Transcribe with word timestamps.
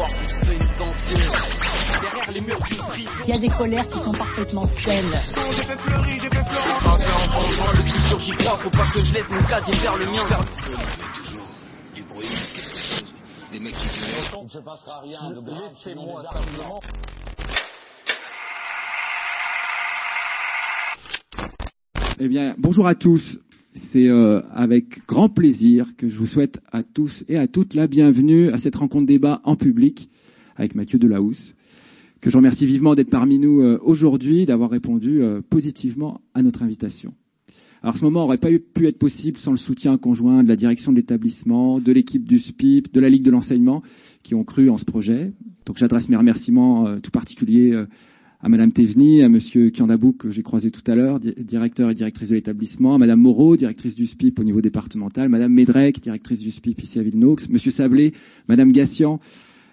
pouvoir 0.00 0.10
pénitentiaire. 0.40 1.32
Derrière 2.00 2.30
les 2.32 2.40
murs 2.40 2.60
d'une 2.60 2.76
prison. 2.78 3.10
Il 3.24 3.28
y 3.28 3.32
a 3.32 3.38
des 3.38 3.48
colères 3.48 3.88
qui 3.88 3.98
sont 3.98 4.12
parfaitement 4.12 4.66
saines. 4.66 5.14
J'ai 5.34 5.64
fait 5.64 5.76
fleurir, 5.76 6.22
j'ai 6.22 6.28
fait 6.28 6.44
fleurir. 6.44 6.80
Quand 6.82 6.98
t'es 6.98 7.10
enfant, 7.10 7.40
devant 7.40 7.72
le 7.72 7.84
futur, 7.84 8.20
j'y 8.20 8.32
crois. 8.32 8.56
Faut 8.56 8.70
pas 8.70 8.86
que 8.94 9.02
je 9.02 9.14
laisse 9.14 9.30
mon 9.30 9.42
casier 9.42 9.74
faire 9.74 9.96
le 9.96 10.04
mien. 10.06 10.26
Vers... 10.26 10.44
Du 11.94 12.02
bruit, 12.04 12.28
quelque 12.28 12.78
chose. 12.78 13.14
Des 13.52 13.60
mecs 13.60 13.76
qui 13.76 13.88
viennent. 13.88 14.24
Il 14.40 14.44
ne 14.44 14.48
se 14.48 14.58
passera 14.58 15.00
rien 15.02 15.30
de 15.30 15.40
grave. 15.40 15.62
Laissez-moi 15.74 16.22
simplement. 16.24 16.80
Eh 22.22 22.28
bien, 22.28 22.54
bonjour 22.58 22.86
à 22.86 22.94
tous. 22.94 23.38
C'est 23.72 24.08
euh, 24.08 24.40
avec 24.50 25.06
grand 25.06 25.28
plaisir 25.28 25.94
que 25.96 26.08
je 26.08 26.18
vous 26.18 26.26
souhaite 26.26 26.60
à 26.72 26.82
tous 26.82 27.24
et 27.28 27.36
à 27.36 27.46
toutes 27.46 27.74
la 27.74 27.86
bienvenue 27.86 28.50
à 28.50 28.58
cette 28.58 28.74
rencontre 28.74 29.06
débat 29.06 29.40
en 29.44 29.54
public 29.54 30.10
avec 30.56 30.74
Mathieu 30.74 30.98
Delahousse, 30.98 31.54
que 32.20 32.30
je 32.30 32.36
remercie 32.36 32.66
vivement 32.66 32.96
d'être 32.96 33.10
parmi 33.10 33.38
nous 33.38 33.60
euh, 33.60 33.78
aujourd'hui, 33.82 34.44
d'avoir 34.44 34.70
répondu 34.70 35.22
euh, 35.22 35.40
positivement 35.48 36.20
à 36.34 36.42
notre 36.42 36.64
invitation. 36.64 37.14
Alors 37.82 37.96
ce 37.96 38.04
moment 38.04 38.22
n'aurait 38.22 38.38
pas 38.38 38.48
pu 38.74 38.88
être 38.88 38.98
possible 38.98 39.38
sans 39.38 39.52
le 39.52 39.56
soutien 39.56 39.96
conjoint 39.98 40.42
de 40.42 40.48
la 40.48 40.56
direction 40.56 40.90
de 40.90 40.96
l'établissement, 40.96 41.78
de 41.78 41.92
l'équipe 41.92 42.26
du 42.26 42.40
SPIP, 42.40 42.92
de 42.92 43.00
la 43.00 43.08
Ligue 43.08 43.22
de 43.22 43.30
l'enseignement, 43.30 43.82
qui 44.24 44.34
ont 44.34 44.42
cru 44.42 44.68
en 44.68 44.78
ce 44.78 44.84
projet. 44.84 45.32
Donc 45.64 45.78
j'adresse 45.78 46.08
mes 46.08 46.16
remerciements 46.16 47.00
tout 47.00 47.12
particuliers 47.12 47.86
à 48.42 48.48
Madame 48.48 48.72
Théveny, 48.72 49.22
à 49.22 49.28
Monsieur 49.28 49.70
Kiandabou 49.70 50.12
que 50.12 50.30
j'ai 50.30 50.42
croisé 50.42 50.70
tout 50.70 50.88
à 50.90 50.94
l'heure, 50.94 51.20
directeur 51.20 51.90
et 51.90 51.94
directrice 51.94 52.30
de 52.30 52.36
l'établissement, 52.36 52.94
à 52.94 52.98
Madame 52.98 53.20
Moreau, 53.20 53.56
directrice 53.56 53.94
du 53.94 54.06
SPIP 54.06 54.38
au 54.38 54.44
niveau 54.44 54.62
départemental, 54.62 55.28
Madame 55.28 55.52
Médrec, 55.52 56.00
directrice 56.00 56.40
du 56.40 56.50
SPIP 56.50 56.82
ici 56.82 56.98
à 56.98 57.02
Villenox, 57.02 57.50
Monsieur 57.50 57.70
Sablé, 57.70 58.14
Madame 58.48 58.72
Gassian, 58.72 59.20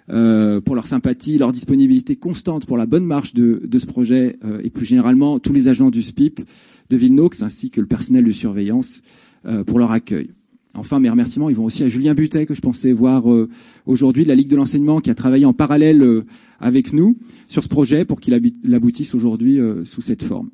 euh, 0.10 0.60
pour 0.60 0.76
leur 0.76 0.86
sympathie, 0.86 1.38
leur 1.38 1.54
disponibilité 1.54 2.18
constante 2.18 2.66
pour 2.66 2.78
la 2.78 2.86
bonne 2.86 3.06
marche 3.06 3.34
de, 3.34 3.62
ce 3.78 3.86
projet 3.86 4.38
euh, 4.44 4.60
et 4.64 4.70
plus 4.70 4.86
généralement 4.86 5.40
tous 5.40 5.54
les 5.54 5.70
agents 5.70 5.90
du 5.90 6.02
SPIP 6.02 6.42
de 6.90 6.98
Villenox 6.98 7.42
ainsi 7.42 7.70
que 7.70 7.80
le 7.80 7.88
personnel 7.88 8.26
de 8.26 8.32
surveillance 8.32 9.02
euh, 9.46 9.64
pour 9.64 9.80
leur 9.80 9.92
accueil. 9.92 10.32
Enfin, 10.78 11.00
mes 11.00 11.10
remerciements, 11.10 11.50
ils 11.50 11.56
vont 11.56 11.66
aussi 11.66 11.84
à 11.84 11.90
Julien 11.90 12.14
Butet, 12.14 12.46
que 12.46 12.54
je 12.54 12.62
pensais 12.62 12.94
voir 12.94 13.32
euh, 13.32 13.50
aujourd'hui 13.88 14.24
de 14.24 14.28
la 14.28 14.36
Ligue 14.36 14.50
de 14.50 14.56
l'enseignement, 14.56 15.00
qui 15.00 15.10
a 15.10 15.16
travaillé 15.16 15.44
en 15.44 15.54
parallèle 15.54 16.04
euh, 16.04 16.24
avec 16.60 16.94
nous 16.94 17.18
sur 17.48 17.64
ce 17.64 17.68
projet 17.68 18.06
pour 18.06 18.22
qu'il 18.22 18.36
aboutisse 18.36 19.16
aujourd'hui 19.16 19.60
euh, 19.60 19.84
sous 19.86 20.02
cette 20.02 20.24
forme. 20.24 20.52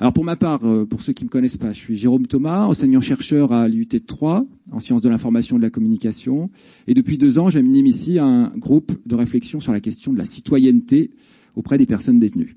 Alors 0.00 0.12
pour 0.12 0.24
ma 0.24 0.34
part, 0.34 0.62
pour 0.90 1.00
ceux 1.00 1.12
qui 1.12 1.22
ne 1.22 1.28
me 1.28 1.30
connaissent 1.30 1.58
pas, 1.58 1.72
je 1.72 1.78
suis 1.78 1.96
Jérôme 1.96 2.26
Thomas, 2.26 2.64
enseignant-chercheur 2.64 3.52
à 3.52 3.68
l'UT 3.68 3.86
3 3.86 4.44
en 4.72 4.80
sciences 4.80 5.02
de 5.02 5.08
l'information 5.08 5.56
et 5.56 5.58
de 5.60 5.64
la 5.64 5.70
communication. 5.70 6.50
Et 6.88 6.94
depuis 6.94 7.18
deux 7.18 7.38
ans, 7.38 7.50
j'anime 7.50 7.86
ici 7.86 8.18
un 8.18 8.52
groupe 8.56 8.90
de 9.06 9.14
réflexion 9.14 9.60
sur 9.60 9.70
la 9.70 9.80
question 9.80 10.12
de 10.12 10.18
la 10.18 10.24
citoyenneté 10.24 11.12
auprès 11.54 11.78
des 11.78 11.86
personnes 11.86 12.18
détenues. 12.18 12.56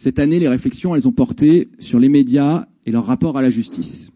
Cette 0.00 0.18
année, 0.18 0.40
les 0.40 0.48
réflexions, 0.48 0.96
elles 0.96 1.06
ont 1.06 1.12
porté 1.12 1.68
sur 1.78 2.00
les 2.00 2.08
médias 2.08 2.66
et 2.84 2.90
leur 2.90 3.04
rapport 3.04 3.38
à 3.38 3.42
la 3.42 3.50
justice 3.50 4.10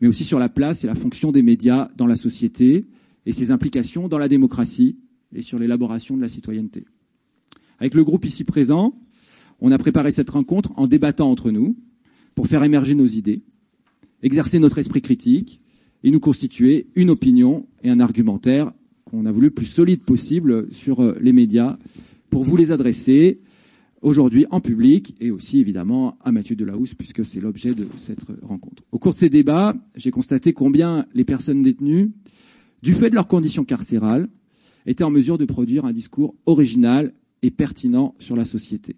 mais 0.00 0.08
aussi 0.08 0.24
sur 0.24 0.38
la 0.38 0.48
place 0.48 0.84
et 0.84 0.86
la 0.86 0.94
fonction 0.94 1.32
des 1.32 1.42
médias 1.42 1.90
dans 1.96 2.06
la 2.06 2.16
société 2.16 2.86
et 3.26 3.32
ses 3.32 3.50
implications 3.50 4.08
dans 4.08 4.18
la 4.18 4.28
démocratie 4.28 4.96
et 5.34 5.42
sur 5.42 5.58
l'élaboration 5.58 6.16
de 6.16 6.22
la 6.22 6.28
citoyenneté. 6.28 6.84
Avec 7.78 7.94
le 7.94 8.04
groupe 8.04 8.24
ici 8.24 8.44
présent, 8.44 8.94
on 9.60 9.72
a 9.72 9.78
préparé 9.78 10.10
cette 10.10 10.30
rencontre 10.30 10.72
en 10.76 10.86
débattant 10.86 11.30
entre 11.30 11.50
nous 11.50 11.76
pour 12.34 12.46
faire 12.46 12.64
émerger 12.64 12.94
nos 12.94 13.06
idées, 13.06 13.42
exercer 14.22 14.58
notre 14.58 14.78
esprit 14.78 15.02
critique 15.02 15.60
et 16.04 16.10
nous 16.10 16.20
constituer 16.20 16.86
une 16.94 17.10
opinion 17.10 17.66
et 17.82 17.90
un 17.90 18.00
argumentaire 18.00 18.72
qu'on 19.04 19.26
a 19.26 19.32
voulu 19.32 19.50
plus 19.50 19.66
solide 19.66 20.02
possible 20.02 20.72
sur 20.72 21.02
euh, 21.02 21.18
les 21.20 21.32
médias 21.32 21.78
pour 22.30 22.44
vous 22.44 22.56
les 22.56 22.70
adresser 22.70 23.40
aujourd'hui 24.02 24.46
en 24.50 24.60
public 24.60 25.14
et 25.20 25.30
aussi 25.30 25.58
évidemment 25.60 26.16
à 26.22 26.32
Mathieu 26.32 26.56
Delahousse 26.56 26.94
puisque 26.94 27.24
c'est 27.24 27.40
l'objet 27.40 27.74
de 27.74 27.86
cette 27.96 28.24
rencontre. 28.42 28.84
Au 28.92 28.98
cours 28.98 29.12
de 29.12 29.18
ces 29.18 29.28
débats, 29.28 29.74
j'ai 29.96 30.10
constaté 30.10 30.52
combien 30.52 31.06
les 31.14 31.24
personnes 31.24 31.62
détenues, 31.62 32.12
du 32.82 32.94
fait 32.94 33.10
de 33.10 33.14
leurs 33.14 33.28
conditions 33.28 33.64
carcérales, 33.64 34.28
étaient 34.86 35.04
en 35.04 35.10
mesure 35.10 35.38
de 35.38 35.44
produire 35.44 35.84
un 35.84 35.92
discours 35.92 36.34
original 36.46 37.12
et 37.42 37.50
pertinent 37.50 38.14
sur 38.18 38.36
la 38.36 38.44
société. 38.44 38.96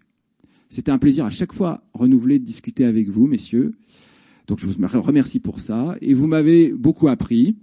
C'était 0.68 0.92
un 0.92 0.98
plaisir 0.98 1.24
à 1.24 1.30
chaque 1.30 1.52
fois 1.52 1.82
renouvelé 1.94 2.38
de 2.38 2.44
discuter 2.44 2.84
avec 2.84 3.08
vous, 3.08 3.26
messieurs. 3.26 3.72
Donc 4.46 4.60
je 4.60 4.66
vous 4.66 5.02
remercie 5.02 5.40
pour 5.40 5.60
ça. 5.60 5.96
Et 6.00 6.14
vous 6.14 6.26
m'avez 6.26 6.72
beaucoup 6.72 7.08
appris. 7.08 7.56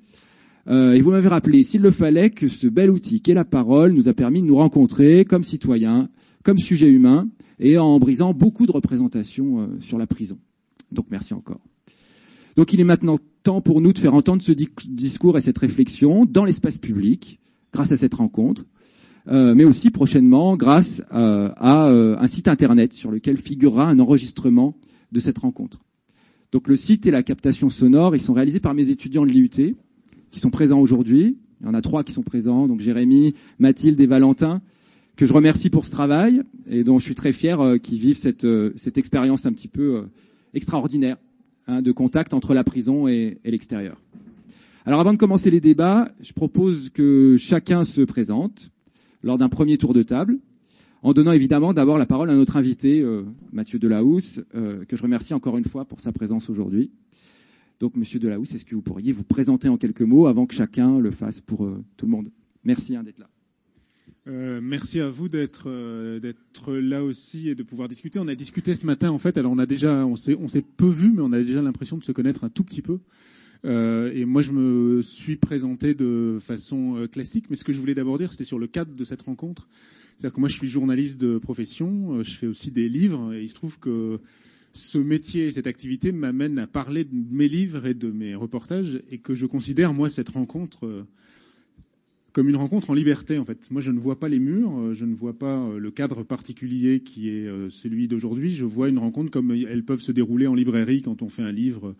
Euh, 0.70 0.94
et 0.94 1.02
vous 1.02 1.12
m'avez 1.12 1.30
rappelé, 1.30 1.64
s'il 1.64 1.82
le 1.82 1.92
fallait, 1.92 2.30
que 2.30 2.48
ce 2.48 2.68
bel 2.68 2.92
outil 2.92 3.22
qu'est 3.22 3.34
la 3.34 3.46
parole 3.46 3.94
nous 3.94 4.10
a 4.10 4.14
permis 4.14 4.42
de 4.42 4.48
nous 4.48 4.58
rencontrer 4.58 5.24
comme 5.24 5.44
citoyens, 5.44 6.10
comme 6.44 6.58
sujet 6.58 6.90
humain 6.90 7.26
et 7.60 7.78
en 7.78 8.00
brisant 8.00 8.34
beaucoup 8.34 8.66
de 8.66 8.72
représentations 8.72 9.62
euh, 9.62 9.68
sur 9.80 9.98
la 9.98 10.08
prison. 10.08 10.38
Donc 10.92 11.06
merci 11.10 11.34
encore. 11.34 11.62
Donc 12.56 12.74
il 12.74 12.82
est 12.82 12.86
maintenant 12.86 13.18
temps 13.44 13.62
pour 13.62 13.82
nous 13.82 13.94
de 13.94 14.00
faire 14.00 14.14
entendre 14.14 14.42
ce 14.42 14.52
discours 14.52 15.38
et 15.38 15.42
cette 15.42 15.58
réflexion 15.58 16.26
dans 16.26 16.44
l'espace 16.44 16.78
public, 16.78 17.40
grâce 17.72 17.92
à 17.92 17.96
cette 17.96 18.16
rencontre, 18.16 18.66
euh, 19.30 19.56
mais 19.56 19.64
aussi 19.64 19.90
prochainement 19.90 20.58
grâce 20.58 21.02
euh, 21.14 21.50
à 21.56 21.88
un 21.90 22.28
site 22.28 22.48
internet 22.48 22.94
sur 22.94 23.12
lequel 23.12 23.38
figurera 23.38 23.88
un 23.88 24.00
enregistrement 24.00 24.76
de 25.12 25.20
cette 25.20 25.38
rencontre. 25.38 25.80
Donc 26.52 26.68
le 26.68 26.76
site 26.76 27.06
et 27.06 27.12
la 27.12 27.24
captation 27.24 27.70
sonore, 27.70 28.16
ils 28.16 28.22
sont 28.22 28.34
réalisés 28.34 28.60
par 28.60 28.74
mes 28.74 28.90
étudiants 28.90 29.26
de 29.26 29.32
l'IUT, 29.32 29.76
qui 30.38 30.42
sont 30.42 30.52
présents 30.52 30.80
aujourd'hui. 30.80 31.36
Il 31.62 31.66
y 31.66 31.70
en 31.70 31.74
a 31.74 31.82
trois 31.82 32.04
qui 32.04 32.14
sont 32.14 32.22
présents, 32.22 32.68
donc 32.68 32.80
Jérémy, 32.80 33.34
Mathilde 33.58 34.00
et 34.00 34.06
Valentin, 34.06 34.62
que 35.16 35.26
je 35.26 35.34
remercie 35.34 35.72
pour 35.72 35.84
ce 35.84 35.90
travail 35.90 36.44
et 36.70 36.84
dont 36.84 37.00
je 37.00 37.06
suis 37.06 37.16
très 37.16 37.34
fier 37.34 37.60
euh, 37.60 37.80
qu'ils 37.80 37.98
vivent 37.98 38.20
cette, 38.20 38.46
euh, 38.46 38.72
cette 38.76 39.00
expérience 39.00 39.48
un 39.48 39.52
petit 39.52 39.68
peu 39.68 39.96
euh, 39.96 40.02
extraordinaire 40.54 41.18
hein, 41.66 41.82
de 41.82 41.92
contact 41.92 42.36
entre 42.36 42.54
la 42.54 42.64
prison 42.64 43.08
et, 43.08 43.40
l'extérieur. 43.46 44.00
Alors 44.86 45.00
avant 45.00 45.12
de 45.12 45.18
commencer 45.18 45.50
les 45.50 45.60
débats, 45.60 46.08
je 46.22 46.34
propose 46.34 46.92
que 46.92 47.38
chacun 47.40 47.84
se 47.84 48.02
présente 48.02 48.70
lors 49.24 49.40
d'un 49.40 49.50
premier 49.50 49.80
tour 49.80 49.96
de 49.96 50.04
table, 50.04 50.38
en 51.02 51.14
donnant 51.14 51.32
évidemment 51.32 51.74
d'abord 51.74 51.98
la 51.98 52.06
parole 52.06 52.30
à 52.30 52.36
notre 52.36 52.58
invité, 52.58 53.02
euh, 53.02 53.24
Mathieu 53.54 53.80
Delahousse, 53.80 54.40
que 54.54 54.96
je 54.96 55.02
remercie 55.02 55.34
encore 55.34 55.58
une 55.58 55.66
fois 55.66 55.86
pour 55.86 56.00
sa 56.00 56.12
présence 56.12 56.48
aujourd'hui. 56.48 56.92
Donc 57.80 57.96
Monsieur 57.96 58.20
Delahousse, 58.20 58.54
est-ce 58.56 58.66
que 58.66 58.74
vous 58.74 58.82
pourriez 58.82 59.12
vous 59.12 59.24
présenter 59.24 59.70
en 59.70 59.78
quelques 59.78 60.02
mots 60.02 60.26
avant 60.26 60.48
que 60.48 60.56
chacun 60.56 61.00
le 61.00 61.12
fasse 61.12 61.42
pour 61.42 61.66
euh, 61.66 61.84
tout 61.96 62.08
le 62.08 62.12
monde 62.12 62.32
Merci 62.64 62.96
hein, 62.96 63.04
d'être 63.04 63.20
là. 63.20 63.30
Euh, 64.28 64.60
merci 64.62 65.00
à 65.00 65.10
vous 65.10 65.30
d'être 65.30 65.66
euh, 65.70 66.20
d'être 66.20 66.74
là 66.74 67.04
aussi 67.04 67.50
et 67.50 67.56
de 67.56 67.64
pouvoir 67.64 67.88
discuter. 67.88 68.20
On 68.20 68.28
a 68.28 68.36
discuté 68.36 68.74
ce 68.74 68.86
matin 68.86 69.12
en 69.12 69.20
fait. 69.20 69.38
Alors 69.38 69.54
on 69.54 70.16
s'est 70.16 70.66
peu 70.76 70.90
vu, 70.90 71.12
mais 71.12 71.22
on 71.22 71.32
a 71.32 71.40
déjà 71.40 71.62
l'impression 71.62 71.98
de 71.98 72.04
se 72.04 72.12
connaître 72.12 72.44
un 72.44 72.50
tout 72.50 72.64
petit 72.64 72.82
peu. 72.82 73.00
Et 73.64 74.26
moi 74.26 74.42
je 74.42 74.52
me 74.52 75.02
suis 75.02 75.36
présenté 75.36 75.94
de 75.94 76.38
façon 76.40 77.08
classique, 77.12 77.50
mais 77.50 77.56
ce 77.56 77.64
que 77.64 77.74
je 77.74 77.80
voulais 77.80 77.96
d'abord 77.96 78.18
dire, 78.18 78.32
c'était 78.32 78.44
sur 78.44 78.60
le 78.60 78.68
cadre 78.68 78.94
de 78.94 79.04
cette 79.04 79.22
rencontre. 79.22 79.68
C'est-à-dire 80.18 80.34
que 80.34 80.40
moi 80.40 80.50
je 80.50 80.56
suis 80.56 80.68
journaliste 80.68 81.18
de 81.20 81.38
profession, 81.38 82.24
je 82.24 82.32
fais 82.32 82.48
aussi 82.48 82.72
des 82.72 82.88
livres, 82.88 83.34
et 83.34 83.42
il 83.42 83.50
se 83.50 83.56
trouve 83.56 83.78
que 83.80 84.20
ce 84.78 84.98
métier, 84.98 85.52
cette 85.52 85.68
activité 85.68 86.12
m'amène 86.12 86.60
à 86.60 86.68
parler 86.68 87.04
de 87.04 87.12
mes 87.32 87.48
livres 87.48 87.86
et 87.86 87.94
de 87.94 88.12
mes 88.12 88.36
reportages, 88.36 89.02
et 89.10 89.18
que 89.18 89.36
je 89.36 89.46
considère 89.46 89.94
moi 89.94 90.10
cette 90.10 90.30
rencontre 90.30 91.06
comme 92.38 92.50
une 92.50 92.56
rencontre 92.56 92.92
en 92.92 92.94
liberté 92.94 93.40
en 93.40 93.46
fait. 93.46 93.72
Moi 93.72 93.82
je 93.82 93.90
ne 93.90 94.00
vois 94.00 94.20
pas 94.20 94.28
les 94.28 94.38
murs, 94.38 94.78
euh, 94.80 94.94
je 94.94 95.06
ne 95.06 95.16
vois 95.16 95.34
pas 95.34 95.58
euh, 95.58 95.80
le 95.80 95.90
cadre 95.90 96.22
particulier 96.22 97.00
qui 97.00 97.30
est 97.30 97.48
euh, 97.48 97.72
celui 97.72 98.08
d'aujourd'hui, 98.08 98.52
je 98.52 98.64
vois 98.64 98.90
une 98.90 99.00
rencontre 99.00 99.32
comme 99.32 99.50
elles 99.52 99.84
peuvent 99.84 100.02
se 100.02 100.12
dérouler 100.12 100.46
en 100.46 100.54
librairie 100.54 101.02
quand 101.02 101.24
on 101.24 101.30
fait 101.30 101.42
un 101.42 101.52
livre 101.52 101.96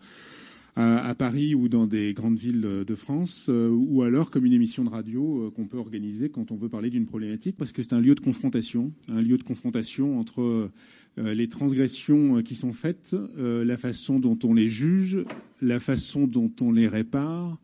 à, 0.80 1.14
Paris 1.16 1.56
ou 1.56 1.68
dans 1.68 1.86
des 1.86 2.14
grandes 2.14 2.38
villes 2.38 2.84
de 2.86 2.94
France, 2.94 3.50
ou 3.50 4.02
alors 4.02 4.30
comme 4.30 4.46
une 4.46 4.52
émission 4.52 4.84
de 4.84 4.90
radio 4.90 5.52
qu'on 5.56 5.66
peut 5.66 5.76
organiser 5.76 6.28
quand 6.28 6.52
on 6.52 6.56
veut 6.56 6.68
parler 6.68 6.88
d'une 6.88 7.06
problématique, 7.06 7.56
parce 7.56 7.72
que 7.72 7.82
c'est 7.82 7.94
un 7.94 8.00
lieu 8.00 8.14
de 8.14 8.20
confrontation, 8.20 8.92
un 9.10 9.20
lieu 9.20 9.38
de 9.38 9.42
confrontation 9.42 10.20
entre 10.20 10.70
les 11.16 11.48
transgressions 11.48 12.42
qui 12.42 12.54
sont 12.54 12.72
faites, 12.72 13.16
la 13.36 13.76
façon 13.76 14.20
dont 14.20 14.38
on 14.44 14.54
les 14.54 14.68
juge, 14.68 15.24
la 15.60 15.80
façon 15.80 16.28
dont 16.28 16.52
on 16.60 16.70
les 16.70 16.86
répare, 16.86 17.58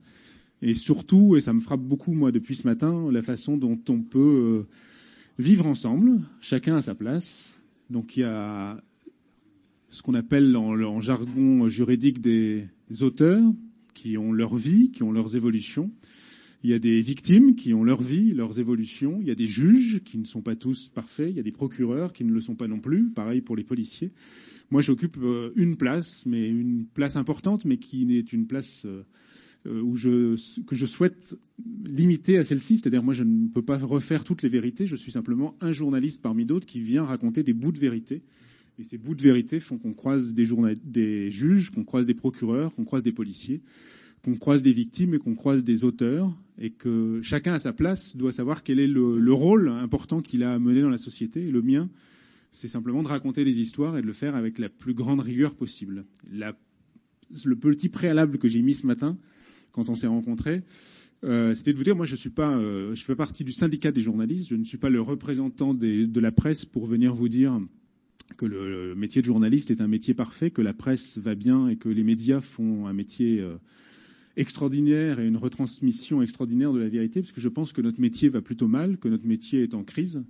et 0.67 0.75
surtout, 0.75 1.37
et 1.37 1.43
ça 1.43 1.53
me 1.53 1.61
frappe 1.61 1.83
beaucoup 1.83 2.15
moi 2.15 2.33
depuis 2.33 2.55
ce 2.55 2.67
matin, 2.67 3.13
la 3.13 3.21
façon 3.21 3.59
dont 3.59 3.79
on 3.91 4.01
peut 4.01 4.65
euh, 4.65 4.67
vivre 5.39 5.67
ensemble, 5.67 6.23
chacun 6.41 6.77
à 6.77 6.81
sa 6.81 6.95
place. 6.95 7.53
Donc 7.91 8.17
il 8.17 8.21
y 8.21 8.25
a 8.25 8.79
ce 9.91 10.03
qu'on 10.03 10.15
appelle 10.15 10.57
en, 10.57 11.03
jargon 11.03 11.69
juridique 11.69 12.23
des 12.23 12.67
auteurs 13.01 13.43
qui 13.95 14.19
ont 14.19 14.33
leur 14.33 14.57
vie, 14.57 14.91
qui 14.91 15.03
ont 15.03 15.13
leurs 15.13 15.37
évolutions. 15.37 15.91
Il 16.63 16.71
y 16.71 16.75
a 16.75 16.79
des 16.79 17.01
victimes 17.03 17.57
qui 17.57 17.75
ont 17.75 17.85
leur 17.85 18.03
vie, 18.03 18.33
leurs 18.33 18.59
évolutions. 18.59 19.19
Il 19.21 19.29
y 19.29 19.31
a 19.31 19.35
des 19.35 19.47
juges 19.47 20.03
qui 20.03 20.17
ne 20.17 20.25
sont 20.25 20.41
pas 20.41 20.57
tous 20.57 20.89
parfaits. 20.89 21.29
Il 21.31 21.37
y 21.37 21.41
a 21.41 21.43
des 21.43 21.53
procureurs 21.53 22.13
qui 22.13 22.25
ne 22.25 22.33
le 22.33 22.41
sont 22.41 22.55
pas 22.55 22.69
non 22.69 22.81
plus. 22.81 23.11
Pareil 23.11 23.43
pour 23.43 23.55
les 23.55 23.65
policiers. 23.65 24.13
Moi, 24.71 24.81
j'occupe 24.81 25.19
euh, 25.23 25.53
une 25.57 25.77
place, 25.77 26.25
mais 26.25 26.49
une 26.49 26.87
place 26.87 27.17
importante, 27.17 27.67
mais 27.67 27.77
qui 27.77 28.07
n'est 28.07 28.21
une 28.21 28.47
place 28.47 28.87
euh, 28.87 29.03
je, 29.95 30.63
que 30.65 30.75
je 30.75 30.87
souhaite 30.87 31.37
limiter 31.85 32.39
à 32.39 32.45
celle-ci. 32.45 32.79
C'est-à-dire, 32.79 33.03
moi, 33.03 33.15
je 33.15 33.25
ne 33.25 33.49
peux 33.49 33.63
pas 33.63 33.79
refaire 33.79 34.25
toutes 34.25 34.43
les 34.43 34.49
vérités. 34.49 34.87
Je 34.87 34.97
suis 34.97 35.13
simplement 35.13 35.57
un 35.61 35.73
journaliste 35.73 36.23
parmi 36.23 36.47
d'autres 36.47 36.67
qui 36.67 36.81
vient 36.81 37.05
raconter 37.05 37.43
des 37.43 37.53
bouts 37.53 37.73
de 37.73 37.79
vérité. 37.79 38.23
Et 38.79 38.83
ces 38.83 38.99
bouts 38.99 39.15
de 39.15 39.23
vérité 39.23 39.61
font 39.61 39.79
qu'on 39.79 39.93
croise 39.93 40.35
des, 40.35 41.31
juges, 41.31 41.71
qu'on 41.71 41.85
croise 41.85 42.07
des 42.07 42.15
procureurs, 42.15 42.75
qu'on 42.75 42.85
croise 42.85 43.05
des 43.05 43.13
policiers, 43.13 43.63
qu'on 44.25 44.37
croise 44.37 44.63
des 44.63 44.73
victimes 44.73 45.15
et 45.15 45.19
qu'on 45.19 45.37
croise 45.37 45.63
des 45.63 45.85
auteurs, 45.85 46.33
et 46.59 46.71
que 46.71 47.21
chacun 47.23 47.55
à 47.55 47.59
sa 47.59 47.73
place 47.73 48.17
doit 48.17 48.33
savoir 48.33 48.65
quel 48.65 48.81
est 48.81 48.89
le, 48.89 49.19
le 49.21 49.33
rôle 49.33 49.69
important 49.69 50.21
qu'il 50.21 50.43
a 50.43 50.55
à 50.55 50.59
mener 50.59 50.81
dans 50.81 50.89
la 50.89 50.99
société. 50.99 51.47
Et 51.47 51.51
le 51.53 51.63
mien, 51.63 51.89
c'est 52.51 52.69
simplement 52.69 53.03
de 53.03 53.09
raconter 53.09 53.45
des 53.45 53.61
histoires 53.61 53.97
et 53.97 54.03
de 54.03 54.07
le 54.07 54.13
faire 54.13 54.35
avec 54.35 54.59
la 54.59 54.69
plus 54.69 54.95
grande 54.95 55.21
rigueur 55.21 55.55
possible. 55.55 56.05
Le 56.33 57.57
petit 57.57 57.89
préalable 57.89 58.39
que 58.39 58.49
j'ai 58.49 58.63
mis 58.63 58.75
ce 58.75 58.87
matin, 58.87 59.19
quand 59.71 59.89
on 59.89 59.95
s'est 59.95 60.09
rencontrés, 60.09 60.63
euh, 61.23 61.55
c'était 61.55 61.73
de 61.73 61.79
vous 61.79 61.85
dire, 61.85 61.97
moi 61.97 62.07
je 62.07 62.17
suis 62.17 62.31
pas, 62.31 62.57
euh, 62.57 62.95
je 62.95 63.05
fais 63.05 63.17
partie 63.17 63.45
du 63.45 63.53
syndicat 63.53 63.93
des 63.93 64.01
journalistes, 64.01 64.49
je 64.49 64.57
ne 64.57 64.65
suis 64.65 64.79
pas 64.79 64.91
le 64.91 65.01
représentant 65.01 65.75
de 65.75 66.21
la 66.21 66.33
presse 66.33 66.65
pour 66.65 66.87
venir 66.87 67.15
vous 67.15 67.29
dire 67.29 67.61
que 68.37 68.47
le, 68.47 68.95
métier 68.95 69.21
de 69.21 69.27
journaliste 69.27 69.71
est 69.71 69.81
un 69.81 69.89
métier 69.89 70.15
parfait, 70.15 70.51
que 70.51 70.63
la 70.63 70.73
presse 70.73 71.19
va 71.19 71.35
bien 71.35 71.69
et 71.69 71.77
que 71.77 71.89
les 71.89 72.05
médias 72.05 72.41
font 72.41 72.87
un 72.87 72.93
métier 72.93 73.41
euh, 73.41 73.57
extraordinaire 74.37 75.21
et 75.21 75.27
une 75.27 75.37
retransmission 75.37 76.23
extraordinaire 76.23 76.73
de 76.73 76.81
la 76.81 76.89
vérité, 76.89 77.21
parce 77.21 77.33
que 77.33 77.41
je 77.41 77.49
pense 77.49 77.73
que 77.73 77.81
notre 77.81 78.01
métier 78.01 78.29
va 78.29 78.41
plutôt 78.41 78.69
mal, 78.69 78.99
que 78.99 79.09
notre 79.09 79.27
métier 79.27 79.63
est 79.63 79.75
en 79.75 79.85
crise 79.85 80.25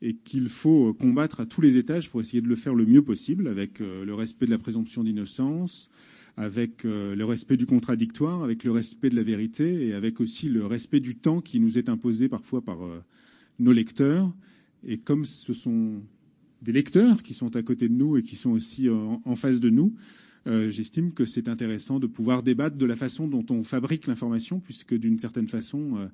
et 0.00 0.14
qu'il 0.14 0.48
faut 0.48 0.92
combattre 0.94 1.40
à 1.40 1.46
tous 1.46 1.60
les 1.60 1.76
étages 1.76 2.10
pour 2.10 2.20
essayer 2.20 2.40
de 2.40 2.48
le 2.48 2.56
faire 2.56 2.74
le 2.74 2.84
mieux 2.84 3.02
possible, 3.02 3.46
avec 3.46 3.80
euh, 3.80 4.04
le 4.04 4.14
respect 4.14 4.46
de 4.46 4.50
la 4.50 4.58
présomption 4.58 5.04
d'innocence, 5.04 5.90
avec 6.36 6.84
euh, 6.84 7.14
le 7.14 7.24
respect 7.24 7.56
du 7.56 7.66
contradictoire, 7.66 8.42
avec 8.42 8.64
le 8.64 8.72
respect 8.72 9.10
de 9.10 9.16
la 9.16 9.22
vérité 9.22 9.86
et 9.86 9.94
avec 9.94 10.20
aussi 10.20 10.48
le 10.48 10.66
respect 10.66 10.98
du 10.98 11.16
temps 11.16 11.40
qui 11.40 11.60
nous 11.60 11.78
est 11.78 11.88
imposé 11.88 12.28
parfois 12.28 12.62
par 12.62 12.84
euh, 12.84 13.00
nos 13.60 13.72
lecteurs. 13.72 14.32
Et 14.84 14.98
comme 14.98 15.24
ce 15.24 15.52
sont 15.52 16.02
des 16.62 16.72
lecteurs 16.72 17.22
qui 17.22 17.34
sont 17.34 17.54
à 17.56 17.62
côté 17.62 17.88
de 17.88 17.94
nous 17.94 18.16
et 18.16 18.22
qui 18.22 18.36
sont 18.36 18.50
aussi 18.50 18.88
en, 18.88 19.20
en 19.24 19.36
face 19.36 19.60
de 19.60 19.68
nous, 19.68 19.94
euh, 20.46 20.70
j'estime 20.70 21.12
que 21.12 21.24
c'est 21.24 21.48
intéressant 21.48 22.00
de 22.00 22.06
pouvoir 22.06 22.42
débattre 22.42 22.76
de 22.76 22.86
la 22.86 22.96
façon 22.96 23.28
dont 23.28 23.44
on 23.50 23.62
fabrique 23.62 24.06
l'information, 24.06 24.58
puisque 24.58 24.94
d'une 24.94 25.18
certaine 25.18 25.46
façon, 25.46 25.96
euh, 25.96 26.06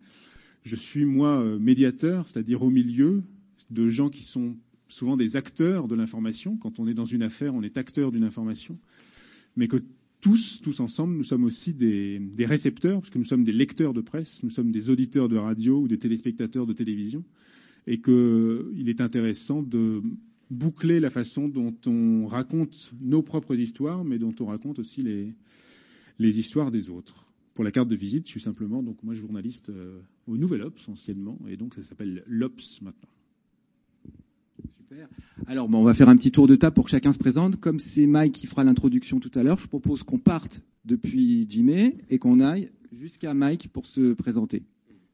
je 0.65 0.77
suis 0.77 1.05
moi 1.07 1.41
euh, 1.41 1.59
médiateur, 1.59 2.29
c'est-à-dire 2.29 2.63
au 2.63 2.71
milieu 2.71 3.23
de 3.71 3.89
gens 3.89 4.11
qui 4.11 4.23
sont 4.23 4.57
souvent 4.89 5.17
des 5.17 5.37
acteurs 5.37 5.89
de 5.89 5.95
l'information. 5.95 6.57
Quand 6.57 6.79
on 6.79 6.87
est 6.87 6.95
dans 6.95 7.07
une 7.07 7.23
affaire, 7.23 7.55
on 7.55 7.63
est 7.63 7.79
acteur 7.79 8.13
d'une 8.13 8.25
information, 8.25 8.79
mais 9.57 9.67
que 9.67 9.83
tous, 10.21 10.61
tous 10.61 10.81
ensemble, 10.81 11.17
nous 11.17 11.25
sommes 11.25 11.45
aussi 11.45 11.73
des, 11.73 12.19
des, 12.19 12.45
récepteurs, 12.45 13.01
parce 13.01 13.11
que 13.11 13.19
nous 13.19 13.25
sommes 13.25 13.45
des 13.45 13.53
lecteurs 13.53 13.95
de 13.95 14.01
presse, 14.01 14.43
nous 14.43 14.51
sommes 14.51 14.73
des 14.73 14.91
auditeurs 14.91 15.29
de 15.29 15.37
radio 15.37 15.81
ou 15.81 15.89
des 15.89 15.99
téléspectateurs 15.99 16.67
de 16.67 16.73
télévision, 16.73 17.25
et 17.87 18.01
qu'il 18.01 18.89
est 18.89 19.01
intéressant 19.01 19.63
de 19.63 20.03
boucler 20.51 21.01
la 21.01 21.11
façon 21.11 21.49
dont 21.49 21.75
on 21.87 22.27
raconte 22.27 22.93
nos 23.01 23.23
propres 23.23 23.59
histoires, 23.59 24.05
mais 24.05 24.19
dont 24.19 24.35
on 24.41 24.47
raconte 24.47 24.79
aussi 24.79 25.03
les, 25.03 26.39
histoires 26.39 26.71
des 26.71 26.89
autres. 26.89 27.27
Pour 27.55 27.65
la 27.65 27.71
carte 27.71 27.89
de 27.89 27.97
visite, 27.97 28.27
je 28.27 28.31
suis 28.31 28.41
simplement 28.41 28.83
donc 28.83 29.03
moi 29.03 29.15
journaliste 29.15 29.71
euh, 29.71 29.99
au 30.27 30.37
Nouvel 30.37 30.63
Ops 30.63 30.89
anciennement, 30.89 31.37
et 31.49 31.57
donc 31.57 31.75
ça 31.75 31.83
s'appelle 31.83 32.23
l'Ops 32.27 32.83
maintenant. 32.83 33.09
Super. 34.79 35.09
Alors 35.47 35.69
bon, 35.69 35.79
on 35.79 35.85
va 35.85 35.95
faire 35.95 36.09
un 36.09 36.17
petit 36.17 36.31
tour 36.31 36.47
de 36.47 36.55
table 36.55 36.75
pour 36.75 36.85
que 36.85 36.91
chacun 36.91 37.13
se 37.13 37.19
présente. 37.19 37.57
Comme 37.57 37.79
c'est 37.79 38.07
Mike 38.07 38.35
qui 38.35 38.47
fera 38.47 38.65
l'introduction 38.65 39.21
tout 39.21 39.31
à 39.35 39.43
l'heure, 39.43 39.59
je 39.59 39.67
propose 39.67 40.03
qu'on 40.03 40.19
parte 40.19 40.63
depuis 40.85 41.47
Jimé 41.49 41.99
et 42.09 42.19
qu'on 42.19 42.41
aille 42.41 42.71
jusqu'à 42.93 43.35
Mike 43.35 43.69
pour 43.69 43.87
se 43.87 44.15
présenter. 44.15 44.63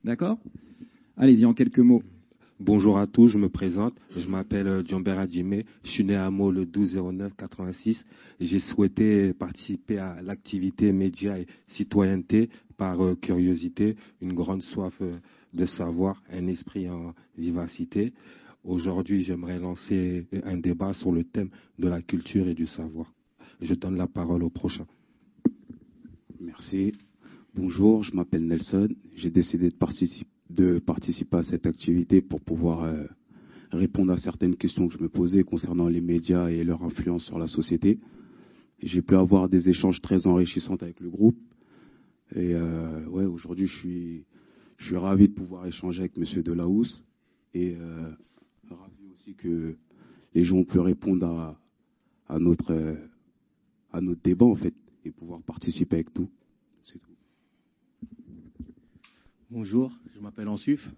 D'accord? 0.05 0.39
Allez-y 1.17 1.45
en 1.45 1.55
quelques 1.55 1.79
mots. 1.79 2.03
Bonjour 2.61 2.99
à 2.99 3.09
tous, 3.09 3.27
je 3.27 3.37
me 3.37 3.49
présente. 3.49 3.97
Je 4.17 4.29
m'appelle 4.29 4.87
Djomber 4.87 5.19
Adjimé. 5.19 5.67
Je 5.83 5.91
suis 5.91 6.05
né 6.05 6.15
à 6.15 6.31
Meaux 6.31 6.53
le 6.53 6.65
12 6.65 7.03
09 7.13 7.35
86. 7.35 8.07
J'ai 8.39 8.61
souhaité 8.61 9.35
participer 9.35 9.99
à 9.99 10.23
l'activité 10.23 10.93
média 10.93 11.37
et 11.37 11.49
citoyenneté 11.67 12.51
par 12.77 13.05
euh, 13.05 13.17
curiosité, 13.17 13.97
une 14.21 14.35
grande 14.35 14.63
soif 14.63 14.99
euh, 15.01 15.19
de 15.53 15.65
savoir, 15.65 16.23
un 16.31 16.47
esprit 16.47 16.89
en 16.89 17.13
vivacité. 17.37 18.15
Aujourd'hui, 18.63 19.21
j'aimerais 19.21 19.59
lancer 19.59 20.25
un 20.45 20.57
débat 20.57 20.93
sur 20.93 21.11
le 21.11 21.25
thème 21.25 21.51
de 21.81 21.89
la 21.89 22.03
culture 22.03 22.47
et 22.47 22.55
du 22.55 22.67
savoir. 22.67 23.13
Je 23.63 23.75
donne 23.75 23.97
la 23.97 24.07
parole 24.07 24.45
au 24.45 24.51
prochain. 24.51 24.87
Merci. 26.39 26.93
Bonjour, 27.57 28.05
je 28.05 28.15
m'appelle 28.15 28.47
Nelson. 28.47 28.89
J'ai 29.17 29.31
décidé 29.31 29.71
de 29.71 29.75
participer 29.75 30.31
de 30.51 30.79
participer 30.79 31.39
à 31.39 31.43
cette 31.43 31.67
activité 31.67 32.21
pour 32.21 32.41
pouvoir 32.41 32.85
euh, 32.85 33.05
répondre 33.73 34.13
à 34.13 34.17
certaines 34.17 34.57
questions 34.57 34.89
que 34.89 34.95
je 34.95 35.03
me 35.03 35.09
posais 35.09 35.43
concernant 35.43 35.89
les 35.89 36.01
médias 36.01 36.49
et 36.49 36.65
leur 36.65 36.85
influence 36.85 37.25
sur 37.25 37.39
la 37.39 37.47
société. 37.47 38.01
J'ai 38.81 39.03
pu 39.03 39.15
avoir 39.15 39.49
des 39.49 39.69
échanges 39.69 40.01
très 40.01 40.27
enrichissants 40.27 40.77
avec 40.77 41.01
le 41.01 41.11
groupe. 41.11 41.39
Et 42.35 42.55
euh, 42.55 43.07
ouais, 43.07 43.25
aujourd'hui, 43.25 43.67
je 43.67 43.77
suis, 43.77 44.25
je 44.79 44.85
suis 44.87 44.97
ravi 44.97 45.29
de 45.29 45.35
pouvoir 45.35 45.67
échanger 45.67 46.01
avec 46.01 46.17
Monsieur 46.17 46.43
Delahousse 46.43 47.05
et 47.55 47.77
euh, 47.79 48.11
ravi 48.71 49.09
aussi 49.15 49.35
que 49.35 49.77
les 50.35 50.45
gens 50.45 50.59
ont 50.59 50.65
pu 50.65 50.81
répondre 50.81 51.27
à, 51.27 51.61
à 52.29 52.39
notre, 52.39 52.97
à 53.93 54.01
notre 54.01 54.23
débat 54.23 54.47
en 54.47 54.57
fait 54.57 54.75
et 55.05 55.11
pouvoir 55.11 55.41
participer 55.43 55.97
avec 55.97 56.19
nous. 56.19 56.31
C'est 56.83 56.99
tout. 56.99 57.14
Bonjour, 59.57 59.97
je 60.13 60.19
m'appelle 60.19 60.49
Ansuf. 60.49 60.91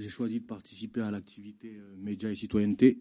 J'ai 0.00 0.08
choisi 0.08 0.40
de 0.40 0.44
participer 0.44 1.00
à 1.00 1.12
l'activité 1.12 1.78
médias 1.96 2.28
et 2.28 2.34
citoyenneté 2.34 2.98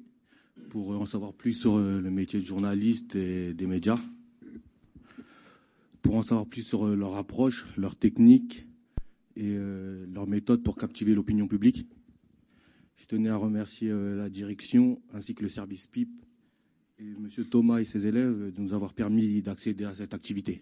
pour 0.70 0.92
en 0.92 1.08
savoir 1.08 1.34
plus 1.34 1.54
sur 1.54 1.80
le 1.80 2.12
métier 2.12 2.40
de 2.40 2.46
journaliste 2.46 3.16
et 3.16 3.56
des 3.56 3.66
médias, 3.66 4.00
pour 6.04 6.14
en 6.14 6.22
savoir 6.22 6.46
plus 6.46 6.62
sur 6.62 6.86
leur 6.96 7.16
approche, 7.16 7.66
leur 7.76 7.96
technique 7.96 8.68
et 9.36 9.58
leur 10.14 10.28
méthode 10.28 10.62
pour 10.62 10.76
captiver 10.78 11.16
l'opinion 11.16 11.48
publique. 11.48 11.88
Je 12.98 13.08
tenais 13.08 13.30
à 13.30 13.36
remercier 13.38 13.90
la 13.90 14.30
direction 14.30 15.02
ainsi 15.12 15.34
que 15.34 15.42
le 15.42 15.50
service 15.50 15.88
PIP 15.88 16.12
et 17.00 17.04
M. 17.14 17.28
Thomas 17.50 17.80
et 17.80 17.86
ses 17.86 18.06
élèves 18.06 18.54
de 18.56 18.62
nous 18.62 18.76
avoir 18.76 18.94
permis 18.94 19.42
d'accéder 19.42 19.86
à 19.86 19.96
cette 19.96 20.14
activité. 20.14 20.62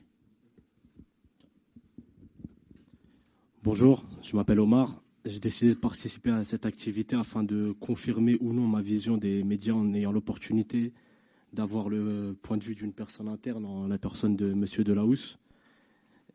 Bonjour, 3.65 4.05
je 4.21 4.35
m'appelle 4.35 4.59
Omar. 4.59 5.01
J'ai 5.25 5.39
décidé 5.39 5.73
de 5.73 5.79
participer 5.79 6.29
à 6.29 6.43
cette 6.43 6.67
activité 6.67 7.15
afin 7.15 7.41
de 7.41 7.71
confirmer 7.71 8.37
ou 8.39 8.53
non 8.53 8.67
ma 8.67 8.79
vision 8.83 9.17
des 9.17 9.43
médias 9.43 9.73
en 9.73 9.91
ayant 9.95 10.11
l'opportunité 10.11 10.93
d'avoir 11.51 11.89
le 11.89 12.37
point 12.43 12.57
de 12.57 12.63
vue 12.63 12.75
d'une 12.75 12.93
personne 12.93 13.27
interne 13.27 13.65
en 13.65 13.87
la 13.87 13.97
personne 13.97 14.35
de 14.35 14.53
Monsieur 14.53 14.83
Delahousse. 14.83 15.39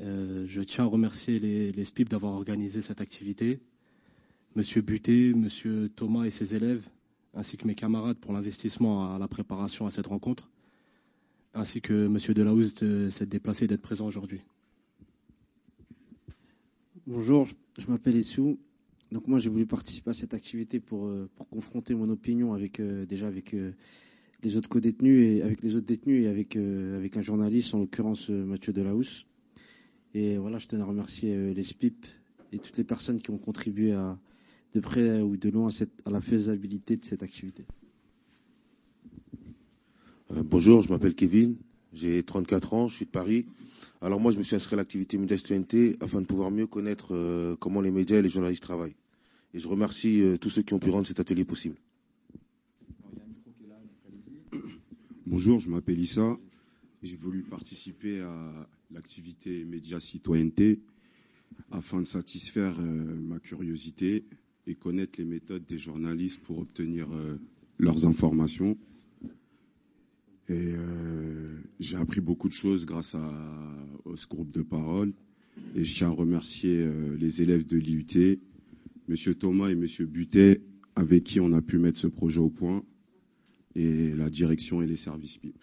Euh, 0.00 0.44
je 0.49 0.60
tiens 0.62 0.82
à 0.82 0.87
remercier 0.88 1.38
les, 1.38 1.84
SPIP 1.84 2.08
d'avoir 2.08 2.32
organisé 2.32 2.82
cette 2.82 3.00
activité, 3.00 3.60
Monsieur 4.56 4.82
Buté, 4.82 5.32
Monsieur 5.32 5.88
Thomas 5.88 6.25
et 6.25 6.32
ses 6.32 6.56
élèves, 6.56 6.84
ainsi 7.32 7.56
que 7.56 7.64
mes 7.64 7.76
camarades 7.76 8.18
pour 8.18 8.32
l'investissement 8.32 9.14
à 9.14 9.20
la 9.20 9.28
préparation 9.28 9.87
à 9.87 9.92
cette 9.92 10.08
rencontre, 10.08 10.50
ainsi 11.54 11.80
que 11.80 12.08
Monsieur 12.08 12.34
Delahousse 12.34 12.75
de 12.75 13.08
s'être 13.08 13.28
déplacé 13.28 13.66
et 13.66 13.68
d'être 13.68 13.82
présent 13.82 14.08
aujourd'hui. 14.08 14.40
Bonjour, 17.07 17.49
je 17.78 17.87
m'appelle 17.87 18.14
Essou. 18.14 18.59
Donc 19.11 19.26
moi 19.26 19.38
j'ai 19.38 19.49
voulu 19.49 19.64
participer 19.64 20.11
à 20.11 20.14
cette 20.14 20.35
activité 20.35 20.80
pour, 20.80 21.07
euh, 21.07 21.26
confronter 21.50 21.95
mon 21.95 22.11
opinion 22.11 22.52
avec 22.52 22.78
euh, 22.78 23.07
déjà 23.07 23.26
avec 23.26 23.54
euh, 23.54 23.73
les 24.42 24.59
autres 24.59 24.69
co-détenus 24.69 25.26
et 25.26 25.42
avec 25.42 25.62
les 25.62 25.76
autres 25.76 25.87
détenus 25.87 26.25
et 26.25 26.28
avec 26.28 26.57
un 27.16 27.23
journaliste 27.23 27.75
en 27.75 27.78
l'occurrence 27.78 28.28
Mathieu 28.28 28.75
Delahousse. 28.75 29.26
Et 30.12 30.37
voilà, 30.37 30.59
je 30.59 30.66
tenais 30.69 30.83
à 30.83 30.85
remercier 30.85 31.54
les 31.54 31.62
SPIP 31.62 32.04
et 32.52 32.59
toutes 32.59 32.76
les 32.76 32.85
personnes 32.85 33.21
qui 33.21 33.30
ont 33.30 33.38
contribué 33.38 33.92
de 34.75 34.80
près 34.80 35.23
ou 35.23 35.37
de 35.37 35.49
loin 35.49 35.69
à, 35.69 35.71
cette, 35.71 36.02
à 36.04 36.11
la 36.11 36.21
faisabilité 36.21 36.97
de 36.97 37.04
cette 37.04 37.23
activité. 37.23 37.64
bonjour, 40.30 40.83
je 40.83 40.88
m'appelle 40.90 41.14
Kevin, 41.14 41.57
j'ai 41.92 42.23
34 42.23 42.75
ans, 42.75 42.88
je 42.88 42.97
suis 42.97 43.07
de 43.07 43.11
Paris. 43.11 43.47
Alors 44.02 44.19
moi, 44.19 44.33
je 44.33 44.38
me 44.38 44.42
suis 44.42 44.57
inscrit 44.57 44.75
à 44.75 44.76
l'activité 44.78 45.19
média 45.19 45.37
citoyenneté 45.37 45.95
afin 46.00 46.23
de 46.23 46.26
pouvoir 46.26 46.50
mieux 46.50 46.66
connaître 46.66 47.14
euh, 47.14 47.54
comment 47.57 47.83
les 47.83 47.90
médias 47.90 48.19
et 48.19 48.23
les 48.23 48.30
journalistes 48.30 48.62
travaillent. 48.62 48.97
Et 49.52 49.59
je 49.59 49.69
remercie 49.69 50.23
euh, 50.23 50.38
tous 50.38 50.49
ceux 50.49 50.62
qui 50.62 50.73
ont 50.73 50.78
pu 50.78 50.88
rendre 50.88 51.07
cet 51.07 51.21
atelier 51.21 51.45
possible. 51.45 51.76
Bonjour, 55.26 55.61
je 55.61 55.69
m'appelle 55.69 55.99
Issa. 55.99 56.38
J'ai 57.02 57.16
voulu 57.16 57.42
participer 57.42 58.21
à 58.21 58.69
l'activité 58.90 59.66
média 59.66 60.00
citoyenneté 60.00 60.80
afin 61.71 62.00
de 62.00 62.07
satisfaire 62.07 62.75
euh, 62.80 62.85
ma 62.85 63.38
curiosité 63.38 64.25
et 64.66 64.76
connaître 64.76 65.19
les 65.19 65.26
méthodes 65.26 65.66
des 65.66 65.78
journalistes 65.78 66.40
pour 66.40 66.59
obtenir 66.59 67.09
leurs 67.78 68.07
informations. 68.07 68.78
Et 70.50 70.75
euh, 70.75 71.61
j'ai 71.78 71.97
appris 71.97 72.21
beaucoup 72.21 72.49
de 72.49 72.52
choses 72.52 72.85
grâce 72.85 73.14
à, 73.14 73.33
ce 74.16 74.26
groupe 74.26 74.50
de 74.50 74.62
parole. 74.62 75.12
Et 75.76 75.85
je 75.85 75.95
tiens 75.95 76.09
à 76.09 76.12
remercier 76.12 76.80
euh, 76.80 77.16
les 77.16 77.40
élèves 77.40 77.64
de 77.64 77.78
l'IUT, 77.78 78.40
Monsieur 79.07 79.37
Thomas 79.37 79.69
et 79.69 79.76
Monsieur 79.76 80.07
Butet, 80.07 80.61
avec 80.97 81.23
qui 81.23 81.38
on 81.38 81.52
a 81.52 81.62
pu 81.62 81.78
mettre 81.78 82.00
ce 82.00 82.09
projet 82.09 82.40
au 82.40 82.50
point, 82.50 82.83
et 83.76 84.12
la 84.16 84.28
direction 84.28 84.83
et 84.83 84.88
les 84.88 84.97
services 84.97 85.38
PIP. 85.38 85.54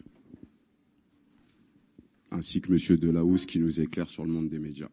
Ainsi 2.31 2.61
que 2.61 2.71
Monsieur 2.71 2.95
Delahousse 2.95 3.45
qui 3.45 3.59
nous 3.59 3.81
éclaire 3.81 4.07
sur 4.07 4.25
le 4.25 4.31
monde 4.31 4.47
des 4.47 4.59
médias. 4.59 4.89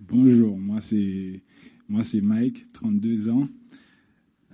Bonjour, 0.00 0.58
moi 0.58 0.82
c'est 0.82 1.42
moi 1.88 2.04
c'est 2.04 2.20
Mike, 2.20 2.70
32 2.72 3.30
ans. 3.30 3.48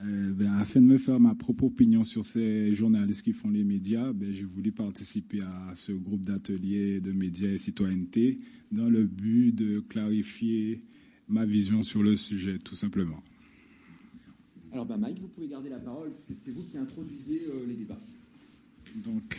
Euh, 0.03 0.33
ben, 0.33 0.51
afin 0.57 0.81
de 0.81 0.87
me 0.87 0.97
faire 0.97 1.21
ma 1.21 1.35
propre 1.35 1.65
opinion 1.65 2.05
sur 2.05 2.25
ces 2.25 2.73
journalistes 2.75 3.23
qui 3.23 3.35
font 3.35 3.51
les 3.51 3.65
médias, 3.65 4.13
ben, 4.15 4.33
j'ai 4.33 4.45
voulu 4.45 4.73
participer 4.73 5.43
à 5.43 5.73
ce 5.75 5.93
groupe 5.93 6.25
d'ateliers 6.25 7.01
de 7.01 7.13
médias 7.13 7.51
et 7.51 7.59
citoyenneté 7.59 8.39
dans 8.73 8.89
le 8.89 9.05
but 9.05 9.53
de 9.53 9.81
clarifier 9.81 10.81
ma 11.29 11.45
vision 11.45 11.83
sur 11.83 12.03
le 12.03 12.17
sujet, 12.17 12.59
tout 12.59 12.77
simplement. 12.77 13.23
Alors 14.73 14.87
ben, 14.87 14.97
Mike, 14.97 15.21
vous 15.21 15.29
pouvez 15.29 15.49
garder 15.49 15.69
la 15.69 15.79
parole, 15.79 16.13
c'est 16.45 16.53
vous 16.53 16.63
qui 16.63 16.79
introduisez 16.79 17.43
euh, 17.49 17.67
les 17.69 17.75
débats. 17.75 17.99
Donc, 19.05 19.39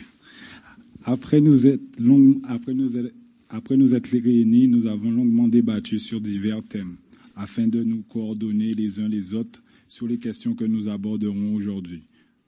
après 1.04 1.40
nous 1.40 1.66
être 1.66 1.82
long, 1.98 2.40
après 2.44 2.74
nous 2.74 2.96
être, 2.96 3.12
après 3.48 3.76
nous 3.76 3.96
être 3.96 4.08
réunis, 4.10 4.68
nous 4.68 4.86
avons 4.86 5.10
longuement 5.10 5.48
débattu 5.48 5.98
sur 5.98 6.20
divers 6.20 6.62
thèmes 6.62 6.96
afin 7.34 7.66
de 7.66 7.82
nous 7.82 8.02
coordonner 8.04 8.74
les 8.74 9.00
uns 9.00 9.08
les 9.08 9.34
autres 9.34 9.62
sur 9.92 10.08
les 10.08 10.18
questions 10.18 10.54
que 10.54 10.64
nous 10.64 10.88
aborderons 10.88 11.54
aujourd'hui, 11.54 12.06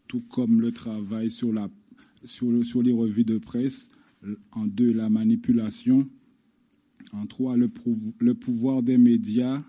tout 0.08 0.22
comme 0.22 0.62
le 0.62 0.72
travail 0.72 1.30
sur, 1.30 1.52
la, 1.52 1.68
sur, 2.24 2.50
le, 2.50 2.64
sur 2.64 2.82
les 2.82 2.90
revues 2.94 3.26
de 3.26 3.36
presse, 3.36 3.90
en 4.52 4.64
deux, 4.64 4.94
la 4.94 5.10
manipulation, 5.10 6.08
en 7.12 7.26
trois, 7.26 7.58
le, 7.58 7.68
pouvoir 8.34 8.82
des 8.82 8.96
médias, 8.96 9.62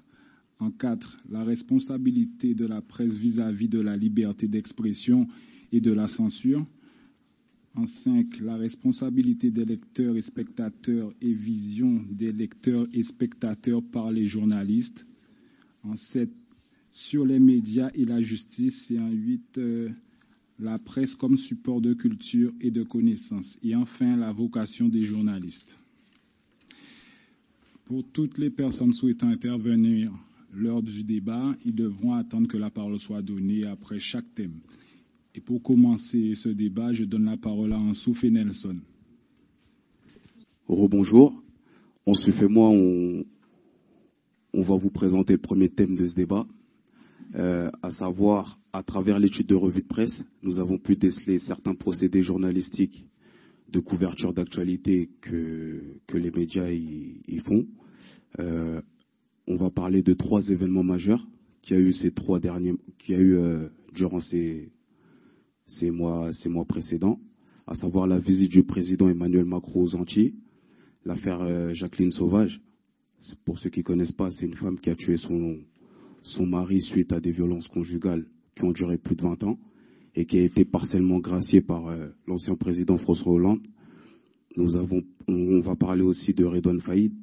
en 0.59 0.71
quatre, 0.71 1.17
la 1.29 1.43
responsabilité 1.43 2.55
de 2.55 2.65
la 2.65 2.81
presse 2.81 3.17
vis-à-vis 3.17 3.65
-vis 3.65 3.69
de 3.71 3.81
la 3.81 3.97
liberté 3.97 4.47
d'expression 4.47 5.27
et 5.73 5.81
de 5.81 5.91
la 5.91 6.07
censure, 6.07 6.63
en 7.75 7.87
cinq, 7.87 8.39
la 8.39 8.55
responsabilité 8.55 9.51
des 9.51 9.65
lecteurs 9.65 10.15
et 10.15 10.21
spectateurs 10.21 11.11
et 11.19 11.33
vision 11.33 12.01
des 12.09 12.31
lecteurs 12.31 12.87
et 12.93 13.03
spectateurs 13.03 13.83
par 13.83 14.13
les 14.13 14.27
journalistes. 14.27 15.05
En 15.83 15.97
sept, 15.97 16.31
sur 16.95 17.25
les 17.25 17.39
médias 17.39 17.89
et 17.93 18.05
la 18.05 18.21
justice. 18.21 18.89
Et 18.89 18.97
en 18.97 19.11
huit, 19.11 19.57
euh, 19.57 19.89
la 20.59 20.79
presse 20.79 21.13
comme 21.13 21.35
support 21.35 21.81
de 21.81 21.93
culture 21.93 22.53
et 22.61 22.71
de 22.71 22.83
connaissance. 22.83 23.59
Et 23.63 23.75
enfin, 23.75 24.15
la 24.15 24.31
vocation 24.31 24.87
des 24.87 25.03
journalistes. 25.03 25.77
Pour 27.83 28.05
toutes 28.05 28.37
les 28.37 28.49
personnes 28.49 28.93
souhaitant 28.93 29.27
intervenir 29.27 30.09
lors 30.53 30.81
du 30.81 31.03
débat, 31.03 31.53
ils 31.65 31.75
devront 31.75 32.13
attendre 32.13 32.47
que 32.47 32.57
la 32.57 32.69
parole 32.69 32.97
soit 32.97 33.21
donnée 33.21 33.65
après 33.65 33.99
chaque 33.99 34.33
thème. 34.33 34.61
Et 35.35 35.41
pour 35.41 35.61
commencer 35.61 36.33
ce 36.33 36.47
débat, 36.47 36.93
je 36.93 37.03
donne 37.03 37.25
la 37.25 37.35
parole 37.35 37.73
à 37.73 37.77
Ansouf 37.77 38.23
et 38.23 38.31
Nelson. 38.31 38.77
Rebonjour. 40.69 41.33
Ensuite 42.05 42.41
et 42.41 42.47
moi, 42.47 42.69
on, 42.69 43.25
on 44.53 44.61
va 44.61 44.77
vous 44.77 44.91
présenter 44.91 45.33
le 45.33 45.39
premier 45.39 45.67
thème 45.67 45.97
de 45.97 46.05
ce 46.05 46.15
débat, 46.15 46.47
euh, 47.37 47.69
à 47.81 47.89
savoir, 47.89 48.61
à 48.71 48.81
travers 48.81 49.19
l'étude 49.19 49.47
de 49.47 49.55
revue 49.55 49.81
de 49.81 49.87
presse, 49.87 50.23
nous 50.41 50.57
avons 50.59 50.77
pu 50.77 50.95
déceler 50.95 51.37
certains 51.37 51.75
procédés 51.75 52.21
journalistiques 52.21 53.05
de 53.69 53.79
couverture 53.79 54.33
d'actualité 54.33 55.09
que, 55.19 55.99
que 56.07 56.17
les 56.17 56.31
médias 56.31 56.69
y, 56.69 57.37
font. 57.39 57.67
Euh, 58.39 58.81
on 59.47 59.57
va 59.57 59.69
parler 59.69 60.01
de 60.01 60.13
trois 60.13 60.49
événements 60.49 60.83
majeurs 60.83 61.27
qui 61.61 61.73
a 61.73 61.77
eu 61.77 61.91
ces 61.91 62.11
trois 62.11 62.39
derniers, 62.39 62.75
a 63.09 63.13
eu 63.13 63.35
euh, 63.35 63.67
durant 63.93 64.21
ces, 64.21 64.71
ces 65.65 65.91
mois, 65.91 66.31
ces 66.31 66.47
mois 66.47 66.65
précédents, 66.65 67.19
à 67.67 67.75
savoir 67.75 68.07
la 68.07 68.19
visite 68.19 68.51
du 68.51 68.63
président 68.63 69.09
Emmanuel 69.09 69.45
Macron 69.45 69.81
aux 69.81 69.95
Antilles, 69.95 70.35
l'affaire 71.03 71.73
Jacqueline 71.73 72.11
Sauvage. 72.11 72.61
Pour 73.43 73.57
ceux 73.57 73.69
qui 73.69 73.83
connaissent 73.83 74.11
pas, 74.11 74.29
c'est 74.29 74.45
une 74.45 74.53
femme 74.53 74.79
qui 74.79 74.89
a 74.89 74.95
tué 74.95 75.17
son, 75.17 75.57
son 76.25 76.47
mari 76.47 76.81
suite 76.81 77.13
à 77.13 77.19
des 77.19 77.31
violences 77.31 77.67
conjugales 77.67 78.25
qui 78.55 78.63
ont 78.63 78.71
duré 78.71 78.97
plus 78.97 79.15
de 79.15 79.21
20 79.21 79.43
ans 79.43 79.59
et 80.15 80.25
qui 80.25 80.39
a 80.39 80.41
été 80.41 80.65
partiellement 80.65 81.19
graciée 81.19 81.61
par 81.61 81.87
euh, 81.87 82.07
l'ancien 82.25 82.55
président 82.55 82.97
François 82.97 83.31
Hollande. 83.31 83.61
Nous 84.57 84.75
avons, 84.75 85.03
on, 85.27 85.33
on, 85.33 85.59
va 85.59 85.75
parler 85.75 86.01
aussi 86.01 86.33
de 86.33 86.43
Redouane 86.43 86.79
Faïd, 86.79 87.13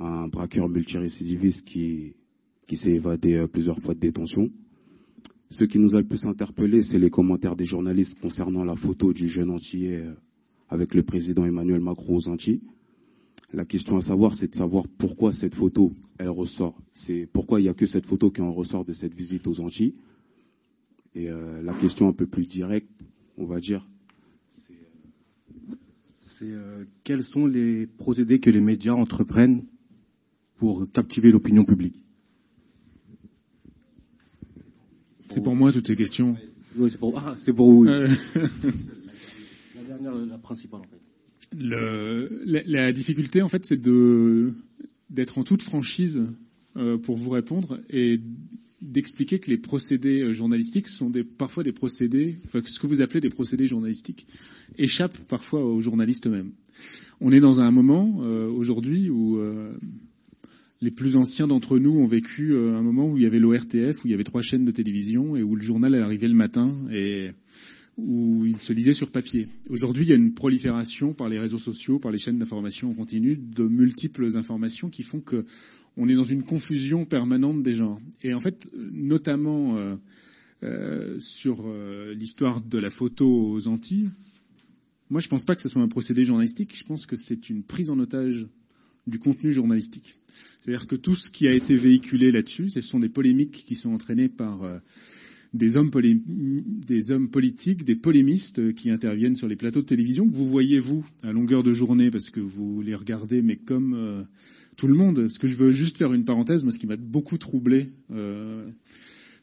un 0.00 0.26
braqueur 0.26 0.68
multirécidiviste 0.68 1.64
qui, 1.64 2.14
qui 2.66 2.74
s'est 2.74 2.92
évadé 2.92 3.34
euh, 3.34 3.46
plusieurs 3.46 3.78
fois 3.78 3.94
de 3.94 4.00
détention. 4.00 4.50
Ce 5.50 5.62
qui 5.62 5.78
nous 5.78 5.94
a 5.94 6.00
le 6.00 6.08
plus 6.08 6.26
interpellé, 6.26 6.82
c'est 6.82 6.98
les 6.98 7.10
commentaires 7.10 7.54
des 7.54 7.66
journalistes 7.66 8.18
concernant 8.18 8.64
la 8.64 8.74
photo 8.74 9.12
du 9.12 9.28
jeune 9.28 9.50
Antillais 9.50 10.00
euh, 10.00 10.14
avec 10.68 10.94
le 10.94 11.04
président 11.04 11.44
Emmanuel 11.44 11.80
Macron 11.80 12.16
aux 12.16 12.28
Antilles. 12.28 12.62
La 13.54 13.64
question 13.64 13.96
à 13.96 14.02
savoir, 14.02 14.34
c'est 14.34 14.48
de 14.48 14.54
savoir 14.56 14.88
pourquoi 14.98 15.32
cette 15.32 15.54
photo, 15.54 15.92
elle 16.18 16.30
ressort. 16.30 16.76
C'est 16.92 17.28
pourquoi 17.32 17.60
il 17.60 17.62
n'y 17.62 17.68
a 17.68 17.74
que 17.74 17.86
cette 17.86 18.04
photo 18.04 18.32
qui 18.32 18.40
en 18.40 18.52
ressort 18.52 18.84
de 18.84 18.92
cette 18.92 19.14
visite 19.14 19.46
aux 19.46 19.60
Antilles. 19.60 19.94
Et 21.14 21.30
euh, 21.30 21.62
la 21.62 21.72
question 21.72 22.08
un 22.08 22.12
peu 22.12 22.26
plus 22.26 22.48
directe, 22.48 22.90
on 23.38 23.46
va 23.46 23.60
dire, 23.60 23.88
c'est 26.36 26.50
euh, 26.50 26.84
quels 27.04 27.22
sont 27.22 27.46
les 27.46 27.86
procédés 27.86 28.40
que 28.40 28.50
les 28.50 28.60
médias 28.60 28.94
entreprennent 28.94 29.62
pour 30.56 30.90
captiver 30.90 31.30
l'opinion 31.30 31.64
publique? 31.64 32.02
C'est 35.28 35.44
pour 35.44 35.54
moi 35.54 35.70
toutes 35.70 35.86
ces 35.86 35.94
questions. 35.96 36.36
Oui, 36.76 36.90
c'est 36.90 36.98
pour, 36.98 37.16
ah, 37.16 37.36
pour 37.54 37.70
vous. 37.70 37.84
la 37.84 38.08
dernière, 39.86 40.16
la 40.16 40.38
principale 40.38 40.80
en 40.80 40.84
fait. 40.84 41.13
Le, 41.56 42.28
la, 42.66 42.92
difficulté, 42.92 43.42
en 43.42 43.48
fait, 43.48 43.64
c'est 43.66 43.80
d'être 45.10 45.38
en 45.38 45.44
toute 45.44 45.62
franchise 45.62 46.22
euh, 46.76 46.98
pour 46.98 47.16
vous 47.16 47.30
répondre 47.30 47.80
et 47.90 48.20
d'expliquer 48.82 49.38
que 49.38 49.50
les 49.50 49.56
procédés 49.56 50.34
journalistiques 50.34 50.88
sont 50.88 51.08
des, 51.08 51.24
parfois 51.24 51.62
des 51.62 51.72
procédés, 51.72 52.38
enfin, 52.46 52.60
ce 52.64 52.78
que 52.78 52.86
vous 52.86 53.00
appelez 53.00 53.20
des 53.20 53.30
procédés 53.30 53.66
journalistiques, 53.66 54.26
échappent 54.76 55.18
parfois 55.26 55.64
aux 55.64 55.80
journalistes 55.80 56.26
eux-mêmes. 56.26 56.52
On 57.20 57.32
est 57.32 57.40
dans 57.40 57.60
un 57.60 57.70
moment 57.70 58.22
euh, 58.22 58.48
aujourd'hui 58.48 59.08
où 59.08 59.38
euh, 59.38 59.74
les 60.80 60.90
plus 60.90 61.16
anciens 61.16 61.46
d'entre 61.46 61.78
nous 61.78 61.98
ont 61.98 62.06
vécu 62.06 62.54
un 62.58 62.82
moment 62.82 63.06
où 63.08 63.16
il 63.16 63.22
y 63.22 63.26
avait 63.26 63.38
l'ORTF, 63.38 64.04
où 64.04 64.06
il 64.06 64.10
y 64.10 64.14
avait 64.14 64.24
trois 64.24 64.42
chaînes 64.42 64.64
de 64.66 64.70
télévision 64.70 65.36
et 65.36 65.42
où 65.42 65.54
le 65.56 65.62
journal 65.62 65.94
arrivait 65.94 66.28
le 66.28 66.34
matin 66.34 66.86
et 66.92 67.30
où 67.96 68.44
il 68.44 68.58
se 68.58 68.72
lisait 68.72 68.92
sur 68.92 69.10
papier. 69.10 69.48
Aujourd'hui, 69.70 70.04
il 70.04 70.08
y 70.08 70.12
a 70.12 70.16
une 70.16 70.34
prolifération 70.34 71.14
par 71.14 71.28
les 71.28 71.38
réseaux 71.38 71.58
sociaux, 71.58 71.98
par 71.98 72.10
les 72.10 72.18
chaînes 72.18 72.38
d'information 72.38 72.90
en 72.90 72.94
continu, 72.94 73.36
de 73.36 73.64
multiples 73.64 74.36
informations 74.36 74.90
qui 74.90 75.02
font 75.02 75.20
que 75.20 75.44
on 75.96 76.08
est 76.08 76.14
dans 76.14 76.24
une 76.24 76.42
confusion 76.42 77.04
permanente 77.04 77.62
des 77.62 77.74
genres. 77.74 78.00
Et 78.22 78.34
en 78.34 78.40
fait, 78.40 78.66
notamment 78.74 79.76
euh, 79.76 79.94
euh, 80.64 81.20
sur 81.20 81.68
euh, 81.68 82.12
l'histoire 82.14 82.60
de 82.60 82.78
la 82.78 82.90
photo 82.90 83.26
aux 83.26 83.68
Antilles, 83.68 84.10
moi 85.08 85.20
je 85.20 85.28
ne 85.28 85.30
pense 85.30 85.44
pas 85.44 85.54
que 85.54 85.60
ce 85.60 85.68
soit 85.68 85.82
un 85.82 85.88
procédé 85.88 86.24
journalistique, 86.24 86.76
je 86.76 86.82
pense 86.82 87.06
que 87.06 87.16
c'est 87.16 87.48
une 87.48 87.62
prise 87.62 87.90
en 87.90 87.98
otage 88.00 88.48
du 89.06 89.20
contenu 89.20 89.52
journalistique. 89.52 90.16
C'est-à-dire 90.60 90.88
que 90.88 90.96
tout 90.96 91.14
ce 91.14 91.30
qui 91.30 91.46
a 91.46 91.52
été 91.52 91.76
véhiculé 91.76 92.32
là-dessus, 92.32 92.70
ce 92.70 92.80
sont 92.80 92.98
des 92.98 93.10
polémiques 93.10 93.64
qui 93.66 93.76
sont 93.76 93.90
entraînées 93.90 94.30
par 94.30 94.64
des 95.54 95.76
hommes, 95.76 95.90
des 95.94 97.10
hommes 97.12 97.30
politiques, 97.30 97.84
des 97.84 97.94
polémistes 97.94 98.74
qui 98.74 98.90
interviennent 98.90 99.36
sur 99.36 99.46
les 99.46 99.54
plateaux 99.54 99.82
de 99.82 99.86
télévision, 99.86 100.28
que 100.28 100.34
vous 100.34 100.48
voyez, 100.48 100.80
vous, 100.80 101.06
à 101.22 101.32
longueur 101.32 101.62
de 101.62 101.72
journée, 101.72 102.10
parce 102.10 102.28
que 102.28 102.40
vous 102.40 102.82
les 102.82 102.96
regardez, 102.96 103.40
mais 103.40 103.56
comme 103.56 103.94
euh, 103.94 104.24
tout 104.76 104.88
le 104.88 104.94
monde. 104.94 105.22
Parce 105.22 105.38
que 105.38 105.46
je 105.46 105.54
veux 105.54 105.72
juste 105.72 105.96
faire 105.96 106.12
une 106.12 106.24
parenthèse, 106.24 106.64
moi, 106.64 106.72
ce 106.72 106.78
qui 106.80 106.88
m'a 106.88 106.96
beaucoup 106.96 107.38
troublé 107.38 107.92
euh, 108.10 108.68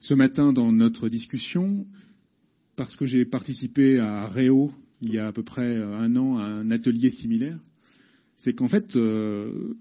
ce 0.02 0.14
matin 0.14 0.52
dans 0.52 0.74
notre 0.74 1.08
discussion, 1.08 1.88
parce 2.76 2.98
que 2.98 3.06
j'ai 3.06 3.24
participé 3.24 4.00
à 4.00 4.28
Réau, 4.28 4.72
il 5.02 5.14
y 5.14 5.18
a 5.18 5.28
à 5.28 5.32
peu 5.32 5.44
près 5.44 5.82
un 5.82 6.16
an, 6.18 6.40
à 6.40 6.44
un 6.44 6.72
atelier 6.72 7.10
similaire, 7.10 7.58
c'est 8.36 8.54
qu'en 8.54 8.68
fait, 8.68 8.98
euh, 8.98 9.78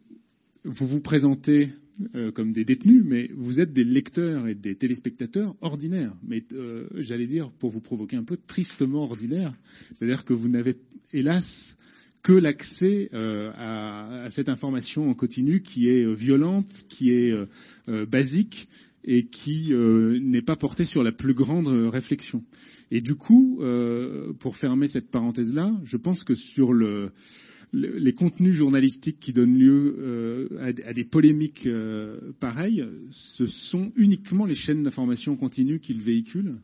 vous 0.64 0.86
vous 0.86 1.00
présentez 1.00 1.72
euh, 2.14 2.30
comme 2.32 2.52
des 2.52 2.64
détenus, 2.64 3.02
mais 3.04 3.30
vous 3.34 3.60
êtes 3.60 3.72
des 3.72 3.84
lecteurs 3.84 4.48
et 4.48 4.54
des 4.54 4.74
téléspectateurs 4.74 5.54
ordinaires. 5.60 6.14
Mais 6.26 6.42
euh, 6.52 6.86
j'allais 6.94 7.26
dire, 7.26 7.50
pour 7.52 7.70
vous 7.70 7.80
provoquer 7.80 8.16
un 8.16 8.24
peu, 8.24 8.36
tristement 8.36 9.02
ordinaires. 9.02 9.54
C'est-à-dire 9.94 10.24
que 10.24 10.32
vous 10.32 10.48
n'avez, 10.48 10.76
hélas, 11.12 11.76
que 12.22 12.32
l'accès 12.32 13.10
euh, 13.12 13.50
à, 13.54 14.24
à, 14.24 14.30
cette 14.30 14.48
information 14.48 15.08
en 15.08 15.14
continu 15.14 15.60
qui 15.60 15.88
est 15.88 16.14
violente, 16.14 16.66
qui 16.88 17.12
est 17.12 17.34
basique 18.06 18.68
et 19.04 19.24
qui 19.24 19.72
n'est 19.72 20.42
pas 20.42 20.56
portée 20.56 20.84
sur 20.84 21.02
la 21.02 21.12
plus 21.12 21.34
grande 21.34 21.68
réflexion. 21.68 22.44
Et 22.90 23.00
du 23.00 23.14
coup, 23.14 23.62
pour 24.40 24.56
fermer 24.56 24.86
cette 24.86 25.10
parenthèse-là, 25.10 25.72
je 25.84 25.96
pense 25.96 26.24
que 26.24 26.34
sur 26.34 26.72
le 26.72 27.12
les 27.72 28.12
contenus 28.12 28.54
journalistiques 28.54 29.20
qui 29.20 29.32
donnent 29.32 29.56
lieu 29.56 29.96
euh, 29.98 30.72
à, 30.84 30.92
des 30.92 31.04
polémiques 31.04 31.66
euh, 31.66 32.32
pareilles, 32.40 32.84
ce 33.10 33.46
sont 33.46 33.92
uniquement 33.96 34.44
les 34.44 34.54
chaînes 34.54 34.82
d'information 34.82 35.36
continue 35.36 35.78
qu'ils 35.78 36.00
véhiculent 36.00 36.56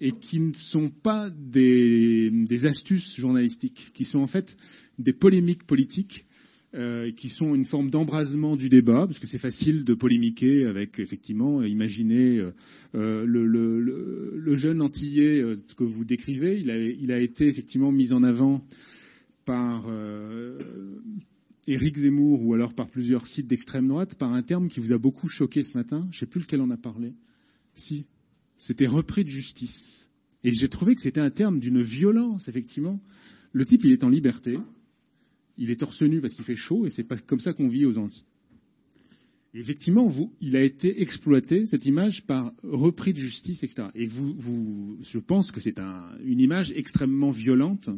et 0.00 0.10
qui 0.10 0.40
ne 0.40 0.52
sont 0.52 0.90
pas 0.90 1.30
des, 1.30 2.28
des, 2.30 2.66
astuces 2.66 3.16
journalistiques, 3.16 3.92
qui 3.94 4.04
sont 4.04 4.18
en 4.18 4.26
fait 4.26 4.56
des 4.98 5.12
polémiques 5.12 5.64
politiques, 5.64 6.26
euh, 6.74 7.12
qui 7.12 7.28
sont 7.28 7.54
une 7.54 7.66
forme 7.66 7.88
d'embrasement 7.88 8.56
du 8.56 8.68
débat, 8.68 9.06
parce 9.06 9.20
que 9.20 9.28
c'est 9.28 9.38
facile 9.38 9.84
de 9.84 9.94
polémiquer 9.94 10.64
avec, 10.64 10.98
effectivement, 10.98 11.62
imaginez 11.62 12.40
euh, 12.40 13.24
le, 13.24 13.46
le, 13.46 13.78
le, 13.78 14.56
jeune 14.56 14.82
antillais 14.82 15.44
que 15.76 15.84
vous 15.84 16.04
décrivez, 16.04 16.58
il 16.58 16.72
a, 16.72 16.80
il 16.80 17.12
a 17.12 17.20
été 17.20 17.46
effectivement 17.46 17.92
mis 17.92 18.12
en 18.12 18.24
avant 18.24 18.66
par 19.44 19.88
euh, 19.88 20.58
Éric 21.66 21.96
Zemmour 21.98 22.44
ou 22.44 22.54
alors 22.54 22.74
par 22.74 22.88
plusieurs 22.88 23.26
sites 23.26 23.46
d'extrême 23.46 23.88
droite 23.88 24.14
par 24.16 24.32
un 24.32 24.42
terme 24.42 24.68
qui 24.68 24.80
vous 24.80 24.92
a 24.92 24.98
beaucoup 24.98 25.28
choqué 25.28 25.62
ce 25.62 25.76
matin. 25.76 26.08
Je 26.10 26.16
ne 26.16 26.20
sais 26.20 26.26
plus 26.26 26.40
lequel 26.40 26.60
en 26.60 26.70
a 26.70 26.76
parlé. 26.76 27.14
Si, 27.74 28.06
c'était 28.56 28.86
repris 28.86 29.24
de 29.24 29.30
justice. 29.30 30.08
Et 30.44 30.52
j'ai 30.52 30.68
trouvé 30.68 30.94
que 30.94 31.00
c'était 31.00 31.20
un 31.20 31.30
terme 31.30 31.60
d'une 31.60 31.80
violence, 31.80 32.48
effectivement. 32.48 33.00
Le 33.52 33.64
type, 33.64 33.84
il 33.84 33.92
est 33.92 34.02
en 34.02 34.08
liberté, 34.08 34.58
il 35.56 35.70
est 35.70 35.76
torse 35.76 36.02
nu 36.02 36.20
parce 36.20 36.34
qu'il 36.34 36.44
fait 36.44 36.56
chaud, 36.56 36.86
et 36.86 36.90
c'est 36.90 37.04
pas 37.04 37.16
comme 37.18 37.38
ça 37.38 37.52
qu'on 37.52 37.68
vit 37.68 37.84
aux 37.84 37.98
Antilles. 37.98 38.24
effectivement, 39.54 40.06
vous, 40.06 40.32
il 40.40 40.56
a 40.56 40.62
été 40.62 41.02
exploité, 41.02 41.66
cette 41.66 41.86
image, 41.86 42.26
par 42.26 42.52
repris 42.62 43.12
de 43.12 43.18
justice, 43.18 43.62
etc. 43.62 43.88
Et 43.94 44.06
vous, 44.06 44.34
vous 44.34 44.98
je 45.02 45.18
pense 45.18 45.50
que 45.50 45.60
c'est 45.60 45.78
un, 45.78 46.08
une 46.24 46.40
image 46.40 46.72
extrêmement 46.72 47.30
violente 47.30 47.90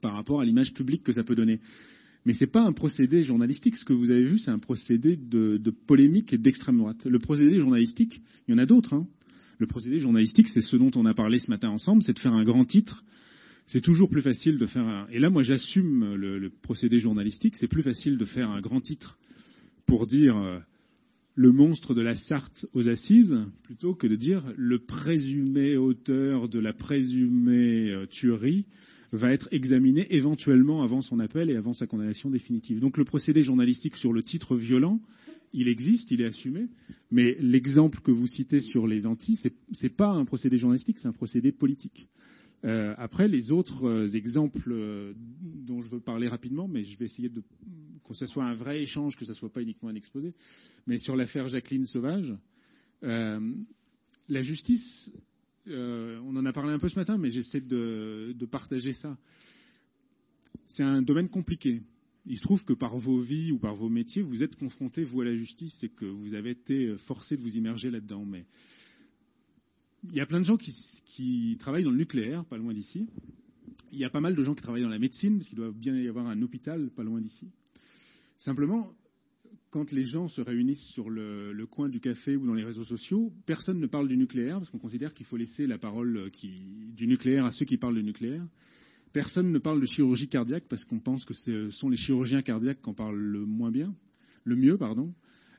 par 0.00 0.14
rapport 0.14 0.40
à 0.40 0.44
l'image 0.44 0.72
publique 0.72 1.02
que 1.02 1.12
ça 1.12 1.24
peut 1.24 1.34
donner. 1.34 1.60
Mais 2.24 2.32
ce 2.32 2.44
n'est 2.44 2.50
pas 2.50 2.62
un 2.62 2.72
procédé 2.72 3.22
journalistique. 3.22 3.76
Ce 3.76 3.84
que 3.84 3.92
vous 3.92 4.10
avez 4.10 4.24
vu, 4.24 4.38
c'est 4.38 4.50
un 4.50 4.58
procédé 4.58 5.16
de, 5.16 5.58
polémique 5.70 6.32
et 6.32 6.38
d'extrême 6.38 6.78
droite. 6.78 7.04
Le 7.04 7.18
procédé 7.18 7.58
journalistique, 7.58 8.22
il 8.48 8.52
y 8.52 8.54
en 8.54 8.58
a 8.58 8.66
d'autres. 8.66 8.94
Hein. 8.94 9.06
Le 9.58 9.66
procédé 9.66 9.98
journalistique, 9.98 10.48
c'est 10.48 10.62
ce 10.62 10.76
dont 10.76 10.90
on 10.96 11.04
a 11.04 11.14
parlé 11.14 11.38
ce 11.38 11.50
matin 11.50 11.68
ensemble, 11.68 12.02
c'est 12.02 12.14
de 12.14 12.18
faire 12.18 12.34
un 12.34 12.44
grand 12.44 12.64
titre. 12.64 13.04
C'est 13.66 13.80
toujours 13.80 14.10
plus 14.10 14.22
facile 14.22 14.58
de 14.58 14.66
faire 14.66 14.86
un... 14.86 15.06
Et 15.08 15.18
là, 15.18 15.30
moi, 15.30 15.42
j'assume 15.42 16.14
le, 16.14 16.50
procédé 16.50 16.98
journalistique. 16.98 17.56
C'est 17.56 17.68
plus 17.68 17.82
facile 17.82 18.16
de 18.18 18.24
faire 18.24 18.50
un 18.50 18.60
grand 18.60 18.80
titre 18.80 19.18
pour 19.86 20.06
dire 20.06 20.36
euh, 20.36 20.58
le 21.34 21.52
monstre 21.52 21.94
de 21.94 22.00
la 22.00 22.14
Sarthe 22.14 22.66
aux 22.72 22.88
assises, 22.88 23.36
plutôt 23.62 23.94
que 23.94 24.06
de 24.06 24.16
dire 24.16 24.52
le 24.56 24.78
présumé 24.78 25.76
auteur 25.76 26.48
de 26.48 26.58
la 26.58 26.72
présumée 26.72 27.90
euh, 27.90 28.06
tuerie 28.06 28.66
va 29.16 29.32
être 29.32 29.48
examiné 29.52 30.06
éventuellement 30.14 30.82
avant 30.82 31.00
son 31.00 31.20
appel 31.20 31.50
et 31.50 31.56
avant 31.56 31.72
sa 31.72 31.86
condamnation 31.86 32.30
définitive. 32.30 32.80
Donc 32.80 32.96
le 32.96 33.04
procédé 33.04 33.42
journalistique 33.42 33.96
sur 33.96 34.12
le 34.12 34.22
titre 34.22 34.56
violent, 34.56 35.00
il 35.52 35.68
existe, 35.68 36.10
il 36.10 36.20
est 36.20 36.26
assumé, 36.26 36.68
mais 37.10 37.36
l'exemple 37.40 38.00
que 38.00 38.10
vous 38.10 38.26
citez 38.26 38.60
sur 38.60 38.86
les 38.86 39.06
Antilles, 39.06 39.36
ce 39.36 39.48
n'est 39.82 39.90
pas 39.90 40.08
un 40.08 40.24
procédé 40.24 40.56
journalistique, 40.56 40.98
c'est 40.98 41.08
un 41.08 41.12
procédé 41.12 41.52
politique. 41.52 42.08
Euh, 42.64 42.94
après, 42.96 43.28
les 43.28 43.52
autres 43.52 43.84
euh, 43.86 44.08
exemples 44.08 44.72
euh, 44.72 45.12
dont 45.42 45.82
je 45.82 45.88
veux 45.88 46.00
parler 46.00 46.28
rapidement, 46.28 46.66
mais 46.66 46.82
je 46.82 46.96
vais 46.96 47.04
essayer 47.04 47.28
de 47.28 47.42
que 48.08 48.14
ce 48.14 48.26
soit 48.26 48.44
un 48.44 48.54
vrai 48.54 48.82
échange, 48.82 49.16
que 49.16 49.24
ce 49.24 49.32
soit 49.32 49.50
pas 49.52 49.62
uniquement 49.62 49.88
un 49.88 49.94
exposé, 49.94 50.34
mais 50.86 50.98
sur 50.98 51.14
l'affaire 51.16 51.48
Jacqueline 51.48 51.86
Sauvage, 51.86 52.34
la 53.02 54.42
justice 54.42 55.12
euh, 55.68 56.20
on 56.24 56.36
en 56.36 56.44
a 56.44 56.52
parlé 56.52 56.72
un 56.72 56.78
peu 56.78 56.88
ce 56.88 56.98
matin, 56.98 57.18
mais 57.18 57.30
j'essaie 57.30 57.60
de, 57.60 58.34
partager 58.50 58.92
ça. 58.92 59.16
C'est 60.66 60.82
un 60.82 61.02
domaine 61.02 61.28
compliqué. 61.28 61.82
Il 62.26 62.38
se 62.38 62.42
trouve 62.42 62.64
que 62.64 62.72
par 62.72 62.96
vos 62.96 63.18
vies 63.18 63.52
ou 63.52 63.58
par 63.58 63.76
vos 63.76 63.90
métiers, 63.90 64.22
vous 64.22 64.42
êtes 64.42 64.56
confrontés, 64.56 65.04
vous, 65.04 65.20
à 65.20 65.24
la 65.24 65.34
justice 65.34 65.82
et 65.82 65.88
que 65.88 66.06
vous 66.06 66.34
avez 66.34 66.50
été 66.50 66.96
forcé 66.96 67.36
de 67.36 67.42
vous 67.42 67.56
immerger 67.56 67.90
là-dedans. 67.90 68.24
Mais 68.24 68.46
il 70.04 70.14
y 70.14 70.20
a 70.20 70.26
plein 70.26 70.40
de 70.40 70.46
gens 70.46 70.56
qui, 70.56 70.72
qui 71.04 71.56
travaillent 71.58 71.84
dans 71.84 71.90
le 71.90 71.98
nucléaire, 71.98 72.44
pas 72.44 72.56
loin 72.56 72.72
d'ici. 72.72 73.08
Il 73.92 73.98
y 73.98 74.04
a 74.04 74.10
pas 74.10 74.20
mal 74.20 74.34
de 74.34 74.42
gens 74.42 74.54
qui 74.54 74.62
travaillent 74.62 74.82
dans 74.82 74.88
la 74.88 74.98
médecine, 74.98 75.36
parce 75.38 75.48
qu'il 75.48 75.56
doit 75.56 75.70
bien 75.70 75.96
y 75.96 76.08
avoir 76.08 76.26
un 76.26 76.40
hôpital 76.42 76.90
pas 76.90 77.02
loin 77.02 77.20
d'ici. 77.20 77.50
Simplement, 78.38 78.94
quand 79.74 79.90
les 79.90 80.04
gens 80.04 80.28
se 80.28 80.40
réunissent 80.40 80.84
sur 80.84 81.10
le, 81.10 81.66
coin 81.68 81.88
du 81.88 82.00
café 82.00 82.36
ou 82.36 82.46
dans 82.46 82.54
les 82.54 82.62
réseaux 82.62 82.84
sociaux, 82.84 83.32
personne 83.44 83.80
ne 83.80 83.88
parle 83.88 84.06
du 84.06 84.16
nucléaire, 84.16 84.58
parce 84.58 84.70
qu'on 84.70 84.78
considère 84.78 85.12
qu'il 85.12 85.26
faut 85.26 85.36
laisser 85.36 85.66
la 85.66 85.78
parole 85.78 86.28
du 86.32 87.08
nucléaire 87.08 87.44
à 87.44 87.50
ceux 87.50 87.64
qui 87.64 87.76
parlent 87.76 87.96
du 87.96 88.04
nucléaire. 88.04 88.46
Personne 89.12 89.50
ne 89.50 89.58
parle 89.58 89.80
de 89.80 89.86
chirurgie 89.86 90.28
cardiaque, 90.28 90.66
parce 90.68 90.84
qu'on 90.84 91.00
pense 91.00 91.24
que 91.24 91.34
ce 91.34 91.70
sont 91.70 91.88
les 91.88 91.96
chirurgiens 91.96 92.40
cardiaques 92.40 92.82
qui 92.82 92.88
en 92.88 92.94
parlent 92.94 93.18
le 93.18 93.46
moins 93.46 93.72
bien, 93.72 93.92
le 94.44 94.54
mieux, 94.54 94.78
pardon. 94.78 95.12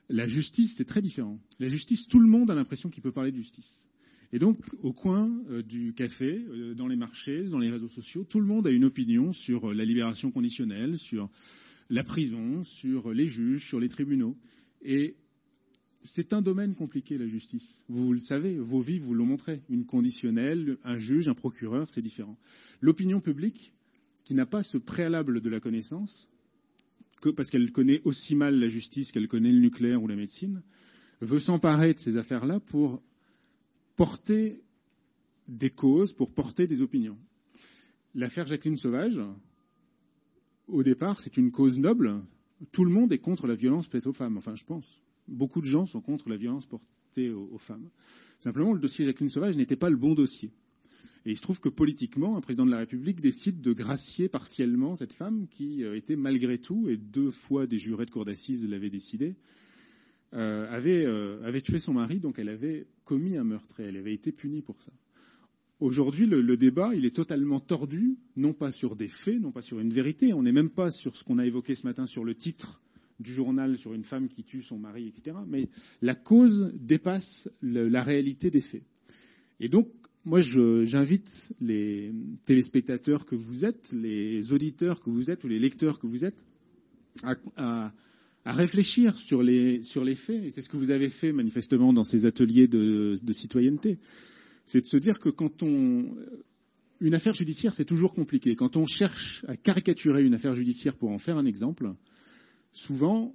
La 0.08 0.26
justice, 0.26 0.76
c'est 0.78 0.86
très 0.86 1.02
différent. 1.02 1.38
La 1.58 1.68
justice, 1.68 2.06
tout 2.06 2.18
le 2.18 2.26
monde 2.26 2.50
a 2.50 2.54
l'impression 2.54 2.88
qu'il 2.88 3.02
peut 3.02 3.12
parler 3.12 3.32
de 3.32 3.36
justice. 3.36 3.84
Et 4.32 4.38
donc, 4.38 4.58
au 4.82 4.94
coin 4.94 5.30
euh, 5.50 5.62
du 5.62 5.92
café, 5.92 6.42
euh, 6.48 6.74
dans 6.74 6.88
les 6.88 6.96
marchés, 6.96 7.42
dans 7.50 7.58
les 7.58 7.70
réseaux 7.70 7.88
sociaux, 7.88 8.24
tout 8.24 8.40
le 8.40 8.46
monde 8.46 8.66
a 8.66 8.70
une 8.70 8.86
opinion 8.86 9.34
sur 9.34 9.68
euh, 9.70 9.74
la 9.74 9.84
libération 9.84 10.30
conditionnelle, 10.30 10.96
sur 10.96 11.28
la 11.88 12.04
prison, 12.04 12.62
sur 12.64 13.12
les 13.12 13.26
juges, 13.26 13.66
sur 13.66 13.80
les 13.80 13.88
tribunaux. 13.88 14.36
Et 14.82 15.16
c'est 16.02 16.32
un 16.32 16.40
domaine 16.40 16.74
compliqué, 16.74 17.18
la 17.18 17.26
justice. 17.26 17.84
Vous 17.88 18.12
le 18.12 18.20
savez, 18.20 18.56
vos 18.58 18.80
vies 18.80 18.98
vous 18.98 19.14
l'ont 19.14 19.26
montré. 19.26 19.60
Une 19.68 19.84
conditionnelle, 19.84 20.78
un 20.84 20.98
juge, 20.98 21.28
un 21.28 21.34
procureur, 21.34 21.90
c'est 21.90 22.02
différent. 22.02 22.38
L'opinion 22.80 23.20
publique, 23.20 23.72
qui 24.24 24.34
n'a 24.34 24.46
pas 24.46 24.62
ce 24.62 24.78
préalable 24.78 25.40
de 25.40 25.50
la 25.50 25.60
connaissance, 25.60 26.28
que, 27.20 27.28
parce 27.28 27.50
qu'elle 27.50 27.72
connaît 27.72 28.00
aussi 28.04 28.34
mal 28.34 28.58
la 28.58 28.68
justice 28.68 29.12
qu'elle 29.12 29.28
connaît 29.28 29.52
le 29.52 29.60
nucléaire 29.60 30.02
ou 30.02 30.08
la 30.08 30.16
médecine, 30.16 30.62
veut 31.20 31.38
s'emparer 31.38 31.94
de 31.94 31.98
ces 31.98 32.16
affaires-là 32.16 32.60
pour 32.60 33.02
porter 33.96 34.62
des 35.48 35.70
causes, 35.70 36.12
pour 36.12 36.32
porter 36.32 36.66
des 36.66 36.82
opinions. 36.82 37.18
L'affaire 38.14 38.46
Jacqueline 38.46 38.76
Sauvage, 38.76 39.20
au 40.68 40.82
départ, 40.82 41.20
c'est 41.20 41.36
une 41.36 41.50
cause 41.50 41.78
noble. 41.78 42.14
Tout 42.72 42.84
le 42.84 42.90
monde 42.90 43.12
est 43.12 43.18
contre 43.18 43.46
la 43.46 43.54
violence 43.54 43.86
faite 43.86 44.06
aux 44.06 44.12
femmes. 44.12 44.36
Enfin, 44.36 44.54
je 44.56 44.64
pense. 44.64 45.00
Beaucoup 45.28 45.60
de 45.60 45.66
gens 45.66 45.86
sont 45.86 46.00
contre 46.00 46.28
la 46.28 46.36
violence 46.36 46.66
portée 46.66 47.30
aux, 47.30 47.58
femmes. 47.58 47.88
Simplement, 48.38 48.72
le 48.72 48.78
dossier 48.78 49.04
Jacqueline 49.04 49.28
Sauvage 49.28 49.56
n'était 49.56 49.76
pas 49.76 49.90
le 49.90 49.96
bon 49.96 50.14
dossier. 50.14 50.50
Et 51.24 51.30
il 51.30 51.36
se 51.36 51.42
trouve 51.42 51.60
que 51.60 51.68
politiquement, 51.68 52.36
un 52.36 52.40
président 52.40 52.66
de 52.66 52.70
la 52.70 52.78
République 52.78 53.20
décide 53.20 53.60
de 53.60 53.72
gracier 53.72 54.28
partiellement 54.28 54.94
cette 54.94 55.12
femme 55.12 55.48
qui 55.48 55.82
euh, 55.82 55.96
était 55.96 56.14
malgré 56.14 56.58
tout, 56.58 56.88
et 56.88 56.96
deux 56.96 57.32
fois 57.32 57.66
des 57.66 57.78
jurés 57.78 58.06
de 58.06 58.10
cour 58.10 58.24
d'assises 58.24 58.66
l'avaient 58.68 58.90
décidé, 58.90 59.34
euh, 60.34 60.70
avait, 60.70 61.04
euh, 61.04 61.42
avait 61.42 61.62
tué 61.62 61.80
son 61.80 61.94
mari, 61.94 62.20
donc 62.20 62.38
elle 62.38 62.48
avait 62.48 62.86
commis 63.04 63.36
un 63.36 63.44
meurtre 63.44 63.80
et 63.80 63.84
elle 63.84 63.96
avait 63.96 64.14
été 64.14 64.30
punie 64.30 64.62
pour 64.62 64.80
ça. 64.80 64.92
Aujourd'hui, 65.78 66.24
le, 66.24 66.56
débat, 66.56 66.94
il 66.94 67.04
est 67.04 67.14
totalement 67.14 67.60
tordu, 67.60 68.16
non 68.36 68.54
pas 68.54 68.72
sur 68.72 68.96
des 68.96 69.08
faits, 69.08 69.38
non 69.38 69.52
pas 69.52 69.60
sur 69.60 69.78
une 69.78 69.92
vérité. 69.92 70.32
On 70.32 70.42
n'est 70.42 70.52
même 70.52 70.70
pas 70.70 70.90
sur 70.90 71.16
ce 71.16 71.22
qu'on 71.22 71.38
a 71.38 71.44
évoqué 71.44 71.74
ce 71.74 71.86
matin 71.86 72.06
sur 72.06 72.24
le 72.24 72.34
titre 72.34 72.80
du 73.20 73.32
journal 73.32 73.76
sur 73.76 73.92
une 73.92 74.04
femme 74.04 74.28
qui 74.28 74.42
tue 74.42 74.62
son 74.62 74.78
mari, 74.78 75.08
etc. 75.08 75.36
Mais 75.46 75.64
la 76.00 76.14
cause 76.14 76.72
dépasse 76.74 77.50
la 77.60 78.02
réalité 78.02 78.50
des 78.50 78.60
faits. 78.60 78.84
Et 79.60 79.68
donc, 79.68 79.88
moi, 80.24 80.40
j'invite 80.40 81.50
les 81.60 82.10
téléspectateurs 82.46 83.26
que 83.26 83.34
vous 83.34 83.66
êtes, 83.66 83.92
les 83.92 84.52
auditeurs 84.52 85.02
que 85.02 85.10
vous 85.10 85.30
êtes 85.30 85.44
ou 85.44 85.48
les 85.48 85.58
lecteurs 85.58 85.98
que 85.98 86.06
vous 86.06 86.24
êtes, 86.24 86.42
à, 87.22 87.92
réfléchir 88.46 89.16
sur 89.16 89.42
les, 89.42 89.82
sur 89.82 90.04
les 90.04 90.14
faits. 90.14 90.42
Et 90.42 90.50
c'est 90.50 90.62
ce 90.62 90.70
que 90.70 90.76
vous 90.78 90.90
avez 90.90 91.10
fait 91.10 91.32
manifestement 91.32 91.92
dans 91.92 92.04
ces 92.04 92.24
ateliers 92.24 92.66
de 92.66 93.32
citoyenneté 93.32 93.98
c'est 94.66 94.80
de 94.82 94.86
se 94.86 94.96
dire 94.96 95.18
que 95.18 95.30
quand 95.30 95.62
on. 95.62 96.06
Une 96.98 97.14
affaire 97.14 97.34
judiciaire, 97.34 97.74
c'est 97.74 97.84
toujours 97.84 98.14
compliqué. 98.14 98.56
Quand 98.56 98.76
on 98.76 98.86
cherche 98.86 99.44
à 99.48 99.56
caricaturer 99.56 100.24
une 100.24 100.32
affaire 100.32 100.54
judiciaire 100.54 100.96
pour 100.96 101.10
en 101.10 101.18
faire 101.18 101.36
un 101.36 101.44
exemple, 101.44 101.92
souvent, 102.72 103.34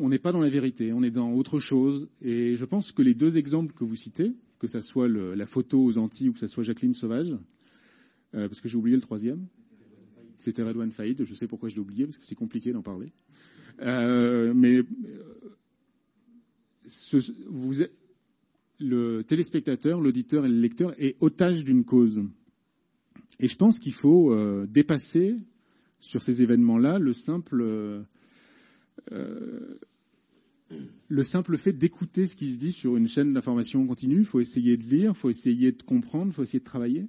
on 0.00 0.08
n'est 0.08 0.18
pas 0.18 0.32
dans 0.32 0.40
la 0.40 0.50
vérité, 0.50 0.92
on 0.92 1.04
est 1.04 1.12
dans 1.12 1.32
autre 1.32 1.60
chose. 1.60 2.10
Et 2.22 2.56
je 2.56 2.64
pense 2.64 2.90
que 2.90 3.02
les 3.02 3.14
deux 3.14 3.36
exemples 3.36 3.72
que 3.72 3.84
vous 3.84 3.94
citez, 3.94 4.34
que 4.58 4.66
ce 4.66 4.80
soit 4.80 5.08
la 5.08 5.46
photo 5.46 5.80
aux 5.82 5.96
Antilles 5.96 6.30
ou 6.30 6.32
que 6.32 6.40
ce 6.40 6.48
soit 6.48 6.64
Jacqueline 6.64 6.94
Sauvage, 6.94 7.36
euh, 8.34 8.48
parce 8.48 8.60
que 8.60 8.68
j'ai 8.68 8.76
oublié 8.76 8.96
le 8.96 9.02
troisième, 9.02 9.46
c'était 10.38 10.62
Redouane 10.62 10.92
Faïd, 10.92 11.24
je 11.24 11.34
sais 11.34 11.46
pourquoi 11.46 11.68
je 11.68 11.76
l'ai 11.76 11.80
oublié, 11.80 12.04
parce 12.04 12.18
que 12.18 12.26
c'est 12.26 12.34
compliqué 12.34 12.72
d'en 12.72 12.82
parler. 12.82 13.12
Euh, 13.80 14.52
mais 14.54 14.78
euh, 14.78 14.86
ce, 16.86 17.16
vous, 17.48 17.82
le 18.80 19.22
téléspectateur, 19.22 20.00
l'auditeur 20.00 20.46
et 20.46 20.48
le 20.48 20.60
lecteur 20.60 20.94
est 20.98 21.16
otage 21.20 21.64
d'une 21.64 21.84
cause. 21.84 22.22
Et 23.40 23.48
je 23.48 23.56
pense 23.56 23.78
qu'il 23.78 23.92
faut 23.92 24.32
euh, 24.32 24.66
dépasser 24.66 25.36
sur 26.00 26.22
ces 26.22 26.42
événements-là 26.42 26.98
le 26.98 27.12
simple, 27.12 27.62
euh, 29.12 29.78
le 31.08 31.22
simple 31.22 31.56
fait 31.58 31.72
d'écouter 31.72 32.26
ce 32.26 32.36
qui 32.36 32.52
se 32.52 32.58
dit 32.58 32.72
sur 32.72 32.96
une 32.96 33.08
chaîne 33.08 33.32
d'information 33.32 33.84
continue. 33.86 34.18
Il 34.18 34.24
faut 34.24 34.40
essayer 34.40 34.76
de 34.76 34.82
lire, 34.82 35.12
il 35.14 35.16
faut 35.16 35.30
essayer 35.30 35.72
de 35.72 35.82
comprendre, 35.82 36.28
il 36.28 36.32
faut 36.32 36.42
essayer 36.42 36.60
de 36.60 36.64
travailler. 36.64 37.06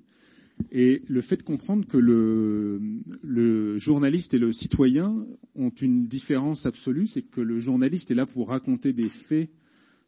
Et 0.72 1.02
le 1.08 1.22
fait 1.22 1.38
de 1.38 1.44
comprendre 1.44 1.88
que 1.88 1.98
le, 1.98 2.80
le, 3.24 3.78
journaliste 3.78 4.34
et 4.34 4.38
le 4.40 4.52
citoyen 4.52 5.26
ont 5.56 5.70
une 5.70 6.04
différence 6.04 6.66
absolue, 6.66 7.08
c'est 7.08 7.22
que 7.22 7.40
le 7.40 7.60
journaliste 7.60 8.12
est 8.12 8.16
là 8.16 8.26
pour 8.26 8.50
raconter 8.50 8.92
des 8.92 9.08
faits 9.08 9.50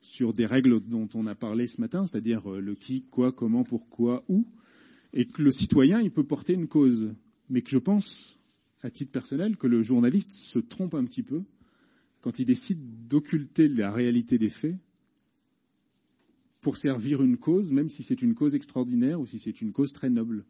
sur 0.02 0.34
des 0.34 0.46
règles 0.46 0.82
dont 0.82 1.08
on 1.14 1.28
a 1.28 1.36
parlé 1.36 1.68
ce 1.68 1.80
matin, 1.80 2.06
c'est-à-dire 2.06 2.52
euh, 2.52 2.60
le 2.60 2.76
qui, 2.76 3.04
quoi, 3.04 3.32
comment, 3.32 3.64
pourquoi, 3.64 4.24
où, 4.28 4.46
et 5.14 5.26
que 5.26 5.42
le 5.42 5.52
citoyen, 5.52 6.02
il 6.02 6.12
peut 6.12 6.24
porter 6.24 6.54
une 6.54 6.68
cause. 6.68 7.14
Mais 7.50 7.62
que 7.62 7.70
je 7.70 7.78
pense, 7.78 8.40
à 8.82 8.90
titre 8.90 9.12
personnel, 9.12 9.58
que 9.58 9.68
le 9.68 9.82
journaliste 9.82 10.34
se 10.34 10.60
trompe 10.60 10.96
un 10.96 11.06
petit 11.06 11.24
peu 11.24 11.44
quand 12.22 12.40
il 12.40 12.46
décide 12.46 13.08
d'occulter 13.08 13.68
la 13.68 13.92
réalité 13.92 14.38
des 14.38 14.50
faits 14.50 14.76
pour 16.62 16.78
servir 16.78 17.24
une 17.24 17.38
cause, 17.38 17.72
même 17.72 17.90
si 17.90 18.04
c'est 18.04 18.22
une 18.22 18.36
cause 18.36 18.56
extraordinaire 18.56 19.20
ou 19.20 19.26
si 19.26 19.40
c'est 19.40 19.62
une 19.62 19.72
cause 19.72 19.92
très 19.92 20.10
noble. 20.10 20.46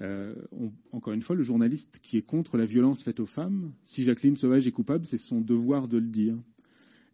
Euh, 0.00 0.34
on, 0.52 0.72
encore 0.92 1.12
une 1.12 1.22
fois, 1.22 1.36
le 1.36 1.42
journaliste 1.42 1.98
qui 2.02 2.16
est 2.16 2.22
contre 2.22 2.56
la 2.56 2.64
violence 2.64 3.02
faite 3.02 3.20
aux 3.20 3.26
femmes, 3.26 3.72
si 3.84 4.02
Jacqueline 4.02 4.36
Sauvage 4.36 4.66
est 4.66 4.72
coupable, 4.72 5.04
c'est 5.04 5.18
son 5.18 5.40
devoir 5.40 5.88
de 5.88 5.98
le 5.98 6.06
dire. 6.08 6.38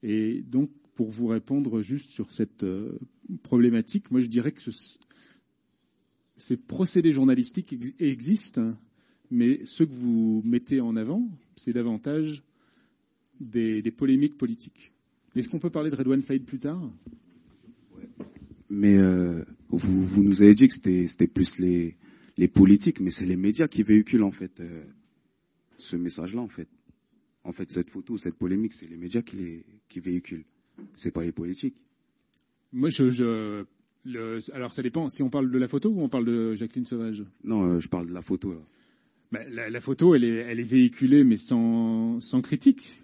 Et 0.03 0.43
donc, 0.43 0.71
pour 0.97 1.11
vous 1.11 1.27
répondre 1.27 1.83
juste 1.83 2.11
sur 2.11 2.33
cette 2.33 2.65
euh, 2.65 2.99
problématique, 3.43 4.11
moi 4.11 4.21
je 4.21 4.27
dirais 4.27 4.51
que 4.51 4.61
ce, 4.63 4.71
ces 6.37 6.57
procédés 6.57 7.13
journalistiques 7.13 7.77
existent, 8.01 8.75
mais 9.31 9.65
ceux 9.67 9.85
que 9.87 9.93
vous 9.93 10.43
mettez 10.45 10.81
en 10.81 10.97
avant, 10.97 11.29
c'est 11.55 11.75
davantage 11.75 12.43
des, 13.41 13.83
polémiques 13.91 14.39
politiques. 14.39 14.93
Est-ce 15.35 15.51
qu'on 15.51 15.59
peut 15.59 15.71
parler 15.71 15.91
de 15.91 15.97
Redouane 15.97 16.23
Faïd 16.23 16.47
plus 16.47 16.59
tard? 16.59 16.91
Mais 18.71 18.97
euh, 18.99 19.45
vous, 19.69 20.23
nous 20.23 20.41
avez 20.43 20.55
dit 20.55 20.69
que 20.69 20.75
c'était 20.75 21.27
plus 21.27 21.59
les, 21.59 21.99
les 22.39 22.49
politiques, 22.49 23.01
mais 23.01 23.11
c'est 23.11 23.27
les 23.27 23.37
médias 23.37 23.69
qui 23.69 23.83
véhiculent 23.83 24.23
en 24.25 24.33
fait 24.33 24.61
euh, 24.61 24.85
ce 25.77 25.97
message-là 25.97 26.41
en 26.41 26.49
fait. 26.49 26.69
En 27.45 27.53
fait, 27.53 27.71
cette 27.71 27.91
photo, 27.91 28.17
cette 28.17 28.35
polémique, 28.35 28.73
c'est 28.73 28.87
les 28.89 28.97
médias 28.97 29.23
qui 29.23 29.37
les 29.37 29.67
qui 29.89 30.01
véhiculent. 30.01 30.45
C'est 30.95 31.11
pas 31.11 31.23
les 31.23 31.33
politiques. 31.33 31.77
Moi, 32.73 32.91
je, 32.91 33.11
je 33.11 33.65
le, 34.05 34.39
alors 34.53 34.75
ça 34.75 34.83
dépend. 34.83 35.09
Si 35.09 35.23
on 35.23 35.31
parle 35.31 35.51
de 35.51 35.59
la 35.59 35.69
photo 35.69 35.91
ou 35.91 36.03
on 36.03 36.09
parle 36.09 36.25
de 36.27 36.55
Jacqueline 36.55 36.87
Sauvage? 36.87 37.25
Non, 37.45 37.63
euh, 37.65 37.81
je 37.81 37.89
parle 37.89 38.07
de 38.07 38.13
la 38.13 38.23
photo 38.23 38.53
là. 38.53 38.61
Ben, 39.33 39.45
la, 39.53 39.71
la, 39.71 39.81
photo, 39.81 40.15
elle 40.15 40.23
est, 40.23 40.37
elle 40.37 40.61
est 40.61 40.65
véhiculée, 40.65 41.25
mais 41.25 41.37
sans, 41.37 42.21
sans 42.21 42.43
critique 42.43 43.01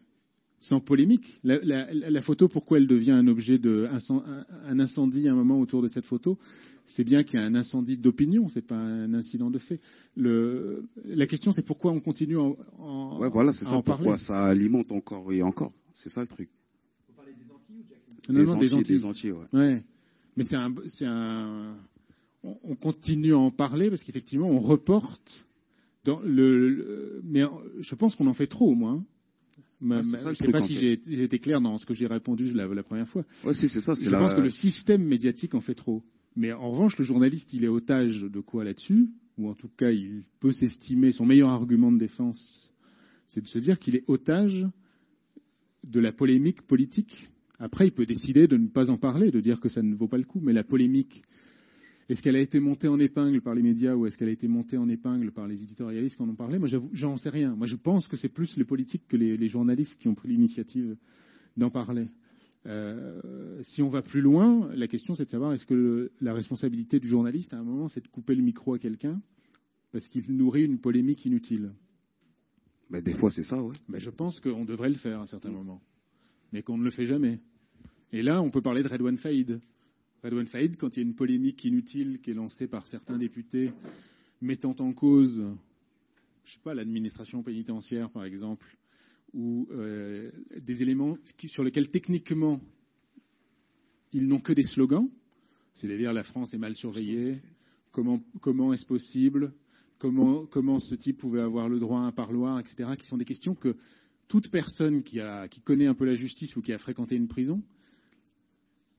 sans 0.63 0.79
polémique. 0.79 1.41
La, 1.43 1.59
la, 1.65 1.93
la, 1.93 2.21
photo, 2.21 2.47
pourquoi 2.47 2.79
elle 2.79 2.87
devient 2.87 3.11
un 3.11 3.27
objet 3.27 3.59
de 3.59 3.89
un 3.91 4.79
incendie 4.79 5.27
à 5.27 5.33
un 5.33 5.35
moment 5.35 5.59
autour 5.59 5.83
de 5.83 5.89
cette 5.89 6.07
photo? 6.07 6.39
C'est 6.87 7.03
bien 7.03 7.25
qu'il 7.25 7.41
y 7.41 7.43
a 7.43 7.45
un 7.45 7.57
incendie 7.57 7.99
d'opinion, 7.99 8.49
c'est 8.49 8.63
pas 8.63 8.77
un 8.77 9.13
incident 9.13 9.51
de 9.51 9.59
fait. 9.59 9.81
Le, 10.15 10.85
la 11.05 11.27
question, 11.27 11.51
c'est 11.51 11.63
pourquoi 11.63 11.91
on 11.91 11.99
continue 11.99 12.37
en, 12.37 12.57
en 12.79 13.19
ouais, 13.19 13.29
voilà, 13.29 13.53
c'est 13.53 13.65
ça. 13.65 13.73
En 13.73 13.83
pourquoi 13.83 14.17
ça 14.19 14.45
alimente 14.45 14.93
encore 14.93 15.33
et 15.33 15.43
encore? 15.43 15.73
C'est 15.95 16.11
ça 16.11 16.21
le 16.21 16.29
truc. 16.29 16.49
Parlez 18.27 18.41
des 18.41 18.47
Non, 18.47 18.53
non, 18.53 18.59
des 18.59 18.75
Antilles. 18.75 18.97
Des 18.97 19.05
Antilles 19.05 19.33
ouais. 19.33 19.47
ouais. 19.53 19.85
Mais 20.37 20.45
c'est 20.45 20.57
un, 20.57 20.75
c'est 20.89 21.07
un. 21.07 21.77
On, 22.43 22.59
on 22.65 22.75
continue 22.75 23.35
à 23.35 23.39
en 23.39 23.51
parler 23.51 23.89
parce 23.89 24.03
qu'effectivement, 24.03 24.49
on 24.49 24.61
reporte. 24.61 25.47
Dans 26.05 26.21
le, 26.21 26.69
le, 26.69 27.21
mais 27.23 27.43
je 27.81 27.95
pense 27.95 28.17
qu'on 28.17 28.27
en 28.27 28.33
fait 28.33 28.49
trop 28.49 28.71
au 28.71 28.75
moins. 28.75 29.05
Ma, 29.81 30.03
ma, 30.03 30.19
je 30.19 30.29
ne 30.29 30.35
sais 30.35 30.53
pas 30.53 30.61
si 30.61 30.77
j'ai 30.77 30.93
été 30.93 31.39
clair 31.39 31.61
dans 31.61 31.77
ce 31.79 31.87
que 31.87 31.95
j'ai 31.95 32.07
répondu 32.07 32.53
la, 32.53 32.67
la, 32.67 32.83
première 32.83 33.09
fois. 33.09 33.25
Ouais, 33.45 33.55
si, 33.55 33.69
c'est 33.69 33.81
ça. 33.81 33.95
Je 33.95 34.11
la... 34.11 34.19
pense 34.19 34.35
que 34.35 34.41
le 34.41 34.51
système 34.51 35.05
médiatique 35.05 35.55
en 35.55 35.61
fait 35.61 35.75
trop. 35.75 36.03
Mais 36.37 36.53
en 36.53 36.71
revanche, 36.71 36.97
le 36.99 37.05
journaliste, 37.05 37.53
il 37.53 37.65
est 37.65 37.69
otage 37.69 38.23
de 38.23 38.41
quoi 38.41 38.65
là-dessus? 38.65 39.11
Ou 39.39 39.49
en 39.49 39.55
tout 39.55 39.69
cas, 39.69 39.91
il 39.91 40.23
peut 40.41 40.53
s'estimer, 40.53 41.13
son 41.13 41.27
meilleur 41.27 41.51
argument 41.51 41.93
de 41.93 41.99
défense, 41.99 42.71
c'est 43.27 43.41
de 43.41 43.49
se 43.49 43.59
dire 43.59 43.79
qu'il 43.79 43.97
est 43.97 44.05
otage 44.09 44.67
de 45.85 46.01
la 46.01 46.13
polémique 46.13 46.63
politique. 46.63 47.29
Après, 47.63 47.87
il 47.87 47.93
peut 47.93 48.07
décider 48.07 48.49
de 48.49 48.57
ne 48.57 48.67
pas 48.67 48.91
en 48.91 48.99
parler, 48.99 49.31
de 49.31 49.39
dire 49.39 49.61
que 49.61 49.69
ça 49.69 49.83
ne 49.83 49.95
vaut 49.95 50.09
pas 50.09 50.19
le 50.19 50.25
coup. 50.25 50.41
Mais 50.41 50.53
la 50.53 50.65
polémique, 50.65 51.23
est-ce 52.09 52.21
qu'elle 52.21 52.35
a 52.35 52.41
été 52.41 52.59
montée 52.59 52.89
en 52.89 52.99
épingle 52.99 53.41
par 53.41 53.55
les 53.55 53.63
médias 53.63 53.95
ou 53.95 54.05
est-ce 54.05 54.19
qu'elle 54.19 54.31
a 54.31 54.33
été 54.33 54.49
montée 54.49 54.77
en 54.77 54.89
épingle 54.89 55.31
par 55.31 55.47
les 55.47 55.63
éditorialistes 55.63 56.17
qui 56.17 56.23
en 56.23 56.29
ont 56.29 56.35
parlé? 56.35 56.59
Moi, 56.59 56.67
j'en 56.93 57.17
sais 57.17 57.29
rien. 57.29 57.55
Moi, 57.55 57.69
je 57.69 57.77
pense 57.77 58.09
que 58.09 58.17
c'est 58.17 58.29
plus 58.29 58.57
les 58.57 58.65
politiques 58.65 59.07
que 59.07 59.17
les, 59.17 59.37
les 59.37 59.47
journalistes 59.47 60.01
qui 60.01 60.09
ont 60.09 60.15
pris 60.17 60.29
l'initiative 60.29 60.97
d'en 61.57 61.71
parler. 61.71 62.09
Euh, 62.67 63.63
si 63.63 63.81
on 63.81 63.89
va 63.89 64.03
plus 64.03 64.23
loin, 64.23 64.69
la 64.75 64.89
question 64.89 65.15
c'est 65.15 65.25
de 65.25 65.31
savoir 65.31 65.53
est-ce 65.53 65.67
que 65.67 65.75
le, 65.75 66.13
la 66.21 66.33
responsabilité 66.33 66.99
du 66.99 67.09
journaliste 67.09 67.55
à 67.55 67.59
un 67.59 67.65
moment 67.65 67.89
c'est 67.89 68.01
de 68.01 68.07
couper 68.07 68.37
le 68.37 68.43
micro 68.43 68.75
à 68.75 68.79
quelqu'un 68.79 69.21
parce 69.91 70.07
qu'il 70.07 70.31
nourrit 70.37 70.65
une 70.65 70.79
polémique 70.79 71.25
inutile? 71.27 71.73
Mais 72.91 73.03
des 73.03 73.15
fois 73.15 73.31
c'est 73.31 73.43
ça, 73.43 73.63
oui. 73.63 73.77
Mais 73.89 73.99
je 74.01 74.11
pense 74.11 74.41
qu'on 74.41 74.65
devrait 74.65 74.91
le 74.91 74.97
faire 74.97 75.19
à 75.19 75.23
un 75.23 75.27
certain 75.27 75.51
moment, 75.51 75.83
mais 76.53 76.63
qu'on 76.63 76.79
ne 76.79 76.85
le 76.85 76.91
fait 76.91 77.05
jamais. 77.05 77.41
Et 78.15 78.23
là, 78.23 78.43
on 78.43 78.51
peut 78.51 78.61
parler 78.61 78.83
de 78.83 78.89
Redouane 78.89 79.17
Faïd. 79.17 79.59
Redouane 80.23 80.47
Faïd, 80.47 80.77
quand 80.77 80.95
il 80.97 81.01
y 81.01 81.03
a 81.03 81.07
une 81.07 81.15
polémique 81.15 81.65
inutile 81.65 82.21
qui 82.21 82.31
est 82.31 82.35
lancée 82.35 82.69
par 82.69 82.87
certains 82.87 83.17
députés 83.17 83.71
mettant 84.43 84.77
en 84.81 84.93
cause, 84.93 85.43
je 86.45 86.53
sais 86.53 86.61
pas, 86.63 86.75
l'administration 86.75 87.43
pénitentiaire 87.43 88.11
par 88.11 88.25
exemple, 88.25 88.77
ou 89.33 89.67
euh, 89.71 90.31
des 90.61 90.83
éléments 90.83 91.17
sur 91.47 91.65
lesquels 91.65 91.89
techniquement 91.89 92.61
ils 94.13 94.27
n'ont 94.27 94.41
que 94.41 94.53
des 94.53 94.63
slogans, 94.63 95.09
c'est-à-dire 95.73 96.13
la 96.13 96.23
France 96.23 96.53
est 96.53 96.59
mal 96.59 96.75
surveillée, 96.75 97.41
comment, 97.93 98.21
est-ce 98.75 98.85
possible, 98.85 99.55
comment, 99.99 100.79
ce 100.79 100.95
type 100.95 101.17
pouvait 101.17 101.41
avoir 101.41 101.71
le 101.71 101.79
droit 101.79 102.01
à 102.01 102.03
un 102.03 102.13
parloir, 102.13 102.61
etc., 102.61 102.91
qui 102.99 103.07
sont 103.07 103.17
des 103.17 103.25
questions 103.25 103.55
que 103.55 103.75
toute 104.29 104.51
personne 104.51 105.03
qui 105.03 105.19
connaît 105.65 105.87
un 105.87 105.95
peu 105.95 106.05
la 106.05 106.15
justice 106.15 106.57
ou 106.57 106.61
qui 106.61 106.75
a 106.75 106.79
fréquenté 106.79 107.17
une 107.17 107.29
prison 107.29 107.63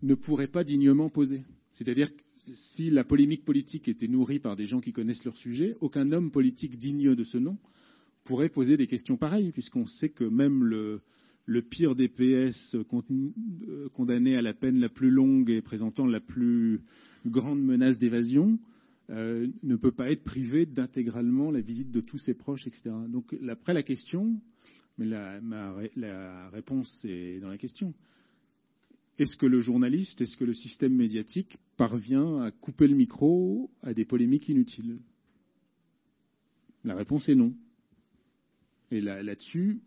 ne 0.04 0.16
pourrait 0.16 0.48
pas 0.48 0.64
dignement 0.64 1.10
poser. 1.10 1.44
C'est-à-dire 1.72 2.16
que 2.16 2.22
si 2.54 2.90
la 2.90 3.04
polémique 3.04 3.46
politique 3.46 3.88
était 3.88 4.08
nourrie 4.08 4.40
par 4.40 4.56
des 4.56 4.66
gens 4.66 4.82
qui 4.82 4.92
connaissent 4.92 5.24
leur 5.24 5.38
sujet, 5.38 5.74
aucun 5.80 6.12
homme 6.12 6.30
politique 6.30 6.78
digne 6.78 7.16
de 7.16 7.24
ce 7.24 7.38
nom 7.38 7.58
pourrait 8.24 8.50
poser 8.50 8.78
des 8.78 8.88
questions 8.88 9.18
pareilles, 9.18 9.52
puisqu'on 9.52 9.86
sait 9.86 10.10
que 10.10 10.24
même 10.24 10.64
le, 10.64 11.02
pire 11.62 11.96
des 11.96 12.10
PS 12.10 12.76
condamné 13.94 14.36
à 14.36 14.42
la 14.42 14.54
peine 14.54 14.80
la 14.80 14.90
plus 14.90 15.10
longue 15.10 15.50
et 15.50 15.62
présentant 15.62 16.06
la 16.06 16.20
plus 16.20 16.82
grande 17.26 17.62
menace 17.62 17.98
d'évasion 17.98 18.60
euh, 19.10 19.48
ne 19.64 19.76
peut 19.76 19.92
pas 19.92 20.12
être 20.12 20.24
privé 20.24 20.66
d'intégralement 20.66 21.52
la 21.52 21.60
visite 21.60 21.92
de 21.92 22.00
tous 22.00 22.18
ses 22.18 22.34
proches, 22.34 22.68
etc. 22.68 22.92
Donc 23.10 23.36
après 23.50 23.74
la 23.74 23.84
question, 23.84 24.40
mais 24.98 25.06
la, 25.06 25.42
ma, 25.42 25.76
la 25.98 26.50
réponse 26.50 27.04
est 27.04 27.40
dans 27.40 27.50
la 27.50 27.58
question. 27.58 27.94
Est-ce 29.20 29.36
que 29.36 29.46
le 29.46 29.60
journaliste, 29.60 30.22
est-ce 30.22 30.36
que 30.36 30.44
le 30.44 30.54
système 30.54 30.96
médiatique 30.96 31.58
parvient 31.78 32.42
à 32.42 32.52
couper 32.52 32.88
le 32.88 32.96
micro 32.96 33.70
à 33.84 33.94
des 33.94 34.06
polémiques 34.06 34.50
inutiles? 34.50 35.00
La 36.84 36.96
réponse 36.96 37.30
est 37.30 37.36
non. 37.36 37.54
Et 38.90 39.02
là, 39.02 39.22
là-dessus, 39.22 39.82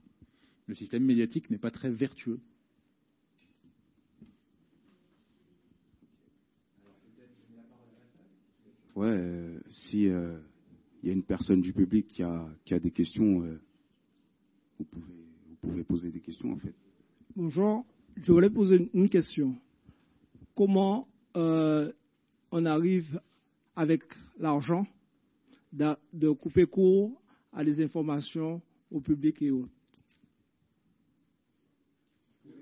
le 0.67 0.75
système 0.75 1.05
médiatique 1.05 1.51
n'est 1.51 1.59
pas 1.59 1.71
très 1.71 1.91
vertueux. 1.91 2.41
Ouais, 8.95 9.09
euh, 9.09 9.61
si 9.69 10.05
il 10.05 10.09
euh, 10.09 10.39
y 11.03 11.11
a 11.11 11.13
une 11.13 11.23
personne 11.23 11.61
du 11.61 11.75
public 11.75 12.07
qui 12.09 12.23
a, 12.23 12.49
qui 12.65 12.73
a 12.73 12.79
des 12.79 12.91
questions, 12.91 13.43
euh, 13.43 13.61
vous, 14.79 14.85
pouvez, 14.87 15.13
vous 15.49 15.57
pouvez 15.57 15.85
poser 15.85 16.11
des 16.11 16.21
questions 16.21 16.53
en 16.53 16.57
fait. 16.57 16.75
Bonjour, 17.35 17.85
je 18.23 18.33
voulais 18.33 18.51
poser 18.51 18.89
une 18.95 19.09
question. 19.09 19.57
Comment 20.55 21.07
on 21.35 22.65
arrive 22.65 23.21
avec 23.75 24.03
l'argent 24.39 24.87
de, 25.73 25.95
de 26.13 26.31
couper 26.31 26.67
court 26.67 27.21
à 27.53 27.65
des 27.65 27.83
informations 27.83 28.63
au 28.91 29.01
public 29.01 29.43
et 29.43 29.51
autres? 29.51 29.69
Est-ce 32.47 32.57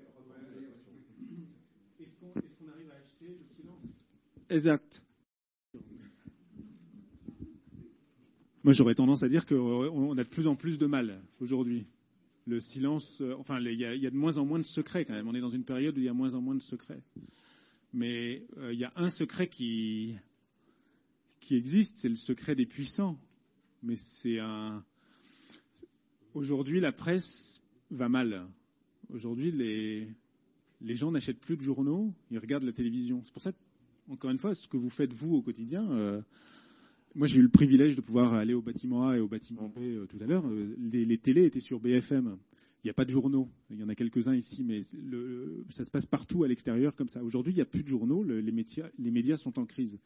qu'on 2.25 2.69
arrive 2.69 2.89
à 2.91 2.95
acheter 2.95 3.27
le 3.27 3.45
silence 3.55 3.93
Exact. 4.49 5.01
Moi, 8.63 8.73
j'aurais 8.73 8.95
tendance 8.95 9.21
à 9.23 9.29
dire 9.29 9.45
qu'on 9.45 10.11
a 10.13 10.15
de 10.15 10.23
plus 10.23 10.47
en 10.47 10.55
plus 10.55 10.77
de 10.79 10.87
mal 10.87 11.21
aujourd'hui. 11.39 11.85
Le 12.47 12.61
silence, 12.61 13.23
enfin, 13.39 13.59
il 13.59 13.79
y, 13.79 13.85
a, 13.85 13.97
de 13.97 14.15
moins 14.15 14.37
en 14.37 14.45
moins 14.45 14.59
de 14.59 14.63
secrets 14.63 15.03
quand 15.03 15.13
même. 15.13 15.27
On 15.27 15.33
est 15.33 15.41
dans 15.41 15.49
une 15.49 15.63
période 15.63 15.97
où 15.97 15.99
il 15.99 16.05
y 16.05 16.09
a 16.09 16.13
moins 16.13 16.35
en 16.35 16.41
moins 16.41 16.55
de 16.55 16.61
secrets. 16.61 17.01
Mais 17.91 18.45
euh, 18.57 18.73
il 18.73 18.79
y 18.79 18.83
a 18.83 18.91
un 18.97 19.09
secret 19.09 19.47
qui, 19.47 20.15
qui 21.39 21.55
existe, 21.55 21.97
c'est 21.97 22.09
le 22.09 22.15
secret 22.15 22.53
des 22.53 22.65
puissants. 22.65 23.17
Mais 23.81 23.95
c'est 23.95 24.39
un. 24.39 24.83
Aujourd'hui, 26.33 26.79
la 26.79 26.91
presse 26.91 27.63
va 27.89 28.09
mal. 28.09 28.45
Aujourd'hui, 29.09 29.51
les, 29.51 30.07
les 30.81 30.95
gens 30.95 31.11
n'achètent 31.11 31.39
plus 31.39 31.57
de 31.57 31.61
journaux, 31.61 32.13
ils 32.31 32.39
regardent 32.39 32.63
la 32.63 32.73
télévision. 32.73 33.21
C'est 33.23 33.33
pour 33.33 33.41
ça, 33.41 33.51
que, 33.51 33.57
encore 34.09 34.31
une 34.31 34.39
fois, 34.39 34.53
ce 34.53 34.67
que 34.67 34.77
vous 34.77 34.89
faites 34.89 35.13
vous 35.13 35.35
au 35.35 35.41
quotidien, 35.41 35.89
euh, 35.91 36.21
moi, 37.15 37.27
j'ai 37.27 37.39
eu 37.39 37.43
le 37.43 37.49
privilège 37.49 37.95
de 37.95 38.01
pouvoir 38.01 38.33
aller 38.33 38.53
au 38.53 38.61
bâtiment 38.61 39.07
A 39.07 39.15
et 39.15 39.21
au 39.21 39.27
bâtiment 39.27 39.69
B 39.69 39.79
euh, 39.79 40.05
tout 40.05 40.17
à 40.21 40.25
l'heure. 40.25 40.45
Euh, 40.45 40.75
les, 40.77 41.17
télés 41.17 41.45
étaient 41.45 41.61
sur 41.61 41.79
BFM. 41.79 42.37
Il 42.83 42.87
n'y 42.87 42.91
a 42.91 42.93
pas 42.93 43.05
de 43.05 43.11
journaux. 43.11 43.49
Il 43.71 43.79
y 43.79 43.83
en 43.83 43.89
a 43.89 43.95
quelques-uns 43.95 44.35
ici, 44.35 44.63
mais 44.65 44.79
le, 45.01 45.63
ça 45.69 45.85
se 45.85 45.89
passe 45.89 46.05
partout 46.05 46.43
à 46.43 46.49
l'extérieur 46.49 46.93
comme 46.93 47.07
ça. 47.07 47.23
Aujourd'hui, 47.23 47.53
il 47.53 47.55
n'y 47.55 47.61
a 47.61 47.65
plus 47.65 47.83
de 47.83 47.87
journaux. 47.87 48.21
Le, 48.21 48.41
les, 48.41 48.51
médias, 48.51 49.37
sont 49.37 49.57
en 49.57 49.65
crise. 49.65 49.97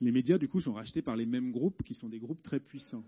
Les 0.00 0.10
médias, 0.10 0.36
du 0.36 0.48
coup, 0.48 0.60
sont 0.60 0.72
rachetés 0.72 1.00
par 1.00 1.14
les 1.14 1.26
mêmes 1.26 1.52
groupes 1.52 1.84
qui 1.84 1.94
sont 1.94 2.08
des 2.08 2.18
groupes 2.18 2.42
très 2.42 2.58
puissants. 2.58 3.04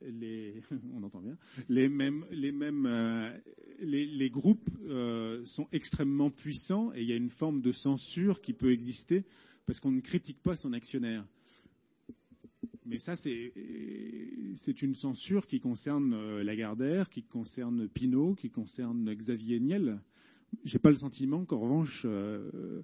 Les, 0.00 0.54
on 0.94 1.02
entend 1.02 1.20
bien. 1.20 1.36
Les 1.68 1.90
mêmes, 1.90 2.24
les 2.30 2.50
mêmes, 2.50 2.86
euh, 2.86 3.30
les, 3.80 4.30
groupes 4.30 4.70
sont 5.44 5.68
extrêmement 5.70 6.30
puissants 6.30 6.92
et 6.94 7.02
il 7.02 7.08
y 7.08 7.12
a 7.12 7.16
une 7.16 7.28
forme 7.28 7.60
de 7.60 7.72
censure 7.72 8.40
qui 8.40 8.54
peut 8.54 8.72
exister 8.72 9.24
parce 9.66 9.80
qu'on 9.80 9.92
ne 9.92 10.00
critique 10.00 10.42
pas 10.42 10.56
son 10.56 10.72
actionnaire. 10.72 11.26
Mais 12.90 12.98
ça, 12.98 13.14
c'est 13.14 14.82
une 14.82 14.96
censure 14.96 15.46
qui 15.46 15.60
concerne 15.60 16.12
euh, 16.12 16.42
Lagardère, 16.42 17.08
qui 17.08 17.22
concerne 17.22 17.88
Pinault, 17.88 18.34
qui 18.34 18.50
concerne 18.50 19.14
Xavier 19.14 19.60
Niel. 19.60 20.02
J'ai 20.64 20.80
pas 20.80 20.90
le 20.90 20.96
sentiment 20.96 21.44
qu'en 21.44 21.60
revanche, 21.60 22.02
euh, 22.04 22.82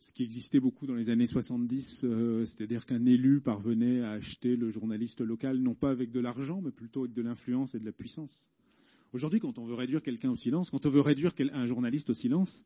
ce 0.00 0.10
qui 0.10 0.24
existait 0.24 0.58
beaucoup 0.58 0.88
dans 0.88 0.96
les 0.96 1.10
années 1.10 1.28
70, 1.28 2.00
euh, 2.02 2.44
c'est-à-dire 2.44 2.86
qu'un 2.86 3.06
élu 3.06 3.40
parvenait 3.40 4.00
à 4.00 4.10
acheter 4.10 4.56
le 4.56 4.68
journaliste 4.68 5.20
local, 5.20 5.58
non 5.58 5.76
pas 5.76 5.90
avec 5.90 6.10
de 6.10 6.18
l'argent, 6.18 6.60
mais 6.60 6.72
plutôt 6.72 7.04
avec 7.04 7.14
de 7.14 7.22
l'influence 7.22 7.76
et 7.76 7.78
de 7.78 7.84
la 7.84 7.92
puissance. 7.92 8.48
Aujourd'hui, 9.12 9.38
quand 9.38 9.58
on 9.58 9.64
veut 9.64 9.76
réduire 9.76 10.02
quelqu'un 10.02 10.30
au 10.30 10.36
silence, 10.36 10.70
quand 10.70 10.86
on 10.86 10.90
veut 10.90 11.02
réduire 11.02 11.32
un 11.52 11.66
journaliste 11.66 12.10
au 12.10 12.14
silence, 12.14 12.64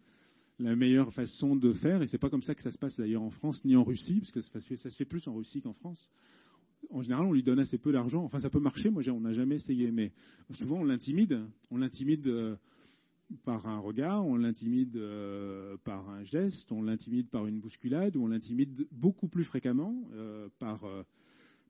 la 0.58 0.76
meilleure 0.76 1.12
façon 1.12 1.56
de 1.56 1.74
faire, 1.74 2.00
et 2.00 2.06
c'est 2.06 2.16
pas 2.16 2.30
comme 2.30 2.42
ça 2.42 2.54
que 2.54 2.62
ça 2.62 2.72
se 2.72 2.78
passe 2.78 2.96
d'ailleurs 2.96 3.22
en 3.22 3.30
France 3.30 3.66
ni 3.66 3.76
en 3.76 3.82
Russie, 3.82 4.20
parce 4.20 4.30
que 4.30 4.40
ça 4.40 4.88
se 4.88 4.96
fait 4.96 5.04
plus 5.04 5.28
en 5.28 5.34
Russie 5.34 5.60
qu'en 5.60 5.74
France, 5.74 6.08
en 6.90 7.02
général, 7.02 7.26
on 7.26 7.32
lui 7.32 7.42
donne 7.42 7.58
assez 7.58 7.78
peu 7.78 7.92
d'argent. 7.92 8.22
Enfin, 8.22 8.38
ça 8.38 8.50
peut 8.50 8.60
marcher. 8.60 8.90
Moi, 8.90 9.02
on 9.08 9.20
n'a 9.20 9.32
jamais 9.32 9.56
essayé, 9.56 9.90
mais 9.90 10.10
souvent, 10.50 10.80
on 10.80 10.84
l'intimide. 10.84 11.40
On 11.70 11.78
l'intimide 11.78 12.26
euh, 12.26 12.56
par 13.44 13.66
un 13.66 13.78
regard, 13.78 14.26
on 14.26 14.36
l'intimide 14.36 14.96
euh, 14.96 15.76
par 15.84 16.08
un 16.10 16.22
geste, 16.24 16.72
on 16.72 16.82
l'intimide 16.82 17.28
par 17.28 17.46
une 17.46 17.58
bousculade, 17.58 18.16
ou 18.16 18.24
on 18.24 18.28
l'intimide 18.28 18.86
beaucoup 18.92 19.28
plus 19.28 19.44
fréquemment 19.44 19.94
euh, 20.12 20.48
par, 20.58 20.86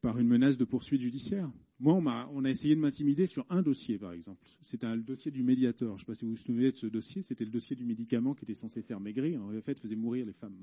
par 0.00 0.18
une 0.18 0.28
menace 0.28 0.58
de 0.58 0.64
poursuite 0.64 1.00
judiciaire. 1.00 1.50
Moi, 1.80 1.94
on 1.94 2.06
a, 2.06 2.30
on 2.32 2.44
a 2.44 2.50
essayé 2.50 2.76
de 2.76 2.80
m'intimider 2.80 3.26
sur 3.26 3.44
un 3.50 3.62
dossier, 3.62 3.98
par 3.98 4.12
exemple. 4.12 4.40
C'était 4.62 4.94
le 4.94 5.02
dossier 5.02 5.30
du 5.30 5.42
médiateur. 5.42 5.90
Je 5.90 5.94
ne 5.94 5.98
sais 5.98 6.04
pas 6.04 6.14
si 6.14 6.24
vous 6.24 6.32
vous 6.32 6.36
souvenez 6.36 6.70
de 6.70 6.76
ce 6.76 6.86
dossier. 6.86 7.22
C'était 7.22 7.44
le 7.44 7.50
dossier 7.50 7.74
du 7.74 7.84
médicament 7.84 8.34
qui 8.34 8.44
était 8.44 8.54
censé 8.54 8.82
faire 8.82 9.00
maigrir. 9.00 9.42
En 9.42 9.50
fait, 9.60 9.80
faisait 9.80 9.96
mourir 9.96 10.24
les 10.24 10.32
femmes. 10.32 10.54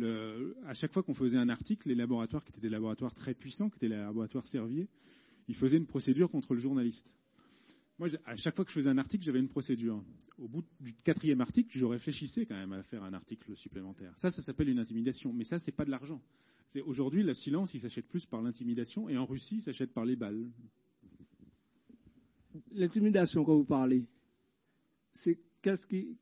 À 0.00 0.74
chaque 0.74 0.92
fois 0.92 1.02
qu'on 1.02 1.14
faisait 1.14 1.38
un 1.38 1.48
article, 1.48 1.88
les 1.88 1.94
laboratoires 1.94 2.44
qui 2.44 2.50
étaient 2.50 2.60
des 2.60 2.68
laboratoires 2.68 3.14
très 3.14 3.34
puissants, 3.34 3.68
qui 3.68 3.76
étaient 3.76 3.88
les 3.88 3.96
laboratoires 3.96 4.46
Servier, 4.46 4.88
ils 5.48 5.56
faisaient 5.56 5.76
une 5.76 5.86
procédure 5.86 6.30
contre 6.30 6.54
le 6.54 6.60
journaliste. 6.60 7.14
Moi, 7.98 8.08
à 8.24 8.36
chaque 8.36 8.56
fois 8.56 8.64
que 8.64 8.70
je 8.70 8.76
faisais 8.76 8.90
un 8.90 8.98
article, 8.98 9.24
j'avais 9.24 9.38
une 9.38 9.48
procédure. 9.48 10.02
Au 10.38 10.48
bout 10.48 10.64
du 10.80 10.94
quatrième 10.94 11.40
article, 11.40 11.78
je 11.78 11.84
réfléchissais 11.84 12.46
quand 12.46 12.56
même 12.56 12.72
à 12.72 12.82
faire 12.82 13.02
un 13.02 13.12
article 13.12 13.54
supplémentaire. 13.56 14.12
Ça, 14.16 14.30
ça 14.30 14.42
s'appelle 14.42 14.70
une 14.70 14.78
intimidation. 14.78 15.32
Mais 15.32 15.44
ça, 15.44 15.58
c'est 15.58 15.72
pas 15.72 15.84
de 15.84 15.90
l'argent. 15.90 16.20
Aujourd'hui, 16.86 17.22
le 17.22 17.34
silence, 17.34 17.74
il 17.74 17.80
s'achète 17.80 18.08
plus 18.08 18.24
par 18.24 18.42
l'intimidation, 18.42 19.08
et 19.08 19.18
en 19.18 19.26
Russie, 19.26 19.56
il 19.56 19.62
s'achète 19.62 19.92
par 19.92 20.06
les 20.06 20.16
balles. 20.16 20.50
L'intimidation, 22.72 23.44
quand 23.44 23.56
vous 23.56 23.64
parlez, 23.64 24.06
c'est 25.12 25.38
qu'est-ce 25.60 25.86
qui, 25.86 26.18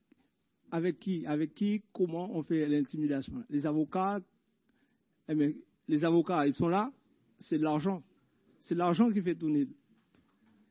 avec 0.70 0.98
qui, 0.98 1.26
avec 1.26 1.54
qui, 1.54 1.82
comment 1.92 2.30
on 2.34 2.42
fait 2.42 2.68
l'intimidation. 2.68 3.44
Les 3.48 3.66
avocats, 3.66 4.20
eh 5.28 5.56
les 5.88 6.04
avocats, 6.04 6.46
ils 6.46 6.54
sont 6.54 6.68
là, 6.68 6.92
c'est 7.38 7.58
l'argent. 7.58 8.02
C'est 8.58 8.74
l'argent 8.74 9.10
qui 9.10 9.22
fait 9.22 9.34
tourner. 9.34 9.68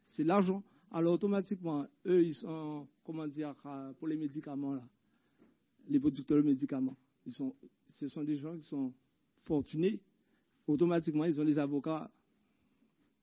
C'est 0.05 0.23
l'argent. 0.23 0.63
Alors 0.91 1.13
automatiquement, 1.13 1.85
eux, 2.05 2.23
ils 2.23 2.33
sont, 2.33 2.87
comment 3.03 3.27
dire, 3.27 3.53
pour 3.97 4.07
les 4.07 4.17
médicaments 4.17 4.73
là, 4.73 4.87
les 5.87 5.99
producteurs 5.99 6.37
de 6.37 6.43
médicaments, 6.43 6.95
ils 7.25 7.31
sont, 7.31 7.55
ce 7.87 8.07
sont 8.07 8.23
des 8.23 8.35
gens 8.35 8.55
qui 8.55 8.63
sont 8.63 8.93
fortunés. 9.43 9.99
Automatiquement, 10.67 11.25
ils 11.25 11.39
ont 11.41 11.45
des 11.45 11.57
avocats 11.57 12.09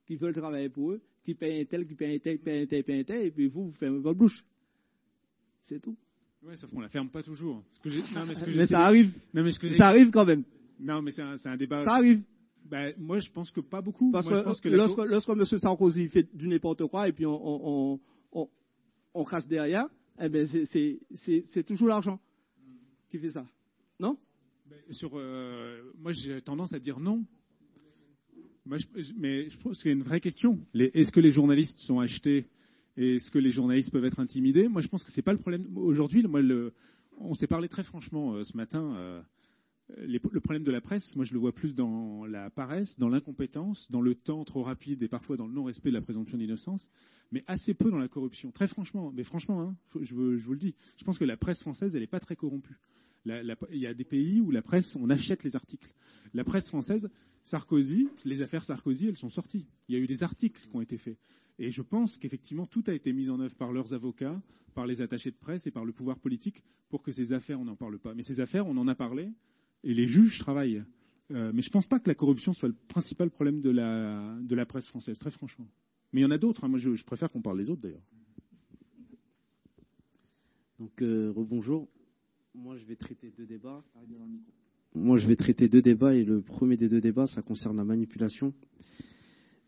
qui 0.05 0.17
veulent 0.17 0.35
travailler 0.35 0.69
pour 0.69 0.93
eux, 0.93 1.01
qui 1.25 1.35
payent 1.35 1.61
un 1.61 1.65
tel, 1.65 1.87
qui 1.87 1.95
payent 1.95 2.17
un 2.17 2.19
tel, 2.19 2.39
qui 2.39 2.45
payent 2.45 2.63
un 2.63 2.67
tel, 2.67 2.85
payent 2.85 3.01
un 3.01 3.05
tel, 3.05 3.27
et 3.27 3.31
puis 3.31 3.49
vous, 3.49 3.67
vous 3.67 3.73
fermez 3.73 3.99
votre 3.99 4.19
bouche. 4.19 4.45
C'est 5.63 5.81
tout. 5.81 5.97
Oui, 6.47 6.57
sauf 6.57 6.71
qu'on 6.71 6.81
la 6.81 6.89
ferme 6.89 7.09
pas 7.09 7.25
toujours. 7.25 7.61
mais, 7.85 8.35
ça 8.67 8.79
arrive. 8.87 9.13
ça 9.73 9.89
arrive 9.89 10.11
quand 10.11 10.25
même. 10.25 10.45
Non, 10.79 11.03
mais 11.03 11.11
c'est 11.11 11.23
un, 11.23 11.57
débat. 11.57 11.83
Ça 11.83 11.95
arrive. 11.95 12.25
Ben, 12.65 12.93
moi, 12.99 13.19
je 13.19 13.31
pense 13.31 13.51
que 13.51 13.61
pas 13.61 13.81
beaucoup. 13.83 14.13
Parce 14.13 14.29
que, 14.29 14.69
lorsque, 14.69 14.99
lorsque, 15.05 15.29
M. 15.31 15.45
Sarkozy 15.45 16.09
fait 16.09 16.29
du 16.37 16.47
n'importe 16.49 16.87
quoi 16.87 17.09
et 17.09 17.13
puis 17.13 17.27
on, 17.27 17.95
on, 17.95 18.01
on, 18.33 18.49
on, 19.15 19.25
casse 19.25 19.49
derrière, 19.49 19.87
eh 20.21 20.29
ben 20.29 20.47
c'est 20.47 21.63
toujours 21.65 21.89
l'argent 21.89 22.21
qui 23.11 23.19
fait 23.19 23.31
ça. 23.31 23.47
Non? 23.99 24.17
Ben, 24.67 24.79
sur, 24.91 25.19
euh, 25.19 25.93
Moi, 25.99 26.13
j'ai 26.13 26.41
tendance 26.43 26.73
à 26.73 26.79
dire 26.79 27.01
non. 27.01 27.25
Moi, 28.65 28.79
je, 28.79 29.13
mais 29.19 29.49
je 29.49 29.57
pense 29.57 29.77
que 29.77 29.83
c'est 29.83 29.91
une 29.91 30.03
vraie 30.03 30.21
question. 30.21 30.61
Est-ce 30.75 31.11
que 31.11 31.21
les 31.21 31.31
journalistes 31.31 31.81
sont 31.81 32.01
achetés? 32.01 32.47
Est-ce 32.97 33.31
que 33.31 33.39
les 33.39 33.51
journalistes 33.51 33.93
peuvent 33.93 34.05
être 34.05 34.21
intimidés 34.21 34.69
Moi, 34.69 34.81
je 34.81 34.89
pense 34.89 35.05
que 35.05 35.11
c'est 35.11 35.23
pas 35.23 35.33
le 35.33 35.39
problème. 35.39 35.67
Aujourd'hui, 35.77 36.25
on 37.19 37.35
s'est 37.35 37.47
parlé 37.47 37.69
très 37.69 37.85
franchement 37.85 38.35
euh, 38.35 38.45
ce 38.45 38.57
matin. 38.57 38.95
Euh, 38.97 39.23
le 39.99 40.41
problème 40.41 40.65
de 40.65 40.73
la 40.73 40.81
presse, 40.81 41.15
moi, 41.15 41.25
je 41.25 41.33
le 41.33 41.39
vois 41.39 41.53
plus 41.53 41.75
dans 41.75 42.27
la 42.27 42.51
paresse, 42.51 42.99
dans 42.99 43.09
l'incompétence, 43.09 43.91
dans 43.91 44.01
le 44.01 44.17
temps 44.17 44.45
trop 44.45 44.63
rapide 44.63 45.03
et 45.03 45.09
parfois 45.09 45.37
dans 45.37 45.47
le 45.47 45.53
non-respect 45.53 45.91
de 45.91 45.95
la 45.95 46.01
présomption 46.01 46.39
d'innocence, 46.39 46.91
mais 47.31 47.45
assez 47.47 47.73
peu 47.73 47.91
dans 47.91 47.99
la 47.99 48.09
corruption. 48.09 48.51
Très 48.51 48.67
franchement, 48.67 49.13
mais 49.15 49.23
franchement, 49.23 49.63
hein, 49.63 49.77
je, 50.01 50.15
vous 50.15 50.53
le 50.53 50.59
dis, 50.59 50.75
je 50.99 51.05
pense 51.05 51.19
que 51.19 51.25
la 51.25 51.37
presse 51.37 51.61
française, 51.61 51.95
elle 51.95 52.01
n'est 52.01 52.09
pas 52.09 52.19
très 52.19 52.35
corrompue. 52.35 52.81
Il 53.27 53.79
y 53.79 53.87
a 53.87 53.95
des 53.95 54.05
pays 54.05 54.41
où 54.41 54.51
la 54.51 54.63
presse, 54.63 54.97
on 54.97 55.11
achète 55.11 55.45
les 55.45 55.55
articles. 55.55 55.93
La 56.35 56.45
presse 56.45 56.69
française, 56.69 57.09
Sarkozy, 57.47 58.09
les 58.25 58.43
affaires 58.43 58.65
Sarkozy, 58.65 59.07
elles 59.07 59.17
sont 59.17 59.31
sorties. 59.31 59.67
Il 59.89 59.95
y 59.95 59.99
a 59.99 60.01
eu 60.01 60.09
des 60.09 60.25
articles 60.25 60.61
qui 60.61 60.75
ont 60.77 60.81
été 60.81 60.99
faits. 60.99 61.17
Et 61.61 61.71
je 61.71 61.81
pense 61.81 62.19
qu'effectivement, 62.19 62.67
tout 62.67 62.83
a 62.89 62.93
été 62.93 63.13
mis 63.13 63.31
en 63.31 63.39
œuvre 63.39 63.55
par 63.55 63.73
leurs 63.73 63.95
avocats, 63.95 64.35
par 64.75 64.85
les 64.85 65.01
attachés 65.01 65.31
de 65.31 65.37
presse 65.37 65.65
et 65.65 65.71
par 65.71 65.85
le 65.85 65.93
pouvoir 65.93 66.19
politique 66.19 66.65
pour 66.89 67.05
que 67.05 67.13
ces 67.13 67.33
affaires, 67.33 67.61
on 67.61 67.65
n'en 67.65 67.77
parle 67.77 68.01
pas. 68.01 68.15
Mais 68.15 68.25
ces 68.25 68.41
affaires, 68.41 68.67
on 68.67 68.77
en 68.77 68.89
a 68.89 68.97
parlé 68.97 69.31
et 69.85 69.95
les 69.95 70.07
juges 70.07 70.41
travaillent. 70.41 70.83
Euh, 71.31 71.53
mais 71.55 71.63
je 71.63 71.69
ne 71.69 71.73
pense 71.73 71.87
pas 71.87 72.01
que 72.01 72.09
la 72.09 72.17
corruption 72.17 72.53
soit 72.53 72.69
le 72.69 72.75
principal 72.75 73.31
problème 73.31 73.61
de 73.61 73.71
la, 73.71 74.37
de 74.43 74.55
la 74.57 74.67
presse 74.67 74.89
française, 74.89 75.17
très 75.21 75.31
franchement. 75.31 75.69
Mais 76.13 76.23
il 76.23 76.25
y 76.25 76.27
en 76.27 76.33
a 76.33 76.39
d'autres. 76.39 76.65
Hein. 76.65 76.69
Moi, 76.69 76.81
je, 76.81 77.05
préfère 77.05 77.31
qu'on 77.31 77.43
parle 77.43 77.59
des 77.59 77.71
autres, 77.71 77.83
d'ailleurs. 77.83 78.03
Donc, 80.81 81.01
euh, 81.01 81.31
rebonjour. 81.31 81.89
Moi, 82.55 82.77
je 82.77 82.85
vais 82.87 82.97
traiter 82.97 83.31
deux 83.31 83.47
débats. 83.47 83.85
Moi, 84.97 85.17
je 85.17 85.27
vais 85.27 85.37
traiter 85.37 85.69
deux 85.69 85.83
débats 85.83 86.15
et 86.15 86.25
le 86.25 86.43
premier 86.43 86.77
des 86.77 86.89
deux 86.89 87.01
débats, 87.01 87.27
ça 87.27 87.43
concerne 87.43 87.77
la 87.77 87.85
manipulation 87.85 88.53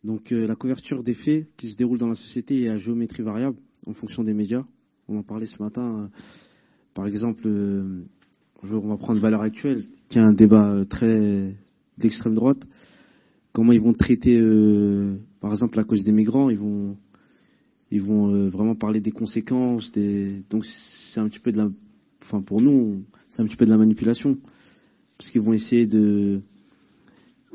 donc 0.05 0.33
euh, 0.33 0.47
la 0.47 0.55
couverture 0.55 1.03
des 1.03 1.15
faits 1.15 1.49
qui 1.57 1.69
se 1.69 1.77
déroulent 1.77 1.99
dans 1.99 2.09
la 2.09 2.15
société 2.15 2.63
est 2.63 2.69
à 2.69 2.77
géométrie 2.77 3.23
variable 3.23 3.57
en 3.87 3.93
fonction 3.93 4.23
des 4.23 4.35
médias. 4.35 4.63
On 5.09 5.17
en 5.17 5.23
parlait 5.23 5.47
ce 5.47 5.61
matin. 5.63 6.05
Euh, 6.05 6.09
par 6.95 7.07
exemple, 7.07 7.47
euh, 7.47 8.05
on 8.63 8.89
va 8.89 8.97
prendre 8.97 9.21
Valeur 9.21 9.43
Actuelle, 9.43 9.85
qui 10.09 10.19
a 10.19 10.25
un 10.25 10.33
débat 10.33 10.85
très 10.85 11.57
d'extrême 11.97 12.35
droite. 12.35 12.67
Comment 13.53 13.73
ils 13.73 13.81
vont 13.81 13.93
traiter, 13.93 14.39
par 15.41 15.53
exemple, 15.53 15.77
la 15.79 15.85
cause 15.85 16.05
des 16.05 16.13
migrants? 16.13 16.51
Ils 16.51 16.59
vont, 16.59 16.97
ils 17.91 18.03
vont 18.03 18.49
vraiment 18.49 18.75
parler 18.75 19.01
des 19.01 19.11
conséquences. 19.11 19.93
Des... 19.93 20.43
Donc 20.51 20.65
c'est 20.65 21.21
un 21.21 21.29
petit 21.29 21.39
peu 21.39 21.53
de 21.53 21.59
la, 21.59 21.67
enfin 22.23 22.41
pour 22.43 22.61
nous, 22.61 23.05
c'est 23.29 23.43
un 23.43 23.47
petit 23.47 23.57
peu 23.57 23.65
de 23.65 23.71
la 23.71 23.79
manipulation, 23.79 24.39
parce 25.19 25.31
qu'ils 25.31 25.43
vont 25.43 25.53
essayer 25.53 25.87
de 25.87 26.41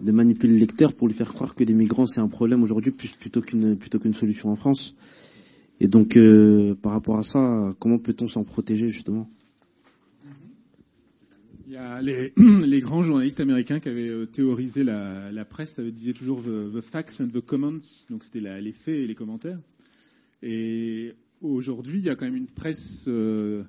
de 0.02 0.12
manipuler 0.12 0.54
le 0.54 0.60
lecteur 0.60 0.93
pour 0.93 1.08
lui 1.08 1.13
faire 1.13 1.34
croire 1.34 1.56
que 1.56 1.63
les 1.63 1.73
migrants 1.73 2.06
c'est 2.06 2.19
un 2.19 2.28
problème 2.28 2.63
aujourd'hui 2.63 2.91
plutôt 2.91 3.41
qu'une 3.41 4.13
solution 4.13 4.49
en 4.49 4.56
France. 4.56 4.95
Et 5.80 5.88
donc 5.88 6.17
euh, 6.17 6.76
par 6.76 6.91
rapport 6.91 7.17
à 7.17 7.23
ça, 7.23 7.73
comment 7.80 7.97
peut-on 7.97 8.28
s'en 8.28 8.43
protéger 8.43 8.88
justement? 8.88 9.28
Il 11.65 11.73
y 11.73 11.78
a 11.78 12.02
les, 12.02 12.82
grands 12.82 13.02
journalistes 13.04 13.39
américains 13.39 13.80
qui 13.80 13.89
avaient 13.89 14.10
euh, 14.10 14.26
théorisé 14.26 14.84
la, 14.84 15.32
la 15.32 15.45
presse, 15.45 15.73
ça 15.73 15.84
disait 15.84 16.13
toujours 16.13 16.43
the, 16.43 16.82
facts 16.82 17.21
and 17.21 17.30
the 17.30 17.39
comments, 17.39 18.06
donc 18.10 18.23
c'était 18.23 18.41
les 18.62 18.71
faits 18.71 18.95
et 18.95 19.08
les 19.08 19.15
commentaires. 19.15 19.60
Et 20.43 21.13
aujourd'hui, 21.41 21.99
il 21.99 22.06
y 22.06 22.10
a 22.10 22.15
quand 22.15 22.26
même 22.26 22.36
une 22.36 22.47
presse 22.47 23.06
euh, 23.08 23.63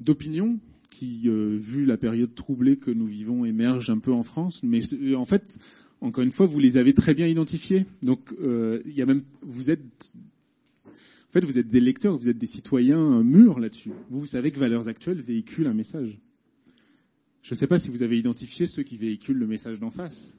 d'opinion 0.00 0.58
qui, 0.92 1.22
euh, 1.28 1.56
vu 1.56 1.86
la 1.86 1.96
période 1.96 2.34
troublée 2.34 2.76
que 2.76 2.90
nous 2.90 3.06
vivons, 3.06 3.44
émerge 3.44 3.88
un 3.90 3.98
peu 3.98 4.12
en 4.12 4.22
France. 4.22 4.62
Mais 4.62 4.80
euh, 4.92 5.16
en 5.16 5.24
fait, 5.24 5.58
encore 6.00 6.22
une 6.22 6.32
fois, 6.32 6.46
vous 6.46 6.58
les 6.58 6.76
avez 6.76 6.92
très 6.92 7.14
bien 7.14 7.26
identifiés. 7.26 7.86
Donc, 8.02 8.32
euh, 8.40 8.82
il 8.84 8.94
y 8.94 9.02
a 9.02 9.06
même, 9.06 9.24
vous 9.40 9.70
êtes, 9.70 10.12
en 10.86 11.32
fait, 11.32 11.44
vous 11.44 11.58
êtes 11.58 11.68
des 11.68 11.80
lecteurs, 11.80 12.18
vous 12.18 12.28
êtes 12.28 12.38
des 12.38 12.46
citoyens 12.46 13.22
mûrs 13.22 13.58
là-dessus. 13.58 13.92
Vous, 14.10 14.20
vous 14.20 14.26
savez 14.26 14.50
que 14.50 14.58
Valeurs 14.58 14.86
Actuelles 14.86 15.22
véhicule 15.22 15.66
un 15.66 15.74
message. 15.74 16.20
Je 17.42 17.54
ne 17.54 17.56
sais 17.56 17.66
pas 17.66 17.78
si 17.78 17.90
vous 17.90 18.02
avez 18.02 18.18
identifié 18.18 18.66
ceux 18.66 18.82
qui 18.82 18.98
véhiculent 18.98 19.38
le 19.38 19.46
message 19.46 19.80
d'en 19.80 19.90
face. 19.90 20.34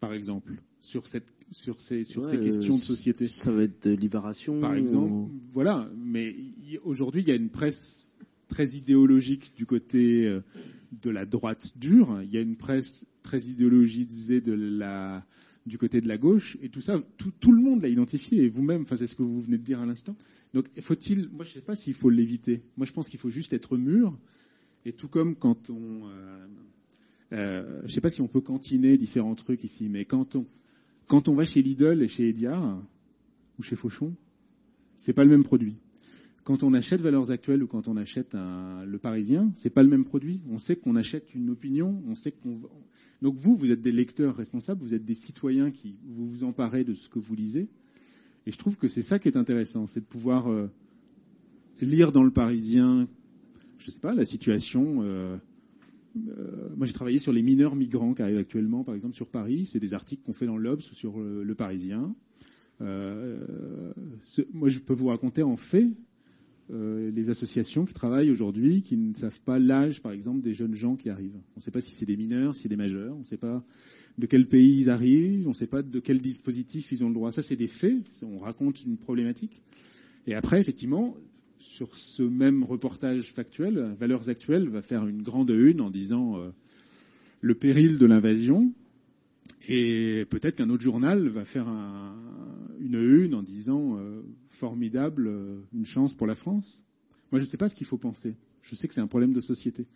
par 0.00 0.14
exemple, 0.14 0.54
sur, 0.80 1.06
cette, 1.06 1.32
sur 1.52 1.80
ces, 1.80 2.04
sur 2.04 2.24
ces 2.24 2.40
questions 2.40 2.76
de 2.76 2.82
société 2.82 3.26
Ça 3.26 3.52
va 3.52 3.64
être 3.64 3.86
de 3.86 3.94
libération. 3.94 4.58
Par 4.58 4.74
exemple, 4.74 5.12
ou... 5.12 5.30
voilà. 5.52 5.88
Mais 5.94 6.34
aujourd'hui, 6.82 7.22
il 7.22 7.28
y 7.28 7.32
a 7.32 7.36
une 7.36 7.50
presse 7.50 8.16
très 8.52 8.68
idéologique 8.68 9.54
du 9.56 9.64
côté 9.64 10.26
euh, 10.26 10.42
de 11.00 11.08
la 11.08 11.24
droite 11.24 11.72
dure. 11.76 12.20
Il 12.22 12.30
y 12.30 12.36
a 12.36 12.42
une 12.42 12.56
presse 12.56 13.06
très 13.22 13.40
idéologisée 13.44 14.42
du 14.42 15.78
côté 15.78 16.02
de 16.02 16.08
la 16.08 16.18
gauche. 16.18 16.58
Et 16.60 16.68
tout 16.68 16.82
ça, 16.82 17.00
tout, 17.16 17.52
le 17.52 17.62
monde 17.62 17.80
l'a 17.80 17.88
identifié. 17.88 18.44
Et 18.44 18.48
vous-même, 18.48 18.82
enfin, 18.82 18.96
c'est 18.96 19.06
ce 19.06 19.16
que 19.16 19.22
vous 19.22 19.40
venez 19.40 19.56
de 19.56 19.62
dire 19.62 19.80
à 19.80 19.86
l'instant. 19.86 20.12
Donc, 20.52 20.66
faut-il, 20.80 21.30
moi, 21.30 21.46
je 21.46 21.50
ne 21.50 21.54
sais 21.54 21.60
pas 21.62 21.74
s'il 21.74 21.94
faut 21.94 22.10
l'éviter. 22.10 22.60
Moi, 22.76 22.84
je 22.84 22.92
pense 22.92 23.08
qu'il 23.08 23.18
faut 23.18 23.30
juste 23.30 23.54
être 23.54 23.78
mûr. 23.78 24.14
Et 24.84 24.92
tout 24.92 25.08
comme 25.08 25.34
quand 25.34 25.70
on, 25.70 26.08
euh, 26.08 26.36
euh, 27.32 27.78
je 27.80 27.86
ne 27.86 27.90
sais 27.90 28.02
pas 28.02 28.10
si 28.10 28.20
on 28.20 28.28
peut 28.28 28.42
cantiner 28.42 28.98
différents 28.98 29.34
trucs 29.34 29.64
ici, 29.64 29.88
mais 29.88 30.04
quand 30.04 30.36
on, 30.36 30.46
quand 31.06 31.28
on 31.28 31.34
va 31.34 31.46
chez 31.46 31.62
Lidl 31.62 32.02
et 32.02 32.08
chez 32.08 32.28
Ediard 32.28 32.84
ou 33.58 33.62
chez 33.62 33.76
Fauchon, 33.76 34.14
c'est 34.96 35.14
pas 35.14 35.24
le 35.24 35.30
même 35.30 35.44
produit. 35.44 35.78
Quand 36.44 36.64
on 36.64 36.74
achète 36.74 37.00
Valeurs 37.00 37.30
Actuelles 37.30 37.62
ou 37.62 37.68
quand 37.68 37.86
on 37.86 37.96
achète 37.96 38.34
un, 38.34 38.84
Le 38.84 38.98
Parisien, 38.98 39.52
c'est 39.54 39.70
pas 39.70 39.82
le 39.82 39.88
même 39.88 40.04
produit. 40.04 40.40
On 40.50 40.58
sait 40.58 40.74
qu'on 40.74 40.96
achète 40.96 41.34
une 41.34 41.50
opinion, 41.50 42.02
on 42.08 42.16
sait 42.16 42.32
qu'on. 42.32 42.60
Donc 43.20 43.36
vous, 43.36 43.56
vous 43.56 43.70
êtes 43.70 43.80
des 43.80 43.92
lecteurs 43.92 44.34
responsables, 44.36 44.82
vous 44.82 44.94
êtes 44.94 45.04
des 45.04 45.14
citoyens 45.14 45.70
qui 45.70 45.96
vous 46.04 46.28
vous 46.28 46.42
emparez 46.42 46.82
de 46.82 46.94
ce 46.94 47.08
que 47.08 47.20
vous 47.20 47.36
lisez. 47.36 47.68
Et 48.46 48.50
je 48.50 48.58
trouve 48.58 48.76
que 48.76 48.88
c'est 48.88 49.02
ça 49.02 49.20
qui 49.20 49.28
est 49.28 49.36
intéressant, 49.36 49.86
c'est 49.86 50.00
de 50.00 50.04
pouvoir 50.04 50.50
euh, 50.50 50.68
lire 51.80 52.10
dans 52.10 52.24
Le 52.24 52.32
Parisien, 52.32 53.06
je 53.78 53.90
sais 53.92 54.00
pas, 54.00 54.14
la 54.14 54.24
situation. 54.24 55.04
Euh, 55.04 55.36
euh, 56.16 56.70
moi, 56.76 56.86
j'ai 56.86 56.92
travaillé 56.92 57.20
sur 57.20 57.32
les 57.32 57.42
mineurs 57.42 57.76
migrants 57.76 58.14
qui 58.14 58.22
arrivent 58.22 58.38
actuellement, 58.38 58.82
par 58.82 58.96
exemple, 58.96 59.14
sur 59.14 59.28
Paris. 59.28 59.66
C'est 59.66 59.78
des 59.78 59.94
articles 59.94 60.24
qu'on 60.24 60.32
fait 60.32 60.46
dans 60.46 60.58
l'Obs 60.58 60.90
ou 60.90 60.94
sur 60.94 61.20
le, 61.20 61.54
Parisien. 61.54 62.16
Moi, 62.80 64.68
je 64.68 64.80
peux 64.80 64.94
vous 64.94 65.06
raconter 65.06 65.44
en 65.44 65.56
fait 65.56 65.86
euh, 66.70 67.10
les 67.10 67.28
associations 67.28 67.84
qui 67.84 67.94
travaillent 67.94 68.30
aujourd'hui, 68.30 68.82
qui 68.82 68.96
ne 68.96 69.14
savent 69.14 69.40
pas 69.40 69.58
l'âge, 69.58 70.00
par 70.00 70.12
exemple, 70.12 70.42
des 70.42 70.54
jeunes 70.54 70.74
gens 70.74 70.96
qui 70.96 71.10
arrivent. 71.10 71.36
On 71.56 71.58
ne 71.58 71.62
sait 71.62 71.70
pas 71.70 71.80
si 71.80 71.94
c'est 71.94 72.06
des 72.06 72.16
mineurs, 72.16 72.54
si 72.54 72.62
c'est 72.62 72.68
des 72.68 72.76
majeurs. 72.76 73.14
On 73.16 73.20
ne 73.20 73.24
sait 73.24 73.36
pas 73.36 73.64
de 74.18 74.26
quel 74.26 74.46
pays 74.46 74.78
ils 74.78 74.90
arrivent. 74.90 75.46
On 75.46 75.50
ne 75.50 75.54
sait 75.54 75.66
pas 75.66 75.82
de 75.82 76.00
quel 76.00 76.20
dispositif 76.20 76.92
ils 76.92 77.04
ont 77.04 77.08
le 77.08 77.14
droit. 77.14 77.32
Ça, 77.32 77.42
c'est 77.42 77.56
des 77.56 77.66
faits. 77.66 77.96
On 78.22 78.38
raconte 78.38 78.84
une 78.84 78.96
problématique. 78.96 79.62
Et 80.26 80.34
après, 80.34 80.60
effectivement, 80.60 81.16
sur 81.58 81.94
ce 81.96 82.22
même 82.22 82.64
reportage 82.64 83.32
factuel, 83.32 83.78
Valeurs 83.98 84.28
Actuelles 84.28 84.68
va 84.68 84.82
faire 84.82 85.06
une 85.06 85.22
grande 85.22 85.50
une 85.50 85.80
en 85.80 85.90
disant 85.90 86.38
euh, 86.38 86.50
le 87.40 87.54
péril 87.54 87.98
de 87.98 88.06
l'invasion, 88.06 88.72
et 89.68 90.24
peut-être 90.28 90.56
qu'un 90.56 90.70
autre 90.70 90.82
journal 90.82 91.28
va 91.28 91.44
faire 91.44 91.68
un, 91.68 92.16
une 92.80 92.96
une 92.96 93.34
en 93.34 93.42
disant 93.42 93.96
euh, 93.98 94.20
formidable, 94.50 95.28
euh, 95.28 95.60
une 95.72 95.86
chance 95.86 96.14
pour 96.14 96.26
la 96.26 96.34
France. 96.34 96.84
Moi, 97.30 97.38
je 97.38 97.44
ne 97.44 97.48
sais 97.48 97.56
pas 97.56 97.68
ce 97.68 97.76
qu'il 97.76 97.86
faut 97.86 97.98
penser. 97.98 98.34
Je 98.62 98.74
sais 98.74 98.88
que 98.88 98.94
c'est 98.94 99.00
un 99.00 99.06
problème 99.06 99.32
de 99.32 99.40
société. 99.40 99.86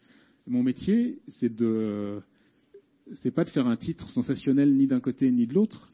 Mon 0.47 0.62
métier, 0.62 1.19
c'est 1.29 1.55
de, 1.55 2.21
c'est 3.12 3.35
pas 3.35 3.45
de 3.45 3.51
faire 3.51 3.66
un 3.66 3.77
titre 3.77 4.09
sensationnel 4.09 4.75
ni 4.75 4.87
d'un 4.87 5.01
côté 5.01 5.31
ni 5.31 5.47
de 5.47 5.55
l'autre. 5.55 5.92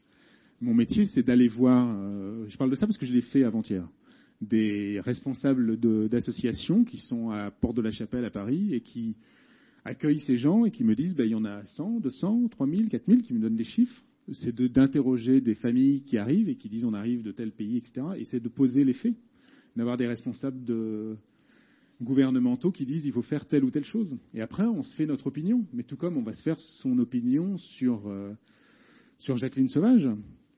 Mon 0.60 0.74
métier, 0.74 1.04
c'est 1.04 1.22
d'aller 1.22 1.48
voir. 1.48 1.88
je 2.48 2.56
parle 2.56 2.70
de 2.70 2.76
ça 2.76 2.86
parce 2.86 2.98
que 2.98 3.06
je 3.06 3.12
l'ai 3.12 3.22
fait 3.22 3.44
avant-hier 3.44 3.88
des 4.42 5.00
responsables 5.00 5.78
d'associations 6.08 6.84
qui 6.84 6.98
sont 6.98 7.30
à 7.30 7.50
Porte 7.50 7.76
de 7.76 7.82
la 7.82 7.92
Chapelle 7.92 8.24
à 8.24 8.30
Paris 8.30 8.74
et 8.74 8.80
qui 8.80 9.16
accueillent 9.84 10.20
ces 10.20 10.36
gens 10.36 10.64
et 10.64 10.70
qui 10.70 10.84
me 10.84 10.94
disent 10.94 11.14
ben, 11.14 11.24
il 11.24 11.30
y 11.30 11.34
en 11.34 11.44
a 11.44 11.64
100, 11.64 12.00
200, 12.00 12.48
3000, 12.48 12.88
4000 12.88 13.22
qui 13.22 13.34
me 13.34 13.40
donnent 13.40 13.56
des 13.56 13.64
chiffres. 13.64 14.02
C'est 14.30 14.54
d'interroger 14.54 15.40
des 15.40 15.54
familles 15.54 16.02
qui 16.02 16.16
arrivent 16.16 16.48
et 16.48 16.54
qui 16.54 16.68
disent 16.68 16.84
on 16.84 16.94
arrive 16.94 17.24
de 17.24 17.32
tel 17.32 17.50
pays, 17.50 17.76
etc. 17.76 18.06
Et 18.16 18.24
c'est 18.24 18.40
de 18.40 18.48
poser 18.48 18.84
les 18.84 18.92
faits, 18.92 19.14
d'avoir 19.76 19.96
des 19.96 20.06
responsables 20.06 20.64
de 20.64 21.16
gouvernementaux 22.00 22.70
qui 22.70 22.84
disent 22.84 23.04
il 23.04 23.12
faut 23.12 23.22
faire 23.22 23.46
telle 23.46 23.64
ou 23.64 23.70
telle 23.70 23.84
chose. 23.84 24.16
Et 24.34 24.40
après, 24.40 24.64
on 24.64 24.82
se 24.82 24.94
fait 24.94 25.06
notre 25.06 25.26
opinion. 25.26 25.66
Mais 25.72 25.82
tout 25.82 25.96
comme 25.96 26.16
on 26.16 26.22
va 26.22 26.32
se 26.32 26.42
faire 26.42 26.58
son 26.58 26.98
opinion 26.98 27.56
sur, 27.56 28.08
euh, 28.08 28.32
sur 29.18 29.36
Jacqueline 29.36 29.68
Sauvage, 29.68 30.08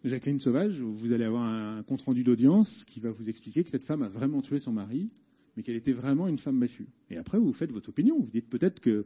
Jacqueline 0.05 0.39
Sauvage, 0.39 0.81
vous 0.81 1.13
allez 1.15 1.25
avoir 1.25 1.45
un 1.45 1.83
compte-rendu 1.83 2.25
d'audience 2.25 2.85
qui 2.85 3.01
va 3.01 3.11
vous 3.11 3.31
expliquer 3.31 3.65
que 3.65 3.71
cette 3.71 3.85
femme 3.85 4.03
a 4.03 4.09
vraiment 4.09 4.43
tué 4.43 4.59
son 4.59 4.73
mari, 4.73 5.11
mais 5.57 5.63
qu'elle 5.63 5.77
était 5.77 5.93
vraiment 5.93 6.27
une 6.29 6.39
femme 6.39 6.59
battue. 6.59 6.87
Et 7.11 7.17
après, 7.17 7.39
vous 7.39 7.53
faites 7.53 7.73
votre 7.73 7.91
opinion. 7.91 8.19
Vous 8.19 8.31
dites 8.31 8.49
peut-être 8.49 8.81
qu'il 8.81 9.05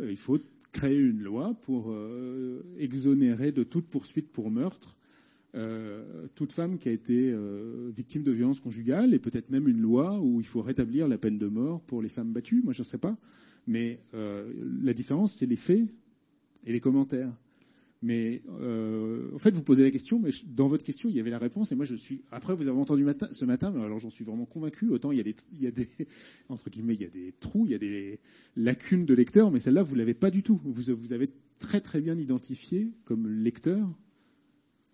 euh, 0.00 0.16
faut 0.16 0.38
créer 0.72 0.96
une 0.96 1.22
loi 1.22 1.54
pour 1.62 1.92
euh, 1.92 2.64
exonérer 2.78 3.52
de 3.52 3.64
toute 3.64 3.86
poursuite 3.86 4.30
pour 4.30 4.50
meurtre 4.50 4.96
euh, 5.56 6.28
toute 6.36 6.52
femme 6.52 6.78
qui 6.78 6.88
a 6.88 6.92
été 6.92 7.34
victime 7.90 8.22
de 8.22 8.30
violences 8.30 8.60
conjugales, 8.60 9.14
et 9.14 9.18
peut-être 9.18 9.50
même 9.50 9.66
une 9.66 9.80
loi 9.80 10.20
où 10.20 10.40
il 10.40 10.46
faut 10.46 10.60
rétablir 10.60 11.08
la 11.08 11.18
peine 11.18 11.38
de 11.38 11.48
mort 11.48 11.80
pour 11.82 12.02
les 12.02 12.08
femmes 12.08 12.32
battues. 12.32 12.62
Moi, 12.62 12.72
je 12.72 12.82
ne 12.82 12.86
sais 12.86 12.98
pas. 12.98 13.16
Mais 13.66 14.00
la 14.12 14.94
différence, 14.94 15.34
c'est 15.34 15.46
les 15.46 15.56
faits 15.56 15.88
et 16.64 16.72
les 16.72 16.80
commentaires. 16.80 17.32
Mais 18.02 18.40
euh, 18.48 19.30
en 19.34 19.38
fait, 19.38 19.50
vous 19.50 19.62
posez 19.62 19.82
la 19.82 19.90
question, 19.90 20.18
mais 20.18 20.30
dans 20.46 20.68
votre 20.68 20.84
question, 20.84 21.10
il 21.10 21.16
y 21.16 21.20
avait 21.20 21.30
la 21.30 21.38
réponse, 21.38 21.70
et 21.70 21.74
moi 21.74 21.84
je 21.84 21.94
suis. 21.96 22.22
Après, 22.30 22.54
vous 22.54 22.66
avez 22.66 22.78
entendu 22.78 23.04
matin, 23.04 23.28
ce 23.32 23.44
matin, 23.44 23.70
mais 23.70 23.82
alors 23.84 23.98
j'en 23.98 24.08
suis 24.08 24.24
vraiment 24.24 24.46
convaincu. 24.46 24.88
Autant 24.88 25.12
il 25.12 25.18
y 25.18 25.20
a 25.20 25.24
des, 25.24 25.36
il 25.52 25.60
y 25.62 25.66
a 25.66 25.70
des 25.70 25.88
entre 26.48 26.70
guillemets, 26.70 26.94
il 26.94 27.02
y 27.02 27.04
a 27.04 27.10
des 27.10 27.32
trous, 27.32 27.66
il 27.66 27.72
y 27.72 27.74
a 27.74 27.78
des 27.78 28.18
lacunes 28.56 29.04
de 29.04 29.12
lecteur, 29.14 29.50
mais 29.50 29.58
celle-là, 29.60 29.82
vous 29.82 29.94
l'avez 29.96 30.14
pas 30.14 30.30
du 30.30 30.42
tout. 30.42 30.60
Vous, 30.64 30.72
vous 30.94 31.12
avez 31.12 31.28
très 31.58 31.80
très 31.82 32.00
bien 32.00 32.18
identifié 32.18 32.90
comme 33.04 33.26
lecteur 33.28 33.86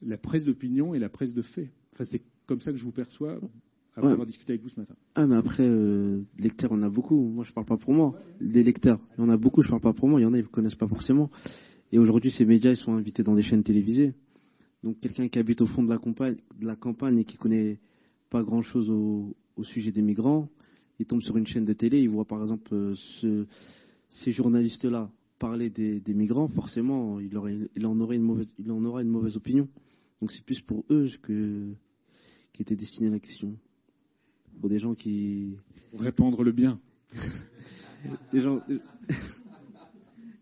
la 0.03 0.19
presse 0.19 0.45
d'opinion 0.45 0.95
et 0.95 0.99
la 0.99 1.09
presse 1.09 1.33
de 1.33 1.43
fait. 1.43 1.73
Enfin, 1.93 2.05
c'est 2.05 2.23
comme 2.47 2.61
ça 2.61 2.73
que 2.73 2.77
je 2.79 2.85
vous 2.85 2.93
perçois 2.93 3.39
après 3.95 4.09
Ouais. 4.09 4.13
avoir 4.13 4.27
discuté 4.27 4.53
avec 4.53 4.63
vous 4.63 4.69
ce 4.69 4.79
matin. 4.79 4.95
Ah, 5.15 5.27
mais 5.27 5.37
après, 5.37 5.67
euh, 5.67 6.23
lecteurs, 6.39 6.71
on 6.73 6.83
a 6.83 6.91
beaucoup. 6.91 7.19
Moi, 7.31 7.45
je 7.45 7.53
parle 7.53 7.65
pas 7.67 7.79
pour 7.79 7.95
moi. 7.95 8.15
Des 8.43 8.63
lecteurs, 8.63 9.01
il 9.17 9.23
y 9.23 9.25
en 9.25 9.31
a 9.31 9.39
beaucoup, 9.39 9.63
je 9.63 9.69
parle 9.71 9.81
pas 9.81 9.95
pour 9.95 10.07
moi. 10.09 10.21
Il 10.21 10.25
y 10.25 10.27
en 10.27 10.35
a, 10.35 10.39
ils 10.39 10.43
ne 10.43 10.47
connaissent 10.49 10.75
pas 10.75 10.87
forcément. 10.87 11.31
Et 11.93 11.99
aujourd'hui, 11.99 12.31
ces 12.31 12.45
médias, 12.45 12.71
ils 12.71 12.77
sont 12.77 12.95
invités 12.95 13.23
dans 13.23 13.35
des 13.35 13.43
chaînes 13.43 13.63
télévisées. 13.63 14.15
Donc, 14.83 15.01
quelqu'un 15.01 15.29
qui 15.29 15.39
habite 15.39 15.61
au 15.63 15.67
fond 15.67 15.83
de 15.83 15.91
la 15.91 15.99
campagne, 15.99 16.37
de 16.59 16.67
la 16.67 16.77
campagne 16.77 17.19
et 17.19 17.25
qui 17.25 17.37
connaît 17.37 17.79
pas 18.31 18.43
grand 18.43 18.63
chose 18.63 18.91
au, 18.91 19.35
au 19.57 19.65
sujet 19.65 19.93
des 19.93 20.03
migrants, 20.03 20.49
il 20.99 21.07
tombe 21.07 21.23
sur 21.23 21.37
une 21.37 21.47
chaîne 21.47 21.65
de 21.65 21.73
télé, 21.73 22.01
il 22.01 22.09
voit 22.09 22.25
par 22.25 22.41
exemple 22.41 22.75
euh, 22.75 22.95
ce, 22.97 23.45
ces 24.09 24.33
journalistes-là 24.33 25.11
parler 25.39 25.71
des, 25.71 26.01
des 26.01 26.15
migrants, 26.15 26.49
forcément, 26.49 27.21
il, 27.21 27.37
aurait, 27.37 27.57
il, 27.77 27.87
en 27.87 27.99
aurait 27.99 28.17
une 28.17 28.23
mauvaise, 28.23 28.49
il 28.59 28.71
en 28.73 28.83
aura 28.85 29.03
une 29.03 29.09
mauvaise 29.09 29.37
opinion. 29.37 29.69
Donc, 30.21 30.33
c'est 30.33 30.43
plus 30.43 30.61
pour 30.61 30.85
eux 30.91 31.09
que, 31.23 31.73
qui 32.53 32.63
était 32.63 32.77
destinée 32.77 33.11
la 33.11 33.19
question. 33.19 33.55
Pour 34.61 34.71
des 34.71 34.79
gens 34.79 34.95
qui. 34.95 35.57
Pour 35.91 36.01
répandre 36.01 36.43
le 36.43 36.53
bien. 36.53 36.81
des 38.33 38.41
gens. 38.41 38.61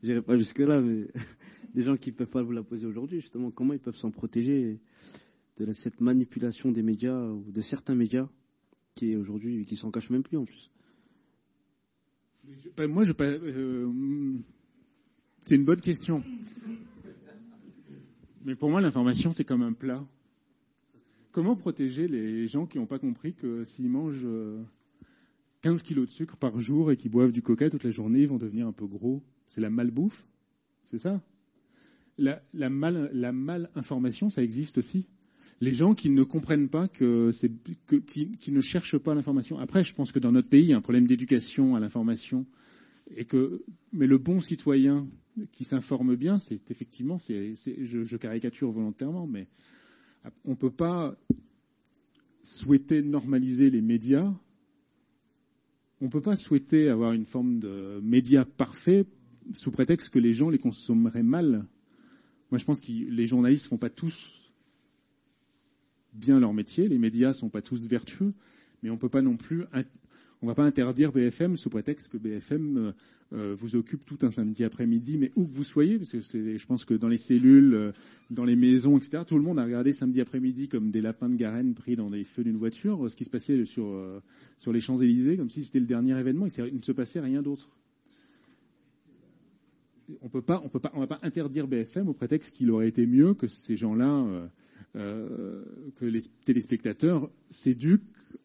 J'irai 0.05 0.21
pas 0.21 0.37
jusque-là, 0.37 0.83
mais 0.83 1.07
des 1.75 1.83
gens 1.83 1.97
qui 1.97 2.11
ne 2.11 2.15
peuvent 2.15 2.29
pas 2.29 2.43
vous 2.43 2.53
la 2.53 2.63
poser 2.63 2.87
aujourd'hui, 2.87 3.23
justement, 3.23 3.51
comment 3.51 3.73
ils 3.73 3.81
peuvent 3.81 3.97
s'en 3.97 4.11
protéger 4.11 4.79
de 5.57 5.73
cette 5.73 5.99
manipulation 6.03 6.71
des 6.71 6.83
médias 6.83 7.27
ou 7.27 7.51
de 7.51 7.63
certains 7.63 7.95
médias 7.95 8.29
qui 8.95 9.17
aujourd'hui 9.17 9.65
qui 9.65 9.77
s'en 9.77 9.91
cachent 9.91 10.11
même 10.11 10.23
plus 10.23 10.37
en 10.37 10.45
plus. 10.45 10.71
Moi, 12.87 13.05
je, 13.05 13.13
euh, 13.19 14.35
c'est 15.47 15.55
une 15.55 15.65
bonne 15.65 15.81
question. 15.81 16.23
Mais 18.45 18.57
pour 18.57 18.69
moi, 18.69 18.83
l'information, 18.83 19.33
c'est 19.33 19.45
comme 19.45 19.63
un 19.63 19.73
plat. 19.73 20.07
Comment 21.33 21.57
protéger 21.57 22.09
les 22.09 22.47
gens 22.47 22.67
qui 22.67 22.77
n'ont 22.77 22.87
pas 22.87 22.99
compris 22.99 23.33
que 23.33 23.65
s'ils 23.65 23.89
mangent 23.89 24.27
euh, 24.27 24.63
15 25.63 25.83
kilos 25.83 26.09
de 26.09 26.13
sucre 26.13 26.37
par 26.37 26.61
jour 26.61 26.93
et 26.93 26.99
qu'ils 26.99 27.11
boivent 27.11 27.33
du 27.33 27.41
coca 27.41 27.71
toute 27.71 27.85
la 27.85 27.91
journée, 27.91 28.21
ils 28.21 28.29
vont 28.29 28.37
devenir 28.37 28.67
un 28.67 28.73
peu 28.73 28.87
gros 28.87 29.23
C'est 29.55 29.61
la 29.61 29.71
malbouffe 29.71 30.27
C'est 30.83 30.99
ça? 30.99 31.23
La, 32.19 32.43
la, 32.55 32.71
mal, 32.71 33.09
la 33.13 33.31
malinformation, 33.31 34.29
ça 34.29 34.43
existe 34.43 34.79
aussi. 34.79 35.07
Les 35.61 35.73
gens 35.73 35.95
qui 35.95 36.11
ne 36.11 36.25
comprennent 36.25 36.69
pas 36.69 36.89
que 36.89 37.31
qui, 38.09 38.51
ne 38.51 38.61
cherchent 38.61 38.99
pas 38.99 39.15
l'information. 39.15 39.59
Après, 39.61 39.85
je 39.85 39.95
pense 39.95 40.11
que 40.11 40.19
dans 40.19 40.33
notre 40.33 40.49
pays, 40.49 40.65
il 40.65 40.69
y 40.71 40.73
a 40.73 40.77
un 40.77 40.81
problème 40.81 41.07
d'éducation 41.07 41.77
à 41.77 41.81
l'information, 41.81 42.47
et 43.15 43.25
que 43.27 43.63
mais 43.93 44.09
le 44.09 44.19
bon 44.19 44.41
citoyen 44.41 45.07
qui 45.53 45.63
s'informe 45.63 46.17
bien, 46.17 46.41
c'est 46.41 46.73
effectivement, 46.73 47.21
c'est, 47.21 47.55
je, 47.55 48.03
je 48.03 48.17
caricature 48.17 48.73
volontairement, 48.73 49.29
mais 49.29 49.47
on 50.45 50.51
ne 50.51 50.57
peut 50.57 50.73
pas 50.73 51.13
souhaiter 52.43 53.03
normaliser 53.03 53.71
les 53.71 53.83
médias. 53.83 54.35
On 56.01 56.07
ne 56.07 56.11
peut 56.11 56.21
pas 56.21 56.35
souhaiter 56.35 56.89
avoir 56.89 57.13
une 57.13 57.27
forme 57.27 57.61
de 57.61 58.01
médias 58.03 58.45
parfait 58.45 59.07
sous 59.55 59.71
prétexte 59.71 60.11
que 60.11 60.19
les 60.19 60.33
gens 60.33 60.51
les 60.51 60.59
consommeraient 60.59 61.23
mal. 61.23 61.65
Moi, 62.51 62.59
je 62.59 62.65
pense 62.65 62.81
que 62.81 62.91
les 62.91 63.27
journalistes 63.27 63.67
ne 63.67 63.71
font 63.71 63.79
pas 63.79 63.91
tous 63.91 64.53
bien 66.15 66.39
leur 66.39 66.55
métier, 66.55 66.89
les 66.89 66.99
médias 66.99 67.29
ne 67.29 67.35
sont 67.35 67.51
pas 67.51 67.63
tous 67.63 67.85
vertueux, 67.87 68.33
mais 68.83 68.91
on 68.91 68.97
peut 68.97 69.09
pas 69.09 69.23
non 69.23 69.37
plus, 69.37 69.65
on 70.43 70.47
va 70.47 70.55
pas 70.55 70.65
interdire 70.65 71.11
BFM 71.11 71.57
sous 71.57 71.71
prétexte 71.71 72.09
que 72.09 72.19
BFM 72.19 72.77
euh, 72.77 72.93
euh, 73.33 73.55
vous 73.59 73.77
occupe 73.77 74.05
tout 74.05 74.19
un 74.23 74.31
samedi 74.31 74.63
après-midi, 74.63 75.17
mais 75.19 75.33
où 75.37 75.47
que 75.47 75.53
vous 75.53 75.65
soyez, 75.65 75.99
parce 75.99 76.13
que 76.13 76.21
je 76.21 76.67
pense 76.67 76.85
que 76.85 76.95
dans 76.95 77.09
les 77.09 77.17
cellules, 77.17 77.75
euh, 77.75 77.93
dans 78.31 78.45
les 78.45 78.55
maisons, 78.55 78.99
etc., 78.99 79.25
tout 79.27 79.37
le 79.37 79.43
monde 79.43 79.59
a 79.59 79.65
regardé 79.65 79.93
samedi 79.93 80.21
après-midi 80.21 80.69
comme 80.69 80.91
des 80.91 81.01
lapins 81.01 81.29
de 81.29 81.37
Garenne 81.37 81.75
pris 81.75 81.97
dans 81.97 82.11
les 82.11 82.25
feux 82.25 82.45
d'une 82.45 82.59
voiture, 82.59 83.11
ce 83.11 83.17
qui 83.17 83.25
se 83.25 83.31
passait 83.31 83.65
sur, 83.65 84.23
sur 84.59 84.73
les 84.73 84.81
Champs-Élysées, 84.81 85.37
comme 85.37 85.51
si 85.51 85.65
c'était 85.65 85.81
le 85.81 85.87
dernier 85.87 86.19
événement, 86.19 86.47
il 86.47 86.77
ne 86.77 86.83
se 86.83 86.93
passait 86.93 87.21
rien 87.21 87.43
d'autre. 87.43 87.71
On 90.21 90.29
peut 90.29 90.43
pas, 90.43 90.61
on 90.65 90.69
peut 90.69 90.79
pas, 90.79 90.91
on 90.95 91.01
va 91.01 91.07
pas 91.07 91.19
interdire 91.23 91.67
BFM 91.67 92.09
au 92.09 92.15
prétexte 92.15 92.55
qu'il 92.55 92.71
aurait 92.71 92.89
été 92.89 93.07
mieux 93.07 93.35
que 93.35 93.47
ces 93.47 93.77
gens-là 93.77 94.45
euh, 94.97 95.65
que 95.97 96.05
les 96.05 96.21
téléspectateurs 96.45 97.29
s'éduquent 97.51 98.03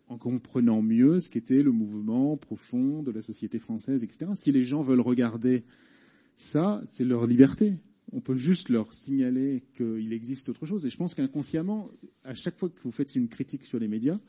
en 0.08 0.18
comprenant 0.18 0.82
mieux 0.82 1.20
ce 1.20 1.30
qu'était 1.30 1.62
le 1.62 1.72
mouvement 1.72 2.38
profond 2.38 3.04
de 3.04 3.12
la 3.12 3.22
société 3.22 3.60
française, 3.60 4.04
etc. 4.04 4.32
Si 4.36 4.52
les 4.52 4.64
gens 4.64 4.82
veulent 4.82 5.02
regarder 5.02 5.64
ça, 6.38 6.82
c'est 6.88 7.04
leur 7.04 7.28
liberté. 7.28 7.74
On 8.12 8.22
peut 8.22 8.36
juste 8.36 8.70
leur 8.70 8.92
signaler 8.94 9.62
qu'il 9.78 10.12
existe 10.12 10.50
autre 10.50 10.66
chose. 10.66 10.86
Et 10.88 10.90
je 10.90 10.98
pense 10.98 11.14
qu'inconsciemment, 11.14 11.92
à 12.24 12.34
chaque 12.34 12.58
fois 12.58 12.70
que 12.70 12.82
vous 12.82 12.92
faites 12.92 13.16
une 13.16 13.28
critique 13.28 13.66
sur 13.66 13.78
les 13.78 13.88
médias, 13.88 14.20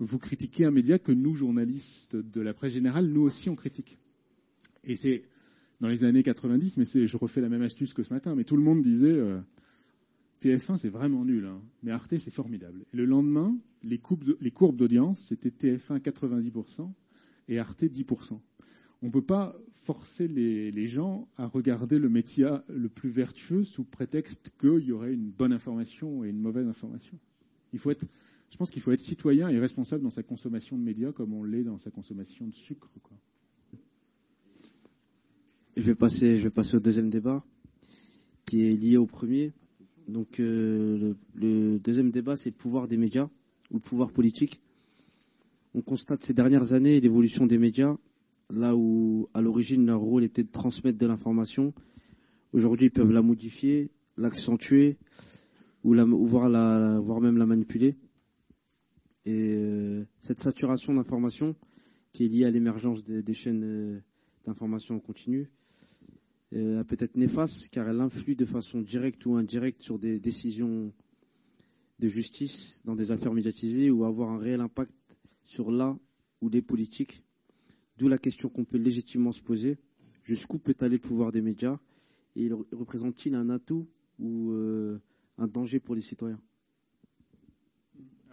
vous 0.00 0.18
critiquez 0.18 0.64
un 0.64 0.72
média 0.72 0.98
que 0.98 1.12
nous, 1.12 1.36
journalistes 1.36 2.16
de 2.16 2.40
la 2.40 2.52
presse 2.52 2.72
générale, 2.72 3.06
nous 3.06 3.22
aussi 3.22 3.48
on 3.48 3.54
critique. 3.54 3.98
Et 4.82 4.96
c'est 4.96 5.22
dans 5.84 5.90
les 5.90 6.04
années 6.04 6.22
90, 6.22 6.78
mais 6.78 7.06
je 7.06 7.16
refais 7.18 7.42
la 7.42 7.50
même 7.50 7.60
astuce 7.60 7.92
que 7.92 8.02
ce 8.02 8.14
matin, 8.14 8.34
mais 8.34 8.44
tout 8.44 8.56
le 8.56 8.62
monde 8.62 8.80
disait 8.80 9.18
euh, 9.18 9.38
TF1, 10.40 10.78
c'est 10.78 10.88
vraiment 10.88 11.26
nul, 11.26 11.44
hein. 11.44 11.58
mais 11.82 11.90
Arte, 11.90 12.16
c'est 12.16 12.30
formidable. 12.30 12.86
Et 12.94 12.96
le 12.96 13.04
lendemain, 13.04 13.54
les, 13.82 13.98
courbes 13.98 14.76
d'audience, 14.76 15.20
c'était 15.20 15.50
TF1 15.50 15.98
90% 16.00 16.90
et 17.48 17.58
Arte 17.58 17.82
10%. 17.82 18.40
On 19.02 19.06
ne 19.08 19.12
peut 19.12 19.20
pas 19.20 19.54
forcer 19.82 20.26
les, 20.26 20.88
gens 20.88 21.28
à 21.36 21.44
regarder 21.44 21.98
le 21.98 22.08
métier 22.08 22.48
le 22.70 22.88
plus 22.88 23.10
vertueux 23.10 23.64
sous 23.64 23.84
prétexte 23.84 24.54
qu'il 24.58 24.86
y 24.86 24.92
aurait 24.92 25.12
une 25.12 25.28
bonne 25.28 25.52
information 25.52 26.24
et 26.24 26.30
une 26.30 26.40
mauvaise 26.40 26.66
information. 26.66 27.18
Il 27.74 27.78
faut 27.78 27.90
être, 27.90 28.06
je 28.48 28.56
pense 28.56 28.70
qu'il 28.70 28.80
faut 28.80 28.92
être 28.92 29.00
citoyen 29.00 29.50
et 29.50 29.58
responsable 29.58 30.02
dans 30.02 30.08
sa 30.08 30.22
consommation 30.22 30.78
de 30.78 30.82
médias 30.82 31.12
comme 31.12 31.34
on 31.34 31.44
l'est 31.44 31.62
dans 31.62 31.76
sa 31.76 31.90
consommation 31.90 32.46
de 32.46 32.54
sucre. 32.54 32.88
Je, 35.76 35.82
vais 35.82 35.94
passer, 35.96 36.74
au 36.74 36.80
deuxième 36.80 37.10
débat 37.10 37.44
qui 38.46 38.66
est 38.66 38.70
lié 38.70 38.96
au 38.96 39.06
premier. 39.06 39.52
Donc 40.06 40.38
euh, 40.38 41.14
le, 41.34 41.78
deuxième 41.80 42.10
débat, 42.10 42.36
c'est 42.36 42.50
le 42.50 42.56
pouvoir 42.56 42.86
des 42.86 42.96
médias 42.96 43.28
ou 43.70 43.74
le 43.74 43.80
pouvoir 43.80 44.12
politique. 44.12 44.60
On 45.74 45.80
constate 45.80 46.22
ces 46.22 46.34
dernières 46.34 46.74
années 46.74 47.00
l'évolution 47.00 47.46
des 47.46 47.58
médias, 47.58 47.96
là 48.50 48.76
où 48.76 49.28
à 49.34 49.42
l'origine 49.42 49.84
leur 49.84 50.00
rôle 50.00 50.22
était 50.22 50.44
de 50.44 50.50
transmettre 50.50 50.98
de 50.98 51.06
l'information. 51.06 51.74
Aujourd'hui, 52.52 52.86
ils 52.86 52.92
peuvent 52.92 53.10
la 53.10 53.22
modifier, 53.22 53.90
l'accentuer 54.16 54.96
ou, 55.82 55.94
voire 56.26 57.20
même 57.20 57.36
la 57.36 57.46
manipuler. 57.46 57.96
Et 59.26 59.54
euh, 59.56 60.06
cette 60.20 60.40
saturation 60.40 60.94
d'information 60.94 61.56
qui 62.12 62.26
est 62.26 62.28
liée 62.28 62.44
à 62.44 62.50
l'émergence 62.50 63.02
des, 63.02 63.34
chaînes 63.34 63.64
euh, 63.64 64.00
d'information 64.46 64.96
en 64.96 65.00
continu, 65.00 65.50
euh, 66.54 66.84
peut-être 66.84 67.16
néfaste 67.16 67.68
car 67.70 67.88
elle 67.88 68.00
influe 68.00 68.36
de 68.36 68.44
façon 68.44 68.80
directe 68.80 69.26
ou 69.26 69.34
indirecte 69.34 69.82
sur 69.82 69.98
des 69.98 70.20
décisions 70.20 70.92
de 71.98 72.08
justice 72.08 72.80
dans 72.84 72.94
des 72.94 73.10
affaires 73.10 73.32
médiatisées 73.32 73.90
ou 73.90 74.04
avoir 74.04 74.30
un 74.30 74.38
réel 74.38 74.60
impact 74.60 74.92
sur 75.42 75.70
là 75.72 75.98
ou 76.40 76.50
des 76.50 76.62
politiques. 76.62 77.24
D'où 77.98 78.08
la 78.08 78.18
question 78.18 78.48
qu'on 78.48 78.64
peut 78.64 78.78
légitimement 78.78 79.32
se 79.32 79.42
poser. 79.42 79.78
Jusqu'où 80.22 80.58
peut 80.58 80.74
aller 80.80 80.96
le 80.96 81.00
pouvoir 81.00 81.32
des 81.32 81.42
médias? 81.42 81.78
Et 82.36 82.50
représente-t-il 82.72 83.34
un 83.34 83.50
atout 83.50 83.88
ou 84.18 84.52
euh, 84.52 85.00
un 85.38 85.46
danger 85.46 85.80
pour 85.80 85.94
les 85.94 86.00
citoyens? 86.00 86.40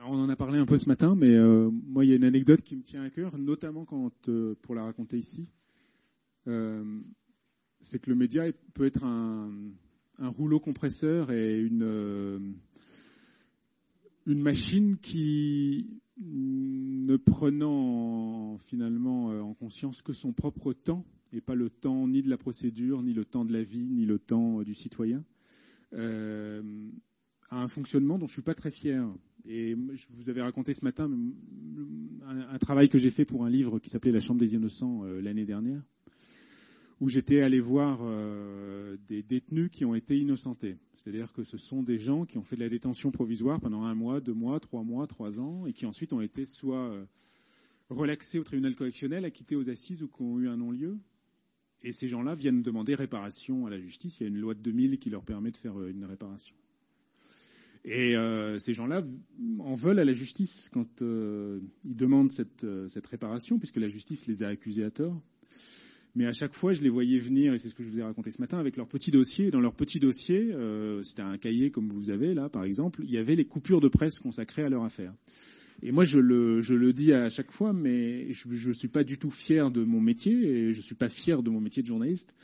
On 0.03 0.17
en 0.19 0.29
a 0.29 0.35
parlé 0.35 0.57
un 0.57 0.65
peu 0.65 0.77
ce 0.77 0.87
matin, 0.87 1.15
mais 1.15 1.35
euh, 1.35 1.69
moi, 1.69 2.05
il 2.05 2.09
y 2.09 2.13
a 2.13 2.15
une 2.15 2.23
anecdote 2.23 2.63
qui 2.63 2.75
me 2.75 2.81
tient 2.81 3.03
à 3.03 3.09
cœur, 3.11 3.37
notamment 3.37 3.85
quand, 3.85 4.11
pour 4.61 4.73
la 4.73 4.83
raconter 4.83 5.17
ici 5.17 5.47
c'est 7.81 7.99
que 7.99 8.09
le 8.09 8.15
média 8.15 8.43
peut 8.73 8.85
être 8.85 9.03
un, 9.03 9.51
rouleau 10.19 10.59
compresseur 10.59 11.31
et 11.31 11.59
une, 11.59 11.83
euh, 11.83 12.39
une 14.27 14.41
machine 14.41 14.97
qui, 14.97 15.99
ne 16.19 17.17
prenant 17.17 18.59
finalement 18.59 19.31
euh, 19.31 19.39
en 19.39 19.55
conscience 19.55 20.03
que 20.03 20.13
son 20.13 20.31
propre 20.31 20.73
temps, 20.73 21.05
et 21.33 21.41
pas 21.41 21.55
le 21.55 21.71
temps 21.71 22.07
ni 22.07 22.21
de 22.21 22.29
la 22.29 22.37
procédure, 22.37 23.01
ni 23.01 23.13
le 23.13 23.25
temps 23.25 23.45
de 23.45 23.53
la 23.53 23.63
vie, 23.63 23.89
ni 23.89 24.05
le 24.05 24.19
temps 24.19 24.59
euh, 24.59 24.63
du 24.63 24.75
citoyen, 24.75 25.23
a 25.93 27.63
un 27.63 27.67
fonctionnement 27.67 28.17
dont 28.19 28.27
je 28.27 28.31
ne 28.31 28.35
suis 28.35 28.41
pas 28.43 28.53
très 28.53 28.71
fier. 28.71 29.05
Et 29.43 29.75
je 29.93 30.05
vous 30.11 30.29
avais 30.29 30.41
raconté 30.41 30.73
ce 30.73 30.85
matin 30.85 31.11
un 32.25 32.57
travail 32.59 32.87
que 32.87 32.97
j'ai 32.99 33.09
fait 33.09 33.25
pour 33.25 33.43
un 33.43 33.49
livre 33.49 33.79
qui 33.79 33.89
s'appelait 33.89 34.11
La 34.11 34.21
Chambre 34.21 34.39
des 34.39 34.53
Innocents 34.53 35.03
l'année 35.03 35.45
dernière 35.45 35.81
où 37.01 37.09
j'étais 37.09 37.41
allé 37.41 37.59
voir 37.59 37.99
euh, 38.03 38.95
des 39.07 39.23
détenus 39.23 39.71
qui 39.71 39.85
ont 39.85 39.95
été 39.95 40.17
innocentés. 40.19 40.77
C'est-à-dire 40.95 41.33
que 41.33 41.43
ce 41.43 41.57
sont 41.57 41.81
des 41.81 41.97
gens 41.97 42.25
qui 42.25 42.37
ont 42.37 42.43
fait 42.43 42.55
de 42.55 42.61
la 42.61 42.69
détention 42.69 43.09
provisoire 43.09 43.59
pendant 43.59 43.83
un 43.83 43.95
mois, 43.95 44.21
deux 44.21 44.35
mois, 44.35 44.59
trois 44.59 44.83
mois, 44.83 45.07
trois 45.07 45.39
ans, 45.39 45.65
et 45.65 45.73
qui 45.73 45.87
ensuite 45.87 46.13
ont 46.13 46.21
été 46.21 46.45
soit 46.45 46.93
euh, 46.93 47.05
relaxés 47.89 48.37
au 48.37 48.43
tribunal 48.43 48.75
correctionnel, 48.75 49.25
acquittés 49.25 49.55
aux 49.55 49.67
assises 49.67 50.03
ou 50.03 50.07
qui 50.07 50.21
ont 50.21 50.39
eu 50.39 50.47
un 50.47 50.57
non-lieu. 50.57 50.99
Et 51.81 51.91
ces 51.91 52.07
gens-là 52.07 52.35
viennent 52.35 52.61
demander 52.61 52.93
réparation 52.93 53.65
à 53.65 53.71
la 53.71 53.79
justice. 53.79 54.19
Il 54.19 54.23
y 54.23 54.25
a 54.27 54.29
une 54.29 54.37
loi 54.37 54.53
de 54.53 54.59
2000 54.59 54.99
qui 54.99 55.09
leur 55.09 55.23
permet 55.23 55.49
de 55.49 55.57
faire 55.57 55.79
euh, 55.79 55.89
une 55.89 56.05
réparation. 56.05 56.55
Et 57.83 58.13
ces 58.59 58.75
gens-là 58.75 59.01
en 59.57 59.73
veulent 59.73 59.97
à 59.97 60.05
la 60.05 60.13
justice 60.13 60.69
quand 60.71 61.01
ils 61.01 61.97
demandent 61.97 62.31
cette, 62.31 62.63
cette 62.89 63.07
réparation, 63.07 63.57
puisque 63.57 63.77
la 63.77 63.87
justice 63.87 64.27
les 64.27 64.43
a 64.43 64.49
accusés 64.49 64.83
à 64.83 64.91
tort. 64.91 65.19
Mais 66.15 66.25
à 66.25 66.33
chaque 66.33 66.53
fois, 66.53 66.73
je 66.73 66.81
les 66.81 66.89
voyais 66.89 67.17
venir, 67.19 67.53
et 67.53 67.57
c'est 67.57 67.69
ce 67.69 67.75
que 67.75 67.83
je 67.83 67.89
vous 67.89 67.99
ai 67.99 68.03
raconté 68.03 68.31
ce 68.31 68.41
matin, 68.41 68.59
avec 68.59 68.75
leur 68.75 68.87
petit 68.87 69.11
dossier. 69.11 69.49
Dans 69.49 69.61
leur 69.61 69.75
petit 69.75 69.99
dossier, 69.99 70.53
euh, 70.53 71.03
c'était 71.03 71.21
un 71.21 71.37
cahier 71.37 71.71
comme 71.71 71.89
vous 71.89 72.09
avez 72.09 72.33
là, 72.33 72.49
par 72.49 72.65
exemple, 72.65 73.01
il 73.03 73.11
y 73.11 73.17
avait 73.17 73.35
les 73.35 73.45
coupures 73.45 73.79
de 73.79 73.87
presse 73.87 74.19
consacrées 74.19 74.63
à 74.63 74.69
leur 74.69 74.83
affaire. 74.83 75.13
Et 75.83 75.91
moi, 75.91 76.03
je 76.03 76.19
le, 76.19 76.61
je 76.61 76.73
le 76.73 76.91
dis 76.91 77.13
à 77.13 77.29
chaque 77.29 77.51
fois, 77.51 77.71
mais 77.71 78.33
je 78.33 78.49
ne 78.49 78.73
suis 78.73 78.89
pas 78.89 79.03
du 79.03 79.17
tout 79.17 79.31
fier 79.31 79.71
de 79.71 79.83
mon 79.83 80.01
métier, 80.01 80.33
et 80.33 80.73
je 80.73 80.79
ne 80.79 80.83
suis 80.83 80.95
pas 80.95 81.09
fier 81.09 81.41
de 81.41 81.49
mon 81.49 81.61
métier 81.61 81.81
de 81.81 81.87
journaliste. 81.87 82.35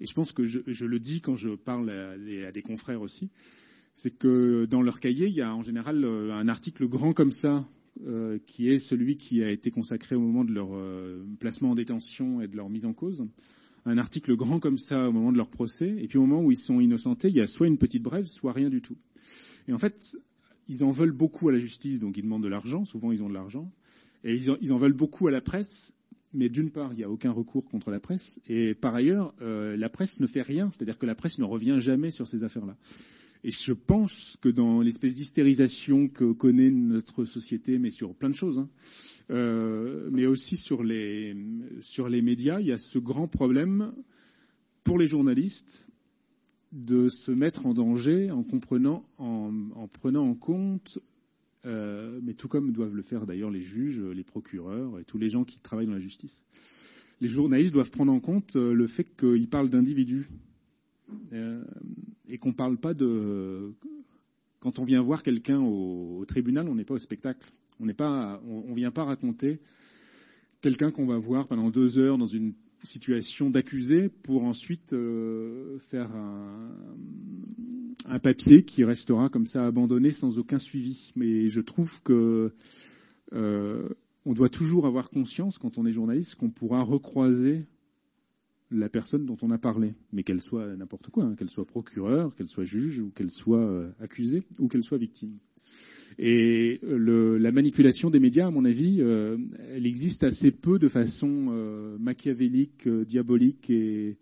Et 0.00 0.06
je 0.06 0.14
pense 0.14 0.32
que 0.32 0.44
je, 0.44 0.84
le 0.84 0.98
dis 1.00 1.20
quand 1.20 1.34
je 1.34 1.50
parle 1.56 1.90
à, 1.90 2.12
à 2.12 2.52
des 2.52 2.62
confrères 2.62 3.00
aussi, 3.00 3.30
c'est 3.96 4.10
que 4.10 4.66
dans 4.66 4.82
leur 4.82 5.00
cahier, 5.00 5.26
il 5.26 5.34
y 5.34 5.40
a 5.40 5.52
en 5.52 5.62
général 5.62 6.04
euh, 6.04 6.32
un 6.32 6.48
article 6.48 6.86
grand 6.86 7.12
comme 7.12 7.32
ça 7.32 7.66
euh, 8.04 8.38
qui 8.46 8.68
est 8.68 8.78
celui 8.78 9.16
qui 9.16 9.42
a 9.42 9.50
été 9.50 9.70
consacré 9.70 10.16
au 10.16 10.20
moment 10.20 10.44
de 10.44 10.52
leur 10.52 10.74
euh, 10.74 11.26
placement 11.38 11.70
en 11.70 11.74
détention 11.74 12.42
et 12.42 12.48
de 12.48 12.56
leur 12.56 12.68
mise 12.68 12.84
en 12.84 12.92
cause. 12.92 13.24
Un 13.86 13.98
article 13.98 14.36
grand 14.36 14.58
comme 14.58 14.76
ça 14.76 15.08
au 15.08 15.12
moment 15.12 15.32
de 15.32 15.38
leur 15.38 15.48
procès, 15.48 15.94
et 15.98 16.06
puis 16.06 16.18
au 16.18 16.26
moment 16.26 16.42
où 16.42 16.50
ils 16.50 16.58
sont 16.58 16.80
innocentés, 16.80 17.28
il 17.28 17.36
y 17.36 17.40
a 17.40 17.46
soit 17.46 17.68
une 17.68 17.78
petite 17.78 18.02
brève, 18.02 18.26
soit 18.26 18.52
rien 18.52 18.68
du 18.68 18.82
tout. 18.82 18.96
Et 19.68 19.72
en 19.72 19.78
fait, 19.78 20.16
ils 20.68 20.84
en 20.84 20.90
veulent 20.90 21.16
beaucoup 21.16 21.48
à 21.48 21.52
la 21.52 21.58
justice, 21.58 22.00
donc 22.00 22.16
ils 22.16 22.22
demandent 22.22 22.42
de 22.42 22.48
l'argent, 22.48 22.84
souvent 22.84 23.12
ils 23.12 23.22
ont 23.22 23.28
de 23.28 23.34
l'argent, 23.34 23.72
et 24.24 24.34
ils 24.34 24.72
en, 24.72 24.76
veulent 24.76 24.92
beaucoup 24.92 25.28
à 25.28 25.30
la 25.30 25.40
presse, 25.40 25.94
mais 26.34 26.48
d'une 26.48 26.70
part, 26.70 26.92
il 26.92 26.98
n'y 26.98 27.04
a 27.04 27.10
aucun 27.10 27.30
recours 27.30 27.64
contre 27.64 27.90
la 27.90 28.00
presse, 28.00 28.40
et 28.46 28.74
par 28.74 28.94
ailleurs, 28.94 29.34
euh, 29.40 29.76
la 29.76 29.88
presse 29.88 30.20
ne 30.20 30.26
fait 30.26 30.42
rien, 30.42 30.70
c'est-à-dire 30.70 30.98
que 30.98 31.06
la 31.06 31.14
presse 31.14 31.38
ne 31.38 31.44
revient 31.44 31.78
jamais 31.78 32.10
sur 32.10 32.26
ces 32.26 32.44
affaires-là. 32.44 32.76
Et 33.46 33.52
je 33.52 33.72
pense 33.72 34.36
que 34.40 34.48
dans 34.48 34.80
l'espèce 34.80 35.14
d'hystérisation 35.14 36.08
que 36.08 36.32
connaît 36.32 36.68
notre 36.68 37.24
société, 37.24 37.78
mais 37.78 37.92
sur 37.92 38.12
plein 38.12 38.28
de 38.28 38.34
choses, 38.34 38.58
hein, 38.58 38.68
euh, 39.30 40.08
mais 40.10 40.26
aussi 40.26 40.56
sur 40.56 40.82
les, 40.82 41.36
sur 41.80 42.08
les 42.08 42.22
médias, 42.22 42.58
il 42.58 42.66
y 42.66 42.72
a 42.72 42.76
ce 42.76 42.98
grand 42.98 43.28
problème 43.28 43.92
pour 44.82 44.98
les 44.98 45.06
journalistes 45.06 45.86
de 46.72 47.08
se 47.08 47.30
mettre 47.30 47.66
en 47.66 47.74
danger 47.74 48.32
en 48.32 48.42
comprenant, 48.42 49.04
en, 49.16 49.52
en 49.76 49.86
prenant 49.86 50.24
en 50.24 50.34
compte, 50.34 50.98
euh, 51.66 52.18
mais 52.24 52.34
tout 52.34 52.48
comme 52.48 52.72
doivent 52.72 52.96
le 52.96 53.02
faire 53.02 53.26
d'ailleurs 53.26 53.52
les 53.52 53.62
juges, 53.62 54.00
les 54.00 54.24
procureurs 54.24 54.98
et 54.98 55.04
tous 55.04 55.18
les 55.18 55.28
gens 55.28 55.44
qui 55.44 55.60
travaillent 55.60 55.86
dans 55.86 55.92
la 55.92 56.00
justice. 56.00 56.42
Les 57.20 57.28
journalistes 57.28 57.72
doivent 57.72 57.92
prendre 57.92 58.10
en 58.10 58.18
compte 58.18 58.56
euh, 58.56 58.74
le 58.74 58.88
fait 58.88 59.16
qu'ils 59.16 59.48
parlent 59.48 59.70
d'individus 59.70 60.26
euh, 61.32 61.64
et 62.28 62.38
qu'on 62.38 62.50
ne 62.50 62.54
parle 62.54 62.78
pas 62.78 62.94
de. 62.94 63.70
Quand 64.60 64.78
on 64.78 64.84
vient 64.84 65.02
voir 65.02 65.22
quelqu'un 65.22 65.60
au, 65.60 66.24
tribunal, 66.26 66.68
on 66.68 66.74
n'est 66.74 66.84
pas 66.84 66.94
au 66.94 66.98
spectacle. 66.98 67.50
On 67.78 67.86
ne 67.86 68.74
vient 68.74 68.90
pas 68.90 69.04
raconter 69.04 69.58
quelqu'un 70.60 70.90
qu'on 70.90 71.06
va 71.06 71.18
voir 71.18 71.46
pendant 71.46 71.70
deux 71.70 71.98
heures 71.98 72.18
dans 72.18 72.26
une 72.26 72.54
situation 72.82 73.50
d'accusé 73.50 74.08
pour 74.22 74.44
ensuite 74.44 74.92
euh, 74.92 75.78
faire 75.90 76.10
un, 76.16 76.68
un, 78.06 78.18
papier 78.18 78.64
qui 78.64 78.82
restera 78.84 79.28
comme 79.28 79.46
ça 79.46 79.66
abandonné 79.66 80.10
sans 80.10 80.38
aucun 80.38 80.58
suivi. 80.58 81.12
Mais 81.16 81.48
je 81.48 81.60
trouve 81.60 82.02
que 82.02 82.50
euh, 83.32 83.88
on 84.24 84.32
doit 84.32 84.48
toujours 84.48 84.86
avoir 84.86 85.10
conscience, 85.10 85.58
quand 85.58 85.78
on 85.78 85.86
est 85.86 85.92
journaliste, 85.92 86.34
qu'on 86.34 86.50
pourra 86.50 86.82
recroiser 86.82 87.66
la 88.70 88.88
personne 88.88 89.26
dont 89.26 89.36
on 89.42 89.50
a 89.50 89.58
parlé, 89.58 89.94
mais 90.12 90.22
qu'elle 90.22 90.40
soit 90.40 90.76
n'importe 90.76 91.10
quoi, 91.10 91.24
hein, 91.24 91.34
qu'elle 91.36 91.50
soit 91.50 91.66
procureur, 91.66 92.34
qu'elle 92.34 92.48
soit 92.48 92.64
juge, 92.64 92.98
ou 92.98 93.10
qu'elle 93.10 93.30
soit 93.30 93.64
euh, 93.64 93.90
accusée, 94.00 94.42
ou 94.58 94.68
qu'elle 94.68 94.82
soit 94.82 94.98
victime. 94.98 95.38
Et 96.18 96.80
le, 96.82 97.36
la 97.36 97.52
manipulation 97.52 98.10
des 98.10 98.20
médias, 98.20 98.46
à 98.46 98.50
mon 98.50 98.64
avis, 98.64 99.02
euh, 99.02 99.36
elle 99.70 99.86
existe 99.86 100.24
assez 100.24 100.50
peu 100.50 100.78
de 100.78 100.88
façon 100.88 101.48
euh, 101.50 101.98
machiavélique, 101.98 102.86
euh, 102.86 103.04
diabolique 103.04 103.68
et 103.70 104.16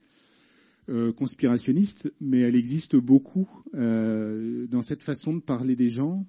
euh, 0.89 1.13
conspirationniste, 1.13 2.13
mais 2.21 2.41
elle 2.41 2.57
existe 2.57 2.97
beaucoup 2.97 3.49
euh, 3.75 4.67
dans 4.67 4.83
cette 4.83 5.03
façon 5.03 5.35
de 5.35 5.41
parler 5.41 5.77
des 5.77 5.89
gens, 5.89 6.27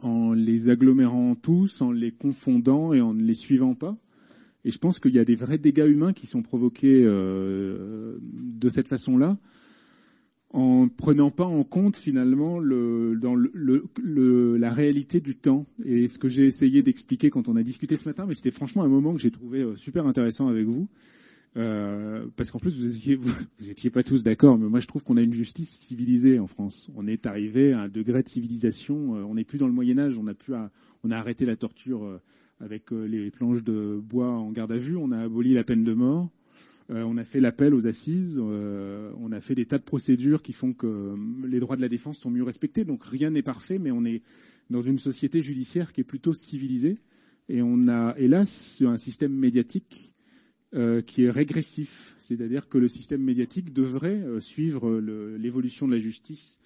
en 0.00 0.32
les 0.32 0.68
agglomérant 0.68 1.34
tous, 1.36 1.80
en 1.80 1.92
les 1.92 2.10
confondant 2.10 2.92
et 2.92 3.00
en 3.00 3.14
ne 3.14 3.22
les 3.22 3.34
suivant 3.34 3.74
pas. 3.74 3.96
Et 4.64 4.70
je 4.70 4.78
pense 4.78 4.98
qu'il 4.98 5.14
y 5.14 5.18
a 5.18 5.24
des 5.24 5.36
vrais 5.36 5.58
dégâts 5.58 5.86
humains 5.88 6.12
qui 6.12 6.26
sont 6.26 6.42
provoqués 6.42 7.02
euh, 7.04 8.18
de 8.20 8.68
cette 8.68 8.88
façon-là, 8.88 9.36
en 10.50 10.88
prenant 10.88 11.30
pas 11.30 11.44
en 11.44 11.64
compte 11.64 11.96
finalement 11.96 12.58
le, 12.58 13.18
dans 13.20 13.34
le, 13.34 13.50
le, 13.52 14.56
la 14.56 14.72
réalité 14.72 15.20
du 15.20 15.34
temps. 15.34 15.66
Et 15.84 16.06
ce 16.06 16.18
que 16.18 16.28
j'ai 16.28 16.46
essayé 16.46 16.82
d'expliquer 16.82 17.30
quand 17.30 17.48
on 17.48 17.56
a 17.56 17.62
discuté 17.62 17.96
ce 17.96 18.08
matin, 18.08 18.24
mais 18.26 18.34
c'était 18.34 18.50
franchement 18.50 18.84
un 18.84 18.88
moment 18.88 19.12
que 19.14 19.20
j'ai 19.20 19.32
trouvé 19.32 19.62
euh, 19.62 19.76
super 19.76 20.06
intéressant 20.06 20.48
avec 20.48 20.66
vous. 20.66 20.88
Euh, 21.56 22.26
parce 22.36 22.50
qu'en 22.50 22.58
plus, 22.58 22.76
vous 22.76 22.96
étiez, 22.96 23.14
vous, 23.16 23.30
vous 23.58 23.70
étiez 23.70 23.90
pas 23.90 24.02
tous 24.02 24.24
d'accord, 24.24 24.58
mais 24.58 24.68
moi 24.68 24.80
je 24.80 24.86
trouve 24.86 25.02
qu'on 25.02 25.16
a 25.16 25.22
une 25.22 25.32
justice 25.32 25.70
civilisée 25.70 26.38
en 26.38 26.46
France. 26.46 26.90
On 26.96 27.06
est 27.06 27.26
arrivé 27.26 27.72
à 27.72 27.82
un 27.82 27.88
degré 27.88 28.22
de 28.22 28.28
civilisation. 28.28 29.16
Euh, 29.16 29.24
on 29.24 29.34
n'est 29.34 29.44
plus 29.44 29.58
dans 29.58 29.66
le 29.66 29.72
Moyen 29.72 29.98
Âge. 29.98 30.18
On 30.18 30.26
a 30.26 30.34
pu, 30.34 30.52
on 31.04 31.10
a 31.10 31.16
arrêté 31.16 31.44
la 31.44 31.56
torture 31.56 32.04
euh, 32.04 32.20
avec 32.60 32.92
euh, 32.92 33.04
les 33.04 33.30
planches 33.30 33.62
de 33.62 33.96
bois 33.96 34.30
en 34.30 34.50
garde 34.50 34.72
à 34.72 34.76
vue. 34.76 34.96
On 34.96 35.12
a 35.12 35.18
aboli 35.18 35.54
la 35.54 35.64
peine 35.64 35.84
de 35.84 35.94
mort. 35.94 36.30
Euh, 36.90 37.02
on 37.02 37.16
a 37.16 37.24
fait 37.24 37.40
l'appel 37.40 37.74
aux 37.74 37.86
assises, 37.86 38.38
euh, 38.38 39.10
on 39.18 39.32
a 39.32 39.40
fait 39.40 39.54
des 39.54 39.64
tas 39.64 39.78
de 39.78 39.84
procédures 39.84 40.42
qui 40.42 40.52
font 40.52 40.74
que 40.74 41.14
les 41.46 41.58
droits 41.58 41.76
de 41.76 41.80
la 41.80 41.88
défense 41.88 42.18
sont 42.18 42.30
mieux 42.30 42.42
respectés. 42.42 42.84
Donc 42.84 43.04
rien 43.04 43.30
n'est 43.30 43.42
parfait, 43.42 43.78
mais 43.78 43.90
on 43.90 44.04
est 44.04 44.22
dans 44.68 44.82
une 44.82 44.98
société 44.98 45.40
judiciaire 45.40 45.92
qui 45.92 46.02
est 46.02 46.04
plutôt 46.04 46.34
civilisée. 46.34 46.98
Et 47.48 47.62
on 47.62 47.88
a, 47.88 48.14
hélas, 48.18 48.82
un 48.82 48.96
système 48.96 49.32
médiatique 49.32 50.12
qui 51.06 51.22
est 51.22 51.30
régressif. 51.30 52.16
C'est-à-dire 52.18 52.68
que 52.68 52.78
le 52.78 52.88
système 52.88 53.22
médiatique 53.22 53.72
devrait 53.72 54.40
suivre 54.40 54.98
l'évolution 55.38 55.86
de 55.86 55.92
la 55.92 55.98
justice 55.98 56.58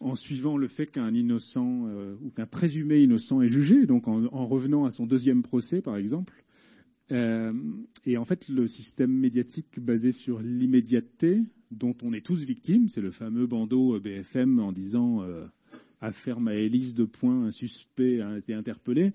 en 0.00 0.14
suivant 0.14 0.56
le 0.56 0.66
fait 0.66 0.86
qu'un 0.86 1.12
innocent 1.14 1.86
euh, 1.86 2.16
ou 2.22 2.30
qu'un 2.30 2.46
présumé 2.46 3.02
innocent 3.02 3.42
est 3.42 3.48
jugé, 3.48 3.86
donc 3.86 4.08
en, 4.08 4.24
en, 4.26 4.46
revenant 4.46 4.84
à 4.86 4.90
son 4.90 5.06
deuxième 5.06 5.42
procès, 5.42 5.82
par 5.82 5.96
exemple. 5.96 6.42
Euh, 7.12 7.52
et 8.06 8.16
en 8.16 8.24
fait, 8.24 8.48
le 8.48 8.66
système 8.66 9.12
médiatique 9.12 9.80
basé 9.80 10.12
sur 10.12 10.40
l'immédiateté, 10.40 11.42
dont 11.70 11.96
on 12.02 12.12
est 12.12 12.24
tous 12.24 12.42
victimes, 12.42 12.88
c'est 12.88 13.00
le 13.00 13.10
fameux 13.10 13.46
bandeau 13.46 13.98
BFM 14.00 14.58
en 14.58 14.72
disant 14.72 15.22
euh, 15.22 15.46
affaire 16.00 16.40
Maëlys 16.40 16.94
de 16.94 17.04
points, 17.04 17.44
un 17.46 17.52
suspect 17.52 18.20
a 18.20 18.36
été 18.38 18.54
interpellé. 18.54 19.12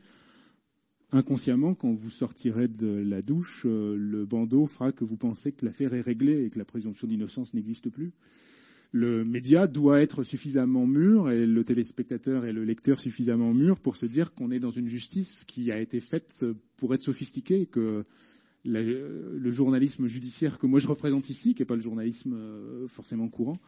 Inconsciemment, 1.12 1.76
quand 1.76 1.94
vous 1.94 2.10
sortirez 2.10 2.68
de 2.68 2.88
la 2.88 3.22
douche, 3.22 3.66
euh, 3.66 3.96
le 3.96 4.26
bandeau 4.26 4.66
fera 4.68 4.92
que 4.92 5.06
vous 5.06 5.18
pensez 5.18 5.52
que 5.52 5.66
l'affaire 5.66 5.94
est 5.94 6.02
réglée 6.02 6.44
et 6.44 6.50
que 6.50 6.60
la 6.60 6.66
présomption 6.66 7.08
d'innocence 7.08 7.54
n'existe 7.54 7.90
plus. 7.90 8.12
Le 8.92 9.26
média 9.26 9.68
doit 9.68 10.02
être 10.02 10.24
suffisamment 10.24 10.88
mûr 10.88 11.30
et 11.30 11.46
le 11.46 11.64
téléspectateur 11.64 12.46
et 12.46 12.54
le 12.54 12.64
lecteur 12.64 13.00
suffisamment 13.00 13.54
mûr 13.54 13.80
pour 13.80 13.98
se 13.98 14.06
dire 14.06 14.34
qu'on 14.34 14.52
est 14.52 14.60
dans 14.60 14.70
une 14.70 14.88
justice 14.88 15.44
qui 15.44 15.72
a 15.72 15.80
été 15.80 16.00
faite 16.00 16.46
pour 16.78 16.94
être 16.94 17.02
sophistiquée 17.02 17.62
et 17.62 17.66
que 17.66 18.06
le 18.66 19.52
journalisme 19.52 20.08
judiciaire 20.08 20.58
que 20.58 20.66
moi 20.66 20.80
je 20.80 20.88
représente 20.88 21.30
ici, 21.30 21.54
qui 21.54 21.62
n'est 21.62 21.68
pas 21.68 21.76
le 21.76 21.82
journalisme 21.82 22.34
euh, 22.34 22.88
forcément 22.88 23.30
courant, 23.30 23.60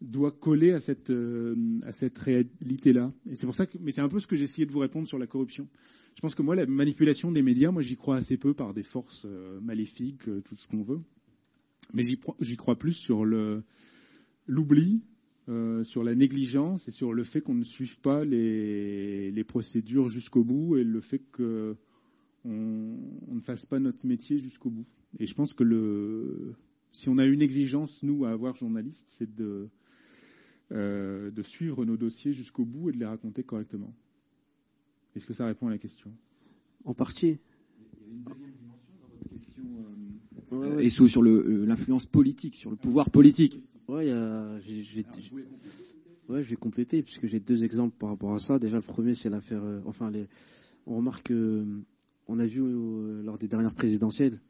doit 0.00 0.32
coller 0.32 0.72
à 0.72 0.80
cette, 0.80 1.10
euh, 1.10 1.54
à 1.84 1.92
cette 1.92 2.18
réalité-là. 2.18 3.12
Et 3.30 3.36
c'est 3.36 3.46
pour 3.46 3.54
ça 3.54 3.66
que, 3.66 3.78
mais 3.78 3.92
c'est 3.92 4.00
un 4.00 4.08
peu 4.08 4.18
ce 4.18 4.26
que 4.26 4.36
j'ai 4.36 4.44
essayé 4.44 4.66
de 4.66 4.72
vous 4.72 4.78
répondre 4.78 5.06
sur 5.06 5.18
la 5.18 5.26
corruption. 5.26 5.68
Je 6.14 6.20
pense 6.20 6.34
que 6.34 6.42
moi, 6.42 6.54
la 6.54 6.66
manipulation 6.66 7.30
des 7.30 7.42
médias, 7.42 7.70
moi 7.70 7.82
j'y 7.82 7.96
crois 7.96 8.16
assez 8.16 8.38
peu 8.38 8.54
par 8.54 8.72
des 8.72 8.82
forces 8.82 9.26
euh, 9.26 9.60
maléfiques, 9.60 10.24
tout 10.44 10.56
ce 10.56 10.66
qu'on 10.66 10.82
veut. 10.82 11.00
Mais 11.92 12.02
j'y 12.02 12.56
crois 12.56 12.76
plus 12.76 12.94
sur 12.94 13.24
le, 13.24 13.58
l'oubli, 14.46 15.02
euh, 15.48 15.84
sur 15.84 16.02
la 16.02 16.14
négligence 16.14 16.88
et 16.88 16.90
sur 16.90 17.12
le 17.12 17.22
fait 17.22 17.40
qu'on 17.40 17.54
ne 17.54 17.62
suive 17.62 18.00
pas 18.00 18.24
les, 18.24 19.30
les 19.30 19.44
procédures 19.44 20.08
jusqu'au 20.08 20.42
bout 20.42 20.76
et 20.76 20.84
le 20.84 21.00
fait 21.00 21.22
qu'on 21.30 21.76
on 22.44 23.34
ne 23.34 23.40
fasse 23.40 23.64
pas 23.64 23.78
notre 23.78 24.04
métier 24.04 24.38
jusqu'au 24.38 24.70
bout. 24.70 24.86
Et 25.18 25.26
je 25.26 25.34
pense 25.34 25.54
que 25.54 25.62
le, 25.62 26.56
si 26.90 27.08
on 27.08 27.18
a 27.18 27.26
une 27.26 27.42
exigence, 27.42 28.02
nous, 28.02 28.24
à 28.24 28.30
avoir 28.30 28.56
journaliste, 28.56 29.04
c'est 29.06 29.34
de, 29.34 29.68
euh, 30.72 31.30
de 31.30 31.42
suivre 31.42 31.84
nos 31.84 31.96
dossiers 31.96 32.32
jusqu'au 32.32 32.64
bout 32.64 32.88
et 32.88 32.92
de 32.92 32.98
les 32.98 33.06
raconter 33.06 33.42
correctement. 33.42 33.94
Est-ce 35.14 35.26
que 35.26 35.32
ça 35.32 35.46
répond 35.46 35.68
à 35.68 35.70
la 35.70 35.78
question? 35.78 36.12
En 36.84 36.94
partie. 36.94 37.26
Il 37.26 38.02
y 38.02 38.10
a 38.10 38.12
une 38.12 38.22
deuxième 38.22 38.52
dimension 38.52 38.92
dans 39.00 39.08
votre 39.08 39.28
question, 39.28 39.62
euh, 40.52 40.78
et 40.78 40.88
sur, 40.88 41.08
sur 41.08 41.22
l'influence 41.22 42.06
politique, 42.06 42.56
sur 42.56 42.70
le 42.70 42.76
pouvoir 42.76 43.10
politique. 43.10 43.60
Ouais, 43.88 44.04
j'ai, 44.60 45.04
ouais, 46.28 46.42
je 46.42 46.50
vais 46.50 46.56
compléter 46.56 47.02
puisque 47.02 47.26
j'ai 47.26 47.40
deux 47.40 47.62
exemples 47.62 47.96
par 47.96 48.10
rapport 48.10 48.34
à 48.34 48.38
ça. 48.38 48.58
Déjà, 48.58 48.76
le 48.76 48.82
premier, 48.82 49.14
c'est 49.14 49.30
l'affaire. 49.30 49.62
Euh, 49.62 49.80
enfin, 49.86 50.10
les, 50.10 50.26
on 50.86 50.96
remarque, 50.96 51.30
euh, 51.30 51.64
on 52.26 52.38
a 52.38 52.46
vu 52.46 52.62
euh, 52.62 53.22
lors 53.22 53.38
des 53.38 53.48
dernières 53.48 53.74
présidentielles 53.74 54.40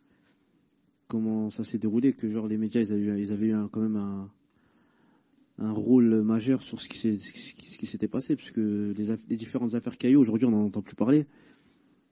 comment 1.09 1.51
ça 1.51 1.65
s'est 1.65 1.79
déroulé, 1.79 2.13
que 2.13 2.31
genre 2.31 2.49
les 2.49 2.59
médias, 2.59 2.81
ils 2.81 2.93
avaient, 2.93 3.03
eu, 3.03 3.21
ils 3.21 3.33
avaient 3.33 3.47
eu 3.49 3.55
un, 3.55 3.69
quand 3.69 3.81
même 3.81 3.97
un, 3.97 5.73
rôle 5.73 6.23
majeur 6.23 6.63
sur 6.63 6.81
ce 6.81 6.89
qui, 6.89 7.87
s'était 7.87 8.09
passé, 8.09 8.37
puisque 8.37 8.57
les, 8.57 9.15
les 9.29 9.37
différentes 9.37 9.75
affaires 9.75 9.95
eu, 10.05 10.17
aujourd'hui, 10.17 10.47
on 10.47 10.51
n'en 10.51 10.65
entend 10.65 10.83
plus 10.83 10.97
parler. 10.97 11.27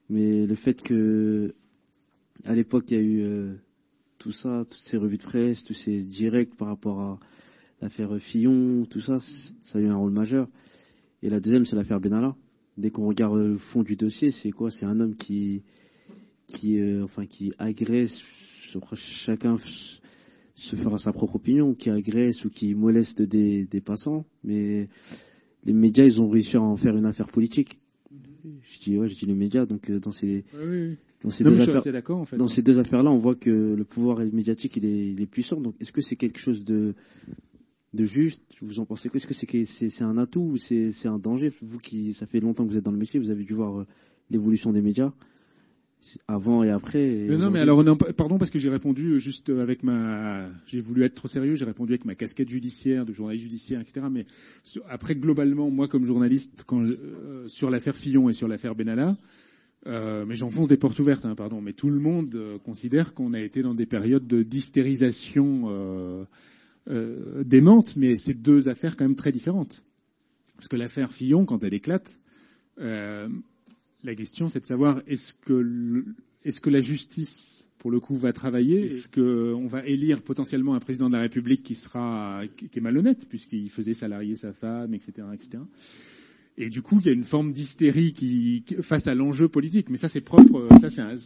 Mais 0.08 0.46
le 0.46 0.54
fait 0.54 0.82
que, 0.82 1.54
à 2.44 2.54
l'époque, 2.54 2.84
il 2.90 2.94
y 2.94 3.00
a 3.00 3.02
eu 3.02 3.22
euh, 3.22 3.54
tout 4.24 4.32
ça, 4.32 4.64
toutes 4.64 4.80
ces 4.80 4.96
revues 4.96 5.18
de 5.18 5.22
presse, 5.22 5.64
tous 5.64 5.74
ces 5.74 6.02
directs 6.02 6.56
par 6.56 6.68
rapport 6.68 6.98
à 6.98 7.18
l'affaire 7.82 8.16
Fillon, 8.18 8.86
tout 8.86 9.00
ça, 9.00 9.18
ça 9.18 9.78
a 9.78 9.82
eu 9.82 9.88
un 9.88 9.96
rôle 9.96 10.12
majeur. 10.12 10.48
Et 11.22 11.28
la 11.28 11.40
deuxième, 11.40 11.66
c'est 11.66 11.76
l'affaire 11.76 12.00
Benalla. 12.00 12.34
Dès 12.78 12.88
qu'on 12.88 13.06
regarde 13.06 13.36
le 13.36 13.58
fond 13.58 13.82
du 13.82 13.96
dossier, 13.96 14.30
c'est 14.30 14.50
quoi? 14.50 14.70
C'est 14.70 14.86
un 14.86 14.98
homme 14.98 15.14
qui, 15.14 15.62
qui, 16.46 16.80
euh, 16.80 17.04
enfin, 17.04 17.26
qui 17.26 17.52
agresse, 17.58 18.22
chacun 18.94 19.58
se 20.54 20.74
fera 20.74 20.96
sa 20.96 21.12
propre 21.12 21.34
opinion, 21.36 21.74
qui 21.74 21.90
agresse 21.90 22.46
ou 22.46 22.48
qui 22.48 22.74
moleste 22.74 23.20
des, 23.20 23.66
des 23.66 23.80
passants, 23.82 24.24
mais 24.42 24.88
les 25.64 25.74
médias, 25.74 26.06
ils 26.06 26.18
ont 26.18 26.30
réussi 26.30 26.56
à 26.56 26.62
en 26.62 26.78
faire 26.78 26.96
une 26.96 27.04
affaire 27.04 27.28
politique. 27.28 27.78
Je 28.62 28.80
dis 28.80 28.98
ouais, 28.98 29.08
je 29.08 29.14
dis 29.14 29.26
les 29.26 29.34
médias. 29.34 29.66
Donc 29.66 29.90
euh, 29.90 29.98
dans 30.00 30.10
ces 30.10 30.44
oui, 30.54 30.96
dans 31.22 31.30
ces 31.30 31.44
non, 31.44 31.50
deux 31.50 31.60
affaires, 31.60 32.10
en 32.10 32.24
fait. 32.24 32.36
dans 32.36 32.48
ces 32.48 32.62
deux 32.62 32.78
affaires-là, 32.78 33.10
on 33.10 33.18
voit 33.18 33.34
que 33.34 33.50
le 33.50 33.84
pouvoir 33.84 34.18
médiatique 34.32 34.76
il 34.76 34.84
est, 34.84 35.10
il 35.12 35.20
est 35.20 35.26
puissant. 35.26 35.60
Donc 35.60 35.74
est-ce 35.80 35.92
que 35.92 36.00
c'est 36.00 36.16
quelque 36.16 36.38
chose 36.38 36.64
de 36.64 36.94
de 37.92 38.04
juste? 38.04 38.42
Vous 38.60 38.80
en 38.80 38.86
pensez 38.86 39.08
quoi? 39.08 39.16
Est-ce 39.16 39.26
que 39.26 39.34
c'est 39.34 39.64
c'est 39.90 40.04
un 40.04 40.18
atout 40.18 40.42
ou 40.52 40.56
c'est 40.56 40.92
c'est 40.92 41.08
un 41.08 41.18
danger? 41.18 41.52
Vous 41.62 41.78
qui 41.78 42.12
ça 42.12 42.26
fait 42.26 42.40
longtemps 42.40 42.64
que 42.64 42.70
vous 42.70 42.76
êtes 42.78 42.84
dans 42.84 42.92
le 42.92 42.98
métier, 42.98 43.18
vous 43.20 43.30
avez 43.30 43.44
dû 43.44 43.54
voir 43.54 43.80
euh, 43.80 43.86
l'évolution 44.30 44.72
des 44.72 44.82
médias 44.82 45.12
avant 46.28 46.62
et 46.62 46.70
après. 46.70 47.07
Et 47.07 47.28
mais 47.28 47.36
non, 47.36 47.50
mais 47.50 47.61
alors, 47.61 47.82
non, 47.84 47.96
pardon, 47.96 48.38
parce 48.38 48.50
que 48.50 48.59
j'ai 48.59 48.70
répondu 48.70 49.20
juste 49.20 49.50
avec 49.50 49.82
ma, 49.82 50.48
j'ai 50.66 50.80
voulu 50.80 51.05
être 51.05 51.14
trop 51.14 51.28
sérieux, 51.28 51.55
j'ai 51.55 51.64
répondu 51.64 51.92
avec 51.92 52.05
ma 52.05 52.14
casquette 52.14 52.48
judiciaire, 52.48 53.07
de 53.07 53.12
journaliste 53.12 53.44
judiciaire, 53.44 53.80
etc. 53.80 54.07
Mais 54.11 54.26
après, 54.88 55.14
globalement, 55.14 55.70
moi, 55.70 55.88
comme 55.88 56.05
journaliste, 56.05 56.64
quand, 56.66 56.82
euh, 56.82 57.48
sur 57.48 57.70
l'affaire 57.70 57.96
Fillon 57.96 58.28
et 58.28 58.32
sur 58.32 58.48
l'affaire 58.48 58.74
Benalla, 58.74 59.16
euh, 59.86 60.24
mais 60.26 60.36
j'enfonce 60.36 60.68
des 60.68 60.78
portes 60.78 60.98
ouvertes, 60.98 61.24
hein, 61.24 61.34
pardon, 61.36 61.61
mais 61.61 61.74
tout 61.74 61.90
le 61.90 62.00
monde 62.00 62.34
euh, 62.34 62.59
considère 62.59 63.12
qu'on 63.12 63.34
a 63.34 63.40
été 63.40 63.61
dans 63.61 63.74
des 63.74 63.86
périodes 63.86 64.26
de 64.26 64.42
d'hystérisation 64.42 65.64
euh, 65.68 66.24
euh, 66.88 67.44
démente, 67.44 67.96
mais 67.96 68.16
c'est 68.16 68.34
deux 68.34 68.68
affaires 68.68 68.96
quand 68.96 69.05
même 69.05 69.16
très 69.16 69.32
différentes. 69.32 69.84
Parce 70.57 70.68
que 70.68 70.76
l'affaire 70.76 71.12
Fillon, 71.12 71.44
quand 71.44 71.62
elle 71.64 71.74
éclate, 71.74 72.18
euh, 72.78 73.28
la 74.05 74.14
question, 74.14 74.48
c'est 74.48 74.61
de 74.61 74.66
savoir 74.66 75.02
est-ce 75.07 75.32
que, 75.32 76.05
est-ce 76.44 76.61
que 76.61 76.70
la 76.70 76.80
justice, 76.80 77.66
pour 77.78 77.90
le 77.90 78.00
coup, 78.00 78.14
va 78.16 78.32
travailler? 78.32 78.86
Est-ce 78.86 79.09
qu'on 79.09 79.66
va 79.66 79.84
élire 79.84 80.22
potentiellement 80.22 80.74
un 80.74 80.80
président 80.80 81.09
de 81.09 81.14
la 81.14 81.22
République 81.22 81.62
qui 81.62 81.74
sera 81.74 82.42
qui 82.57 82.68
est 82.72 82.82
malhonnête, 82.82 83.28
puisqu'il 83.28 83.70
faisait 83.70 83.94
salarier 83.94 84.36
sa 84.36 84.52
femme, 84.52 84.94
etc., 84.94 85.26
etc. 85.32 85.62
Et 86.57 86.68
du 86.68 86.82
coup, 86.82 87.00
il 87.00 87.07
y 87.07 87.09
a 87.09 87.12
une 87.12 87.24
forme 87.24 87.50
d'hystérie 87.52 88.12
qui, 88.12 88.64
face 88.80 89.09
à 89.09 89.14
l'enjeu 89.14 89.48
politique. 89.48 89.90
Mais 89.90 89.96
ça, 89.96 90.09
c'est 90.09 90.20
propre. 90.20 90.68
Ça, 90.80 90.88
c'est 90.88 91.00
un, 91.00 91.16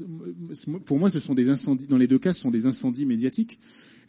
pour 0.87 0.99
moi, 0.99 1.11
ce 1.11 1.21
sont 1.21 1.35
des 1.35 1.51
incendies. 1.51 1.87
Dans 1.87 1.99
les 1.99 2.07
deux 2.07 2.19
cas, 2.19 2.33
ce 2.33 2.41
sont 2.41 2.51
des 2.51 2.67
incendies 2.67 3.05
médiatiques. 3.05 3.59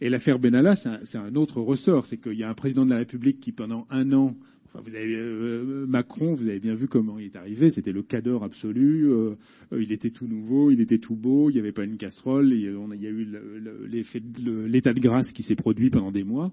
Et 0.00 0.08
l'affaire 0.08 0.38
Benalla, 0.38 0.76
c'est 0.76 1.18
un, 1.18 1.34
autre 1.34 1.60
ressort, 1.60 2.06
c'est 2.06 2.16
qu'il 2.16 2.38
y 2.38 2.42
a 2.42 2.48
un 2.48 2.54
président 2.54 2.86
de 2.86 2.90
la 2.90 2.96
République 2.96 3.38
qui 3.40 3.52
pendant 3.52 3.86
un 3.90 4.12
an 4.12 4.36
Enfin, 4.72 4.84
vous 4.84 4.94
avez 4.94 5.18
euh, 5.18 5.84
Macron, 5.88 6.32
vous 6.32 6.46
avez 6.46 6.60
bien 6.60 6.74
vu 6.74 6.86
comment 6.86 7.18
il 7.18 7.24
est 7.24 7.36
arrivé. 7.36 7.70
C'était 7.70 7.90
le 7.90 8.02
cadre 8.02 8.44
absolu. 8.44 9.12
Euh, 9.12 9.34
il 9.76 9.90
était 9.90 10.10
tout 10.10 10.28
nouveau, 10.28 10.70
il 10.70 10.80
était 10.80 10.98
tout 10.98 11.16
beau. 11.16 11.50
Il 11.50 11.54
n'y 11.54 11.58
avait 11.58 11.72
pas 11.72 11.82
une 11.82 11.96
casserole. 11.96 12.52
Il 12.52 12.60
y 12.60 12.68
a 12.68 13.10
eu 13.10 14.68
l'état 14.68 14.92
de 14.92 15.00
grâce 15.00 15.32
qui 15.32 15.42
s'est 15.42 15.56
produit 15.56 15.90
pendant 15.90 16.12
des 16.12 16.22
mois. 16.22 16.52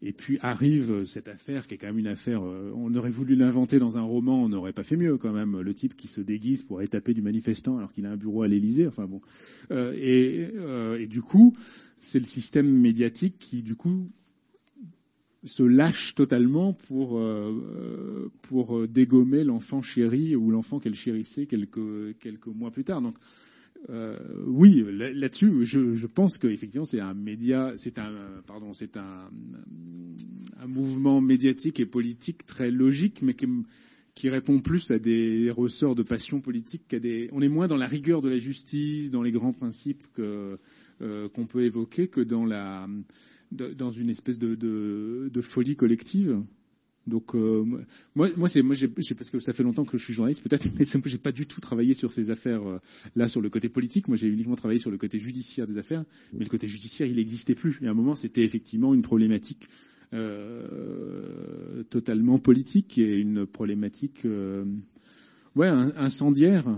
Et 0.00 0.12
puis 0.12 0.38
arrive 0.42 1.04
cette 1.04 1.26
affaire 1.26 1.66
qui 1.66 1.74
est 1.74 1.78
quand 1.78 1.88
même 1.88 1.98
une 1.98 2.06
affaire. 2.06 2.42
Euh, 2.44 2.70
on 2.74 2.94
aurait 2.94 3.10
voulu 3.10 3.34
l'inventer 3.34 3.78
dans 3.78 3.98
un 3.98 4.02
roman, 4.02 4.44
on 4.44 4.48
n'aurait 4.48 4.72
pas 4.72 4.84
fait 4.84 4.96
mieux 4.96 5.16
quand 5.16 5.32
même. 5.32 5.60
Le 5.60 5.74
type 5.74 5.96
qui 5.96 6.06
se 6.06 6.20
déguise 6.20 6.62
pour 6.62 6.82
étaper 6.82 7.14
du 7.14 7.22
manifestant 7.22 7.78
alors 7.78 7.92
qu'il 7.92 8.06
a 8.06 8.10
un 8.10 8.16
bureau 8.16 8.42
à 8.42 8.48
l'Élysée. 8.48 8.86
Enfin 8.86 9.06
bon. 9.06 9.20
Euh, 9.72 9.92
et, 9.96 10.50
euh, 10.54 11.04
du 11.06 11.20
coup, 11.20 11.52
c'est 11.98 12.20
le 12.20 12.24
système 12.24 12.70
médiatique 12.70 13.38
qui 13.40 13.62
du 13.62 13.74
coup 13.74 14.08
se 15.44 15.62
lâche 15.62 16.14
totalement 16.14 16.72
pour 16.72 17.18
euh, 17.18 18.30
pour 18.42 18.86
dégommer 18.86 19.42
l'enfant 19.42 19.82
chéri 19.82 20.36
ou 20.36 20.50
l'enfant 20.50 20.78
qu'elle 20.78 20.94
chérissait 20.94 21.46
quelques 21.46 22.16
quelques 22.18 22.46
mois 22.46 22.70
plus 22.70 22.84
tard. 22.84 23.00
Euh, 23.90 24.18
oui, 24.46 24.84
là-dessus, 24.92 25.64
je, 25.64 25.94
je, 25.94 26.06
pense 26.06 26.36
qu'effectivement, 26.36 26.84
c'est 26.84 27.00
un 27.00 27.14
média, 27.14 27.72
c'est 27.76 27.98
un, 27.98 28.12
pardon, 28.46 28.74
c'est 28.74 28.96
un, 28.96 29.30
un, 30.58 30.66
mouvement 30.66 31.20
médiatique 31.20 31.80
et 31.80 31.86
politique 31.86 32.44
très 32.44 32.70
logique, 32.70 33.22
mais 33.22 33.34
qui, 33.34 33.46
qui, 34.14 34.28
répond 34.28 34.60
plus 34.60 34.90
à 34.90 34.98
des 34.98 35.50
ressorts 35.50 35.94
de 35.94 36.02
passion 36.02 36.40
politique 36.40 36.82
qu'à 36.88 36.98
des. 36.98 37.28
On 37.32 37.40
est 37.40 37.48
moins 37.48 37.68
dans 37.68 37.76
la 37.76 37.86
rigueur 37.86 38.20
de 38.20 38.28
la 38.28 38.38
justice, 38.38 39.10
dans 39.10 39.22
les 39.22 39.32
grands 39.32 39.52
principes 39.52 40.06
que 40.12 40.58
euh, 41.00 41.28
qu'on 41.28 41.46
peut 41.46 41.64
évoquer, 41.64 42.08
que 42.08 42.20
dans 42.20 42.44
la, 42.44 42.86
dans 43.52 43.90
une 43.90 44.10
espèce 44.10 44.38
de, 44.38 44.54
de, 44.54 45.30
de 45.32 45.40
folie 45.40 45.76
collective. 45.76 46.38
Donc 47.08 47.34
euh, 47.34 47.64
moi, 48.14 48.28
moi 48.36 48.48
c'est 48.48 48.62
moi, 48.62 48.74
j'ai, 48.74 48.88
parce 48.88 49.30
que 49.30 49.40
ça 49.40 49.52
fait 49.52 49.62
longtemps 49.62 49.84
que 49.84 49.96
je 49.96 50.04
suis 50.04 50.12
journaliste 50.12 50.42
peut-être, 50.42 50.66
mais 50.78 50.84
j'ai 51.06 51.18
pas 51.18 51.32
du 51.32 51.46
tout 51.46 51.60
travaillé 51.60 51.94
sur 51.94 52.12
ces 52.12 52.30
affaires 52.30 52.62
euh, 52.66 52.78
là 53.16 53.28
sur 53.28 53.40
le 53.40 53.48
côté 53.50 53.68
politique. 53.68 54.08
Moi, 54.08 54.16
j'ai 54.16 54.28
uniquement 54.28 54.56
travaillé 54.56 54.78
sur 54.78 54.90
le 54.90 54.98
côté 54.98 55.18
judiciaire 55.18 55.66
des 55.66 55.78
affaires, 55.78 56.02
mais 56.32 56.40
le 56.40 56.50
côté 56.50 56.68
judiciaire, 56.68 57.08
il 57.08 57.16
n'existait 57.16 57.54
plus. 57.54 57.78
Et 57.82 57.86
à 57.86 57.90
un 57.90 57.94
moment, 57.94 58.14
c'était 58.14 58.44
effectivement 58.44 58.94
une 58.94 59.02
problématique 59.02 59.68
euh, 60.12 61.82
totalement 61.90 62.38
politique 62.38 62.98
et 62.98 63.18
une 63.18 63.46
problématique, 63.46 64.24
euh, 64.26 64.64
ouais, 65.56 65.68
incendiaire. 65.68 66.68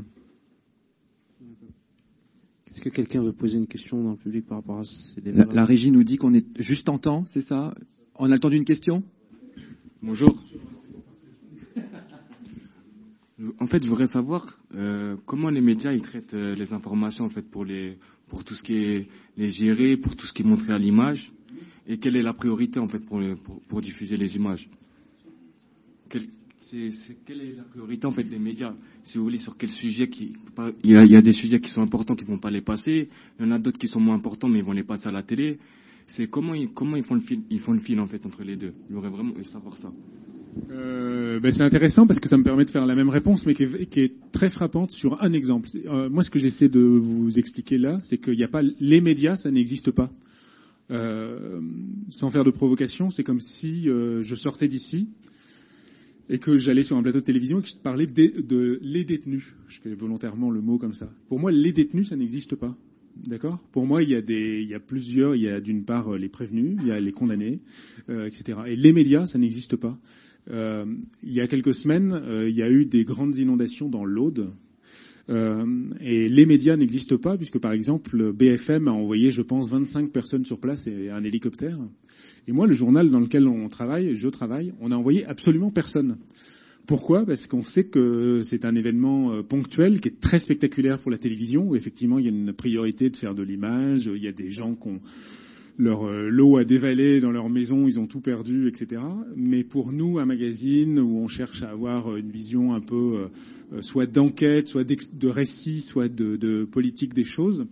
Est-ce 2.69 2.81
que 2.81 2.89
quelqu'un 2.89 3.23
veut 3.23 3.33
poser 3.33 3.59
une 3.59 3.67
question 3.67 4.03
dans 4.03 4.13
le 4.13 4.17
public 4.17 4.47
par 4.47 4.59
rapport 4.59 4.79
à 4.79 4.85
ces 4.85 5.21
débats? 5.21 5.45
la, 5.45 5.55
la 5.55 5.65
régie 5.65 5.91
nous 5.91 6.05
dit 6.05 6.19
qu'on 6.19 6.35
est 6.35 6.47
juste 6.63 6.89
en 6.89 6.99
temps, 6.99 7.25
c'est 7.27 7.41
ça? 7.41 7.75
On 8.15 8.27
a 8.31 8.35
le 8.35 8.39
temps 8.39 8.51
d'une 8.51 8.65
question? 8.65 9.03
Bonjour. 10.03 10.35
En 13.59 13.67
fait, 13.67 13.83
je 13.83 13.89
voudrais 13.89 14.07
savoir 14.07 14.59
euh, 14.75 15.17
comment 15.27 15.51
les 15.51 15.61
médias 15.61 15.93
ils 15.93 16.01
traitent 16.01 16.33
euh, 16.33 16.55
les 16.55 16.73
informations 16.73 17.27
en 17.27 17.29
fait 17.29 17.43
pour 17.51 17.67
les 17.67 17.99
pour 18.29 18.43
tout 18.43 18.55
ce 18.55 18.63
qui 18.63 18.77
est 18.79 19.09
les 19.37 19.51
gérer, 19.51 19.99
pour 19.99 20.17
tout 20.17 20.27
ce 20.27 20.33
qui 20.33 20.41
est 20.41 20.45
montré 20.47 20.73
à 20.73 20.79
l'image, 20.79 21.33
et 21.87 21.99
quelle 21.99 22.17
est 22.17 22.23
la 22.23 22.33
priorité 22.33 22.79
en 22.81 22.87
fait 22.89 23.01
pour 23.01 23.21
pour, 23.69 23.83
diffuser 23.83 24.17
les 24.17 24.37
images? 24.37 24.69
Quelle, 26.09 26.29
est 26.73 27.57
la 27.57 27.65
priorité 27.65 28.07
en 28.07 28.11
fait 28.13 28.25
des 28.25 28.39
médias? 28.39 28.75
Si 29.03 29.19
vous 29.19 29.25
voulez, 29.25 29.39
sur 29.39 29.57
quel 29.59 29.71
sujet 29.71 30.09
qui 30.09 30.33
il 30.83 30.91
y, 30.93 30.97
a, 30.97 31.05
il 31.05 31.11
y 31.11 31.17
a 31.17 31.23
des 31.23 31.33
sujets 31.33 31.61
qui 31.61 31.71
sont 31.71 31.83
importants 31.83 32.15
qui 32.15 32.25
vont 32.25 32.39
pas 32.39 32.51
les 32.51 32.63
passer, 32.63 33.11
il 33.39 33.45
y 33.45 33.49
en 33.49 33.53
a 33.53 33.59
d'autres 33.59 33.79
qui 33.79 33.89
sont 33.89 34.01
moins 34.01 34.15
importants 34.17 34.49
mais 34.49 34.61
ils 34.61 34.65
vont 34.65 34.73
les 34.73 34.85
passer 34.85 35.09
à 35.09 35.13
la 35.13 35.23
télé 35.23 35.59
c'est 36.11 36.27
comment 36.27 36.55
ils, 36.55 36.69
font 36.69 37.15
le 37.15 37.21
fil, 37.21 37.43
ils 37.51 37.61
font 37.61 37.73
le 37.73 37.79
fil 37.79 38.01
en 38.01 38.07
fait 38.07 38.27
entre 38.27 38.43
les 38.43 38.57
deux. 38.57 38.75
Il 38.89 38.95
faudrait 38.95 39.11
vraiment 39.11 39.33
savoir 39.45 39.77
ça. 39.77 39.93
Euh, 40.71 41.39
ben 41.39 41.53
c'est 41.53 41.63
intéressant 41.63 42.09
parce 42.09 42.19
que 42.19 42.29
ça 42.29 42.37
me 42.37 42.43
permet 42.43 42.65
de 42.65 42.71
faire 42.71 42.85
la 42.85 42.97
même 42.97 43.09
réponse, 43.09 43.47
mais 43.47 43.55
qui 43.55 43.63
est, 43.63 43.87
qui 43.87 44.01
est 44.01 44.15
très 44.33 44.49
frappante 44.49 44.91
sur 44.91 45.23
un 45.23 45.33
exemple. 45.33 45.69
Euh, 45.87 46.11
moi, 46.11 46.25
ce 46.25 46.31
que 46.31 46.41
j'essaie 46.41 46.69
de 46.69 46.81
vous 46.81 47.39
expliquer 47.39 47.79
là, 47.79 48.01
c'est 48.03 48.19
qu'il 48.19 48.35
n'y 48.35 48.43
a 48.43 48.49
pas 48.49 48.63
les 48.63 49.01
médias, 49.01 49.37
ça 49.37 49.53
n'existe 49.53 49.93
pas. 49.93 50.11
Euh, 50.91 51.61
sans 52.09 52.33
faire 52.33 52.43
de 52.43 52.51
provocation, 52.51 53.11
c'est 53.11 53.23
comme 53.23 53.39
si 53.39 53.89
euh, 53.89 54.21
je 54.23 54.35
sortais 54.35 54.67
d'ici 54.67 55.09
et 56.29 56.39
que 56.39 56.59
j'allais 56.59 56.83
sur 56.83 56.97
un 56.97 57.03
plateau 57.03 57.21
de 57.21 57.25
télévision 57.25 57.61
et 57.61 57.63
que 57.63 57.69
je 57.69 57.77
parlais 57.77 58.07
de, 58.07 58.41
de 58.41 58.81
les 58.83 59.05
détenus. 59.05 59.53
Je 59.69 59.81
fais 59.81 59.95
volontairement 59.95 60.51
le 60.51 60.61
mot 60.61 60.77
comme 60.77 60.95
ça. 60.95 61.09
Pour 61.29 61.39
moi, 61.39 61.53
les 61.53 61.71
détenus, 61.71 62.09
ça 62.09 62.17
n'existe 62.17 62.57
pas. 62.57 62.77
D'accord? 63.17 63.59
Pour 63.73 63.87
moi, 63.87 64.03
il 64.03 64.09
y 64.09 64.15
a 64.15 64.23
des, 64.23 64.63
il 64.63 64.69
y 64.69 64.75
a 64.75 64.81
plusieurs. 64.81 65.35
Il 65.35 65.43
y 65.43 65.49
a 65.49 65.61
d'une 65.61 65.85
part 65.85 66.15
euh, 66.15 66.19
les 66.19 66.29
prévenus, 66.29 66.77
il 66.81 66.89
y 66.89 66.91
a 66.91 67.01
les 67.01 67.13
condamnés, 67.13 67.61
euh, 68.09 68.27
etc. 68.27 68.61
Et 68.67 68.77
les 68.77 68.93
médias, 68.93 69.27
ça 69.27 69.39
n'existe 69.39 69.77
pas. 69.77 69.99
Euh, 70.51 70.87
il 71.23 71.33
y 71.33 71.41
a 71.41 71.47
quelques 71.47 71.75
semaines, 71.75 72.13
euh, 72.13 72.49
il 72.49 72.57
y 72.57 72.63
a 72.63 72.71
eu 72.71 72.87
des 72.87 73.05
grandes 73.05 73.37
inondations 73.37 73.89
dans 73.89 74.05
l'Aude. 74.05 74.53
Euh, 75.29 75.65
et 76.01 76.29
les 76.29 76.47
médias 76.47 76.77
n'existent 76.77 77.19
pas 77.19 77.37
puisque, 77.37 77.59
par 77.61 77.73
exemple, 77.73 78.33
BFM 78.33 78.89
a 78.89 78.93
envoyé, 78.93 79.31
je 79.31 79.43
pense, 79.43 79.71
25 79.71 80.11
personnes 80.11 80.45
sur 80.45 80.59
place 80.59 80.87
et 80.89 81.11
un 81.11 81.23
hélicoptère. 81.23 81.79
Et 82.49 82.53
moi, 82.53 82.67
le 82.67 82.73
journal 82.73 83.11
dans 83.11 83.21
lequel 83.21 83.47
on 83.47 83.69
travaille, 83.69 84.17
je 84.17 84.29
travaille, 84.29 84.73
on 84.81 84.91
a 84.91 84.97
envoyé 84.97 85.25
absolument 85.27 85.71
personne. 85.71 86.17
Pourquoi? 86.91 87.25
Parce 87.25 87.47
qu'on 87.47 87.63
sait 87.63 87.85
que 87.85 88.43
c'est 88.43 88.65
un 88.65 88.75
événement 88.75 89.31
euh, 89.31 89.43
ponctuel 89.45 90.01
qui 90.01 90.09
est 90.09 90.21
très 90.21 90.41
spectaculaire 90.41 90.99
pour 90.99 91.13
la 91.13 91.19
télévision, 91.19 91.69
où 91.69 91.77
effectivement 91.77 92.19
il 92.19 92.25
y 92.25 92.27
a 92.27 92.33
une 92.33 92.53
priorité 92.53 93.11
de 93.11 93.17
faire 93.17 93.37
de 93.37 93.45
l'image, 93.45 94.11
il 94.13 94.21
y 94.21 94.27
a 94.27 94.33
des 94.33 94.51
gens 94.51 94.75
qui 94.75 94.89
ont 94.89 95.01
leur 95.79 96.09
euh, 96.09 96.29
lot 96.29 96.57
à 96.57 96.65
dévaler 96.65 97.21
dans 97.21 97.31
leur 97.31 97.49
maison, 97.49 97.87
ils 97.87 98.01
ont 98.01 98.09
tout 98.09 98.21
perdu, 98.21 98.67
etc. 98.67 99.03
Mais 99.37 99.63
pour 99.63 99.93
nous, 99.93 100.19
un 100.19 100.27
magazine 100.27 100.99
où 100.99 101.19
on 101.19 101.29
cherche 101.29 101.63
à 101.63 101.69
avoir 101.69 102.17
une 102.17 102.29
vision 102.29 102.75
un 102.75 102.81
peu 102.81 103.29
euh, 103.73 103.83
soit 103.83 104.07
d'enquête, 104.07 104.67
soit 104.67 104.83
de 104.83 105.29
récit, 105.29 105.83
soit 105.83 106.09
de 106.09 106.65
politique 106.65 107.15
des 107.15 107.23
choses, 107.23 107.69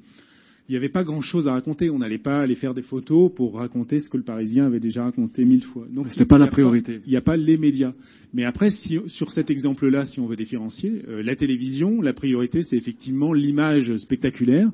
il 0.69 0.73
n'y 0.73 0.77
avait 0.77 0.91
pas 0.91 1.03
grand-chose 1.03 1.47
à 1.47 1.53
raconter. 1.53 1.89
On 1.89 1.99
n'allait 1.99 2.19
pas 2.19 2.41
aller 2.41 2.55
faire 2.55 2.75
des 2.75 2.83
photos 2.83 3.33
pour 3.35 3.55
raconter 3.55 4.01
ce 4.01 4.11
que 4.11 4.19
le 4.19 4.23
Parisien 4.23 4.67
avait 4.67 4.81
déjà 4.81 5.05
raconté 5.05 5.47
mille 5.47 5.63
fois. 5.63 5.87
Donc 5.91 6.11
c'était 6.11 6.27
pas 6.27 6.37
la 6.37 6.47
priorité. 6.47 7.01
Il 7.07 7.11
n'y 7.11 7.17
a 7.17 7.23
pas 7.23 7.39
les 7.39 7.57
médias. 7.57 7.95
Mais 8.35 8.45
après, 8.45 8.69
si, 8.69 9.01
sur 9.07 9.31
cet 9.31 9.51
exemple-là, 9.51 10.05
si 10.05 10.21
on 10.21 10.27
veut 10.27 10.37
différencier, 10.37 11.05
euh, 11.09 11.23
la 11.23 11.37
télévision, 11.37 12.03
la 12.03 12.13
priorité, 12.13 12.61
c'est 12.61 12.77
effectivement 12.77 13.33
l'image 13.33 13.97
spectaculaire. 13.97 14.69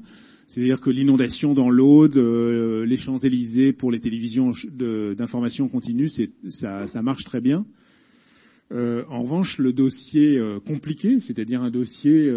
C'est-à-dire 0.49 0.80
que 0.80 0.90
l'inondation 0.90 1.55
dans 1.55 1.70
l'Aude, 1.70 2.16
euh, 2.16 2.84
les 2.84 2.97
Champs-Élysées 2.97 3.72
pour 3.72 3.92
les 3.92 4.01
télévisions 4.01 4.51
d'information 4.72 5.68
continue, 5.68 6.09
ça, 6.49 6.88
ça, 6.88 7.03
marche 7.03 7.22
très 7.22 7.40
bien. 7.40 7.64
Euh, 8.72 9.05
en 9.09 9.22
revanche, 9.22 9.59
le 9.59 9.72
dossier 9.72 10.40
compliqué, 10.66 11.20
c'est-à-dire 11.20 11.62
un 11.62 11.70
dossier 11.70 12.28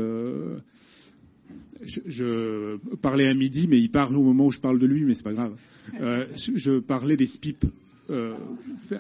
je, 1.84 2.00
je, 2.06 2.78
parlais 2.98 3.28
à 3.28 3.34
midi, 3.34 3.68
mais 3.68 3.80
il 3.80 3.90
parle 3.90 4.16
au 4.18 4.24
moment 4.24 4.48
où 4.48 4.52
je 4.52 4.60
parle 4.60 4.80
de 4.80 4.86
lui, 4.86 5.04
mais 5.06 5.14
c'est 5.14 5.24
pas 5.24 5.34
grave. 5.34 5.56
Euh, 6.02 6.26
je, 6.36 6.52
je, 6.58 6.80
parlais 6.80 7.16
des 7.16 7.26
SPIP. 7.26 7.64
Euh, 8.10 8.36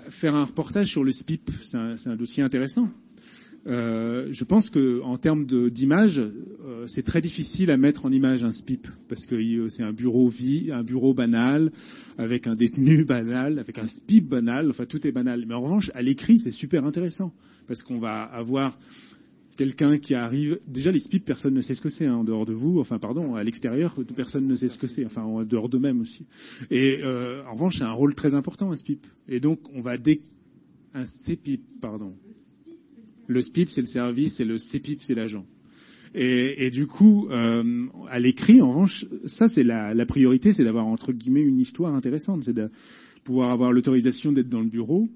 faire 0.09 0.35
un 0.35 0.45
reportage 0.45 0.87
sur 0.87 1.03
le 1.03 1.11
SPIP, 1.11 1.51
c'est 1.63 1.75
un, 1.75 1.95
un, 2.05 2.15
dossier 2.15 2.43
intéressant. 2.43 2.89
Euh, 3.67 4.29
je 4.31 4.43
pense 4.45 4.69
que 4.69 5.01
en 5.01 5.17
termes 5.17 5.45
d'image, 5.45 6.19
euh, 6.19 6.85
c'est 6.87 7.03
très 7.03 7.19
difficile 7.19 7.69
à 7.69 7.75
mettre 7.75 8.05
en 8.05 8.11
image 8.11 8.45
un 8.45 8.51
SPIP 8.51 8.87
parce 9.09 9.25
que 9.25 9.67
c'est 9.67 9.83
un 9.83 9.91
bureau 9.91 10.29
vie, 10.29 10.71
un 10.71 10.83
bureau 10.83 11.13
banal 11.13 11.71
avec 12.17 12.47
un 12.47 12.55
détenu 12.55 13.03
banal, 13.05 13.59
avec 13.59 13.77
un 13.79 13.87
SPIP 13.87 14.29
banal. 14.29 14.69
Enfin, 14.69 14.85
tout 14.85 15.05
est 15.05 15.11
banal. 15.11 15.45
Mais 15.45 15.53
en 15.53 15.61
revanche, 15.61 15.91
à 15.95 16.01
l'écrit, 16.01 16.39
c'est 16.39 16.51
super 16.51 16.85
intéressant 16.85 17.33
parce 17.67 17.83
qu'on 17.83 17.99
va 17.99 18.23
avoir 18.23 18.77
quelqu'un 19.57 19.97
qui 19.97 20.15
arrive. 20.15 20.59
Déjà, 20.67 20.91
les 20.91 21.01
SPIP, 21.01 21.25
personne 21.25 21.53
ne 21.53 21.61
sait 21.61 21.73
ce 21.73 21.81
que 21.81 21.89
c'est 21.89 22.05
hein, 22.05 22.15
en 22.15 22.23
dehors 22.23 22.45
de 22.45 22.53
vous. 22.53 22.79
Enfin, 22.79 22.99
pardon, 22.99 23.35
à 23.35 23.43
l'extérieur, 23.43 23.95
personne 24.15 24.47
ne 24.47 24.55
sait 24.55 24.69
ce 24.69 24.77
que 24.77 24.87
c'est. 24.87 25.05
Enfin, 25.05 25.23
en 25.23 25.43
dehors 25.43 25.67
d'eux-mêmes 25.67 25.99
aussi. 25.99 26.27
Et 26.71 26.99
euh, 27.03 27.43
en 27.45 27.53
revanche, 27.53 27.77
c'est 27.79 27.83
un 27.83 27.91
rôle 27.91 28.15
très 28.15 28.35
important 28.35 28.71
un 28.71 28.77
SPIP. 28.77 29.05
Et 29.27 29.39
donc, 29.41 29.59
on 29.73 29.81
va 29.81 29.97
dé... 29.97 30.21
un 30.93 31.05
CPIP, 31.05 31.81
pardon. 31.81 32.13
Le 33.27 33.41
SPIP, 33.41 33.69
c'est 33.69 33.81
le 33.81 33.87
service, 33.87 34.39
et 34.39 34.45
le 34.45 34.57
CPIP, 34.57 35.01
c'est 35.01 35.15
l'agent. 35.15 35.45
Et, 36.15 36.65
et, 36.65 36.71
du 36.71 36.87
coup, 36.87 37.27
euh, 37.29 37.85
à 38.09 38.19
l'écrit, 38.19 38.61
en 38.61 38.69
revanche, 38.69 39.05
ça, 39.25 39.49
c'est 39.49 39.63
la, 39.63 39.93
la 39.93 40.05
priorité, 40.05 40.53
c'est 40.53 40.63
d'avoir 40.63 40.87
entre 40.87 41.11
guillemets 41.11 41.41
une 41.41 41.59
histoire 41.59 41.93
intéressante, 41.93 42.43
c'est 42.45 42.55
de 42.55 42.69
pouvoir 43.25 43.51
avoir 43.51 43.73
l'autorisation 43.73 44.31
d'être 44.31 44.47
dans 44.47 44.61
le 44.61 44.69
bureau 44.69 45.09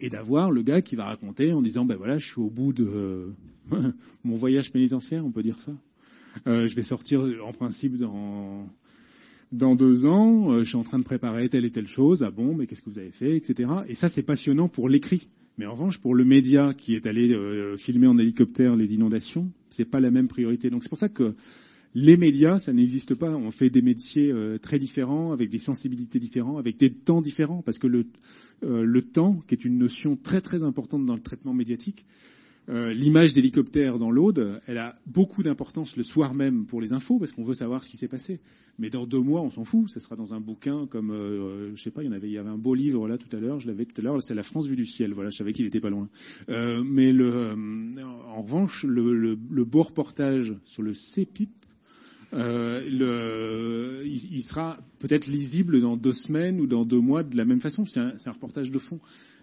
et 0.00 0.10
d'avoir 0.10 0.50
le 0.50 0.62
gars 0.62 0.82
qui 0.82 0.96
va 0.96 1.04
raconter 1.06 1.52
en 1.52 1.62
disant 1.62 1.84
ben 1.84 1.96
voilà 1.96 2.18
je 2.18 2.26
suis 2.26 2.40
au 2.40 2.50
bout 2.50 2.72
de 2.72 3.32
mon 4.24 4.34
voyage 4.34 4.72
pénitentiaire 4.72 5.24
on 5.24 5.30
peut 5.30 5.42
dire 5.42 5.60
ça. 5.62 5.72
Euh, 6.46 6.66
je 6.66 6.74
vais 6.74 6.82
sortir 6.82 7.22
en 7.44 7.52
principe 7.52 7.96
dans 7.96 8.68
dans 9.52 9.76
deux 9.76 10.04
ans 10.04 10.52
euh, 10.52 10.58
je 10.60 10.64
suis 10.64 10.76
en 10.76 10.82
train 10.82 10.98
de 10.98 11.04
préparer 11.04 11.48
telle 11.48 11.64
et 11.64 11.70
telle 11.70 11.86
chose 11.86 12.22
ah 12.22 12.30
bon 12.30 12.56
mais 12.56 12.66
qu'est-ce 12.66 12.82
que 12.82 12.90
vous 12.90 12.98
avez 12.98 13.12
fait 13.12 13.36
etc 13.36 13.70
et 13.86 13.94
ça 13.94 14.08
c'est 14.08 14.22
passionnant 14.22 14.68
pour 14.68 14.88
l'écrit. 14.88 15.28
Mais 15.56 15.66
en 15.66 15.72
revanche 15.72 15.98
pour 15.98 16.14
le 16.14 16.24
média 16.24 16.74
qui 16.74 16.94
est 16.94 17.06
allé 17.06 17.32
euh, 17.32 17.76
filmer 17.76 18.08
en 18.08 18.18
hélicoptère 18.18 18.74
les 18.76 18.94
inondations 18.94 19.50
c'est 19.70 19.84
pas 19.84 20.00
la 20.00 20.10
même 20.10 20.28
priorité. 20.28 20.70
Donc 20.70 20.82
c'est 20.82 20.88
pour 20.88 20.98
ça 20.98 21.08
que 21.08 21.34
Les 21.94 22.16
médias, 22.16 22.58
ça 22.58 22.72
n'existe 22.72 23.14
pas. 23.14 23.30
On 23.34 23.50
fait 23.50 23.70
des 23.70 23.82
métiers 23.82 24.32
euh, 24.32 24.58
très 24.58 24.78
différents, 24.78 25.32
avec 25.32 25.50
des 25.50 25.58
sensibilités 25.58 26.18
différentes, 26.18 26.58
avec 26.58 26.76
des 26.76 26.92
temps 26.92 27.22
différents, 27.22 27.62
parce 27.62 27.78
que 27.78 27.86
le, 27.86 28.06
euh, 28.64 28.82
le 28.82 29.02
temps, 29.02 29.42
qui 29.46 29.54
est 29.54 29.64
une 29.64 29.78
notion 29.78 30.16
très 30.16 30.40
très 30.40 30.64
importante 30.64 31.06
dans 31.06 31.14
le 31.14 31.22
traitement 31.22 31.54
médiatique, 31.54 32.04
euh, 32.70 32.94
l'image 32.94 33.34
d'hélicoptère 33.34 33.98
dans 33.98 34.10
l'Aude, 34.10 34.60
elle 34.66 34.78
a 34.78 34.94
beaucoup 35.06 35.42
d'importance 35.42 35.98
le 35.98 36.02
soir 36.02 36.32
même 36.32 36.64
pour 36.66 36.80
les 36.80 36.92
infos, 36.94 37.18
parce 37.18 37.32
qu'on 37.32 37.44
veut 37.44 37.54
savoir 37.54 37.84
ce 37.84 37.90
qui 37.90 37.96
s'est 37.98 38.08
passé. 38.08 38.40
Mais 38.78 38.88
dans 38.88 39.06
deux 39.06 39.20
mois, 39.20 39.42
on 39.42 39.50
s'en 39.50 39.64
fout. 39.64 39.90
Ça 39.90 40.00
sera 40.00 40.16
dans 40.16 40.32
un 40.34 40.40
bouquin 40.40 40.86
comme, 40.86 41.10
euh, 41.10 41.76
je 41.76 41.82
sais 41.82 41.90
pas, 41.90 42.02
il 42.02 42.06
y 42.06 42.08
en 42.08 42.12
avait, 42.12 42.36
un 42.38 42.58
beau 42.58 42.74
livre 42.74 43.06
là 43.06 43.18
tout 43.18 43.34
à 43.36 43.40
l'heure. 43.40 43.58
Je 43.58 43.66
l'avais 43.66 43.84
tout 43.84 44.00
à 44.00 44.04
l'heure. 44.04 44.22
C'est 44.22 44.34
La 44.34 44.42
France 44.42 44.66
vue 44.66 44.76
du 44.76 44.86
ciel. 44.86 45.12
Voilà, 45.12 45.30
je 45.30 45.36
savais 45.36 45.52
qu'il 45.52 45.66
était 45.66 45.80
pas 45.80 45.90
loin. 45.90 46.08
Euh, 46.48 46.82
mais 46.84 47.12
le, 47.12 47.32
euh, 47.32 47.54
en 48.28 48.42
revanche, 48.42 48.84
le, 48.84 49.14
le, 49.14 49.38
le, 49.50 49.64
beau 49.64 49.82
reportage 49.82 50.54
sur 50.64 50.82
le 50.82 50.92
CPIP. 50.92 51.50
Euh, 52.32 52.80
le, 52.90 54.06
il, 54.06 54.34
il, 54.34 54.42
sera 54.42 54.76
peut-être 54.98 55.26
lisible 55.26 55.80
dans 55.80 55.96
deux 55.96 56.12
semaines 56.12 56.60
ou 56.60 56.66
dans 56.66 56.84
deux 56.84 57.00
mois 57.00 57.22
de 57.22 57.36
la 57.36 57.44
même 57.44 57.60
façon. 57.60 57.86
C'est 57.86 58.00
un, 58.00 58.12
un, 58.24 58.30
reportage 58.30 58.70
de 58.70 58.78
fond. 58.78 58.98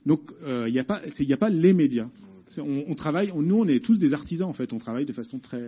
Donc 0.05 0.31
il 0.47 0.71
n'y 0.71 0.79
a 0.79 0.85
a 0.87 1.37
pas 1.37 1.49
les 1.49 1.73
médias. 1.73 2.09
On, 2.57 2.83
on, 2.87 2.95
travaille, 2.95 3.31
on, 3.33 3.41
nous 3.41 3.59
on 3.59 3.67
est 3.67 3.83
tous 3.83 3.97
des 3.97 4.13
artisans 4.13 4.49
en 4.49 4.53
fait, 4.53 4.73
on 4.73 4.77
travaille 4.77 5.05
de 5.05 5.13
façon 5.13 5.39
très, 5.39 5.61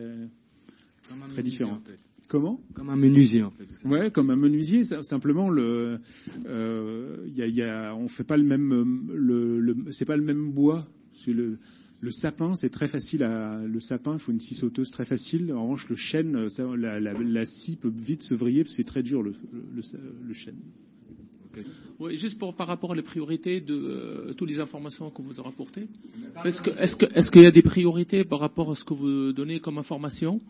très 1.30 1.43
différente. 1.43 1.82
En 1.82 1.91
fait. 1.91 1.99
Comment? 2.28 2.61
Comme 2.74 2.89
un 2.89 2.95
menuisier 2.95 3.43
en 3.43 3.51
fait. 3.51 3.68
Ouais, 3.86 4.09
comme 4.09 4.30
un 4.30 4.36
menuisier. 4.36 4.84
Simplement, 4.84 5.49
le, 5.49 5.97
euh, 6.45 7.28
y 7.34 7.41
a, 7.41 7.47
y 7.47 7.61
a, 7.61 7.95
on 7.95 8.07
fait 8.07 8.24
pas 8.24 8.38
le 8.38 8.43
même, 8.43 9.11
le, 9.14 9.59
le 9.59 9.76
c'est 9.91 10.05
pas 10.05 10.18
le 10.18 10.24
même 10.24 10.51
bois. 10.51 10.88
Le, 11.28 11.57
le 12.04 12.12
sapin, 12.12 12.54
c'est 12.58 12.70
très 12.70 12.88
facile 12.88 13.24
à, 13.24 13.66
le 13.66 13.80
sapin, 13.80 14.14
il 14.14 14.20
faut 14.20 14.34
une 14.34 14.41
scie 14.41 14.56
sauteuse 14.56 14.91
très 14.91 15.06
facile. 15.06 15.54
En 15.54 15.62
revanche, 15.64 15.88
le 15.88 15.95
chêne, 15.95 16.49
ça, 16.49 16.68
la, 16.76 16.99
la, 16.99 17.45
scie 17.45 17.78
peut 17.78 17.93
vite 17.95 18.24
se 18.24 18.36
vriller, 18.36 18.66
c'est 18.68 18.84
très 18.84 19.01
dur 19.04 19.24
le, 19.24 19.34
chêne. 20.34 20.60
Oui, 21.99 22.18
juste 22.18 22.38
pour, 22.38 22.56
par 22.56 22.68
rapport 22.68 22.89
aux 22.89 23.01
priorités 23.01 23.62
de 23.62 23.74
euh, 23.74 24.34
toutes 24.34 24.49
les 24.49 24.60
informations 24.60 25.12
que 25.12 25.22
vous 25.22 25.39
avez 25.39 25.47
rapportées. 25.47 25.88
Est-ce 26.43 26.62
que, 26.62 26.72
est-ce 26.78 26.97
que, 26.97 27.32
qu'il 27.32 27.43
y 27.43 27.45
a 27.45 27.51
des 27.51 27.62
priorités 27.62 28.26
par 28.26 28.39
rapport 28.39 28.72
à 28.72 28.76
ce 28.76 28.84
que 28.84 28.93
vous 28.93 29.32
donnez 29.32 29.62
comme 29.62 29.78
information? 29.78 30.41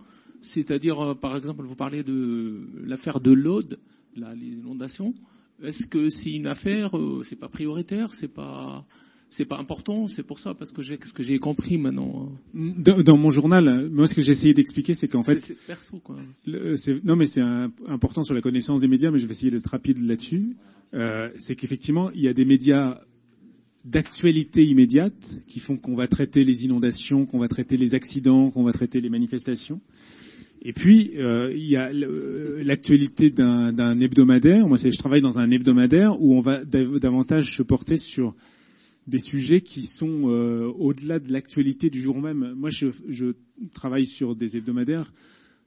C'est-à-dire, 0.41 0.99
euh, 1.01 1.13
par 1.13 1.37
exemple, 1.37 1.63
vous 1.65 1.75
parlez 1.75 2.01
de 2.01 2.67
l'affaire 2.83 3.19
de 3.19 3.31
l'Aude, 3.31 3.77
l'inondation. 4.15 5.13
Est-ce 5.61 5.85
que 5.85 6.09
c'est 6.09 6.31
une 6.31 6.47
affaire, 6.47 6.97
euh, 6.97 7.21
c'est 7.23 7.35
pas 7.35 7.47
prioritaire, 7.47 8.11
c'est 8.15 8.27
pas, 8.27 8.87
c'est 9.33 9.45
pas 9.45 9.57
important, 9.57 10.07
c'est 10.07 10.21
pour 10.21 10.37
ça, 10.37 10.53
parce 10.53 10.71
que 10.71 10.83
j'ai, 10.83 10.99
ce 11.03 11.11
que 11.11 11.23
j'ai 11.23 11.39
compris 11.39 11.79
maintenant. 11.79 12.31
Dans, 12.53 13.01
dans, 13.01 13.17
mon 13.17 13.31
journal, 13.31 13.89
moi, 13.89 14.05
ce 14.05 14.13
que 14.13 14.21
j'ai 14.21 14.31
essayé 14.31 14.53
d'expliquer, 14.53 14.93
c'est 14.93 15.07
qu'en 15.07 15.23
fait, 15.23 15.39
c'est, 15.39 15.55
perso, 15.55 15.97
quoi. 15.97 16.17
Le, 16.45 16.75
non, 17.03 17.15
mais 17.15 17.25
c'est 17.25 17.41
important 17.41 18.21
sur 18.23 18.35
la 18.35 18.41
connaissance 18.41 18.79
des 18.79 18.87
médias, 18.87 19.09
mais 19.09 19.17
je 19.17 19.25
vais 19.25 19.31
essayer 19.31 19.49
d'être 19.49 19.71
rapide 19.71 19.97
là-dessus. 20.05 20.55
Euh, 20.93 21.29
c'est 21.39 21.55
qu'effectivement, 21.55 22.11
il 22.11 22.21
y 22.21 22.27
a 22.27 22.33
des 22.33 22.45
médias 22.45 23.01
d'actualité 23.85 24.63
immédiate 24.65 25.39
qui 25.47 25.59
font 25.59 25.77
qu'on 25.77 25.95
va 25.95 26.07
traiter 26.07 26.43
les 26.43 26.63
inondations, 26.63 27.25
qu'on 27.25 27.39
va 27.39 27.47
traiter 27.47 27.75
les 27.75 27.95
accidents, 27.95 28.51
qu'on 28.51 28.63
va 28.63 28.71
traiter 28.71 29.01
les 29.01 29.09
manifestations. 29.09 29.81
Et 30.61 30.73
puis, 30.73 31.13
euh, 31.17 31.51
il 31.51 31.65
y 31.65 31.75
a 31.75 31.91
l'actualité 31.91 33.31
d'un, 33.31 33.99
hebdomadaire. 33.99 34.67
Moi, 34.67 34.77
je 34.77 34.95
travaille 34.95 35.21
dans 35.21 35.39
un 35.39 35.49
hebdomadaire 35.49 36.21
où 36.21 36.37
on 36.37 36.41
va 36.41 36.63
davantage 36.63 37.55
se 37.57 37.63
porter 37.63 37.97
sur 37.97 38.35
des 39.07 39.19
sujets 39.19 39.61
qui 39.61 39.83
sont 39.83 40.29
euh, 40.29 40.65
au-delà 40.65 41.19
de 41.19 41.31
l'actualité 41.31 41.89
du 41.89 42.01
jour 42.01 42.21
même. 42.21 42.53
Moi, 42.55 42.69
je, 42.69 42.87
je, 43.09 43.33
travaille 43.73 44.05
sur 44.05 44.35
des 44.35 44.57
hebdomadaires, 44.57 45.13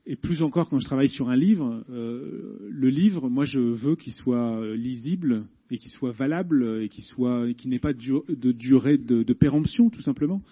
et 0.07 0.17
plus 0.17 0.43
encore 0.43 0.69
quand 0.69 0.79
je 0.79 0.85
travaille 0.85 1.09
sur 1.09 1.29
un 1.29 1.37
livre. 1.37 1.85
Euh, 1.91 2.59
le 2.71 2.89
livre, 2.89 3.29
moi, 3.29 3.45
je 3.45 3.59
veux 3.59 3.97
qu'il 3.97 4.13
soit 4.13 4.77
lisible 4.77 5.47
et 5.71 5.79
qu'il 5.79 5.91
soit 5.91 6.13
valable 6.13 6.81
et 6.83 6.89
qu'il 6.89 7.05
soit, 7.05 7.53
qu'il 7.55 7.71
n'ait 7.71 7.79
pas 7.79 7.93
de 7.93 8.53
durée 8.53 8.99
de, 8.99 9.23
de, 9.23 9.33
péremption, 9.35 9.91
tout 9.91 10.03
simplement. 10.03 10.43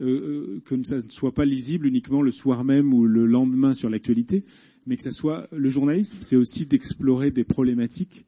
Euh, 0.00 0.60
que 0.64 0.82
ça 0.82 0.96
ne 0.96 1.10
soit 1.10 1.32
pas 1.32 1.44
lisible 1.44 1.86
uniquement 1.86 2.20
le 2.20 2.32
soir 2.32 2.64
même 2.64 2.92
ou 2.92 3.06
le 3.06 3.26
lendemain 3.26 3.74
sur 3.74 3.88
l'actualité, 3.88 4.44
mais 4.86 4.96
que 4.96 5.04
ça 5.04 5.12
soit 5.12 5.46
le 5.52 5.70
journalisme, 5.70 6.18
c'est 6.20 6.36
aussi 6.36 6.66
d'explorer 6.66 7.30
des 7.30 7.44
problématiques 7.44 8.24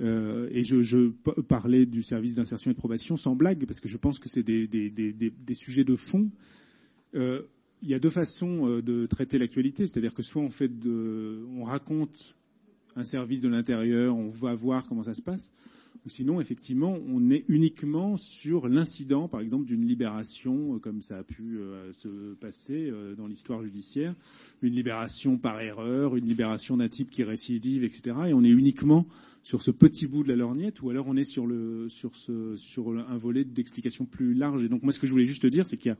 euh, 0.00 0.48
et 0.50 0.64
je, 0.64 0.82
je, 0.82 1.10
parlais 1.48 1.86
du 1.86 2.02
service 2.02 2.34
d'insertion 2.34 2.70
et 2.70 2.74
de 2.74 2.78
probation 2.78 3.16
sans 3.16 3.36
blague, 3.36 3.64
parce 3.66 3.80
que 3.80 3.88
je 3.88 3.96
pense 3.96 4.18
que 4.18 4.28
c'est 4.28 4.42
des, 4.42 4.66
des, 4.66 4.90
des, 4.90 5.12
des, 5.12 5.54
sujets 5.54 5.84
de 5.84 5.94
fond. 5.94 6.30
Euh, 7.14 7.42
il 7.80 7.90
y 7.90 7.94
a 7.94 7.98
deux 7.98 8.10
façons 8.10 8.68
euh, 8.68 8.82
de 8.82 9.06
traiter 9.06 9.38
l'actualité, 9.38 9.86
c'est-à-dire 9.86 10.14
que 10.14 10.22
soit 10.22 10.42
on 10.42 10.50
fait 10.50 10.68
de, 10.68 11.46
on 11.56 11.64
raconte 11.64 12.36
un 12.96 13.04
service 13.04 13.40
de 13.40 13.48
l'intérieur, 13.48 14.16
on 14.16 14.30
va 14.30 14.54
voir 14.54 14.88
comment 14.88 15.02
ça 15.02 15.14
se 15.14 15.22
passe, 15.22 15.52
ou 16.06 16.10
sinon, 16.10 16.38
effectivement, 16.38 16.98
on 17.08 17.30
est 17.30 17.44
uniquement 17.48 18.18
sur 18.18 18.68
l'incident, 18.68 19.26
par 19.26 19.40
exemple, 19.40 19.64
d'une 19.64 19.86
libération, 19.86 20.78
comme 20.78 21.00
ça 21.00 21.16
a 21.16 21.24
pu 21.24 21.58
euh, 21.58 21.94
se 21.94 22.34
passer 22.34 22.90
euh, 22.90 23.14
dans 23.14 23.26
l'histoire 23.26 23.62
judiciaire, 23.64 24.14
une 24.60 24.74
libération 24.74 25.38
par 25.38 25.62
erreur, 25.62 26.16
une 26.16 26.26
libération 26.26 26.76
d'un 26.76 26.88
type 26.88 27.08
qui 27.08 27.22
récidive, 27.22 27.84
etc. 27.84 28.16
Et 28.28 28.34
on 28.34 28.44
est 28.44 28.50
uniquement 28.50 29.06
sur 29.42 29.62
ce 29.62 29.70
petit 29.70 30.06
bout 30.06 30.22
de 30.24 30.28
la 30.28 30.36
lorgnette, 30.36 30.82
ou 30.82 30.90
alors 30.90 31.06
on 31.08 31.16
est 31.16 31.24
sur, 31.24 31.46
le, 31.46 31.88
sur, 31.88 32.14
ce, 32.16 32.54
sur 32.58 32.90
un 32.90 33.16
volet 33.16 33.44
d'explication 33.44 34.04
plus 34.04 34.34
large. 34.34 34.62
Et 34.62 34.68
donc, 34.68 34.82
moi, 34.82 34.92
ce 34.92 35.00
que 35.00 35.06
je 35.06 35.12
voulais 35.12 35.24
juste 35.24 35.46
dire, 35.46 35.66
c'est 35.66 35.78
qu'il 35.78 35.88
y 35.88 35.94
a 35.94 35.98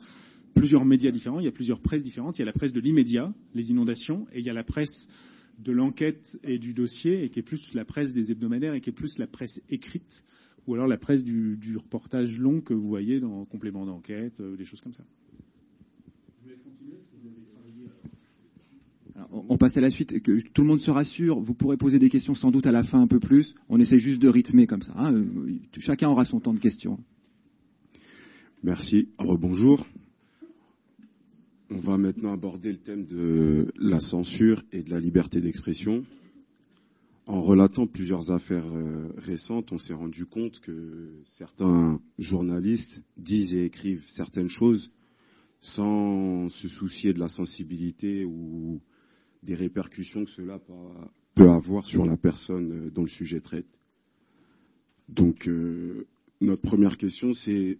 plusieurs 0.54 0.84
médias 0.84 1.12
différents, 1.12 1.40
il 1.40 1.46
y 1.46 1.48
a 1.48 1.52
plusieurs 1.52 1.80
presses 1.80 2.02
différentes. 2.02 2.38
Il 2.38 2.42
y 2.42 2.44
a 2.44 2.46
la 2.46 2.52
presse 2.52 2.74
de 2.74 2.80
l'immédiat, 2.80 3.32
les 3.54 3.70
inondations, 3.70 4.26
et 4.32 4.40
il 4.40 4.44
y 4.44 4.50
a 4.50 4.54
la 4.54 4.64
presse 4.64 5.08
de 5.58 5.72
l'enquête 5.72 6.38
et 6.42 6.58
du 6.58 6.74
dossier, 6.74 7.24
et 7.24 7.28
qui 7.28 7.38
est 7.38 7.42
plus 7.42 7.74
la 7.74 7.84
presse 7.84 8.12
des 8.12 8.30
hebdomadaires, 8.30 8.74
et 8.74 8.80
qui 8.80 8.90
est 8.90 8.94
plus 8.94 9.18
la 9.18 9.26
presse 9.26 9.62
écrite, 9.70 10.24
ou 10.66 10.74
alors 10.74 10.86
la 10.86 10.98
presse 10.98 11.24
du, 11.24 11.56
du 11.56 11.76
reportage 11.76 12.38
long 12.38 12.60
que 12.60 12.74
vous 12.74 12.88
voyez 12.88 13.20
dans 13.20 13.44
complément 13.44 13.86
d'enquête, 13.86 14.40
euh, 14.40 14.56
des 14.56 14.64
choses 14.64 14.80
comme 14.80 14.94
ça. 14.94 15.04
Alors, 19.16 19.44
on 19.48 19.56
passe 19.56 19.76
à 19.76 19.80
la 19.80 19.90
suite, 19.90 20.20
que 20.22 20.40
tout 20.40 20.62
le 20.62 20.68
monde 20.68 20.80
se 20.80 20.90
rassure, 20.90 21.40
vous 21.40 21.54
pourrez 21.54 21.76
poser 21.76 21.98
des 21.98 22.08
questions 22.08 22.34
sans 22.34 22.50
doute 22.50 22.66
à 22.66 22.72
la 22.72 22.82
fin 22.82 23.00
un 23.00 23.06
peu 23.06 23.20
plus, 23.20 23.54
on 23.68 23.78
essaie 23.78 24.00
juste 24.00 24.20
de 24.20 24.28
rythmer 24.28 24.66
comme 24.66 24.82
ça, 24.82 24.92
hein. 24.96 25.24
chacun 25.78 26.08
aura 26.08 26.24
son 26.24 26.40
temps 26.40 26.54
de 26.54 26.58
questions. 26.58 26.98
Merci, 28.62 29.10
rebonjour. 29.18 29.86
On 31.70 31.78
va 31.78 31.96
maintenant 31.96 32.32
aborder 32.32 32.72
le 32.72 32.78
thème 32.78 33.06
de 33.06 33.72
la 33.78 34.00
censure 34.00 34.62
et 34.72 34.82
de 34.82 34.90
la 34.90 35.00
liberté 35.00 35.40
d'expression. 35.40 36.04
En 37.26 37.40
relatant 37.40 37.86
plusieurs 37.86 38.32
affaires 38.32 38.70
euh, 38.70 39.08
récentes, 39.16 39.72
on 39.72 39.78
s'est 39.78 39.94
rendu 39.94 40.26
compte 40.26 40.60
que 40.60 41.10
certains 41.24 42.02
journalistes 42.18 43.02
disent 43.16 43.54
et 43.54 43.64
écrivent 43.64 44.04
certaines 44.06 44.50
choses 44.50 44.90
sans 45.60 46.50
se 46.50 46.68
soucier 46.68 47.14
de 47.14 47.18
la 47.18 47.28
sensibilité 47.28 48.26
ou 48.26 48.82
des 49.42 49.54
répercussions 49.54 50.26
que 50.26 50.30
cela 50.30 50.60
peut 51.34 51.48
avoir 51.48 51.86
sur 51.86 52.04
la 52.04 52.18
personne 52.18 52.90
dont 52.90 53.02
le 53.02 53.08
sujet 53.08 53.40
traite. 53.40 53.78
Donc, 55.08 55.48
euh, 55.48 56.06
notre 56.42 56.60
première 56.60 56.98
question, 56.98 57.32
c'est 57.32 57.78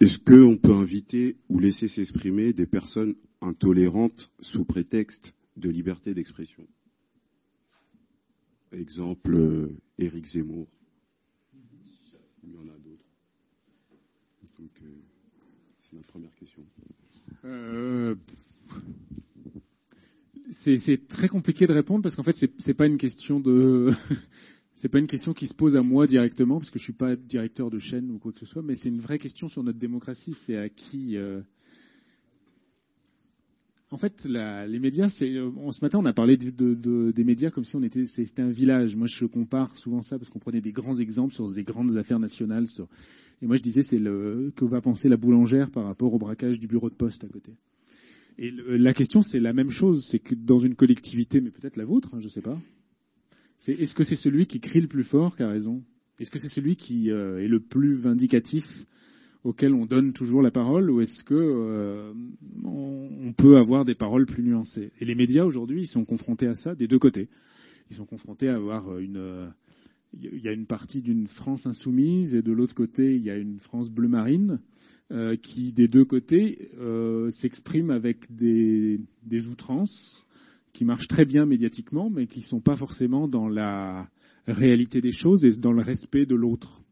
est-ce 0.00 0.18
qu'on 0.18 0.56
peut 0.56 0.72
inviter 0.72 1.36
ou 1.48 1.58
laisser 1.58 1.86
s'exprimer 1.86 2.52
des 2.54 2.66
personnes 2.66 3.14
intolérantes 3.42 4.30
sous 4.40 4.64
prétexte 4.64 5.34
de 5.56 5.68
liberté 5.68 6.14
d'expression? 6.14 6.66
Exemple, 8.72 9.34
euh, 9.34 9.76
Éric 9.98 10.26
Zemmour. 10.26 10.68
Il 12.44 12.52
y 12.52 12.56
en 12.56 12.62
a 12.62 12.78
d'autres. 12.78 13.04
Donc, 14.58 14.70
euh, 14.82 14.86
c'est 15.82 15.96
notre 15.96 16.08
première 16.08 16.34
question. 16.34 16.64
Euh, 17.44 18.14
c'est 20.50 21.08
très 21.08 21.28
compliqué 21.28 21.66
de 21.66 21.72
répondre 21.72 22.02
parce 22.02 22.14
qu'en 22.14 22.22
fait, 22.22 22.36
c'est 22.36 22.74
pas 22.74 22.86
une 22.86 22.96
question 22.96 23.40
de 23.40 23.90
c'est 24.80 24.88
pas 24.88 24.98
une 24.98 25.06
question 25.06 25.34
qui 25.34 25.46
se 25.46 25.52
pose 25.52 25.76
à 25.76 25.82
moi 25.82 26.06
directement, 26.06 26.56
parce 26.56 26.70
que 26.70 26.78
je 26.78 26.84
suis 26.84 26.94
pas 26.94 27.14
directeur 27.14 27.68
de 27.68 27.78
chaîne 27.78 28.10
ou 28.10 28.18
quoi 28.18 28.32
que 28.32 28.38
ce 28.38 28.46
soit, 28.46 28.62
mais 28.62 28.74
c'est 28.76 28.88
une 28.88 29.02
vraie 29.02 29.18
question 29.18 29.46
sur 29.46 29.62
notre 29.62 29.78
démocratie. 29.78 30.32
C'est 30.32 30.56
à 30.56 30.70
qui. 30.70 31.18
Euh... 31.18 31.42
En 33.90 33.98
fait, 33.98 34.24
la, 34.24 34.66
les 34.66 34.78
médias, 34.78 35.10
c'est. 35.10 35.34
Ce 35.34 35.84
matin, 35.84 35.98
on 35.98 36.06
a 36.06 36.14
parlé 36.14 36.38
de, 36.38 36.48
de, 36.48 36.74
de, 36.74 37.10
des 37.10 37.24
médias 37.24 37.50
comme 37.50 37.66
si 37.66 37.76
on 37.76 37.82
était, 37.82 38.06
c'était 38.06 38.40
un 38.40 38.50
village. 38.50 38.96
Moi, 38.96 39.06
je 39.06 39.26
compare 39.26 39.76
souvent 39.76 40.00
ça 40.00 40.18
parce 40.18 40.30
qu'on 40.30 40.38
prenait 40.38 40.62
des 40.62 40.72
grands 40.72 40.96
exemples 40.96 41.34
sur 41.34 41.52
des 41.52 41.62
grandes 41.62 41.98
affaires 41.98 42.18
nationales. 42.18 42.66
Et 43.42 43.46
moi, 43.46 43.56
je 43.56 43.62
disais, 43.62 43.82
c'est 43.82 43.98
le 43.98 44.50
que 44.56 44.64
va 44.64 44.80
penser 44.80 45.10
la 45.10 45.18
boulangère 45.18 45.70
par 45.70 45.84
rapport 45.84 46.14
au 46.14 46.18
braquage 46.18 46.58
du 46.58 46.66
bureau 46.66 46.88
de 46.88 46.94
poste 46.94 47.22
à 47.22 47.28
côté. 47.28 47.52
Et 48.38 48.50
la 48.50 48.94
question, 48.94 49.20
c'est 49.20 49.40
la 49.40 49.52
même 49.52 49.68
chose. 49.68 50.06
C'est 50.06 50.20
que 50.20 50.34
dans 50.34 50.58
une 50.58 50.74
collectivité, 50.74 51.42
mais 51.42 51.50
peut-être 51.50 51.76
la 51.76 51.84
vôtre, 51.84 52.14
hein, 52.14 52.20
je 52.20 52.28
sais 52.28 52.40
pas 52.40 52.58
c'est 53.60 53.72
est-ce 53.72 53.94
que 53.94 54.04
c'est 54.04 54.16
celui 54.16 54.46
qui 54.46 54.58
crie 54.58 54.80
le 54.80 54.88
plus 54.88 55.04
fort 55.04 55.36
qui 55.36 55.42
a 55.42 55.48
raison? 55.48 55.84
Est-ce 56.18 56.30
que 56.30 56.38
c'est 56.38 56.48
celui 56.48 56.76
qui 56.76 57.10
euh, 57.10 57.38
est 57.38 57.46
le 57.46 57.60
plus 57.60 57.94
vindicatif 57.94 58.86
auquel 59.44 59.74
on 59.74 59.84
donne 59.84 60.12
toujours 60.14 60.42
la 60.42 60.50
parole? 60.50 60.90
Ou 60.90 61.02
est-ce 61.02 61.22
que 61.22 61.34
euh, 61.34 62.12
on, 62.64 63.32
peut 63.34 63.58
avoir 63.58 63.84
des 63.84 63.94
paroles 63.94 64.26
plus 64.26 64.42
nuancées? 64.42 64.92
Et 64.98 65.04
les 65.04 65.14
médias 65.14 65.44
aujourd'hui, 65.44 65.82
ils 65.82 65.86
sont 65.86 66.06
confrontés 66.06 66.46
à 66.46 66.54
ça 66.54 66.74
des 66.74 66.88
deux 66.88 66.98
côtés. 66.98 67.28
Ils 67.90 67.96
sont 67.96 68.06
confrontés 68.06 68.48
à 68.48 68.56
avoir 68.56 68.98
une 68.98 69.52
il 70.12 70.42
y 70.42 70.48
a 70.48 70.52
une 70.52 70.66
partie 70.66 71.02
d'une 71.02 71.28
France 71.28 71.66
insoumise 71.66 72.34
et 72.34 72.42
de 72.42 72.52
l'autre 72.52 72.74
côté 72.74 73.14
il 73.14 73.22
y 73.22 73.30
a 73.30 73.36
une 73.36 73.60
France 73.60 73.90
bleu 73.90 74.08
marine 74.08 74.58
euh, 75.12 75.36
qui 75.36 75.72
des 75.72 75.86
deux 75.86 76.04
côtés 76.04 76.70
euh, 76.80 77.30
s'exprime 77.30 77.90
avec 77.90 78.34
des, 78.34 78.98
des, 79.22 79.46
outrances 79.46 80.26
qui 80.72 80.84
marchent 80.84 81.08
très 81.08 81.24
bien 81.24 81.46
médiatiquement 81.46 82.10
mais 82.10 82.26
qui 82.26 82.40
ne 82.40 82.44
sont 82.44 82.60
pas 82.60 82.76
forcément 82.76 83.28
dans 83.28 83.48
la 83.48 84.08
réalité 84.46 85.00
des 85.00 85.12
choses 85.12 85.44
et 85.44 85.52
dans 85.52 85.72
le 85.72 85.82
respect 85.82 86.26
de 86.26 86.34
l'autre. 86.34 86.82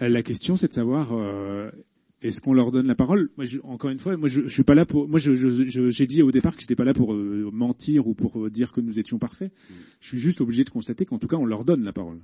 Euh, 0.00 0.08
la 0.08 0.22
question, 0.22 0.56
c'est 0.56 0.68
de 0.68 0.72
savoir 0.72 1.12
euh, 1.12 1.70
est-ce 2.22 2.40
qu'on 2.40 2.52
leur 2.52 2.70
donne 2.70 2.86
la 2.86 2.94
parole? 2.94 3.30
Moi, 3.36 3.46
je, 3.46 3.58
Encore 3.62 3.90
une 3.90 3.98
fois, 3.98 4.16
moi, 4.16 4.28
je, 4.28 4.42
je, 4.42 4.48
suis 4.48 4.64
pas 4.64 4.74
là 4.74 4.86
pour. 4.86 5.08
Moi, 5.08 5.18
j'ai 5.18 6.06
dit 6.06 6.22
au 6.22 6.30
départ 6.30 6.54
que 6.54 6.60
j'étais 6.60 6.76
pas 6.76 6.84
là 6.84 6.94
pour 6.94 7.14
euh, 7.14 7.50
mentir 7.52 8.06
ou 8.06 8.14
pour 8.14 8.50
dire 8.50 8.72
que 8.72 8.80
nous 8.80 8.98
étions 8.98 9.18
parfaits. 9.18 9.52
Mm. 9.52 9.74
Je 10.00 10.08
suis 10.08 10.18
juste 10.18 10.40
obligé 10.40 10.64
de 10.64 10.70
constater 10.70 11.04
qu'en 11.04 11.18
tout 11.18 11.26
cas, 11.26 11.36
on 11.36 11.46
leur 11.46 11.64
donne 11.64 11.82
la 11.82 11.92
parole. 11.92 12.20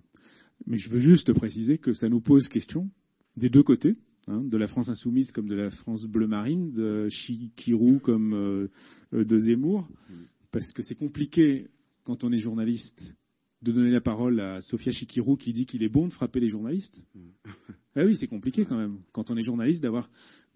Mais 0.67 0.79
je 0.79 0.89
veux 0.89 1.01
juste 1.01 1.33
préciser 1.33 1.79
que 1.79 1.93
ça 1.93 2.09
nous 2.09 2.21
pose 2.21 2.49
question 2.49 2.89
des 3.37 3.49
deux 3.49 3.63
côtés, 3.63 3.97
hein, 4.27 4.43
de 4.43 4.57
la 4.57 4.67
France 4.67 4.89
insoumise 4.89 5.33
comme 5.33 5.49
de 5.49 5.55
la 5.55 5.71
France 5.71 6.05
bleu 6.07 6.27
marine, 6.27 6.73
de 6.73 7.09
Chikirou 7.09 7.99
comme 7.99 8.69
de 9.13 9.39
Zemmour, 9.39 9.89
mm. 10.09 10.15
parce 10.53 10.73
que 10.73 10.83
c'est 10.83 10.95
compliqué 10.95 11.69
quand 12.05 12.25
on 12.25 12.33
est 12.33 12.39
journaliste 12.39 13.17
de 13.65 13.73
donner 13.73 13.91
la 13.91 14.03
parole 14.03 14.41
à 14.41 14.61
Sofia 14.61 14.93
Chikirou 14.93 15.37
qui 15.37 15.53
dit 15.53 15.65
qu'il 15.65 15.83
est 15.83 15.89
bon 15.89 16.07
de 16.07 16.13
frapper 16.13 16.39
les 16.39 16.49
journalistes. 16.49 17.07
Mm. 17.15 17.21
ah 17.97 18.05
oui, 18.05 18.15
c'est 18.17 18.27
compliqué 18.27 18.65
quand 18.65 18.77
même. 18.77 18.99
Quand 19.13 19.31
on 19.31 19.37
est 19.37 19.43
journaliste, 19.43 19.83
d'avoir, 19.83 20.11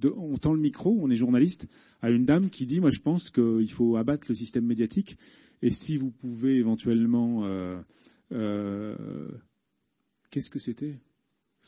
on 0.05 0.37
tend 0.37 0.53
le 0.53 0.61
micro, 0.61 0.97
on 1.01 1.11
est 1.11 1.17
journaliste, 1.17 1.69
à 2.03 2.11
une 2.11 2.27
dame 2.27 2.51
qui 2.51 2.67
dit, 2.67 2.81
moi 2.81 2.91
je 2.91 3.01
pense 3.01 3.31
qu'il 3.31 3.73
faut 3.73 3.97
abattre 3.97 4.27
le 4.29 4.35
système 4.35 4.67
médiatique. 4.67 5.17
Et 5.63 5.71
si 5.71 5.97
vous 5.97 6.11
pouvez 6.11 6.57
éventuellement, 6.57 7.45
euh, 7.45 7.81
euh, 8.33 9.29
qu'est-ce 10.31 10.51
que 10.51 10.59
c'était? 10.59 11.01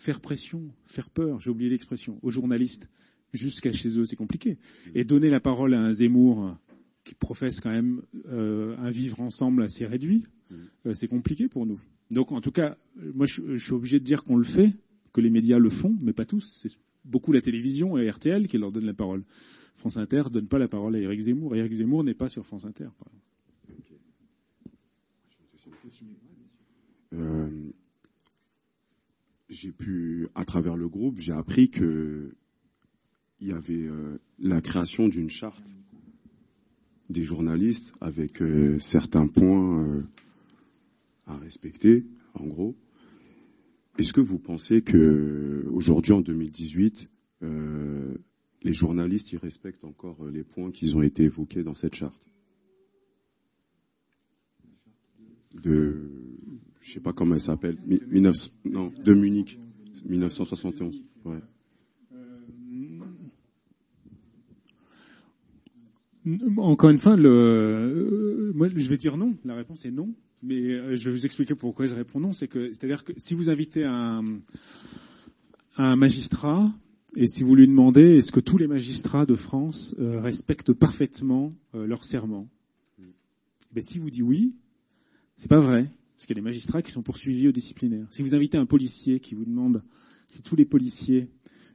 Faire 0.01 0.23
pression, 0.23 0.63
faire 0.87 1.11
peur, 1.11 1.41
j'ai 1.41 1.51
oublié 1.51 1.69
l'expression, 1.69 2.17
aux 2.23 2.31
journalistes, 2.31 2.91
jusqu'à 3.35 3.71
chez 3.71 3.99
eux, 3.99 4.07
c'est 4.07 4.17
compliqué. 4.17 4.57
Et 4.95 5.05
donner 5.05 5.29
la 5.29 5.41
parole 5.41 5.75
à 5.75 5.83
un 5.83 5.93
Zemmour 5.93 6.57
qui 7.05 7.15
professe 7.15 7.61
quand 7.61 7.71
même 7.71 8.01
euh, 8.25 8.75
un 8.79 8.91
vivre 8.91 9.21
ensemble 9.21 9.63
assez 9.63 9.85
réduit, 9.85 10.25
mm. 10.49 10.57
euh, 10.87 10.95
c'est 10.95 11.07
compliqué 11.07 11.51
pour 11.51 11.67
nous. 11.67 11.79
Donc 12.11 12.33
en 12.33 12.41
tout 12.41 12.51
cas, 12.51 12.79
moi 12.97 13.27
je, 13.27 13.59
suis 13.59 13.75
obligé 13.75 13.99
de 13.99 14.05
dire 14.05 14.25
qu'on 14.25 14.39
le 14.39 14.45
fait, 14.45 14.73
que 15.13 15.21
les 15.21 15.29
médias 15.29 15.59
le 15.59 15.69
font, 15.69 15.95
mais 16.01 16.15
pas 16.15 16.25
tous. 16.25 16.59
C'est 16.63 16.79
beaucoup 17.05 17.33
la 17.33 17.43
télévision 17.43 17.99
et 17.99 18.09
RTL 18.09 18.49
qui 18.49 18.57
leur 18.57 18.73
donnent 18.73 18.87
la 18.87 18.95
parole. 18.95 19.23
France 19.77 19.99
Inter 19.99 20.23
donne 20.33 20.49
pas 20.49 20.59
la 20.59 20.69
parole 20.69 20.97
à 20.97 20.99
Éric 20.99 21.21
Zemmour. 21.21 21.55
Éric 21.57 21.75
Zemmour 21.75 22.05
n'est 22.05 22.15
pas 22.15 22.31
sur 22.31 22.47
France 22.47 22.65
Inter. 22.65 22.89
Euh, 27.13 27.73
j'ai 29.51 29.73
pu, 29.73 30.29
à 30.35 30.45
travers 30.45 30.77
le 30.77 30.89
groupe, 30.89 31.19
j'ai 31.19 31.33
appris 31.33 31.69
que 31.69 32.35
il 33.41 33.49
y 33.49 33.53
avait 33.53 33.89
la 34.39 34.61
création 34.61 35.09
d'une 35.09 35.31
charte 35.31 35.65
des 37.11 37.25
journalistes 37.25 37.93
avec 38.01 38.41
euh, 38.41 38.79
certains 38.79 39.27
points 39.27 39.79
euh, 39.81 40.03
à 41.27 41.37
respecter, 41.37 42.07
en 42.35 42.47
gros. 42.47 42.77
Est-ce 43.99 44.13
que 44.13 44.21
vous 44.21 44.39
pensez 44.39 44.83
que 44.83 45.67
aujourd'hui, 45.73 46.13
en 46.13 46.21
2018, 46.21 47.11
euh, 47.43 48.17
les 48.63 48.73
journalistes 48.73 49.33
y 49.33 49.37
respectent 49.37 49.85
encore 49.85 50.25
les 50.29 50.45
points 50.45 50.71
qui 50.71 50.95
ont 50.95 51.03
été 51.03 51.25
évoqués 51.25 51.65
dans 51.65 51.75
cette 51.75 51.97
charte? 51.97 52.27
Je 56.81 56.93
sais 56.93 57.01
pas 57.01 57.13
comment 57.13 57.35
elle 57.35 57.41
s'appelle, 57.41 57.79
non, 58.65 58.85
de 59.05 59.15
Munich, 59.15 59.59
1971. 60.09 61.03
Ouais. 61.25 61.39
Encore 66.59 66.91
une 66.91 66.99
fois, 66.99 67.17
le, 67.17 67.29
euh, 67.29 68.53
moi, 68.55 68.69
je 68.75 68.89
vais 68.89 68.97
dire 68.97 69.17
non. 69.17 69.37
La 69.45 69.55
réponse 69.55 69.85
est 69.85 69.91
non. 69.91 70.15
Mais 70.43 70.73
euh, 70.73 70.97
je 70.97 71.05
vais 71.05 71.11
vous 71.11 71.27
expliquer 71.27 71.55
pourquoi 71.55 71.87
je 71.87 71.95
réponds 71.95 72.21
non. 72.21 72.33
C'est 72.33 72.49
que, 72.49 72.69
c'est-à-dire 72.69 73.05
que 73.05 73.13
si 73.17 73.35
vous 73.35 73.51
invitez 73.51 73.85
un, 73.85 74.41
un 75.77 75.97
magistrat 75.97 76.71
et 77.17 77.27
si 77.27 77.43
vous 77.43 77.55
lui 77.55 77.67
demandez 77.67 78.17
est-ce 78.17 78.33
que 78.33 78.41
tous 78.41 78.59
les 78.59 78.67
magistrats 78.67 79.27
de 79.27 79.35
France 79.35 79.95
euh, 79.99 80.21
respectent 80.21 80.73
parfaitement 80.73 81.53
leur 81.73 82.05
serment, 82.05 82.49
ben, 83.73 83.83
si 83.83 83.99
vous 83.99 84.11
dites 84.11 84.23
oui, 84.23 84.55
c'est 85.37 85.49
pas 85.49 85.61
vrai, 85.61 85.91
parce 86.21 86.27
qu'il 86.27 86.37
y 86.37 86.39
a 86.39 86.43
des 86.43 86.45
magistrats 86.45 86.83
qui 86.83 86.91
sont 86.91 87.01
poursuivis 87.03 87.49
au 87.49 87.53
disciplinaire. 87.53 88.07
Si 88.11 88.21
vous 88.21 88.35
invitez 88.35 88.59
un 88.59 88.67
policier 88.67 89.21
qui 89.21 89.35
vous 89.35 89.47
demande 89.47 89.81
si 90.29 90.43
tous 90.43 90.55
les 90.55 90.67
policiers 90.67 91.31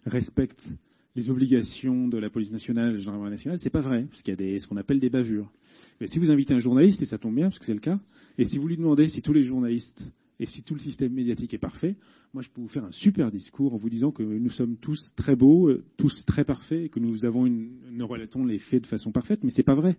respectent 0.05 0.67
les 1.15 1.31
obligations 1.31 2.07
de 2.07 2.19
la 2.19 2.29
police 2.29 2.51
nationale 2.51 2.89
et 2.89 2.91
de 2.91 2.97
la 2.97 3.01
gendarmerie 3.01 3.31
nationale, 3.31 3.57
c'est 3.57 3.71
pas 3.71 3.81
vrai, 3.81 4.03
parce 4.03 4.21
qu'il 4.21 4.39
y 4.39 4.55
a 4.55 4.59
ce 4.59 4.67
qu'on 4.67 4.77
appelle 4.77 4.99
des 4.99 5.09
bavures. 5.09 5.51
Mais 5.99 6.05
si 6.05 6.19
vous 6.19 6.29
invitez 6.29 6.53
un 6.53 6.59
journaliste, 6.59 7.01
et 7.01 7.07
ça 7.07 7.17
tombe 7.17 7.33
bien, 7.33 7.45
parce 7.45 7.57
que 7.57 7.65
c'est 7.65 7.73
le 7.73 7.79
cas, 7.79 7.99
et 8.37 8.45
si 8.45 8.59
vous 8.59 8.67
lui 8.67 8.77
demandez 8.77 9.07
si 9.07 9.23
tous 9.23 9.33
les 9.33 9.41
journalistes 9.41 10.11
et 10.39 10.45
si 10.45 10.61
tout 10.61 10.75
le 10.75 10.79
système 10.79 11.13
médiatique 11.13 11.55
est 11.55 11.57
parfait, 11.57 11.95
moi 12.35 12.43
je 12.43 12.49
peux 12.49 12.61
vous 12.61 12.67
faire 12.67 12.85
un 12.85 12.91
super 12.91 13.31
discours 13.31 13.73
en 13.73 13.77
vous 13.77 13.89
disant 13.89 14.11
que 14.11 14.21
nous 14.21 14.51
sommes 14.51 14.77
tous 14.77 15.15
très 15.15 15.35
beaux, 15.35 15.73
tous 15.97 16.23
très 16.23 16.43
parfaits, 16.43 16.85
et 16.85 16.89
que 16.89 16.99
nous 16.99 17.25
avons 17.25 17.47
une, 17.47 17.71
nous 17.89 18.05
relatons 18.05 18.45
les 18.45 18.59
faits 18.59 18.83
de 18.83 18.87
façon 18.87 19.11
parfaite, 19.11 19.43
mais 19.43 19.49
c'est 19.49 19.63
pas 19.63 19.73
vrai. 19.73 19.97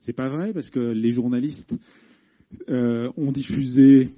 C'est 0.00 0.12
pas 0.12 0.28
vrai 0.28 0.52
parce 0.52 0.70
que 0.70 0.80
les 0.80 1.12
journalistes 1.12 1.76
euh, 2.68 3.10
ont 3.16 3.32
diffusé 3.32 4.14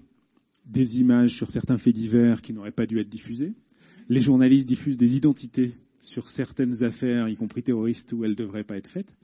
des 0.67 0.99
images 0.99 1.31
sur 1.31 1.51
certains 1.51 1.79
faits 1.79 1.95
divers 1.95 2.43
qui 2.43 2.53
n'auraient 2.53 2.73
pas 2.73 2.87
dû 2.87 2.99
être 2.99 3.09
diffusés. 3.09 3.55
Les 4.09 4.21
journalistes 4.21 4.69
diffusent 4.69 4.99
des 4.99 5.17
identités 5.17 5.75
sur 6.01 6.29
certaines 6.29 6.83
affaires, 6.83 7.29
y 7.29 7.37
compris 7.37 7.63
terroristes, 7.63 8.13
où 8.13 8.25
elles 8.25 8.33
ne 8.33 8.37
devraient 8.37 8.65
pas 8.65 8.77
être 8.77 8.89
faites. 8.89 9.17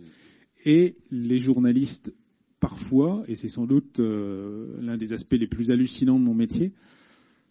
Et 0.64 0.96
les 1.10 1.38
journalistes, 1.38 2.14
parfois, 2.60 3.24
et 3.28 3.34
c'est 3.34 3.48
sans 3.48 3.66
doute 3.66 4.00
euh, 4.00 4.76
l'un 4.80 4.96
des 4.96 5.12
aspects 5.12 5.36
les 5.38 5.46
plus 5.46 5.70
hallucinants 5.70 6.18
de 6.18 6.24
mon 6.24 6.34
métier, 6.34 6.72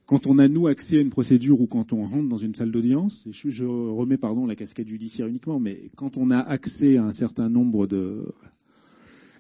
quand 0.06 0.28
on 0.28 0.40
a, 0.40 0.48
nous, 0.50 0.68
accès 0.68 0.98
à 0.98 1.02
une 1.02 1.10
procédure 1.10 1.62
ou 1.62 1.68
quand 1.68 1.94
on 1.94 2.04
rentre 2.04 2.28
dans 2.28 2.38
une 2.38 2.54
salle 2.54 2.72
d'audience, 2.72 3.26
et 3.28 3.32
je, 3.32 3.66
remets, 3.66 4.18
pardon, 4.18 4.46
la 4.46 4.56
casquette 4.56 4.88
judiciaire 4.88 5.28
uniquement, 5.28 5.60
mais 5.60 5.90
quand 5.96 6.18
on 6.18 6.32
a 6.32 6.40
accès 6.40 6.98
à 6.98 7.04
un 7.04 7.14
certain 7.14 7.48
nombre 7.48 7.88
de 7.88 8.26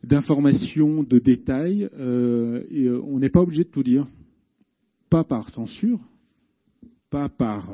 d'informations, 0.03 1.03
de 1.03 1.19
détails, 1.19 1.89
euh, 1.93 2.63
euh, 2.71 3.01
on 3.03 3.19
n'est 3.19 3.29
pas 3.29 3.41
obligé 3.41 3.63
de 3.63 3.69
tout 3.69 3.83
dire. 3.83 4.07
Pas 5.09 5.23
par 5.23 5.49
censure, 5.49 5.99
pas 7.09 7.27
par 7.29 7.71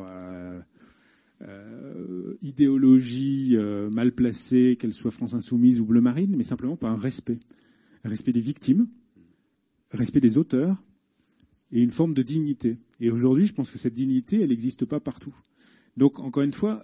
euh, 1.41 2.35
idéologie 2.41 3.55
mal 3.91 4.11
placée, 4.11 4.75
qu'elle 4.79 4.93
soit 4.93 5.11
France 5.11 5.35
Insoumise 5.35 5.79
ou 5.79 5.85
Bleu 5.85 6.01
Marine, 6.01 6.35
mais 6.35 6.43
simplement 6.43 6.75
par 6.75 6.91
un 6.91 6.97
respect. 6.97 7.39
Respect 8.03 8.31
des 8.31 8.41
victimes, 8.41 8.87
respect 9.91 10.21
des 10.21 10.37
auteurs 10.37 10.83
et 11.71 11.81
une 11.81 11.91
forme 11.91 12.13
de 12.13 12.23
dignité. 12.23 12.79
Et 12.99 13.11
aujourd'hui, 13.11 13.45
je 13.45 13.53
pense 13.53 13.69
que 13.69 13.77
cette 13.77 13.93
dignité, 13.93 14.41
elle 14.41 14.49
n'existe 14.49 14.85
pas 14.85 14.99
partout. 14.99 15.35
Donc, 15.95 16.19
encore 16.19 16.43
une 16.43 16.53
fois, 16.53 16.83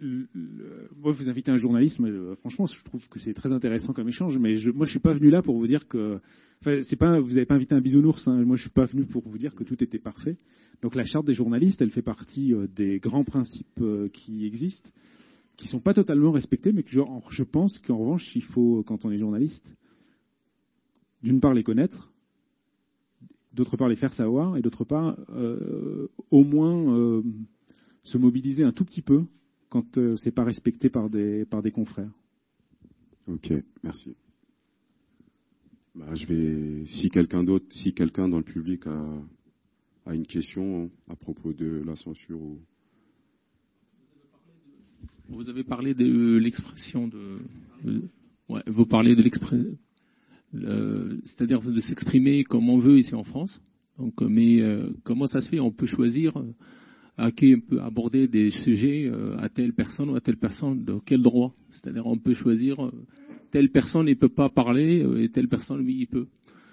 moi, 0.00 1.12
vous 1.12 1.28
invitez 1.28 1.50
un 1.50 1.56
journaliste. 1.56 2.00
franchement, 2.38 2.66
je 2.66 2.82
trouve 2.82 3.08
que 3.08 3.18
c'est 3.18 3.34
très 3.34 3.52
intéressant 3.52 3.92
comme 3.92 4.08
échange. 4.08 4.38
Mais 4.38 4.56
je, 4.56 4.70
moi, 4.70 4.86
je 4.86 4.90
suis 4.90 4.98
pas 4.98 5.12
venu 5.12 5.30
là 5.30 5.42
pour 5.42 5.56
vous 5.56 5.66
dire 5.66 5.88
que, 5.88 6.20
enfin, 6.60 6.82
c'est 6.82 6.96
pas, 6.96 7.18
vous 7.18 7.34
n'avez 7.34 7.46
pas 7.46 7.54
invité 7.54 7.74
un 7.74 7.80
bisounours. 7.80 8.26
Hein, 8.28 8.44
moi, 8.44 8.56
je 8.56 8.62
suis 8.62 8.70
pas 8.70 8.84
venu 8.84 9.04
pour 9.04 9.28
vous 9.28 9.38
dire 9.38 9.54
que 9.54 9.64
tout 9.64 9.82
était 9.82 9.98
parfait. 9.98 10.36
Donc, 10.82 10.94
la 10.94 11.04
charte 11.04 11.26
des 11.26 11.34
journalistes, 11.34 11.82
elle 11.82 11.90
fait 11.90 12.02
partie 12.02 12.54
euh, 12.54 12.66
des 12.66 12.98
grands 12.98 13.24
principes 13.24 13.80
euh, 13.80 14.08
qui 14.08 14.46
existent, 14.46 14.90
qui 15.56 15.66
sont 15.66 15.80
pas 15.80 15.94
totalement 15.94 16.30
respectés, 16.30 16.72
mais 16.72 16.82
que 16.82 16.90
je, 16.90 17.00
je 17.30 17.44
pense 17.44 17.78
qu'en 17.78 17.98
revanche, 17.98 18.34
il 18.34 18.42
faut, 18.42 18.82
quand 18.82 19.04
on 19.04 19.10
est 19.10 19.18
journaliste, 19.18 19.72
d'une 21.22 21.40
part 21.40 21.52
les 21.52 21.62
connaître, 21.62 22.10
d'autre 23.52 23.76
part 23.76 23.88
les 23.88 23.96
faire 23.96 24.14
savoir, 24.14 24.56
et 24.56 24.62
d'autre 24.62 24.84
part, 24.84 25.16
euh, 25.30 26.08
au 26.30 26.44
moins 26.44 26.96
euh, 26.96 27.22
se 28.02 28.18
mobiliser 28.18 28.64
un 28.64 28.72
tout 28.72 28.84
petit 28.84 29.02
peu 29.02 29.24
quand 29.70 29.96
euh, 29.96 30.16
c'est 30.16 30.32
pas 30.32 30.44
respecté 30.44 30.90
par 30.90 31.08
des, 31.08 31.46
par 31.46 31.62
des 31.62 31.70
confrères. 31.70 32.10
Ok, 33.26 33.52
merci. 33.82 34.14
Bah, 35.94 36.14
je 36.14 36.26
vais, 36.26 36.84
si 36.84 37.08
quelqu'un 37.08 37.44
d'autre, 37.44 37.66
si 37.70 37.94
quelqu'un 37.94 38.28
dans 38.28 38.38
le 38.38 38.44
public 38.44 38.86
a, 38.86 39.22
a, 40.06 40.14
une 40.14 40.26
question 40.26 40.90
à 41.08 41.16
propos 41.16 41.52
de 41.52 41.82
la 41.86 41.96
censure 41.96 42.40
ou... 42.40 42.58
Vous 45.28 45.48
avez 45.48 45.62
parlé 45.62 45.94
de 45.94 46.36
l'expression 46.38 47.06
de, 47.06 47.38
ouais, 48.48 48.62
vous 48.66 48.84
parlez 48.84 49.14
de 49.14 49.22
l'expression, 49.22 49.78
c'est-à-dire 50.52 51.60
de 51.60 51.80
s'exprimer 51.80 52.42
comme 52.42 52.68
on 52.68 52.78
veut 52.78 52.98
ici 52.98 53.14
en 53.14 53.22
France. 53.22 53.62
Donc, 53.96 54.20
mais 54.22 54.60
euh, 54.60 54.90
comment 55.04 55.26
ça 55.26 55.40
se 55.40 55.48
fait? 55.48 55.60
On 55.60 55.70
peut 55.70 55.86
choisir 55.86 56.32
à 57.20 57.30
qui 57.32 57.54
on 57.54 57.60
peut 57.60 57.80
aborder 57.82 58.28
des 58.28 58.50
sujets 58.50 59.04
euh, 59.04 59.36
à 59.38 59.50
telle 59.50 59.74
personne 59.74 60.08
ou 60.08 60.16
à 60.16 60.20
telle 60.20 60.38
personne, 60.38 60.84
de 60.84 60.94
quel 61.04 61.20
droit 61.20 61.54
C'est-à-dire 61.72 62.06
on 62.06 62.16
peut 62.16 62.32
choisir 62.32 62.82
euh, 62.82 62.90
telle 63.50 63.68
personne 63.68 64.08
il 64.08 64.16
peut 64.16 64.30
pas 64.30 64.48
parler 64.48 65.04
euh, 65.04 65.22
et 65.22 65.28
telle 65.28 65.46
personne 65.46 65.84
lui 65.84 66.00
il 66.00 66.06
peut. 66.06 66.26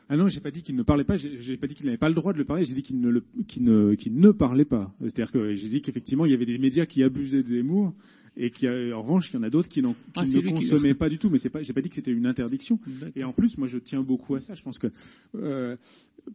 Ah 0.09 0.15
non, 0.15 0.27
j'ai 0.27 0.39
pas 0.39 0.51
dit 0.51 0.63
qu'il 0.63 0.77
ne 0.77 0.83
parlait 0.83 1.03
pas, 1.03 1.17
j'ai 1.17 1.57
pas 1.57 1.67
dit 1.67 1.75
qu'il 1.75 1.85
n'avait 1.87 1.97
pas 1.97 2.07
le 2.07 2.15
droit 2.15 2.31
de 2.31 2.37
le 2.37 2.45
parler, 2.45 2.63
j'ai 2.63 2.73
dit 2.73 2.81
qu'il 2.81 3.01
ne, 3.01 3.19
qu'il 3.45 3.65
ne, 3.65 3.93
qu'il 3.95 4.15
ne 4.15 4.31
parlait 4.31 4.63
pas. 4.63 4.87
C'est-à-dire 5.01 5.33
que 5.33 5.53
j'ai 5.53 5.67
dit 5.67 5.81
qu'effectivement 5.81 6.25
il 6.25 6.31
y 6.31 6.35
avait 6.35 6.45
des 6.45 6.57
médias 6.57 6.85
qui 6.85 7.03
abusaient 7.03 7.43
de 7.43 7.47
Zemmour 7.49 7.93
et 8.37 8.49
qui, 8.51 8.67
en 8.69 9.01
revanche, 9.01 9.31
il 9.31 9.35
y 9.35 9.37
en 9.37 9.43
a 9.43 9.49
d'autres 9.49 9.67
qui, 9.69 9.81
qui 9.81 9.87
Ah, 10.15 10.23
ne 10.23 10.29
qui- 10.29 10.43
consommaient 10.53 10.93
pas 10.93 11.09
du 11.09 11.17
tout. 11.17 11.29
Mais 11.29 11.39
c'est 11.39 11.49
pas, 11.49 11.63
j'ai 11.63 11.73
pas 11.73 11.81
dit 11.81 11.89
que 11.89 11.95
c'était 11.95 12.11
une 12.11 12.25
interdiction. 12.27 12.79
Et 13.15 13.23
en 13.23 13.33
plus, 13.33 13.57
moi, 13.57 13.67
je 13.67 13.77
tiens 13.79 14.01
beaucoup 14.03 14.35
à 14.35 14.41
ça. 14.41 14.53
Je 14.55 14.63
pense 14.63 14.77
que 14.79 14.87
euh, 15.35 15.75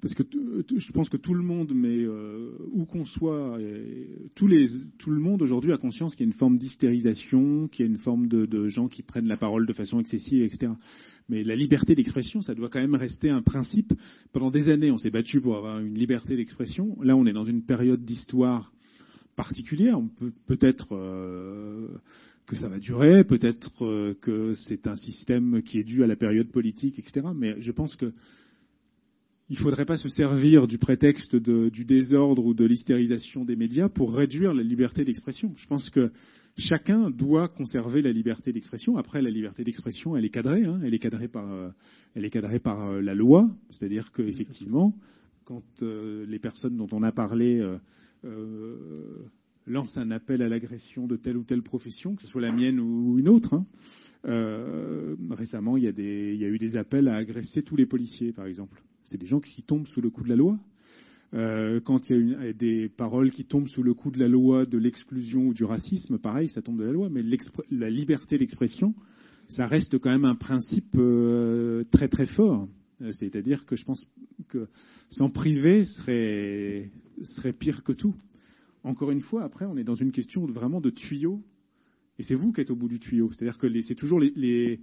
parce 0.01 0.15
que 0.15 0.23
je 0.77 0.91
pense 0.93 1.09
que 1.11 1.19
tout 1.19 1.35
le 1.35 1.43
monde, 1.43 1.73
mais 1.75 1.99
euh, 1.99 2.57
où 2.73 2.87
qu'on 2.87 3.05
soit, 3.05 3.59
et 3.61 4.31
tous 4.35 4.47
les, 4.47 4.65
tout 4.99 5.11
le 5.11 5.21
monde 5.21 5.43
aujourd'hui 5.43 5.71
a 5.73 5.77
conscience 5.79 6.17
qu'il 6.17 6.25
y 6.25 6.29
a 6.29 6.31
une 6.33 6.39
forme 6.39 6.57
d'hystérisation, 6.59 7.69
qu'il 7.69 7.85
y 7.85 7.89
a 7.89 7.91
une 7.91 7.99
forme 7.99 8.27
de, 8.27 8.47
de 8.47 8.69
gens 8.69 8.87
qui 8.87 9.03
prennent 9.03 9.29
la 9.29 9.37
parole 9.37 9.67
de 9.67 9.73
façon 9.73 10.01
excessive, 10.01 10.43
etc. 10.43 10.73
Mais 11.29 11.45
la 11.45 11.55
liberté 11.55 11.95
d'expression, 11.95 12.41
ça 12.43 12.55
doit 12.55 12.69
quand 12.69 12.81
même 12.81 12.95
rester 12.95 13.29
un 13.31 13.43
principe. 13.43 13.93
Pendant 14.33 14.51
des 14.51 14.71
années, 14.71 14.91
on 14.91 14.99
s'est 14.99 15.11
battu 15.11 15.41
pour 15.41 15.57
avoir 15.57 15.79
une 15.81 15.95
liberté 15.95 16.37
d'expression. 16.37 16.97
Là, 17.03 17.15
on 17.17 17.27
est 17.27 17.33
dans 17.33 17.45
une 17.45 17.63
période 17.63 18.01
d'histoire 18.03 18.73
particulière. 19.37 19.99
On 19.99 20.09
peut 20.09 20.33
peut-être 20.47 20.95
euh, 20.95 21.89
que 22.47 22.57
ça 22.57 22.69
va 22.69 22.79
durer, 22.79 23.25
peut-être 23.25 23.85
euh, 23.85 24.15
que 24.21 24.55
c'est 24.55 24.87
un 24.87 24.97
système 24.97 25.63
qui 25.63 25.79
est 25.79 25.85
dû 25.85 26.03
à 26.05 26.07
la 26.07 26.17
période 26.17 26.49
politique, 26.49 26.99
etc. 26.99 27.27
Mais 27.35 27.61
je 27.61 27.73
pense 27.73 27.95
que 27.95 28.13
il 29.49 29.57
ne 29.57 29.61
faudrait 29.61 29.85
pas 29.85 29.99
se 29.99 30.09
servir 30.09 30.67
du 30.67 30.79
prétexte 30.79 31.37
du 31.37 31.85
désordre 31.85 32.47
ou 32.47 32.55
de 32.55 32.65
l'hystérisation 32.65 33.45
des 33.45 33.57
médias 33.57 33.91
pour 33.91 34.15
réduire 34.15 34.55
la 34.55 34.63
liberté 34.63 35.05
d'expression. 35.05 35.53
Je 35.57 35.67
pense 35.67 35.91
que 35.91 36.11
chacun 36.57 37.11
doit 37.11 37.49
conserver 37.49 38.01
la 38.01 38.13
liberté 38.13 38.53
d'expression. 38.53 38.97
Après, 38.97 39.21
la 39.21 39.29
liberté 39.29 39.63
d'expression, 39.63 40.17
elle 40.17 40.25
est 40.25 40.31
cadrée. 40.31 40.65
hein. 40.65 40.81
elle 40.83 40.95
est 40.95 40.99
cadrée 40.99 41.29
par, 41.29 41.53
euh, 41.53 41.69
elle 42.15 42.25
est 42.25 42.31
cadrée 42.31 42.61
par 42.61 43.03
la 43.03 43.15
loi. 43.15 43.45
C'est-à-dire 43.69 44.11
qu'effectivement, 44.13 44.97
quand 45.45 45.83
les 45.83 46.39
personnes 46.39 46.79
dont 46.79 46.89
on 46.93 47.03
a 47.03 47.13
parlé 47.13 47.61
euh, 48.25 49.25
lancent 49.67 49.99
un 49.99 50.11
appel 50.11 50.43
à 50.43 50.49
l'agression 50.49 51.07
de 51.07 51.17
telle 51.17 51.37
ou 51.37 51.45
telle 51.45 51.63
profession, 51.63 52.15
que 52.15 52.23
ce 52.23 52.29
soit 52.29 52.41
la 52.41 52.53
mienne 52.53 52.81
ou 52.81 53.19
une 53.19 53.29
autre, 53.29 53.55
hein, 53.55 53.65
euh, 54.27 55.17
récemment, 55.31 55.77
il 55.77 55.85
y, 55.85 55.87
a 55.87 56.49
eu 56.49 56.59
des 56.59 56.77
appels 56.77 57.09
à 57.09 57.17
agresser 57.17 57.63
tous 57.63 57.77
les 57.77 57.87
policiers, 57.87 58.33
par 58.33 58.47
exemple. 58.47 58.83
C'est 59.05 59.19
des 59.19 59.27
gens 59.27 59.41
qui 59.41 59.63
tombent 59.63 59.87
sous 59.87 60.01
le 60.01 60.11
coup 60.11 60.23
de 60.23 60.29
la 60.29 60.37
loi. 60.37 60.59
Euh, 61.35 61.81
quand 61.81 62.11
il 62.11 62.31
y 62.31 62.35
a 62.35 62.53
des 62.53 62.89
paroles 62.89 63.31
qui 63.31 63.45
tombent 63.45 63.69
sous 63.69 63.83
le 63.83 63.95
coup 63.95 64.11
de 64.11 64.19
la 64.19 64.29
loi 64.29 64.67
de 64.67 64.79
l'exclusion 64.79 65.47
ou 65.47 65.55
du 65.55 65.65
racisme, 65.65 66.19
pareil, 66.19 66.49
ça 66.49 66.63
tombe 66.63 66.79
de 66.79 66.85
la 66.85 66.93
loi. 66.93 67.09
Mais 67.11 67.23
la 67.71 67.91
liberté 67.91 68.37
d'expression, 68.37 68.95
ça 69.49 69.67
reste 69.67 69.99
quand 69.99 70.11
même 70.11 70.25
un 70.25 70.35
principe 70.35 70.95
euh, 70.97 71.85
très 71.91 72.09
très 72.09 72.27
fort. 72.27 72.69
Euh, 73.03 73.13
C'est-à-dire 73.13 73.67
que 73.67 73.77
je 73.77 73.85
pense 73.85 74.07
que 74.49 74.67
s'en 75.09 75.31
priver 75.31 75.85
serait, 75.85 76.91
pire 77.59 77.83
que 77.85 77.93
tout. 77.93 78.15
Encore 78.85 79.11
une 79.11 79.21
fois, 79.21 79.45
après, 79.45 79.67
on 79.67 79.77
est 79.77 79.85
dans 79.85 79.95
une 79.95 80.13
question 80.13 80.45
vraiment 80.47 80.81
de 80.81 80.91
tuyau. 80.91 81.43
Et 82.19 82.23
c'est 82.23 82.35
vous 82.35 82.53
qui 82.53 82.61
êtes 82.61 82.71
au 82.71 82.77
bout 82.77 82.89
du 82.89 82.99
tuyau. 82.99 83.31
C'est-à-dire 83.33 83.59
que 83.59 83.81
c'est 83.81 83.95
toujours 83.95 84.21
les, 84.21 84.81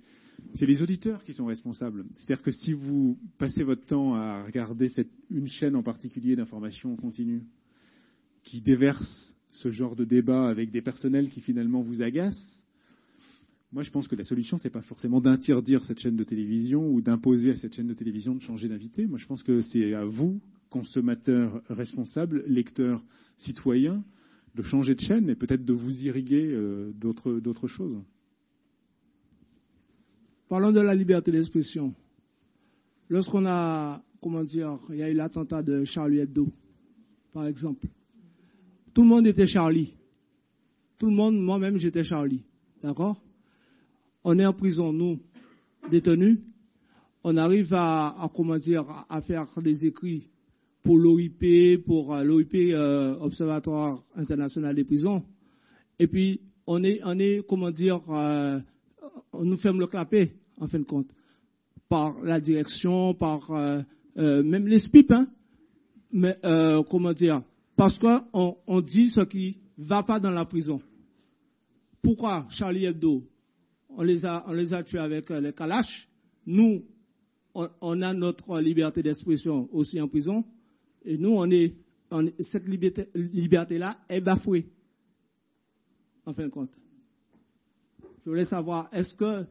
auditeurs 0.81 1.23
qui 1.23 1.33
sont 1.33 1.45
responsables. 1.45 2.05
C'est-à-dire 2.15 2.43
que 2.43 2.51
si 2.51 2.71
vous 2.71 3.17
passez 3.37 3.63
votre 3.63 3.85
temps 3.85 4.15
à 4.15 4.43
regarder 4.43 4.87
une 5.29 5.47
chaîne 5.47 5.75
en 5.75 5.83
particulier 5.83 6.35
d'information 6.35 6.95
continue 6.95 7.43
qui 8.43 8.61
déverse 8.61 9.35
ce 9.51 9.69
genre 9.69 9.95
de 9.95 10.05
débat 10.05 10.47
avec 10.47 10.71
des 10.71 10.81
personnels 10.81 11.29
qui 11.29 11.41
finalement 11.41 11.81
vous 11.81 12.01
agacent, 12.01 12.58
moi 13.71 13.83
je 13.83 13.91
pense 13.91 14.07
que 14.07 14.15
la 14.15 14.23
solution 14.23 14.57
c'est 14.57 14.69
pas 14.69 14.81
forcément 14.81 15.21
d'interdire 15.21 15.83
cette 15.83 15.99
chaîne 15.99 16.15
de 16.15 16.23
télévision 16.23 16.85
ou 16.85 17.01
d'imposer 17.01 17.51
à 17.51 17.55
cette 17.55 17.75
chaîne 17.75 17.87
de 17.87 17.93
télévision 17.93 18.33
de 18.33 18.41
changer 18.41 18.67
d'invité. 18.67 19.05
Moi 19.05 19.17
je 19.17 19.25
pense 19.25 19.43
que 19.43 19.61
c'est 19.61 19.93
à 19.93 20.05
vous, 20.05 20.39
consommateurs 20.69 21.61
responsables, 21.69 22.43
lecteurs, 22.47 23.03
citoyens, 23.37 24.03
de 24.55 24.61
changer 24.63 24.95
de 24.95 25.01
chaîne 25.01 25.29
et 25.29 25.35
peut-être 25.35 25.63
de 25.63 25.73
vous 25.73 26.05
irriguer 26.05 26.51
euh, 26.51 26.91
d'autres 26.93 27.67
choses. 27.67 28.03
Parlons 30.49 30.71
de 30.71 30.81
la 30.81 30.95
liberté 30.95 31.31
d'expression. 31.31 31.93
Lorsqu'on 33.07 33.45
a, 33.45 34.03
comment 34.19 34.43
dire, 34.43 34.79
il 34.89 34.95
y 34.95 35.03
a 35.03 35.09
eu 35.09 35.13
l'attentat 35.13 35.61
de 35.61 35.83
Charlie 35.85 36.19
Hebdo, 36.19 36.47
par 37.31 37.45
exemple. 37.45 37.87
Tout 38.95 39.03
le 39.03 39.07
monde 39.07 39.27
était 39.27 39.45
Charlie. 39.45 39.95
Tout 40.97 41.05
le 41.05 41.15
monde, 41.15 41.39
moi-même, 41.39 41.77
j'étais 41.77 42.03
Charlie. 42.03 42.45
D'accord? 42.81 43.21
On 44.23 44.37
est 44.37 44.45
en 44.45 44.53
prison, 44.53 44.93
nous, 44.93 45.17
détenus. 45.89 46.39
On 47.23 47.37
arrive 47.37 47.73
à, 47.73 48.07
à, 48.07 48.29
comment 48.33 48.57
dire, 48.57 48.85
à 49.09 49.21
faire 49.21 49.47
des 49.61 49.85
écrits 49.85 50.29
pour 50.81 50.97
l'OIP, 50.97 51.83
pour 51.85 52.13
euh, 52.13 52.23
l'OIP, 52.23 52.55
euh, 52.55 53.15
Observatoire 53.19 54.01
International 54.15 54.75
des 54.75 54.83
Prisons. 54.83 55.23
Et 55.99 56.07
puis, 56.07 56.41
on 56.67 56.83
est, 56.83 57.01
on 57.03 57.19
est, 57.19 57.45
comment 57.47 57.71
dire, 57.71 57.99
euh, 58.09 58.59
on 59.33 59.45
nous 59.45 59.57
ferme 59.57 59.79
le 59.79 59.87
clapet, 59.87 60.31
en 60.57 60.67
fin 60.67 60.79
de 60.79 60.85
compte, 60.85 61.09
par 61.87 62.21
la 62.23 62.39
direction, 62.39 63.13
par 63.13 63.51
même 64.15 64.67
les 64.67 64.79
SPIP, 64.79 65.11
hein, 65.11 65.27
mais 66.11 66.37
comment 66.89 67.13
dire, 67.13 67.41
parce 67.75 67.97
qu'on 67.97 68.57
on 68.67 68.81
dit 68.81 69.09
ce 69.09 69.21
qui 69.21 69.57
va 69.77 70.03
pas 70.03 70.19
dans 70.19 70.31
la 70.31 70.45
prison. 70.45 70.79
Pourquoi 72.01 72.45
Charlie 72.49 72.85
Hebdo, 72.85 73.23
on 73.89 74.03
les 74.03 74.25
a, 74.25 74.45
on 74.47 74.53
les 74.53 74.73
a 74.73 74.83
tués 74.83 74.99
avec 74.99 75.31
euh, 75.31 75.41
les 75.41 75.53
Kalash, 75.53 76.07
nous, 76.45 76.85
on, 77.53 78.01
a 78.01 78.13
notre 78.13 78.59
liberté 78.59 79.03
d'expression 79.03 79.67
aussi 79.73 79.99
en 79.99 80.07
prison, 80.07 80.45
et 81.03 81.17
nous, 81.17 81.31
on 81.31 81.49
est, 81.49 81.73
cette 82.39 82.67
liberté, 82.67 83.09
liberté-là 83.15 83.97
est 84.07 84.21
bafouée, 84.21 84.69
en 86.25 86.33
fin 86.33 86.43
de 86.43 86.49
compte. 86.49 86.71
Je 88.23 88.29
voulais 88.29 88.45
savoir, 88.45 88.89
est-ce 88.93 89.15
que 89.15 89.45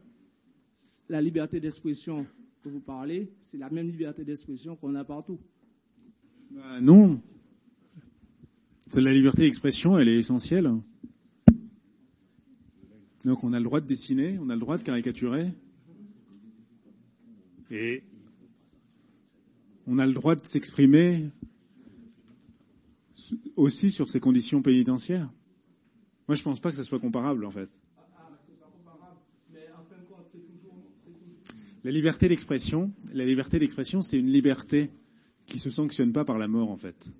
la 1.09 1.21
liberté 1.21 1.59
d'expression 1.59 2.25
que 2.63 2.69
vous 2.69 2.79
parlez, 2.79 3.31
c'est 3.41 3.57
la 3.57 3.69
même 3.69 3.87
liberté 3.87 4.23
d'expression 4.23 4.75
qu'on 4.75 4.95
a 4.95 5.03
partout? 5.03 5.39
Bah, 6.51 6.81
non. 6.81 7.17
La 8.95 9.13
liberté 9.13 9.43
d'expression, 9.43 9.97
elle 9.99 10.09
est 10.09 10.17
essentielle. 10.17 10.71
Donc 13.25 13.43
on 13.43 13.53
a 13.53 13.59
le 13.59 13.65
droit 13.65 13.81
de 13.81 13.85
dessiner, 13.85 14.37
on 14.39 14.49
a 14.49 14.53
le 14.53 14.59
droit 14.59 14.77
de 14.77 14.83
caricaturer. 14.83 15.51
Et 17.71 18.01
on 19.85 19.99
a 19.99 20.07
le 20.07 20.13
droit 20.13 20.35
de 20.35 20.45
s'exprimer 20.45 21.29
aussi 23.55 23.91
sur 23.91 24.09
ces 24.09 24.19
conditions 24.19 24.61
pénitentiaires. 24.61 25.29
Moi, 26.27 26.35
je 26.35 26.43
pense 26.43 26.59
pas 26.59 26.69
que 26.71 26.77
ça 26.77 26.83
soit 26.83 26.99
comparable, 26.99 27.45
en 27.45 27.51
fait. 27.51 27.69
La 31.83 31.91
liberté 31.91 32.27
d'expression, 32.27 32.91
la 33.13 33.25
liberté 33.25 33.57
d'expression, 33.57 34.01
c'est 34.01 34.19
une 34.19 34.29
liberté 34.29 34.91
qui 35.47 35.59
se 35.59 35.71
sanctionne 35.71 36.11
pas 36.11 36.25
par 36.25 36.37
la 36.37 36.47
mort, 36.47 36.69
en 36.69 36.77
fait. 36.77 37.11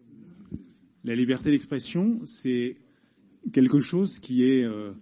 La 1.03 1.15
liberté 1.15 1.49
d'expression, 1.49 2.19
c'est 2.25 2.77
quelque 3.53 3.79
chose 3.79 4.19
qui 4.19 4.43
est 4.43 4.63
euh, 4.63 4.93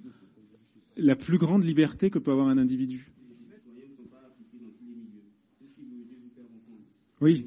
la 0.98 1.16
plus 1.16 1.38
grande 1.38 1.64
liberté 1.64 2.10
que 2.10 2.20
peut 2.20 2.32
avoir 2.32 2.48
un 2.48 2.58
individu. 2.58 3.12
Oui. 7.22 7.46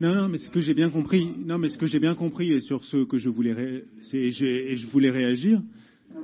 Non, 0.00 0.14
non, 0.14 0.28
mais 0.28 0.38
ce 0.38 0.48
que 0.48 0.60
j'ai 0.60 0.74
bien 0.74 0.90
compris, 0.90 1.28
non, 1.44 1.58
mais 1.58 1.68
ce 1.68 1.76
que 1.76 1.86
j'ai 1.86 1.98
bien 1.98 2.14
compris 2.14 2.52
et 2.52 2.60
sur 2.60 2.84
ce 2.84 3.04
que 3.04 3.18
je 3.18 3.28
voulais, 3.28 3.84
et 4.12 4.74
voulais 4.76 5.10
réagir, 5.10 5.60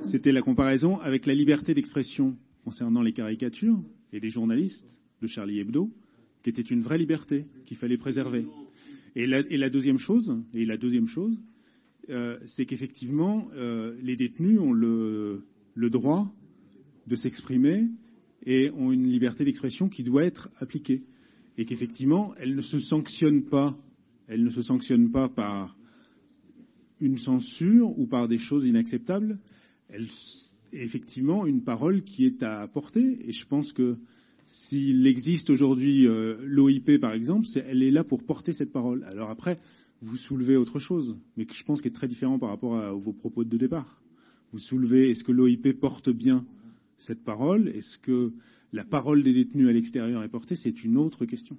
c'était 0.01 0.31
la 0.31 0.41
comparaison 0.41 0.97
avec 0.99 1.25
la 1.25 1.33
liberté 1.33 1.73
d'expression 1.73 2.37
concernant 2.63 3.01
les 3.01 3.11
caricatures 3.11 3.83
et 4.13 4.21
des 4.21 4.29
journalistes 4.29 5.01
de 5.21 5.27
Charlie 5.27 5.59
Hebdo, 5.59 5.89
qui 6.41 6.49
était 6.49 6.61
une 6.61 6.81
vraie 6.81 6.97
liberté 6.97 7.47
qu'il 7.65 7.75
fallait 7.75 7.97
préserver. 7.97 8.45
Et 9.15 9.27
la 9.27 9.69
deuxième 9.69 9.99
chose, 9.99 10.37
et 10.53 10.63
la 10.63 10.77
deuxième 10.77 11.07
chose, 11.07 11.37
euh, 12.09 12.37
c'est 12.43 12.65
qu'effectivement, 12.65 13.47
euh, 13.53 13.95
les 14.01 14.15
détenus 14.15 14.59
ont 14.59 14.73
le, 14.73 15.43
le 15.73 15.89
droit 15.89 16.31
de 17.07 17.15
s'exprimer 17.15 17.85
et 18.45 18.71
ont 18.71 18.91
une 18.91 19.07
liberté 19.07 19.43
d'expression 19.43 19.89
qui 19.89 20.03
doit 20.03 20.23
être 20.23 20.49
appliquée. 20.59 21.01
Et 21.57 21.65
qu'effectivement, 21.65 22.33
elle 22.37 22.55
ne 22.55 22.61
se 22.61 22.79
sanctionne 22.79 23.43
pas, 23.43 23.77
elle 24.27 24.43
ne 24.43 24.49
se 24.49 24.61
sanctionne 24.61 25.11
pas 25.11 25.29
par 25.29 25.77
une 26.99 27.17
censure 27.17 27.97
ou 27.97 28.07
par 28.07 28.27
des 28.27 28.37
choses 28.37 28.65
inacceptables. 28.65 29.39
Elle 29.89 30.07
effectivement 30.71 31.45
une 31.45 31.63
parole 31.63 32.01
qui 32.03 32.25
est 32.25 32.43
à 32.43 32.67
porter. 32.67 33.17
Et 33.27 33.31
je 33.31 33.45
pense 33.45 33.73
que 33.73 33.97
s'il 34.45 35.07
existe 35.07 35.49
aujourd'hui 35.49 36.07
euh, 36.07 36.37
l'OIP, 36.43 36.99
par 36.99 37.13
exemple, 37.13 37.47
elle 37.65 37.83
est 37.83 37.91
là 37.91 38.03
pour 38.03 38.23
porter 38.23 38.53
cette 38.53 38.71
parole. 38.71 39.03
Alors 39.05 39.29
après, 39.29 39.59
vous 40.01 40.17
soulevez 40.17 40.57
autre 40.57 40.79
chose, 40.79 41.15
mais 41.37 41.45
que 41.45 41.53
je 41.53 41.63
pense 41.63 41.81
qui 41.81 41.87
est 41.87 41.91
très 41.95 42.07
différent 42.07 42.37
par 42.39 42.49
rapport 42.49 42.77
à 42.77 42.91
vos 42.91 43.13
propos 43.13 43.43
de 43.43 43.57
départ. 43.57 44.01
Vous 44.51 44.59
soulevez, 44.59 45.09
est-ce 45.09 45.23
que 45.23 45.31
l'OIP 45.31 45.79
porte 45.79 46.09
bien 46.09 46.45
cette 46.97 47.23
parole? 47.23 47.69
Est-ce 47.69 47.97
que 47.97 48.33
la 48.71 48.85
parole 48.85 49.23
des 49.23 49.33
détenus 49.33 49.67
à 49.67 49.71
l'extérieur 49.71 50.23
est 50.23 50.29
portée? 50.29 50.55
C'est 50.55 50.83
une 50.83 50.97
autre 50.97 51.25
question. 51.25 51.57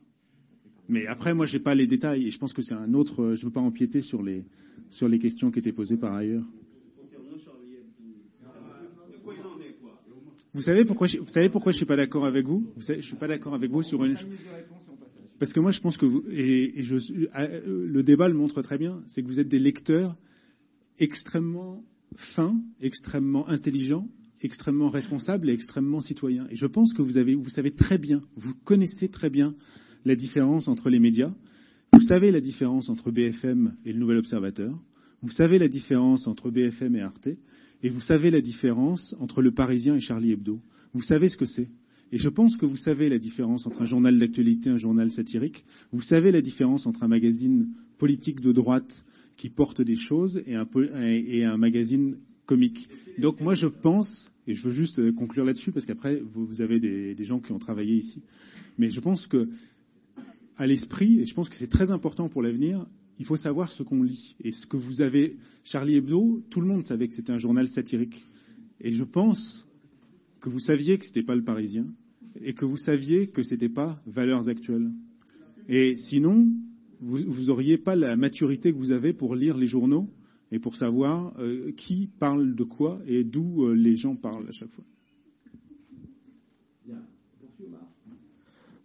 Mais 0.89 1.07
après, 1.07 1.35
moi, 1.35 1.47
je 1.47 1.57
n'ai 1.57 1.63
pas 1.63 1.75
les 1.75 1.87
détails 1.87 2.27
et 2.27 2.31
je 2.31 2.39
pense 2.39 2.53
que 2.53 2.63
c'est 2.63 2.75
un 2.75 2.95
autre. 2.95 3.35
Je 3.35 3.41
ne 3.43 3.47
veux 3.47 3.53
pas 3.53 3.61
empiéter 3.61 4.01
sur 4.03 4.23
les, 4.23 4.45
sur 4.91 5.09
les 5.09 5.19
questions 5.19 5.51
qui 5.51 5.59
étaient 5.59 5.73
posées 5.73 5.99
par 5.99 6.15
ailleurs. 6.15 6.45
Vous 10.55 10.63
savez 10.63 10.87
pourquoi 10.87 11.07
je, 11.07 11.19
vous 11.19 11.29
savez 11.29 11.51
pourquoi 11.51 11.71
je 11.71 11.77
suis 11.77 11.85
pas 11.85 11.97
d'accord 11.97 12.25
avec 12.25 12.47
vous, 12.47 12.65
vous 12.75 12.81
savez, 12.81 13.03
Je 13.03 13.07
suis 13.07 13.17
pas 13.17 13.29
d'accord 13.29 13.53
avec 13.53 13.71
vous 13.71 13.83
sur 13.83 14.03
une. 14.03 14.15
Parce 15.39 15.53
que 15.53 15.61
moi, 15.61 15.71
je 15.71 15.81
pense 15.81 15.97
que 15.97 16.07
vous 16.07 16.23
et, 16.31 16.83
je, 16.83 16.97
le 17.67 18.03
débat 18.03 18.29
le 18.29 18.35
montre 18.35 18.63
très 18.63 18.79
bien, 18.79 19.03
c'est 19.07 19.23
que 19.23 19.29
vous 19.29 19.41
êtes 19.41 19.49
des 19.49 19.59
lecteurs 19.59 20.17
extrêmement 20.99 21.85
fins, 22.15 22.59
extrêmement 22.81 23.49
intelligents, 23.49 24.09
extrêmement 24.41 24.89
responsables 24.89 25.51
et 25.51 25.53
extrêmement 25.53 26.01
citoyens. 26.01 26.47
Et 26.51 26.57
je 26.57 26.67
pense 26.67 26.93
que 26.93 27.03
vous 27.03 27.19
avez, 27.19 27.35
vous 27.35 27.51
savez 27.51 27.71
très 27.71 27.99
bien, 27.99 28.23
vous 28.37 28.55
connaissez 28.55 29.09
très 29.09 29.31
bien 29.31 29.55
la 30.05 30.15
différence 30.15 30.69
entre 30.69 30.89
les 30.89 30.99
médias. 30.99 31.35
Vous 31.93 32.01
savez 32.01 32.31
la 32.31 32.41
différence 32.41 32.89
entre 32.89 33.11
BFM 33.11 33.75
et 33.85 33.93
le 33.93 33.99
Nouvel 33.99 34.19
Observateur. 34.19 34.79
Vous 35.23 35.31
savez 35.31 35.59
la 35.59 35.69
différence 35.69 36.27
entre 36.27 36.51
BFM 36.51 36.97
et 36.97 37.01
Arte. 37.01 37.29
Et 37.83 37.89
vous 37.89 38.01
savez 38.01 38.31
la 38.31 38.41
différence 38.41 39.15
entre 39.19 39.43
Le 39.43 39.53
Parisien 39.53 39.97
et 39.97 40.01
Charlie 40.01 40.33
Hebdo. 40.33 40.61
Vous 40.93 41.03
savez 41.03 41.29
ce 41.29 41.37
que 41.37 41.47
c'est. 41.47 41.69
Et 42.13 42.19
je 42.19 42.29
pense 42.29 42.57
que 42.57 42.67
vous 42.67 42.77
savez 42.77 43.09
la 43.09 43.19
différence 43.19 43.67
entre 43.67 43.83
un 43.83 43.87
journal 43.87 44.19
d'actualité 44.19 44.71
et 44.71 44.73
un 44.73 44.77
journal 44.77 45.11
satirique. 45.11 45.65
Vous 45.93 46.01
savez 46.01 46.31
la 46.31 46.41
différence 46.41 46.87
entre 46.87 47.03
un 47.03 47.09
magazine 47.09 47.69
politique 47.99 48.41
de 48.41 48.53
droite 48.53 49.05
qui 49.37 49.51
porte 49.51 49.83
des 49.83 49.97
choses 49.97 50.43
et 50.47 50.55
un, 50.55 51.57
magazine 51.57 52.17
comique. 52.47 52.89
Donc 53.19 53.41
moi 53.41 53.55
je 53.55 53.67
pense, 53.67 54.33
et 54.47 54.55
je 54.55 54.63
veux 54.69 54.73
juste 54.73 55.13
conclure 55.13 55.45
là-dessus 55.45 55.73
parce 55.73 55.85
qu'après 55.85 56.21
vous, 56.21 56.61
avez 56.63 56.79
des, 56.79 57.15
des, 57.15 57.25
gens 57.25 57.41
qui 57.41 57.53
ont 57.53 57.59
travaillé 57.59 57.97
ici, 57.97 58.23
mais 58.79 58.91
je 58.91 59.01
pense 59.01 59.27
que 59.27 59.49
à 60.57 60.67
l'esprit, 60.67 61.21
et 61.21 61.27
je 61.27 61.35
pense 61.35 61.49
que 61.49 61.57
c'est 61.57 61.67
très 61.67 61.91
important 61.91 62.29
pour 62.29 62.43
l'avenir, 62.43 62.87
il 63.19 63.25
faut 63.25 63.37
savoir 63.37 63.73
ce 63.73 63.83
qu'on 63.83 64.03
lit. 64.03 64.37
Et 64.43 64.53
ce 64.53 64.67
que 64.67 64.77
vous 64.77 65.01
avez, 65.01 65.37
Charlie 65.65 65.97
Hebdo, 65.97 66.43
tout 66.51 66.61
le 66.61 66.67
monde 66.67 66.85
savait 66.85 67.09
que 67.09 67.15
c'était 67.15 67.33
un 67.33 67.39
journal 67.39 67.69
satirique. 67.69 68.25
Et 68.81 68.93
je 68.93 69.05
pense 69.05 69.69
que 70.47 70.51
vous 70.53 70.61
saviez 70.61 70.97
que 70.97 71.05
ce 71.05 71.09
n'était 71.09 71.25
pas 71.25 71.35
le 71.35 71.43
Parisien 71.43 71.83
et 72.41 72.53
que 72.53 72.65
vous 72.65 72.77
saviez 72.77 73.27
que 73.27 73.43
ce 73.43 73.55
n'était 73.55 73.69
pas 73.69 74.01
Valeurs 74.07 74.49
Actuelles. 74.49 74.93
Et 75.69 75.97
sinon, 75.97 76.47
vous 77.01 77.47
n'auriez 77.47 77.79
pas 77.79 77.97
la 77.97 78.15
maturité 78.15 78.73
que 78.73 78.79
vous 78.79 78.93
avez 78.93 79.13
pour 79.13 79.35
lire 79.35 79.59
les 79.59 79.67
journaux 79.67 80.09
et 80.53 80.61
pour 80.61 80.77
savoir 80.77 81.35
euh, 81.41 81.73
qui 81.73 82.07
parle 82.21 82.55
de 82.55 82.63
quoi 82.63 83.01
et 83.09 83.25
d'où 83.25 83.65
euh, 83.65 83.75
les 83.75 83.97
gens 83.97 84.15
parlent 84.15 84.47
à 84.49 84.53
chaque 84.53 84.71
fois. 84.71 84.85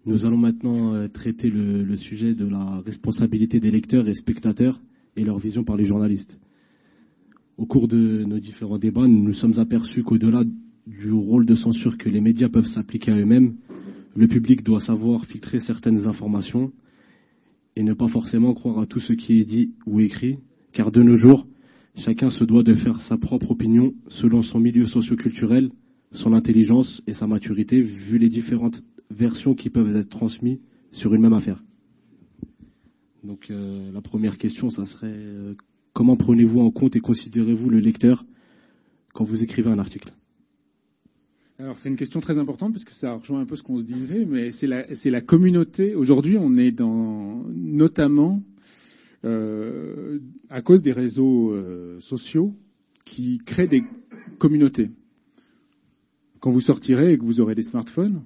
Nous 0.08 0.26
allons 0.26 0.38
maintenant 0.38 0.96
euh, 0.96 1.08
traiter 1.10 1.52
le, 1.52 1.84
le, 1.84 1.96
sujet 1.96 2.34
de 2.34 2.48
la 2.48 2.80
responsabilité 2.80 3.60
des 3.60 3.70
lecteurs 3.70 4.08
et 4.08 4.16
spectateurs 4.16 4.82
et 5.16 5.24
leur 5.24 5.38
vision 5.38 5.64
par 5.64 5.78
les 5.78 5.84
journalistes. 5.84 6.40
Au 7.58 7.68
cours 7.68 7.88
de 7.88 8.24
nos 8.24 8.40
différents 8.40 8.80
débats, 8.80 9.08
nous 9.08 9.22
nous 9.22 9.34
sommes 9.34 9.60
aperçus 9.60 10.02
qu'au-delà 10.02 10.44
du 10.88 11.12
rôle 11.12 11.46
de 11.46 11.56
censure 11.56 11.98
que 11.98 12.10
les 12.10 12.22
médias 12.22 12.50
peuvent 12.50 12.66
s'appliquer 12.66 13.12
à 13.12 13.18
eux-mêmes, 13.18 13.54
le 14.16 14.28
public 14.28 14.64
doit 14.64 14.80
savoir 14.80 15.26
filtrer 15.26 15.60
certaines 15.60 16.08
informations 16.08 16.72
et 17.76 17.84
ne 17.84 17.94
pas 17.94 18.08
forcément 18.08 18.54
croire 18.54 18.80
à 18.80 18.86
tout 18.86 19.00
ce 19.00 19.14
qui 19.14 19.40
est 19.40 19.46
dit 19.46 19.74
ou 19.86 20.00
écrit, 20.00 20.40
car 20.74 20.92
de 20.92 21.02
nos 21.02 21.16
jours, 21.16 21.48
chacun 21.96 22.30
se 22.30 22.44
doit 22.44 22.64
de 22.64 22.74
faire 22.74 23.02
sa 23.02 23.18
propre 23.18 23.52
opinion 23.52 23.94
selon 24.10 24.42
son 24.42 24.60
milieu 24.60 24.86
socioculturel, 24.86 25.72
son 26.12 26.34
intelligence 26.34 27.02
et 27.08 27.14
sa 27.14 27.28
maturité, 27.28 27.80
vu 27.80 28.18
les 28.18 28.30
différentes 28.30 28.84
versions 29.10 29.54
qui 29.54 29.70
peuvent 29.70 29.96
être 29.96 30.10
transmises 30.10 30.60
sur 30.92 31.14
une 31.14 31.22
même 31.22 31.34
affaire. 31.34 31.64
Donc 33.24 33.50
euh, 33.50 33.92
la 33.92 34.02
première 34.02 34.38
question, 34.38 34.72
ça 34.72 34.84
serait 34.84 35.14
euh, 35.14 35.56
comment 35.94 36.18
prenez-vous 36.18 36.60
en 36.60 36.72
compte 36.72 36.96
et 36.96 37.00
considérez-vous 37.00 37.70
le 37.70 37.80
lecteur 37.80 38.26
quand 39.14 39.24
vous 39.24 39.44
écrivez 39.44 39.70
un 39.70 39.80
article? 39.80 40.12
Alors 41.62 41.78
c'est 41.78 41.90
une 41.90 41.96
question 41.96 42.20
très 42.22 42.40
importante 42.40 42.74
parce 42.74 42.86
que 42.86 42.94
ça 42.94 43.14
rejoint 43.14 43.42
un 43.42 43.46
peu 43.46 43.56
ce 43.56 43.62
qu'on 43.62 43.78
se 43.78 43.86
disait, 43.86 44.26
mais 44.26 44.50
c'est 44.50 44.66
la, 44.66 44.84
la, 45.06 45.22
communauté. 45.22 45.94
Aujourd'hui, 45.94 46.38
on 46.40 46.58
est 46.58 46.72
dans, 46.72 47.44
notamment 47.54 48.42
euh, 49.26 50.20
à 50.50 50.64
cause 50.64 50.82
des 50.82 50.92
réseaux 50.92 51.54
euh, 51.54 52.02
sociaux 52.02 52.56
qui 53.06 53.38
créent 53.46 53.68
des 53.68 53.84
communautés. 54.40 54.90
Quand 56.40 56.50
vous 56.50 56.62
sortirez 56.62 57.14
et 57.14 57.18
que 57.20 57.24
vous 57.24 57.40
aurez 57.40 57.54
des 57.54 57.62
smartphones, 57.62 58.22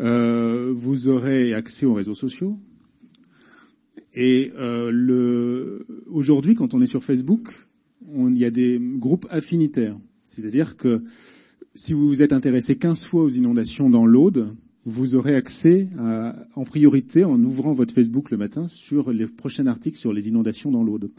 euh, 0.00 0.72
vous 0.72 1.08
aurez 1.08 1.52
accès 1.52 1.84
aux 1.84 1.94
réseaux 1.94 2.14
sociaux. 2.14 2.60
Et 4.14 4.52
euh, 4.56 5.80
aujourd'hui, 6.06 6.54
quand 6.54 6.74
on 6.74 6.80
est 6.80 6.86
sur 6.86 7.02
Facebook, 7.02 7.58
il 8.06 8.38
y 8.38 8.44
a 8.44 8.50
des 8.50 8.78
groupes 8.80 9.26
affinitaires. 9.30 9.98
C'est-à-dire 10.28 10.76
que 10.76 11.02
si 11.78 11.92
vous 11.92 12.08
vous 12.08 12.24
êtes 12.24 12.32
intéressé 12.32 12.76
15 12.76 13.04
fois 13.04 13.22
aux 13.22 13.28
inondations 13.28 13.88
dans 13.88 14.04
l'Aude, 14.04 14.56
vous 14.84 15.14
aurez 15.14 15.36
accès 15.36 15.88
à, 15.96 16.34
en 16.56 16.64
priorité, 16.64 17.22
en 17.22 17.40
ouvrant 17.44 17.72
votre 17.72 17.94
Facebook 17.94 18.32
le 18.32 18.36
matin, 18.36 18.66
sur 18.66 19.12
les 19.12 19.28
prochains 19.28 19.68
articles 19.68 19.96
sur 19.96 20.12
les 20.12 20.26
inondations 20.26 20.72
dans 20.72 20.82
l'Aude. 20.82 21.12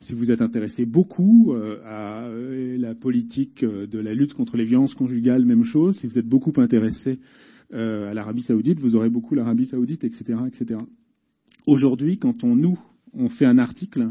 Si 0.00 0.14
vous 0.14 0.32
êtes 0.32 0.42
intéressé 0.42 0.86
beaucoup 0.86 1.54
euh, 1.54 1.78
à 1.84 2.26
la 2.34 2.96
politique 2.96 3.64
de 3.64 3.98
la 4.00 4.12
lutte 4.12 4.34
contre 4.34 4.56
les 4.56 4.64
violences 4.64 4.94
conjugales, 4.94 5.44
même 5.44 5.62
chose. 5.62 5.98
Si 5.98 6.08
vous 6.08 6.18
êtes 6.18 6.26
beaucoup 6.26 6.52
intéressé 6.60 7.20
euh, 7.72 8.10
à 8.10 8.14
l'Arabie 8.14 8.42
Saoudite, 8.42 8.80
vous 8.80 8.96
aurez 8.96 9.08
beaucoup 9.08 9.36
l'Arabie 9.36 9.66
Saoudite, 9.66 10.02
etc., 10.02 10.34
etc. 10.48 10.80
Aujourd'hui, 11.68 12.18
quand 12.18 12.42
on 12.42 12.56
nous 12.56 12.76
on 13.14 13.28
fait 13.28 13.46
un 13.46 13.58
article, 13.58 14.08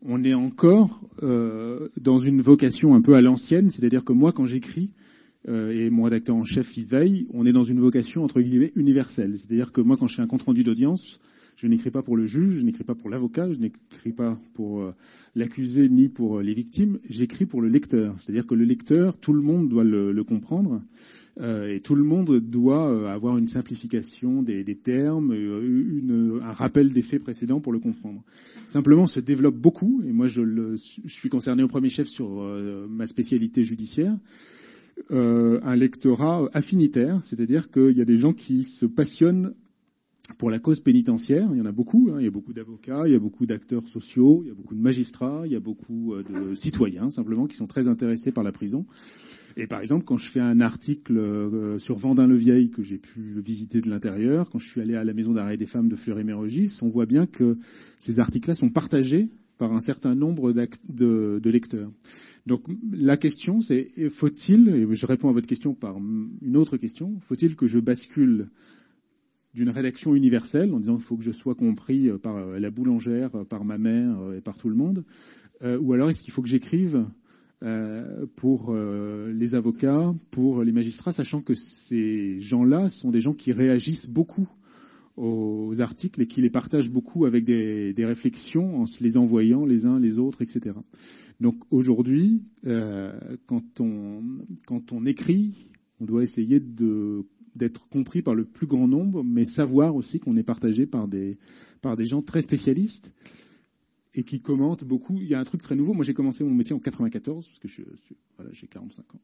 on 0.00 0.24
est 0.24 0.32
encore 0.32 1.06
euh, 1.22 1.88
dans 2.00 2.16
une 2.16 2.40
vocation 2.40 2.94
un 2.94 3.02
peu 3.02 3.14
à 3.14 3.20
l'ancienne, 3.20 3.68
c'est-à-dire 3.68 4.04
que 4.04 4.14
moi, 4.14 4.32
quand 4.32 4.46
j'écris, 4.46 4.90
euh, 5.48 5.70
et 5.70 5.90
mon 5.90 6.04
rédacteur 6.04 6.36
en 6.36 6.44
chef 6.44 6.70
qui 6.70 6.84
veille, 6.84 7.26
on 7.32 7.46
est 7.46 7.52
dans 7.52 7.64
une 7.64 7.80
vocation 7.80 8.22
entre 8.22 8.40
guillemets 8.40 8.72
universelle. 8.76 9.36
C'est-à-dire 9.36 9.72
que 9.72 9.80
moi, 9.80 9.96
quand 9.96 10.06
je 10.06 10.16
fais 10.16 10.22
un 10.22 10.26
compte 10.26 10.42
rendu 10.42 10.62
d'audience, 10.62 11.20
je 11.56 11.66
n'écris 11.66 11.90
pas 11.90 12.02
pour 12.02 12.16
le 12.16 12.26
juge, 12.26 12.60
je 12.60 12.64
n'écris 12.64 12.84
pas 12.84 12.94
pour 12.94 13.10
l'avocat, 13.10 13.52
je 13.52 13.58
n'écris 13.58 14.12
pas 14.12 14.38
pour 14.54 14.82
euh, 14.82 14.92
l'accusé 15.34 15.88
ni 15.88 16.08
pour 16.08 16.38
euh, 16.38 16.42
les 16.42 16.54
victimes, 16.54 16.98
j'écris 17.08 17.46
pour 17.46 17.60
le 17.60 17.68
lecteur. 17.68 18.14
C'est-à-dire 18.20 18.46
que 18.46 18.54
le 18.54 18.64
lecteur, 18.64 19.18
tout 19.18 19.32
le 19.32 19.42
monde 19.42 19.68
doit 19.68 19.84
le, 19.84 20.22
comprendre. 20.22 20.82
Euh, 21.40 21.66
et 21.66 21.80
tout 21.80 21.94
le 21.94 22.02
monde 22.02 22.40
doit 22.40 22.88
euh, 22.88 23.06
avoir 23.06 23.38
une 23.38 23.46
simplification 23.46 24.42
des, 24.42 24.64
termes, 24.76 25.32
une, 25.32 26.40
un 26.42 26.52
rappel 26.52 26.92
des 26.92 27.02
faits 27.02 27.22
précédents 27.22 27.60
pour 27.60 27.72
le 27.72 27.78
comprendre. 27.78 28.22
Simplement, 28.66 29.06
se 29.06 29.20
développe 29.20 29.56
beaucoup, 29.56 30.02
et 30.04 30.12
moi 30.12 30.26
je, 30.26 30.40
le, 30.40 30.76
je 30.76 31.12
suis 31.12 31.28
concerné 31.28 31.62
au 31.62 31.68
premier 31.68 31.88
chef 31.88 32.08
sur 32.08 32.42
ma 32.90 33.06
spécialité 33.06 33.62
judiciaire, 33.62 34.16
un 35.10 35.76
lectorat 35.76 36.48
affinitaire, 36.52 37.20
c'est-à-dire 37.24 37.70
qu'il 37.70 37.96
y 37.96 38.00
a 38.00 38.04
des 38.04 38.16
gens 38.16 38.32
qui 38.32 38.62
se 38.62 38.86
passionnent 38.86 39.50
pour 40.36 40.50
la 40.50 40.58
cause 40.58 40.80
pénitentiaire, 40.80 41.48
il 41.52 41.58
y 41.58 41.60
en 41.60 41.66
a 41.66 41.72
beaucoup, 41.72 42.10
hein, 42.12 42.16
il 42.18 42.24
y 42.24 42.28
a 42.28 42.30
beaucoup 42.30 42.52
d'avocats, 42.52 43.02
il 43.06 43.12
y 43.12 43.16
a 43.16 43.18
beaucoup 43.18 43.46
d'acteurs 43.46 43.86
sociaux, 43.88 44.42
il 44.44 44.48
y 44.48 44.50
a 44.50 44.54
beaucoup 44.54 44.74
de 44.74 44.80
magistrats, 44.80 45.42
il 45.46 45.52
y 45.52 45.56
a 45.56 45.60
beaucoup 45.60 46.14
de 46.16 46.54
citoyens 46.54 47.08
simplement 47.08 47.46
qui 47.46 47.56
sont 47.56 47.66
très 47.66 47.88
intéressés 47.88 48.30
par 48.30 48.44
la 48.44 48.52
prison. 48.52 48.84
Et 49.56 49.66
par 49.66 49.80
exemple, 49.80 50.04
quand 50.04 50.18
je 50.18 50.30
fais 50.30 50.40
un 50.40 50.60
article 50.60 51.18
euh, 51.18 51.78
sur 51.78 51.96
Vendin-le-Vieil 51.96 52.70
que 52.70 52.82
j'ai 52.82 52.98
pu 52.98 53.40
visiter 53.40 53.80
de 53.80 53.90
l'intérieur, 53.90 54.50
quand 54.50 54.58
je 54.58 54.68
suis 54.70 54.80
allé 54.80 54.94
à 54.94 55.02
la 55.02 55.12
maison 55.12 55.32
d'arrêt 55.32 55.56
des 55.56 55.66
femmes 55.66 55.88
de 55.88 55.96
Fleury-Mérogis, 55.96 56.78
on 56.82 56.90
voit 56.90 57.06
bien 57.06 57.26
que 57.26 57.56
ces 57.98 58.20
articles-là 58.20 58.54
sont 58.54 58.68
partagés 58.70 59.30
par 59.56 59.72
un 59.72 59.80
certain 59.80 60.14
nombre 60.14 60.52
de 60.52 61.50
lecteurs. 61.50 61.90
Donc 62.48 62.62
la 62.90 63.18
question, 63.18 63.60
c'est 63.60 64.08
faut-il, 64.08 64.70
et 64.70 64.94
je 64.94 65.06
réponds 65.06 65.28
à 65.28 65.32
votre 65.32 65.46
question 65.46 65.74
par 65.74 65.96
une 65.98 66.56
autre 66.56 66.78
question, 66.78 67.20
faut-il 67.28 67.56
que 67.56 67.66
je 67.66 67.78
bascule 67.78 68.48
d'une 69.52 69.68
rédaction 69.68 70.14
universelle 70.14 70.72
en 70.72 70.80
disant 70.80 70.96
qu'il 70.96 71.04
faut 71.04 71.18
que 71.18 71.24
je 71.24 71.30
sois 71.30 71.54
compris 71.54 72.08
par 72.22 72.38
la 72.38 72.70
boulangère, 72.70 73.30
par 73.50 73.64
ma 73.64 73.76
mère 73.76 74.32
et 74.34 74.40
par 74.40 74.56
tout 74.56 74.70
le 74.70 74.76
monde, 74.76 75.04
euh, 75.62 75.78
ou 75.78 75.92
alors 75.92 76.08
est-ce 76.08 76.22
qu'il 76.22 76.32
faut 76.32 76.40
que 76.40 76.48
j'écrive 76.48 77.06
euh, 77.62 78.24
pour 78.36 78.72
euh, 78.72 79.30
les 79.30 79.54
avocats, 79.54 80.14
pour 80.30 80.62
les 80.62 80.72
magistrats, 80.72 81.12
sachant 81.12 81.42
que 81.42 81.52
ces 81.54 82.40
gens-là 82.40 82.88
sont 82.88 83.10
des 83.10 83.20
gens 83.20 83.34
qui 83.34 83.52
réagissent 83.52 84.08
beaucoup 84.08 84.48
aux 85.16 85.82
articles 85.82 86.22
et 86.22 86.26
qui 86.26 86.40
les 86.40 86.50
partagent 86.50 86.90
beaucoup 86.90 87.26
avec 87.26 87.44
des, 87.44 87.92
des 87.92 88.06
réflexions 88.06 88.80
en 88.80 88.86
se 88.86 89.04
les 89.04 89.18
envoyant 89.18 89.66
les 89.66 89.84
uns 89.84 89.98
les 89.98 90.16
autres, 90.16 90.40
etc. 90.40 90.76
Donc 91.40 91.56
aujourd'hui, 91.70 92.42
euh, 92.66 93.36
quand, 93.46 93.80
on, 93.80 94.22
quand 94.66 94.92
on 94.92 95.06
écrit, 95.06 95.54
on 96.00 96.04
doit 96.04 96.24
essayer 96.24 96.58
de, 96.58 97.26
d'être 97.54 97.88
compris 97.88 98.22
par 98.22 98.34
le 98.34 98.44
plus 98.44 98.66
grand 98.66 98.88
nombre, 98.88 99.22
mais 99.22 99.44
savoir 99.44 99.94
aussi 99.94 100.18
qu'on 100.18 100.36
est 100.36 100.46
partagé 100.46 100.86
par 100.86 101.06
des, 101.06 101.36
par 101.80 101.96
des 101.96 102.06
gens 102.06 102.22
très 102.22 102.42
spécialistes 102.42 103.12
et 104.14 104.24
qui 104.24 104.40
commentent 104.40 104.84
beaucoup. 104.84 105.20
Il 105.20 105.28
y 105.28 105.34
a 105.34 105.40
un 105.40 105.44
truc 105.44 105.62
très 105.62 105.76
nouveau. 105.76 105.94
Moi, 105.94 106.04
j'ai 106.04 106.14
commencé 106.14 106.42
mon 106.42 106.54
métier 106.54 106.74
en 106.74 106.80
94, 106.80 107.46
parce 107.46 107.58
que 107.60 107.68
je, 107.68 107.82
voilà, 108.36 108.50
j'ai 108.52 108.66
45 108.66 109.14
ans. 109.14 109.20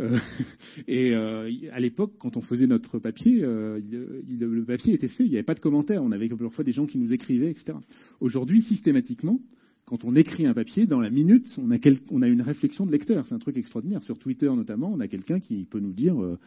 Euh, 0.00 0.18
et 0.88 1.14
euh, 1.14 1.50
à 1.72 1.80
l'époque, 1.80 2.14
quand 2.18 2.36
on 2.36 2.42
faisait 2.42 2.66
notre 2.66 2.98
papier, 2.98 3.42
euh, 3.42 3.80
le 3.80 4.64
papier 4.64 4.94
était 4.94 5.08
fait. 5.08 5.24
Il 5.24 5.30
n'y 5.30 5.36
avait 5.36 5.44
pas 5.44 5.54
de 5.54 5.60
commentaires. 5.60 6.02
On 6.02 6.12
avait 6.12 6.28
parfois 6.28 6.64
des 6.64 6.72
gens 6.72 6.84
qui 6.84 6.98
nous 6.98 7.12
écrivaient, 7.12 7.50
etc. 7.50 7.78
Aujourd'hui, 8.20 8.60
systématiquement, 8.60 9.38
quand 9.86 10.04
on 10.04 10.14
écrit 10.14 10.46
un 10.46 10.54
papier, 10.54 10.86
dans 10.86 11.00
la 11.00 11.10
minute, 11.10 11.58
on 11.58 12.22
a, 12.22 12.28
une 12.28 12.42
réflexion 12.42 12.86
de 12.86 12.92
lecteur. 12.92 13.26
C'est 13.26 13.34
un 13.34 13.38
truc 13.38 13.56
extraordinaire. 13.56 14.02
Sur 14.02 14.18
Twitter 14.18 14.46
notamment, 14.46 14.90
on 14.92 15.00
a 15.00 15.08
quelqu'un 15.08 15.38
qui 15.38 15.66
peut 15.66 15.78
nous 15.78 15.92
dire, 15.92 16.14
euh, 16.16 16.38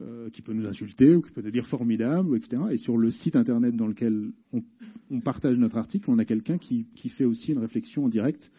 euh, 0.00 0.30
qui 0.30 0.40
peut 0.40 0.54
nous 0.54 0.66
insulter 0.66 1.14
ou 1.14 1.20
qui 1.20 1.32
peut 1.32 1.42
nous 1.42 1.50
dire 1.50 1.66
formidable, 1.66 2.36
etc. 2.36 2.62
Et 2.70 2.78
sur 2.78 2.96
le 2.96 3.10
site 3.10 3.36
internet 3.36 3.76
dans 3.76 3.86
lequel 3.86 4.32
on, 5.10 5.20
partage 5.20 5.58
notre 5.58 5.76
article, 5.76 6.10
on 6.10 6.18
a 6.18 6.24
quelqu'un 6.24 6.56
qui, 6.56 6.86
fait 7.08 7.26
aussi 7.26 7.52
une 7.52 7.58
réflexion 7.58 8.04
en 8.04 8.08
direct, 8.08 8.50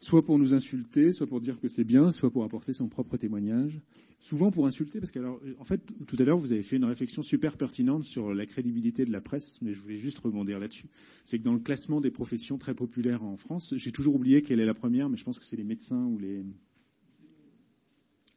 soit 0.00 0.24
pour 0.24 0.38
nous 0.38 0.52
insulter, 0.52 1.12
soit 1.12 1.26
pour 1.26 1.40
dire 1.40 1.60
que 1.60 1.68
c'est 1.68 1.84
bien, 1.84 2.10
soit 2.10 2.30
pour 2.30 2.44
apporter 2.44 2.72
son 2.72 2.88
propre 2.88 3.16
témoignage 3.16 3.80
souvent 4.20 4.50
pour 4.50 4.66
insulter, 4.66 5.00
parce 5.00 5.10
que 5.10 5.20
en 5.58 5.64
fait, 5.64 5.82
tout 6.06 6.16
à 6.18 6.24
l'heure, 6.24 6.36
vous 6.36 6.52
avez 6.52 6.62
fait 6.62 6.76
une 6.76 6.84
réflexion 6.84 7.22
super 7.22 7.56
pertinente 7.56 8.04
sur 8.04 8.32
la 8.34 8.46
crédibilité 8.46 9.04
de 9.04 9.12
la 9.12 9.20
presse, 9.20 9.60
mais 9.62 9.72
je 9.72 9.80
voulais 9.80 9.98
juste 9.98 10.18
rebondir 10.18 10.58
là-dessus. 10.58 10.86
C'est 11.24 11.38
que 11.38 11.44
dans 11.44 11.54
le 11.54 11.60
classement 11.60 12.00
des 12.00 12.10
professions 12.10 12.58
très 12.58 12.74
populaires 12.74 13.22
en 13.22 13.36
France, 13.36 13.74
j'ai 13.76 13.92
toujours 13.92 14.14
oublié 14.14 14.42
quelle 14.42 14.60
est 14.60 14.66
la 14.66 14.74
première, 14.74 15.08
mais 15.08 15.16
je 15.16 15.24
pense 15.24 15.38
que 15.38 15.46
c'est 15.46 15.56
les 15.56 15.64
médecins 15.64 16.04
ou 16.04 16.18
les, 16.18 16.44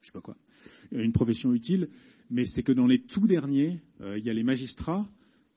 je 0.00 0.06
sais 0.06 0.12
pas 0.12 0.22
quoi, 0.22 0.36
une 0.90 1.12
profession 1.12 1.52
utile, 1.52 1.88
mais 2.30 2.46
c'est 2.46 2.62
que 2.62 2.72
dans 2.72 2.86
les 2.86 3.00
tout 3.00 3.26
derniers, 3.26 3.78
euh, 4.00 4.18
il 4.18 4.24
y 4.24 4.30
a 4.30 4.34
les 4.34 4.44
magistrats, 4.44 5.06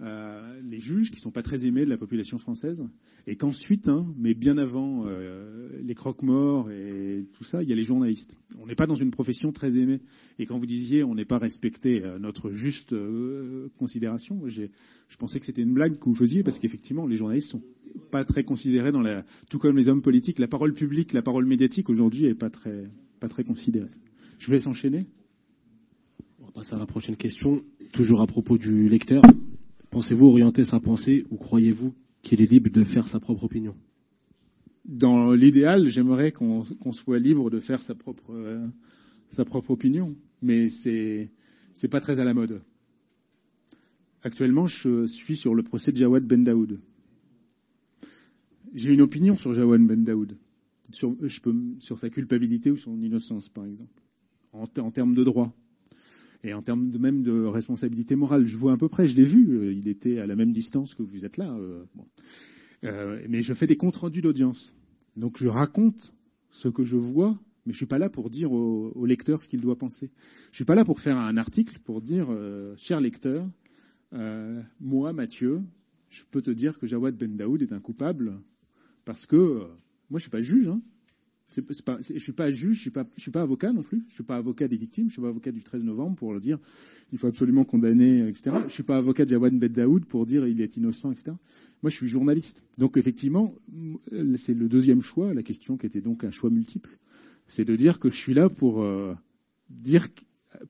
euh, 0.01 0.61
les 0.61 0.79
juges 0.79 1.09
qui 1.09 1.19
sont 1.19 1.31
pas 1.31 1.41
très 1.41 1.65
aimés 1.65 1.83
de 1.83 1.89
la 1.89 1.97
population 1.97 2.37
française, 2.37 2.85
et 3.25 3.35
qu'ensuite, 3.35 3.87
hein, 3.87 4.03
mais 4.15 4.35
bien 4.35 4.59
avant 4.59 5.07
euh, 5.07 5.69
les 5.81 5.95
croque-morts 5.95 6.69
et 6.69 7.25
tout 7.33 7.43
ça, 7.43 7.63
il 7.63 7.69
y 7.69 7.73
a 7.73 7.75
les 7.75 7.83
journalistes. 7.83 8.37
On 8.59 8.67
n'est 8.67 8.75
pas 8.75 8.85
dans 8.85 8.93
une 8.93 9.09
profession 9.09 9.51
très 9.51 9.75
aimée. 9.75 9.97
Et 10.37 10.45
quand 10.45 10.59
vous 10.59 10.67
disiez 10.67 11.03
on 11.03 11.15
n'est 11.15 11.25
pas 11.25 11.39
respecté 11.39 12.03
à 12.03 12.19
notre 12.19 12.51
juste 12.51 12.93
euh, 12.93 13.67
considération, 13.79 14.47
je 14.47 14.67
pensais 15.17 15.39
que 15.39 15.47
c'était 15.47 15.63
une 15.63 15.73
blague 15.73 15.97
que 15.97 16.05
vous 16.05 16.15
faisiez 16.15 16.43
parce 16.43 16.59
qu'effectivement 16.59 17.07
les 17.07 17.15
journalistes 17.15 17.49
sont 17.49 17.63
pas 18.11 18.23
très 18.23 18.43
considérés 18.43 18.91
dans 18.91 19.01
la, 19.01 19.25
tout 19.49 19.57
comme 19.57 19.77
les 19.77 19.89
hommes 19.89 20.03
politiques, 20.03 20.37
la 20.37 20.47
parole 20.47 20.73
publique, 20.73 21.11
la 21.13 21.23
parole 21.23 21.47
médiatique 21.47 21.89
aujourd'hui 21.89 22.25
est 22.25 22.35
pas 22.35 22.51
très, 22.51 22.83
pas 23.19 23.29
très 23.29 23.43
considérée. 23.43 23.89
Je 24.37 24.45
vous 24.45 24.51
laisse 24.51 24.67
enchaîner. 24.67 25.07
On 26.39 26.45
va 26.45 26.51
passer 26.51 26.75
à 26.75 26.79
la 26.79 26.85
prochaine 26.85 27.15
question, 27.15 27.63
toujours 27.91 28.21
à 28.21 28.27
propos 28.27 28.59
du 28.59 28.87
lecteur. 28.87 29.23
Pensez-vous 29.89 30.27
orienter 30.27 30.63
sa 30.63 30.79
pensée 30.79 31.25
ou 31.29 31.37
croyez-vous 31.37 31.93
qu'il 32.21 32.41
est 32.41 32.51
libre 32.51 32.69
de 32.69 32.83
faire 32.83 33.07
sa 33.07 33.19
propre 33.19 33.45
opinion? 33.45 33.75
Dans 34.85 35.31
l'idéal, 35.31 35.87
j'aimerais 35.87 36.31
qu'on 36.31 36.63
soit 36.91 37.19
libre 37.19 37.49
de 37.49 37.59
faire 37.59 37.81
sa 37.81 37.93
propre, 37.93 38.31
euh, 38.31 38.67
opinion, 39.69 40.15
mais 40.41 40.69
c'est 40.69 41.29
n'est 41.83 41.89
pas 41.89 41.99
très 41.99 42.19
à 42.19 42.25
la 42.25 42.33
mode. 42.33 42.61
Actuellement, 44.23 44.65
je 44.65 45.05
suis 45.05 45.35
sur 45.35 45.53
le 45.53 45.63
procès 45.63 45.91
de 45.91 45.97
Jawad 45.97 46.25
Ben 46.25 46.43
Daoud. 46.43 46.81
J'ai 48.73 48.93
une 48.93 49.01
opinion 49.01 49.35
sur 49.35 49.53
Jawad 49.53 49.85
Ben 49.85 50.03
Daoud, 50.03 50.37
sur, 50.91 51.99
sa 51.99 52.09
culpabilité 52.09 52.71
ou 52.71 52.77
son 52.77 53.01
innocence, 53.01 53.49
par 53.49 53.65
exemple, 53.65 54.01
en 54.53 54.91
termes 54.91 55.13
de 55.13 55.23
droit. 55.23 55.53
Et 56.43 56.53
en 56.53 56.61
termes 56.61 56.91
de 56.91 56.97
même 56.97 57.23
de 57.23 57.43
responsabilité 57.43 58.15
morale, 58.15 58.45
je 58.45 58.57
vois 58.57 58.73
à 58.73 58.77
peu 58.77 58.87
près, 58.87 59.07
je 59.07 59.15
l'ai 59.15 59.23
vu, 59.23 59.57
euh, 59.57 59.73
il 59.73 59.87
était 59.87 60.19
à 60.19 60.27
la 60.27 60.35
même 60.35 60.51
distance 60.51 60.93
que 60.93 61.03
vous 61.03 61.25
êtes 61.25 61.37
là. 61.37 61.51
Euh, 61.53 61.83
bon. 61.95 62.05
euh, 62.83 63.21
mais 63.27 63.43
je 63.43 63.53
fais 63.53 63.67
des 63.67 63.77
comptes 63.77 63.95
rendus 63.95 64.21
d'audience. 64.21 64.75
Donc 65.15 65.37
je 65.37 65.47
raconte 65.47 66.13
ce 66.49 66.67
que 66.67 66.83
je 66.83 66.95
vois, 66.95 67.37
mais 67.65 67.73
je 67.73 67.77
suis 67.77 67.87
pas 67.87 67.97
là 67.97 68.09
pour 68.09 68.29
dire 68.29 68.51
au, 68.51 69.05
lecteur 69.05 69.41
ce 69.41 69.49
qu'il 69.49 69.61
doit 69.61 69.77
penser. 69.77 70.11
Je 70.51 70.57
suis 70.57 70.65
pas 70.65 70.75
là 70.75 70.85
pour 70.85 71.01
faire 71.01 71.17
un 71.17 71.37
article 71.37 71.79
pour 71.79 72.01
dire, 72.01 72.27
cher 72.77 73.01
lecteur, 73.01 73.49
moi, 74.79 75.13
Mathieu, 75.13 75.63
je 76.09 76.21
peux 76.31 76.41
te 76.41 76.51
dire 76.51 76.77
que 76.77 76.87
Jawad 76.87 77.17
Ben 77.17 77.35
Daoud 77.35 77.61
est 77.61 77.73
un 77.73 77.79
coupable 77.79 78.39
parce 79.05 79.25
que 79.25 79.67
moi 80.09 80.19
je 80.19 80.21
suis 80.21 80.31
pas 80.31 80.41
juge. 80.41 80.67
Hein. 80.67 80.81
Je 81.55 82.19
suis 82.19 82.33
pas 82.33 82.51
juge, 82.51 82.83
je 82.83 82.89
je 83.15 83.21
suis 83.21 83.31
pas 83.31 83.41
avocat 83.41 83.71
non 83.71 83.81
plus. 83.81 84.03
Je 84.09 84.15
suis 84.15 84.23
pas 84.23 84.35
avocat 84.35 84.67
des 84.67 84.77
victimes, 84.77 85.07
je 85.07 85.13
suis 85.13 85.21
pas 85.21 85.29
avocat 85.29 85.51
du 85.51 85.63
13 85.63 85.83
novembre 85.83 86.15
pour 86.15 86.39
dire 86.39 86.59
il 87.11 87.17
faut 87.17 87.27
absolument 87.27 87.63
condamner, 87.63 88.27
etc. 88.27 88.57
Je 88.67 88.73
suis 88.73 88.83
pas 88.83 88.97
avocat 88.97 89.23
de 89.23 89.29
Jawad 89.29 89.57
Ben 89.57 89.71
Daoud 89.71 90.05
pour 90.05 90.25
dire 90.25 90.45
il 90.47 90.61
est 90.61 90.75
innocent, 90.75 91.11
etc. 91.11 91.31
Moi, 91.83 91.89
je 91.89 91.95
suis 91.95 92.07
journaliste. 92.07 92.63
Donc 92.77 92.97
effectivement, 92.97 93.53
c'est 94.35 94.53
le 94.53 94.67
deuxième 94.67 95.01
choix, 95.01 95.33
la 95.33 95.43
question 95.43 95.77
qui 95.77 95.85
était 95.85 96.01
donc 96.01 96.23
un 96.23 96.31
choix 96.31 96.49
multiple, 96.49 96.97
c'est 97.47 97.65
de 97.65 97.75
dire 97.75 97.99
que 97.99 98.09
je 98.09 98.15
suis 98.15 98.33
là 98.33 98.49
pour 98.49 98.81
euh, 98.81 99.15
dire, 99.69 100.07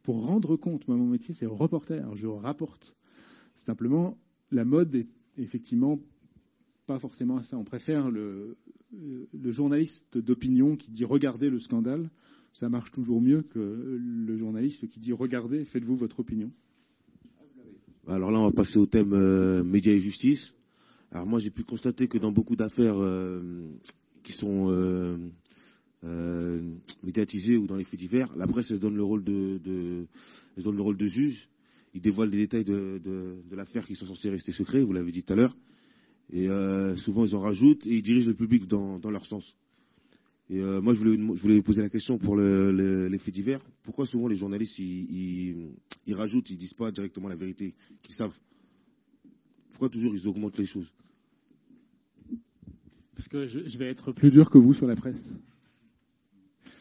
pour 0.04 0.26
rendre 0.26 0.58
compte. 0.58 0.88
Moi, 0.88 0.98
mon 0.98 1.08
métier, 1.08 1.34
c'est 1.34 1.48
reporter. 1.48 2.16
Je 2.16 2.28
rapporte. 2.28 2.95
Simplement, 3.56 4.18
la 4.52 4.64
mode 4.64 4.94
est 4.94 5.10
effectivement 5.38 5.98
pas 6.86 6.99
forcément 6.99 7.41
ça. 7.41 7.58
On 7.58 7.64
préfère 7.64 8.12
le, 8.12 8.56
le 8.91 9.51
journaliste 9.51 10.18
d'opinion 10.18 10.76
qui 10.76 10.91
dit 10.91 11.03
regardez 11.03 11.49
le 11.49 11.59
scandale, 11.59 12.09
ça 12.53 12.69
marche 12.69 12.91
toujours 12.91 13.22
mieux 13.22 13.41
que 13.41 13.59
le 13.99 14.38
journaliste 14.38 14.88
qui 14.88 14.99
dit 14.99 15.14
regardez, 15.14 15.65
faites-vous 15.65 15.95
votre 15.95 16.19
opinion. 16.19 16.51
Alors 18.07 18.31
là, 18.31 18.39
on 18.39 18.45
va 18.45 18.51
passer 18.51 18.80
au 18.80 18.85
thème 18.85 19.14
euh, 19.14 19.64
médias 19.64 19.91
et 19.91 19.99
justice. 19.99 20.55
Alors 21.11 21.27
moi, 21.27 21.39
j'ai 21.39 21.51
pu 21.51 21.64
constater 21.64 22.07
que 22.07 22.18
dans 22.18 22.31
beaucoup 22.31 22.55
d'affaires 22.55 22.97
euh, 22.97 23.69
qui 24.23 24.31
sont 24.31 24.72
euh, 24.72 25.18
euh, 26.03 26.61
médiatisées 27.03 27.57
ou 27.57 27.68
dans 27.68 27.76
les 27.76 27.84
faits 27.84 27.99
divers, 27.99 28.34
la 28.38 28.47
presse 28.47 28.72
elle 28.72 28.80
donne 28.80 28.95
le 28.95 29.03
rôle 29.03 29.23
de, 29.23 30.07
elle 30.55 30.64
donne 30.64 30.77
le 30.77 30.81
rôle 30.81 30.97
de 30.97 31.07
juge. 31.07 31.49
Ils 31.93 32.01
dévoilent 32.01 32.31
des 32.31 32.38
détails 32.38 32.65
de, 32.65 32.99
de 32.99 33.55
l'affaire 33.55 33.85
qui 33.85 33.95
sont 33.95 34.05
censés 34.05 34.30
rester 34.30 34.51
secrets. 34.51 34.84
Vous 34.84 34.93
l'avez 34.93 35.11
dit 35.11 35.23
tout 35.23 35.34
à 35.34 35.35
l'heure. 35.35 35.55
Et 36.32 36.49
euh, 36.49 36.95
souvent, 36.98 37.26
ils 37.26 37.36
en 37.36 37.40
rajoutent 37.40 37.88
et 37.88 37.95
ils 37.95 38.04
dirigent 38.04 38.28
le 38.28 38.36
public 38.36 38.68
dans, 38.68 38.99
leur 39.10 39.26
sens. 39.26 39.56
Et 40.49 40.60
euh, 40.60 40.82
moi, 40.82 40.94
je 40.94 40.99
voulais, 40.99 41.18
je 41.58 41.62
poser 41.62 41.82
la 41.82 41.90
question 41.90 42.18
pour 42.18 42.36
le, 42.36 43.10
divers. 43.32 43.62
Pourquoi 43.84 44.06
souvent 44.06 44.28
les 44.28 44.36
journalistes, 44.36 44.80
ils, 44.80 45.12
ils, 45.12 45.72
ils 46.06 46.14
rajoutent, 46.14 46.49
ils 46.49 46.58
disent 46.58 46.74
pas 46.74 46.91
directement 46.91 47.30
la 47.30 47.36
vérité 47.36 47.76
qu'ils 48.02 48.16
savent? 48.16 48.38
Pourquoi 49.70 49.90
toujours 49.90 50.16
ils 50.16 50.28
augmentent 50.28 50.58
les 50.58 50.66
choses? 50.66 50.94
Parce 53.16 53.28
que 53.28 53.48
je, 53.48 53.78
vais 53.78 53.90
être 53.90 54.12
plus 54.12 54.32
dur 54.32 54.49
que 54.49 54.58
vous 54.58 54.74
sur 54.74 54.86
la 54.86 54.95
presse. 54.95 55.34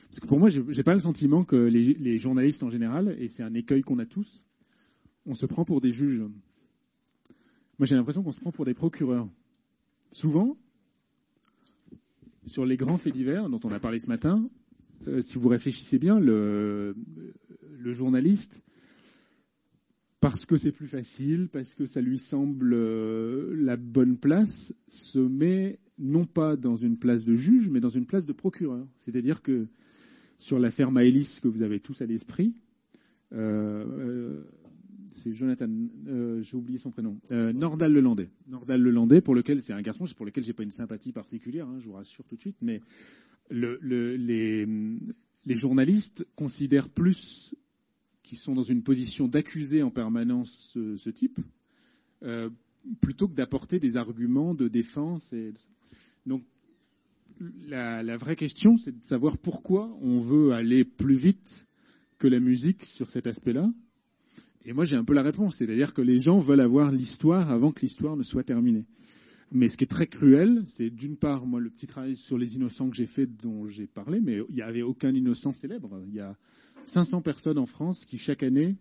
Parce 0.08 0.20
que 0.20 0.26
pour 0.26 0.38
moi, 0.38 0.50
je 0.50 0.60
n'ai 0.60 0.82
pas 0.82 0.94
le 0.94 1.00
sentiment 1.00 1.44
que 1.44 1.56
les 1.56 2.18
journalistes 2.18 2.62
en 2.62 2.70
général, 2.70 3.16
et 3.18 3.28
c'est 3.28 3.42
un 3.42 3.54
écueil 3.54 3.82
qu'on 3.82 3.98
a 3.98 4.06
tous, 4.06 4.46
on 5.26 5.34
se 5.34 5.46
prend 5.46 5.64
pour 5.64 5.80
des 5.80 5.92
juges. 5.92 6.22
Moi, 7.78 7.86
j'ai 7.86 7.94
l'impression 7.94 8.22
qu'on 8.22 8.32
se 8.32 8.40
prend 8.40 8.52
pour 8.52 8.64
des 8.64 8.74
procureurs. 8.74 9.28
Souvent, 10.10 10.56
sur 12.46 12.64
les 12.64 12.76
grands 12.76 12.98
faits 12.98 13.12
divers 13.12 13.48
dont 13.48 13.60
on 13.64 13.72
a 13.72 13.80
parlé 13.80 13.98
ce 13.98 14.06
matin, 14.06 14.42
euh, 15.08 15.20
si 15.20 15.38
vous 15.38 15.48
réfléchissez 15.48 15.98
bien, 15.98 16.18
le, 16.18 16.96
le 17.78 17.92
journaliste, 17.92 18.62
parce 20.20 20.46
que 20.46 20.56
c'est 20.56 20.72
plus 20.72 20.88
facile, 20.88 21.48
parce 21.52 21.74
que 21.74 21.86
ça 21.86 22.00
lui 22.00 22.18
semble 22.18 22.72
euh, 22.72 23.54
la 23.56 23.76
bonne 23.76 24.16
place, 24.16 24.72
se 24.88 25.18
met 25.18 25.78
non 25.98 26.24
pas 26.24 26.56
dans 26.56 26.76
une 26.76 26.98
place 26.98 27.24
de 27.24 27.36
juge, 27.36 27.68
mais 27.68 27.80
dans 27.80 27.88
une 27.88 28.06
place 28.06 28.26
de 28.26 28.32
procureur. 28.32 28.86
C'est-à-dire 28.98 29.42
que 29.42 29.68
sur 30.38 30.58
l'affaire 30.58 30.90
Maëlys 30.90 31.40
que 31.40 31.48
vous 31.48 31.62
avez 31.62 31.80
tous 31.80 32.00
à 32.00 32.06
l'esprit, 32.06 32.54
euh, 33.32 34.42
c'est 35.16 35.32
Jonathan, 35.32 35.68
euh, 36.06 36.42
j'ai 36.42 36.56
oublié 36.56 36.78
son 36.78 36.90
prénom, 36.90 37.18
euh, 37.32 37.52
Nordal 37.52 37.92
Lelandais. 37.92 38.28
Nordal 38.46 38.80
Lelandais, 38.80 39.20
pour 39.20 39.34
lequel 39.34 39.62
c'est 39.62 39.72
un 39.72 39.82
garçon, 39.82 40.04
pour 40.16 40.26
lequel 40.26 40.44
j'ai 40.44 40.52
pas 40.52 40.62
une 40.62 40.70
sympathie 40.70 41.12
particulière, 41.12 41.66
hein, 41.66 41.78
je 41.80 41.86
vous 41.86 41.94
rassure 41.94 42.24
tout 42.24 42.36
de 42.36 42.40
suite, 42.40 42.56
mais 42.60 42.80
le, 43.50 43.78
le, 43.80 44.16
les, 44.16 44.66
les 45.44 45.56
journalistes 45.56 46.26
considèrent 46.36 46.90
plus 46.90 47.54
qu'ils 48.22 48.38
sont 48.38 48.54
dans 48.54 48.62
une 48.62 48.82
position 48.82 49.28
d'accuser 49.28 49.82
en 49.82 49.90
permanence 49.90 50.72
ce, 50.74 50.96
ce 50.96 51.10
type, 51.10 51.38
euh, 52.22 52.50
plutôt 53.00 53.28
que 53.28 53.34
d'apporter 53.34 53.78
des 53.78 53.96
arguments 53.96 54.54
de 54.54 54.68
défense. 54.68 55.32
Et... 55.32 55.54
Donc, 56.26 56.42
la, 57.66 58.02
la 58.02 58.16
vraie 58.16 58.36
question, 58.36 58.76
c'est 58.76 58.98
de 58.98 59.04
savoir 59.04 59.38
pourquoi 59.38 59.96
on 60.00 60.20
veut 60.20 60.52
aller 60.52 60.84
plus 60.84 61.16
vite 61.16 61.66
que 62.18 62.28
la 62.28 62.40
musique 62.40 62.84
sur 62.84 63.10
cet 63.10 63.26
aspect-là 63.26 63.70
et 64.66 64.72
moi, 64.72 64.84
j'ai 64.84 64.96
un 64.96 65.04
peu 65.04 65.14
la 65.14 65.22
réponse, 65.22 65.58
c'est-à-dire 65.58 65.94
que 65.94 66.02
les 66.02 66.18
gens 66.18 66.40
veulent 66.40 66.60
avoir 66.60 66.90
l'histoire 66.90 67.52
avant 67.52 67.70
que 67.70 67.82
l'histoire 67.82 68.16
ne 68.16 68.24
soit 68.24 68.42
terminée. 68.42 68.84
Mais 69.52 69.68
ce 69.68 69.76
qui 69.76 69.84
est 69.84 69.88
très 69.88 70.08
cruel, 70.08 70.64
c'est 70.66 70.90
d'une 70.90 71.16
part, 71.16 71.46
moi, 71.46 71.60
le 71.60 71.70
petit 71.70 71.86
travail 71.86 72.16
sur 72.16 72.36
les 72.36 72.56
innocents 72.56 72.90
que 72.90 72.96
j'ai 72.96 73.06
fait, 73.06 73.26
dont 73.26 73.68
j'ai 73.68 73.86
parlé, 73.86 74.18
mais 74.20 74.40
il 74.48 74.56
n'y 74.56 74.62
avait 74.62 74.82
aucun 74.82 75.10
innocent 75.12 75.52
célèbre. 75.52 76.02
Il 76.08 76.14
y 76.14 76.20
a 76.20 76.36
500 76.82 77.22
personnes 77.22 77.58
en 77.58 77.66
France 77.66 78.04
qui, 78.06 78.18
chaque 78.18 78.42
année, 78.42 78.76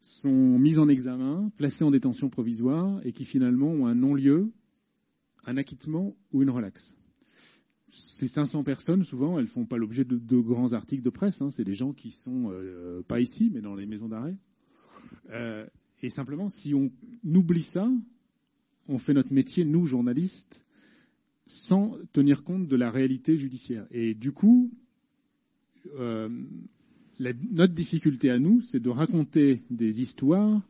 sont 0.00 0.58
mises 0.58 0.78
en 0.78 0.88
examen, 0.88 1.52
placées 1.58 1.84
en 1.84 1.90
détention 1.90 2.30
provisoire 2.30 3.04
et 3.04 3.12
qui 3.12 3.26
finalement 3.26 3.68
ont 3.68 3.86
un 3.86 3.94
non-lieu, 3.94 4.50
un 5.44 5.58
acquittement 5.58 6.10
ou 6.32 6.42
une 6.42 6.48
relaxe. 6.48 6.96
Ces 7.86 8.28
500 8.28 8.64
personnes, 8.64 9.02
souvent, 9.02 9.38
elles 9.38 9.48
font 9.48 9.66
pas 9.66 9.76
l'objet 9.76 10.04
de, 10.04 10.16
de, 10.16 10.38
grands 10.38 10.72
articles 10.72 11.02
de 11.02 11.10
presse. 11.10 11.42
Hein. 11.42 11.50
C'est 11.50 11.64
des 11.64 11.74
gens 11.74 11.92
qui 11.92 12.12
sont 12.12 12.50
euh, 12.50 13.02
pas 13.06 13.20
ici, 13.20 13.50
mais 13.52 13.60
dans 13.60 13.74
les 13.74 13.84
maisons 13.84 14.08
d'arrêt. 14.08 14.38
Euh, 15.30 15.66
et 16.02 16.08
simplement, 16.08 16.48
si 16.48 16.74
on 16.74 16.90
oublie 17.24 17.62
ça, 17.62 17.90
on 18.88 18.98
fait 18.98 19.12
notre 19.12 19.32
métier, 19.32 19.64
nous, 19.64 19.86
journalistes, 19.86 20.64
sans 21.46 21.96
tenir 22.12 22.44
compte 22.44 22.68
de 22.68 22.76
la 22.76 22.90
réalité 22.90 23.34
judiciaire. 23.34 23.86
Et 23.90 24.14
du 24.14 24.32
coup, 24.32 24.70
euh, 25.98 26.28
notre 27.18 27.74
difficulté 27.74 28.30
à 28.30 28.38
nous, 28.38 28.60
c'est 28.62 28.80
de 28.80 28.88
raconter 28.88 29.62
des 29.70 30.00
histoires 30.00 30.62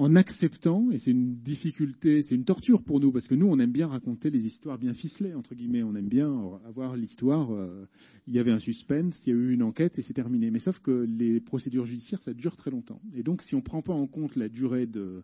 en 0.00 0.16
acceptant, 0.16 0.90
et 0.90 0.96
c'est 0.96 1.10
une 1.10 1.36
difficulté, 1.42 2.22
c'est 2.22 2.34
une 2.34 2.46
torture 2.46 2.82
pour 2.82 3.00
nous, 3.00 3.12
parce 3.12 3.28
que 3.28 3.34
nous, 3.34 3.46
on 3.46 3.58
aime 3.58 3.70
bien 3.70 3.86
raconter 3.86 4.30
les 4.30 4.46
histoires 4.46 4.78
bien 4.78 4.94
ficelées, 4.94 5.34
entre 5.34 5.54
guillemets, 5.54 5.82
on 5.82 5.94
aime 5.94 6.08
bien 6.08 6.30
avoir 6.66 6.96
l'histoire, 6.96 7.54
euh, 7.54 7.86
il 8.26 8.32
y 8.32 8.38
avait 8.38 8.50
un 8.50 8.58
suspense, 8.58 9.26
il 9.26 9.34
y 9.34 9.36
a 9.36 9.38
eu 9.38 9.52
une 9.52 9.62
enquête 9.62 9.98
et 9.98 10.02
c'est 10.02 10.14
terminé. 10.14 10.50
Mais 10.50 10.58
sauf 10.58 10.78
que 10.78 11.04
les 11.06 11.38
procédures 11.38 11.84
judiciaires, 11.84 12.22
ça 12.22 12.32
dure 12.32 12.56
très 12.56 12.70
longtemps. 12.70 13.02
Et 13.12 13.22
donc, 13.22 13.42
si 13.42 13.54
on 13.54 13.58
ne 13.58 13.62
prend 13.62 13.82
pas 13.82 13.92
en 13.92 14.06
compte 14.06 14.36
la 14.36 14.48
durée 14.48 14.86
de, 14.86 15.22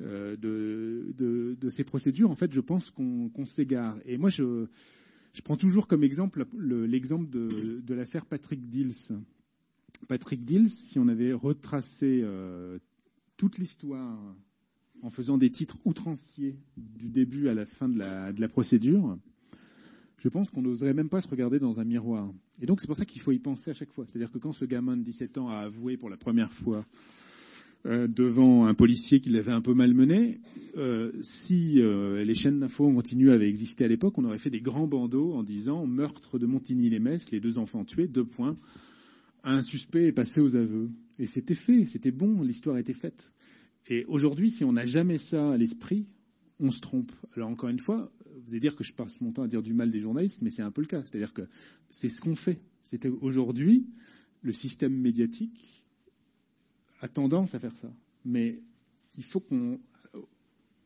euh, 0.00 0.36
de, 0.36 1.68
ces 1.68 1.84
procédures, 1.84 2.32
en 2.32 2.34
fait, 2.34 2.52
je 2.52 2.60
pense 2.60 2.90
qu'on 2.90 3.30
qu 3.32 3.46
s'égare. 3.46 3.96
Et 4.06 4.18
moi, 4.18 4.28
je, 4.28 4.66
prends 5.44 5.56
toujours 5.56 5.86
comme 5.86 6.02
exemple 6.02 6.44
l'exemple 6.58 7.30
de, 7.30 7.94
l'affaire 7.94 8.26
Patrick 8.26 8.68
Dills. 8.68 9.14
Patrick 10.08 10.44
Dills, 10.44 10.70
si 10.70 10.98
on 10.98 11.06
avait 11.06 11.32
retracé 11.32 12.22
euh, 12.24 12.78
toute 13.40 13.56
l'histoire 13.56 14.18
en 15.02 15.08
faisant 15.08 15.38
des 15.38 15.48
titres 15.48 15.78
outranciers 15.86 16.56
du 16.76 17.10
début 17.10 17.48
à 17.48 17.54
la 17.54 17.64
fin 17.64 17.88
de 17.88 17.98
la, 17.98 18.48
procédure, 18.50 19.16
je 20.18 20.28
pense 20.28 20.50
qu'on 20.50 20.60
n'oserait 20.60 20.92
même 20.92 21.08
pas 21.08 21.22
se 21.22 21.28
regarder 21.28 21.58
dans 21.58 21.80
un 21.80 21.84
miroir. 21.84 22.30
Et 22.60 22.66
donc 22.66 22.82
c'est 22.82 22.86
pour 22.86 22.96
ça 22.96 23.06
qu'il 23.06 23.22
faut 23.22 23.32
y 23.32 23.38
penser 23.38 23.70
à 23.70 23.72
chaque 23.72 23.92
fois. 23.92 24.04
C'est-à-dire 24.04 24.30
que 24.30 24.36
quand 24.36 24.52
ce 24.52 24.66
gamin 24.66 24.94
de 24.94 25.02
17 25.02 25.38
ans 25.38 25.48
a 25.48 25.56
avoué 25.56 25.96
pour 25.96 26.10
la 26.10 26.18
première 26.18 26.52
fois 26.52 26.84
euh, 27.86 28.06
devant 28.08 28.66
un 28.66 28.74
policier 28.74 29.20
qui 29.20 29.30
l'avait 29.30 29.52
un 29.52 29.62
peu 29.62 29.72
malmené. 29.72 30.42
Euh, 30.76 31.10
si 31.22 31.80
euh, 31.80 32.22
les 32.22 32.34
chaînes 32.34 32.60
d'infos 32.60 32.92
continué 32.92 33.32
avaient 33.32 33.48
existé 33.48 33.86
à 33.86 33.88
l'époque, 33.88 34.18
on 34.18 34.24
aurait 34.26 34.38
fait 34.38 34.50
des 34.50 34.60
grands 34.60 34.86
bandeaux 34.86 35.32
en 35.32 35.42
disant 35.42 35.86
meurtre 35.86 36.38
de 36.38 36.44
Montigny-les-Metz, 36.44 37.30
les 37.30 37.40
deux 37.40 37.56
enfants 37.56 37.86
tués, 37.86 38.06
deux 38.06 38.26
points. 38.26 38.58
Un 39.44 39.62
suspect 39.62 40.08
est 40.08 40.12
passé 40.12 40.42
aux 40.42 40.56
aveux. 40.56 40.90
Et 41.20 41.26
c'était 41.26 41.54
fait, 41.54 41.84
c'était 41.84 42.10
bon, 42.10 42.40
l'histoire 42.40 42.78
était 42.78 42.94
faite. 42.94 43.34
Et 43.86 44.06
aujourd'hui, 44.06 44.48
si 44.48 44.64
on 44.64 44.72
n'a 44.72 44.86
jamais 44.86 45.18
ça 45.18 45.52
à 45.52 45.56
l'esprit, 45.58 46.06
on 46.58 46.70
se 46.70 46.80
trompe. 46.80 47.12
Alors 47.36 47.50
encore 47.50 47.68
une 47.68 47.78
fois, 47.78 48.10
vous 48.24 48.52
allez 48.52 48.60
dire 48.60 48.74
que 48.74 48.82
je 48.84 48.94
passe 48.94 49.20
mon 49.20 49.30
temps 49.30 49.42
à 49.42 49.46
dire 49.46 49.62
du 49.62 49.74
mal 49.74 49.90
des 49.90 50.00
journalistes, 50.00 50.40
mais 50.40 50.48
c'est 50.48 50.62
un 50.62 50.70
peu 50.70 50.80
le 50.80 50.86
cas. 50.86 51.02
C'est-à-dire 51.02 51.34
que 51.34 51.42
c'est 51.90 52.08
ce 52.08 52.22
qu'on 52.22 52.34
fait. 52.34 52.58
Aujourd'hui 53.20 53.86
le 54.40 54.54
système 54.54 54.94
médiatique 54.94 55.84
a 57.02 57.08
tendance 57.08 57.54
à 57.54 57.58
faire 57.58 57.76
ça. 57.76 57.92
Mais 58.24 58.58
il 59.18 59.24
faut 59.24 59.40
qu'on 59.40 59.78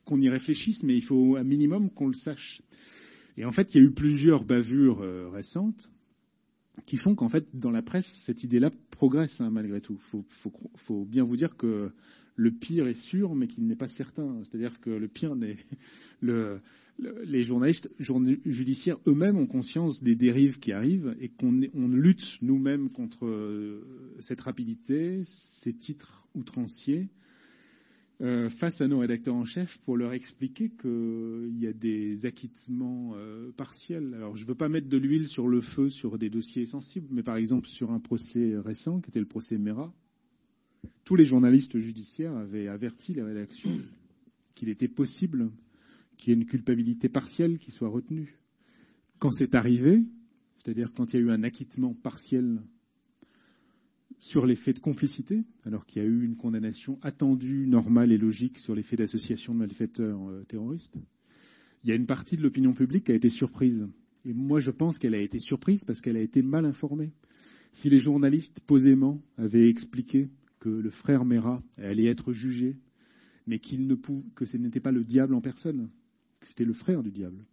qu'on 0.05 0.21
y 0.21 0.29
réfléchisse, 0.29 0.83
mais 0.83 0.97
il 0.97 1.03
faut 1.03 1.37
un 1.37 1.45
minimum 1.45 1.91
qu'on 1.91 2.09
le 2.09 2.15
sache. 2.15 2.61
Et 3.37 3.45
en 3.45 3.53
fait, 3.53 3.73
il 3.75 3.81
y 3.81 3.81
a 3.81 3.87
eu 3.87 3.93
plusieurs 3.93 4.45
bavures 4.45 5.01
euh, 5.01 5.31
récentes 5.31 5.91
qui 6.87 6.97
font 6.97 7.15
qu'en 7.15 7.29
fait, 7.29 7.47
dans 7.55 7.71
la 7.71 7.83
presse, 7.83 8.07
cette 8.07 8.45
idée-là 8.45 8.71
progresse 8.91 9.41
hein, 9.41 9.51
malgré 9.51 9.81
tout. 9.81 9.97
Il 10.01 10.03
faut, 10.11 10.25
faut, 10.29 10.53
faut, 10.77 11.05
bien 11.05 11.23
vous 11.23 11.37
dire 11.37 11.57
que 11.57 11.91
le 12.37 12.51
pire 12.51 12.89
est 12.89 12.95
sûr, 12.95 13.35
mais 13.35 13.47
qu'il 13.47 13.67
n'est 13.67 13.77
pas 13.77 13.89
certain. 13.89 14.43
C'est-à-dire 14.43 14.81
que 14.81 14.91
le 14.91 15.09
pire 15.09 15.37
n'est 15.37 15.57
le, 16.21 16.59
les 16.99 17.43
journalistes 17.43 17.89
judiciaires 17.99 18.99
eux-mêmes 19.07 19.37
ont 19.37 19.47
conscience 19.47 20.03
des 20.03 20.15
dérives 20.15 20.59
qui 20.59 20.73
arrivent 20.73 21.15
et 21.21 21.29
qu'on 21.29 21.61
on 21.75 21.89
lutte 21.89 22.39
nous-mêmes 22.41 22.89
contre 22.91 23.27
euh, 23.27 23.85
cette 24.21 24.41
rapidité, 24.41 25.23
ces 25.25 25.73
titres 25.73 26.27
outranciers, 26.35 27.09
euh, 28.21 28.49
face 28.49 28.81
à 28.81 28.87
nos 28.87 29.01
rédacteurs 29.01 29.35
en 29.35 29.45
chef 29.45 29.79
pour 29.79 29.97
leur 29.97 30.13
expliquer 30.13 30.71
qu'il 30.71 31.59
y 31.59 31.67
a 31.67 31.73
des 31.73 32.27
acquittements 32.27 33.15
euh, 33.17 33.51
partiels. 33.53 34.15
Alors, 34.15 34.37
je 34.37 34.43
ne 34.45 34.49
veux 34.49 34.55
pas 34.55 34.69
mettre 34.69 34.89
de 34.89 34.97
l'huile 34.97 35.29
sur 35.29 35.49
le 35.49 35.61
feu 35.61 35.91
sur 35.91 36.17
des 36.17 36.31
dossiers 36.31 36.65
sensibles, 36.65 37.09
mais 37.11 37.25
par 37.25 37.37
exemple 37.37 37.69
sur 37.69 37.91
un 37.91 37.99
procès 37.99 38.57
récent, 38.57 39.01
qui 39.01 39.11
était 39.11 39.21
le 39.21 39.27
procès 39.27 39.59
Mera, 39.59 39.93
tous 41.05 41.17
les 41.17 41.25
journalistes 41.25 41.79
judiciaires 41.79 42.37
avaient 42.37 42.69
averti 42.69 43.15
les 43.15 43.23
rédactions 43.23 43.77
qu'il 44.55 44.69
était 44.69 44.89
possible 44.89 45.51
qu'il 46.17 46.33
y 46.33 46.37
ait 46.37 46.41
une 46.41 46.47
culpabilité 46.47 47.09
partielle 47.09 47.59
qui 47.59 47.73
soit 47.73 47.89
retenue. 47.89 48.39
Quand 49.19 49.33
c'est 49.33 49.55
arrivé, 49.55 50.05
c'est-à-dire 50.57 50.93
quand 50.95 51.13
il 51.13 51.17
y 51.17 51.23
a 51.23 51.27
eu 51.27 51.31
un 51.31 51.43
acquittement 51.43 51.95
partiel 51.95 52.61
sur 54.19 54.47
les 54.47 54.57
faits 54.57 54.77
de 54.77 54.81
complicité, 54.81 55.45
alors 55.65 55.87
qu'il 55.87 56.03
y 56.03 56.05
a 56.05 56.09
eu 56.09 56.25
une 56.25 56.37
condamnation 56.37 56.99
attendue, 57.03 57.67
normale 57.67 58.13
et 58.13 58.19
logique 58.19 58.59
sur 58.59 58.75
les 58.75 58.83
faits 58.83 58.99
d'association 59.01 59.55
de 59.55 59.59
malfaiteurs 59.59 60.29
euh, 60.31 60.45
terroristes, 60.45 60.99
il 61.83 61.91
y 61.91 61.93
a 61.93 61.97
une 61.97 62.07
partie 62.07 62.37
de 62.37 62.43
l'opinion 62.43 62.73
publique 62.73 63.05
qui 63.05 63.13
a 63.13 63.15
été 63.15 63.29
surprise. 63.29 63.87
Et 64.25 64.33
moi, 64.33 64.59
je 64.61 64.71
pense 64.71 64.99
qu'elle 64.99 65.15
a 65.15 65.21
été 65.21 65.39
surprise 65.39 65.85
parce 65.85 66.01
qu'elle 66.01 66.17
a 66.17 66.23
été 66.23 66.43
mal 66.43 66.65
informée. 66.65 67.13
Si 67.73 67.91
les 67.91 67.99
journalistes 67.99 68.61
posément 68.61 69.21
avaient 69.37 69.69
expliqué 69.69 70.29
que 70.61 70.71
le 70.71 70.91
frère 70.91 71.27
Mera 71.27 71.63
allait 71.77 72.07
être 72.07 72.33
jugé, 72.33 72.79
mais 73.47 73.59
qu'il 73.59 73.87
ne 73.87 73.97
que 74.35 74.47
ce 74.47 74.57
n'était 74.57 74.81
pas 74.81 74.93
le 74.93 75.03
diable 75.03 75.35
en 75.35 75.43
personne, 75.43 75.91
c'était 76.41 76.65
le 76.65 76.73
frère 76.73 77.03
du 77.03 77.11
diable, 77.11 77.45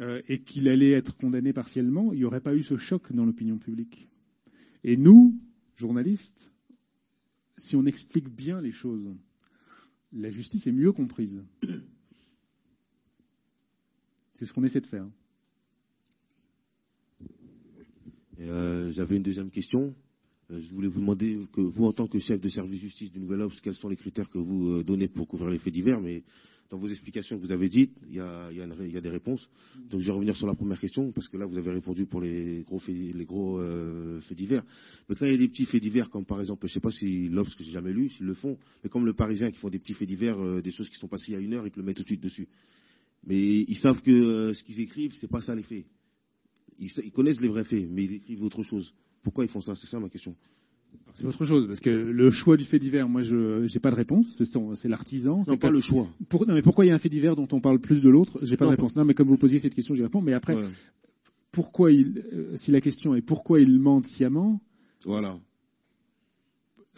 euh, 0.00 0.22
et 0.28 0.40
qu'il 0.40 0.68
allait 0.68 0.92
être 0.92 1.16
condamné 1.16 1.52
partiellement, 1.52 2.12
il 2.12 2.20
n'y 2.20 2.24
aurait 2.24 2.40
pas 2.40 2.54
eu 2.54 2.62
ce 2.62 2.76
choc 2.76 3.12
dans 3.12 3.26
l'opinion 3.26 3.58
publique. 3.58 4.08
Et 4.84 4.96
nous, 4.96 5.34
journalistes, 5.78 6.52
si 7.56 7.76
on 7.76 7.86
explique 7.86 8.28
bien 8.28 8.60
les 8.60 8.72
choses, 8.72 9.16
la 10.12 10.30
justice 10.30 10.66
est 10.66 10.72
mieux 10.72 10.92
comprise. 10.92 11.42
C'est 14.34 14.46
ce 14.46 14.52
qu'on 14.52 14.64
essaie 14.64 14.80
de 14.80 14.86
faire. 14.86 15.06
Euh, 18.40 18.92
J'avais 18.92 19.16
une 19.16 19.22
deuxième 19.22 19.50
question. 19.50 19.94
Euh, 20.50 20.60
je 20.60 20.72
voulais 20.74 20.88
vous 20.88 21.00
demander 21.00 21.44
que 21.52 21.60
vous, 21.60 21.84
en 21.84 21.92
tant 21.92 22.06
que 22.06 22.18
chef 22.18 22.40
de 22.40 22.48
service 22.48 22.80
justice 22.80 23.10
du 23.10 23.18
Nouvel 23.18 23.42
Obs, 23.42 23.60
quels 23.60 23.74
sont 23.74 23.88
les 23.88 23.96
critères 23.96 24.28
que 24.30 24.38
vous 24.38 24.68
euh, 24.70 24.84
donnez 24.84 25.08
pour 25.08 25.26
couvrir 25.26 25.50
les 25.50 25.58
faits 25.58 25.72
divers 25.74 26.00
Mais 26.00 26.22
dans 26.70 26.76
vos 26.76 26.88
explications 26.88 27.36
que 27.36 27.42
vous 27.42 27.52
avez 27.52 27.68
dites, 27.68 27.98
il 28.08 28.16
y 28.16 28.20
a, 28.20 28.50
y 28.52 28.60
a, 28.60 29.00
des 29.00 29.08
réponses. 29.08 29.48
Donc 29.88 30.00
je 30.00 30.06
vais 30.06 30.12
revenir 30.12 30.36
sur 30.36 30.46
la 30.46 30.54
première 30.54 30.78
question, 30.78 31.10
parce 31.12 31.28
que 31.28 31.36
là, 31.36 31.46
vous 31.46 31.56
avez 31.56 31.70
répondu 31.70 32.04
pour 32.04 32.20
les 32.20 32.62
gros 32.64 32.78
faits, 32.78 32.94
les 32.94 33.24
gros, 33.24 33.60
euh, 33.60 34.20
faits 34.20 34.36
divers. 34.36 34.62
Mais 35.08 35.14
quand 35.14 35.24
il 35.24 35.32
y 35.32 35.34
a 35.34 35.38
des 35.38 35.48
petits 35.48 35.64
faits 35.64 35.82
divers, 35.82 36.10
comme 36.10 36.26
par 36.26 36.40
exemple, 36.40 36.66
je 36.66 36.72
ne 36.72 36.74
sais 36.74 36.80
pas 36.80 36.90
si 36.90 37.28
l'Obs, 37.28 37.54
que 37.54 37.64
j'ai 37.64 37.70
jamais 37.70 37.92
lu, 37.92 38.10
s'ils 38.10 38.26
le 38.26 38.34
font, 38.34 38.58
mais 38.84 38.90
comme 38.90 39.06
le 39.06 39.14
Parisien 39.14 39.50
qui 39.50 39.58
font 39.58 39.70
des 39.70 39.78
petits 39.78 39.94
faits 39.94 40.08
divers, 40.08 40.38
euh, 40.38 40.60
des 40.60 40.70
choses 40.70 40.90
qui 40.90 40.98
sont 40.98 41.08
passées 41.08 41.32
il 41.32 41.34
y 41.34 41.38
a 41.38 41.40
une 41.40 41.54
heure, 41.54 41.66
ils 41.66 41.70
te 41.70 41.78
le 41.78 41.84
mettent 41.84 41.96
tout 41.96 42.02
de 42.02 42.08
suite 42.08 42.22
dessus. 42.22 42.48
Mais 43.24 43.38
ils 43.38 43.76
savent 43.76 44.02
que 44.02 44.10
euh, 44.10 44.54
ce 44.54 44.62
qu'ils 44.62 44.80
écrivent, 44.80 45.14
c'est 45.14 45.30
pas 45.30 45.40
ça 45.40 45.54
les 45.54 45.62
faits. 45.62 45.86
Ils 46.78 47.12
connaissent 47.12 47.40
les 47.40 47.48
vrais 47.48 47.64
faits, 47.64 47.88
mais 47.90 48.04
ils 48.04 48.14
écrivent 48.14 48.44
autre 48.44 48.62
chose. 48.62 48.94
Pourquoi 49.22 49.44
ils 49.44 49.50
font 49.50 49.60
ça? 49.60 49.74
C'est 49.74 49.88
ça 49.88 49.98
ma 49.98 50.08
question. 50.08 50.36
C'est 51.14 51.24
autre 51.24 51.44
chose, 51.44 51.66
parce 51.66 51.80
que 51.80 51.90
le 51.90 52.30
choix 52.30 52.56
du 52.56 52.62
fait 52.62 52.78
divers, 52.78 53.08
moi, 53.08 53.22
je 53.22 53.62
n'ai 53.62 53.80
pas 53.80 53.90
de 53.90 53.96
réponse. 53.96 54.38
C'est 54.74 54.88
l'artisan. 54.88 55.42
Non, 55.48 55.56
pas 55.56 55.70
le 55.70 55.80
choix. 55.80 56.06
Pour, 56.28 56.46
non, 56.46 56.54
mais 56.54 56.62
pourquoi 56.62 56.84
il 56.84 56.88
y 56.88 56.90
a 56.92 56.94
un 56.94 57.00
fait 57.00 57.08
divers 57.08 57.34
dont 57.34 57.48
on 57.50 57.60
parle 57.60 57.80
plus 57.80 58.02
de 58.02 58.08
l'autre? 58.08 58.38
J'ai 58.42 58.56
pas 58.56 58.66
non, 58.66 58.70
de 58.70 58.76
réponse. 58.76 58.94
Non, 58.94 59.04
mais 59.04 59.14
comme 59.14 59.26
vous 59.26 59.36
posiez 59.36 59.58
cette 59.58 59.74
question, 59.74 59.96
j'y 59.96 60.02
réponds. 60.02 60.22
Mais 60.22 60.32
après, 60.32 60.54
pourquoi 61.50 61.90
il, 61.90 62.24
euh, 62.32 62.56
si 62.56 62.70
la 62.70 62.80
question 62.80 63.16
est 63.16 63.22
pourquoi 63.22 63.60
il 63.60 63.80
mente 63.80 64.06
sciemment 64.06 64.60
Voilà. 65.04 65.40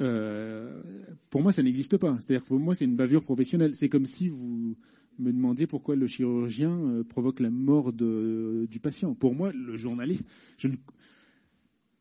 Euh, 0.03 0.83
pour 1.31 1.43
moi, 1.43 1.53
ça 1.53 1.63
n'existe 1.63 1.97
pas. 1.97 2.19
C'est-à-dire 2.21 2.43
que 2.43 2.49
pour 2.49 2.61
moi, 2.61 2.75
c'est 2.75 2.85
une 2.85 2.97
bavure 2.97 3.25
professionnelle. 3.25 3.75
C'est 3.75 3.89
comme 3.89 4.05
si 4.05 4.29
vous 4.29 4.77
me 5.19 5.33
demandiez 5.33 5.67
pourquoi 5.67 5.97
le 5.97 6.07
chirurgien 6.07 6.73
euh, 6.73 7.05
provoque 7.05 7.41
la 7.41 7.51
mort 7.51 7.93
de, 7.93 8.67
du 8.71 8.81
patient. 8.81 9.15
Pour 9.15 9.35
moi, 9.35 9.51
le 9.53 9.77
journaliste, 9.77 10.29
je 10.59 10.69
ne, 10.69 10.75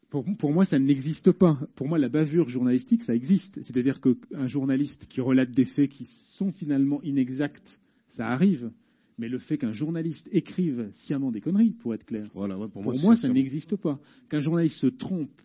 pour, 0.09 0.25
pour, 0.37 0.51
moi, 0.51 0.65
ça 0.65 0.79
n'existe 0.79 1.31
pas. 1.31 1.59
Pour 1.75 1.87
moi, 1.87 1.99
la 1.99 2.09
bavure 2.09 2.49
journalistique, 2.49 3.03
ça 3.03 3.13
existe. 3.13 3.61
C'est-à-dire 3.61 3.99
qu'un 4.01 4.47
journaliste 4.47 5.07
qui 5.07 5.21
relate 5.21 5.51
des 5.51 5.65
faits 5.65 5.89
qui 5.89 6.05
sont 6.05 6.51
finalement 6.51 7.01
inexacts, 7.03 7.79
ça 8.07 8.27
arrive. 8.27 8.71
Mais 9.19 9.29
le 9.29 9.37
fait 9.37 9.57
qu'un 9.57 9.71
journaliste 9.71 10.27
écrive 10.31 10.89
sciemment 10.93 11.29
des 11.29 11.41
conneries, 11.41 11.71
pour 11.71 11.93
être 11.93 12.05
clair, 12.05 12.29
voilà, 12.33 12.57
ouais, 12.57 12.67
pour, 12.71 12.81
pour, 12.81 12.93
moi, 12.93 13.01
moi 13.03 13.15
ça 13.15 13.29
n'existe 13.29 13.75
pas. 13.75 13.99
Qu'un 14.29 14.39
journaliste 14.39 14.77
se 14.77 14.87
trompe, 14.87 15.41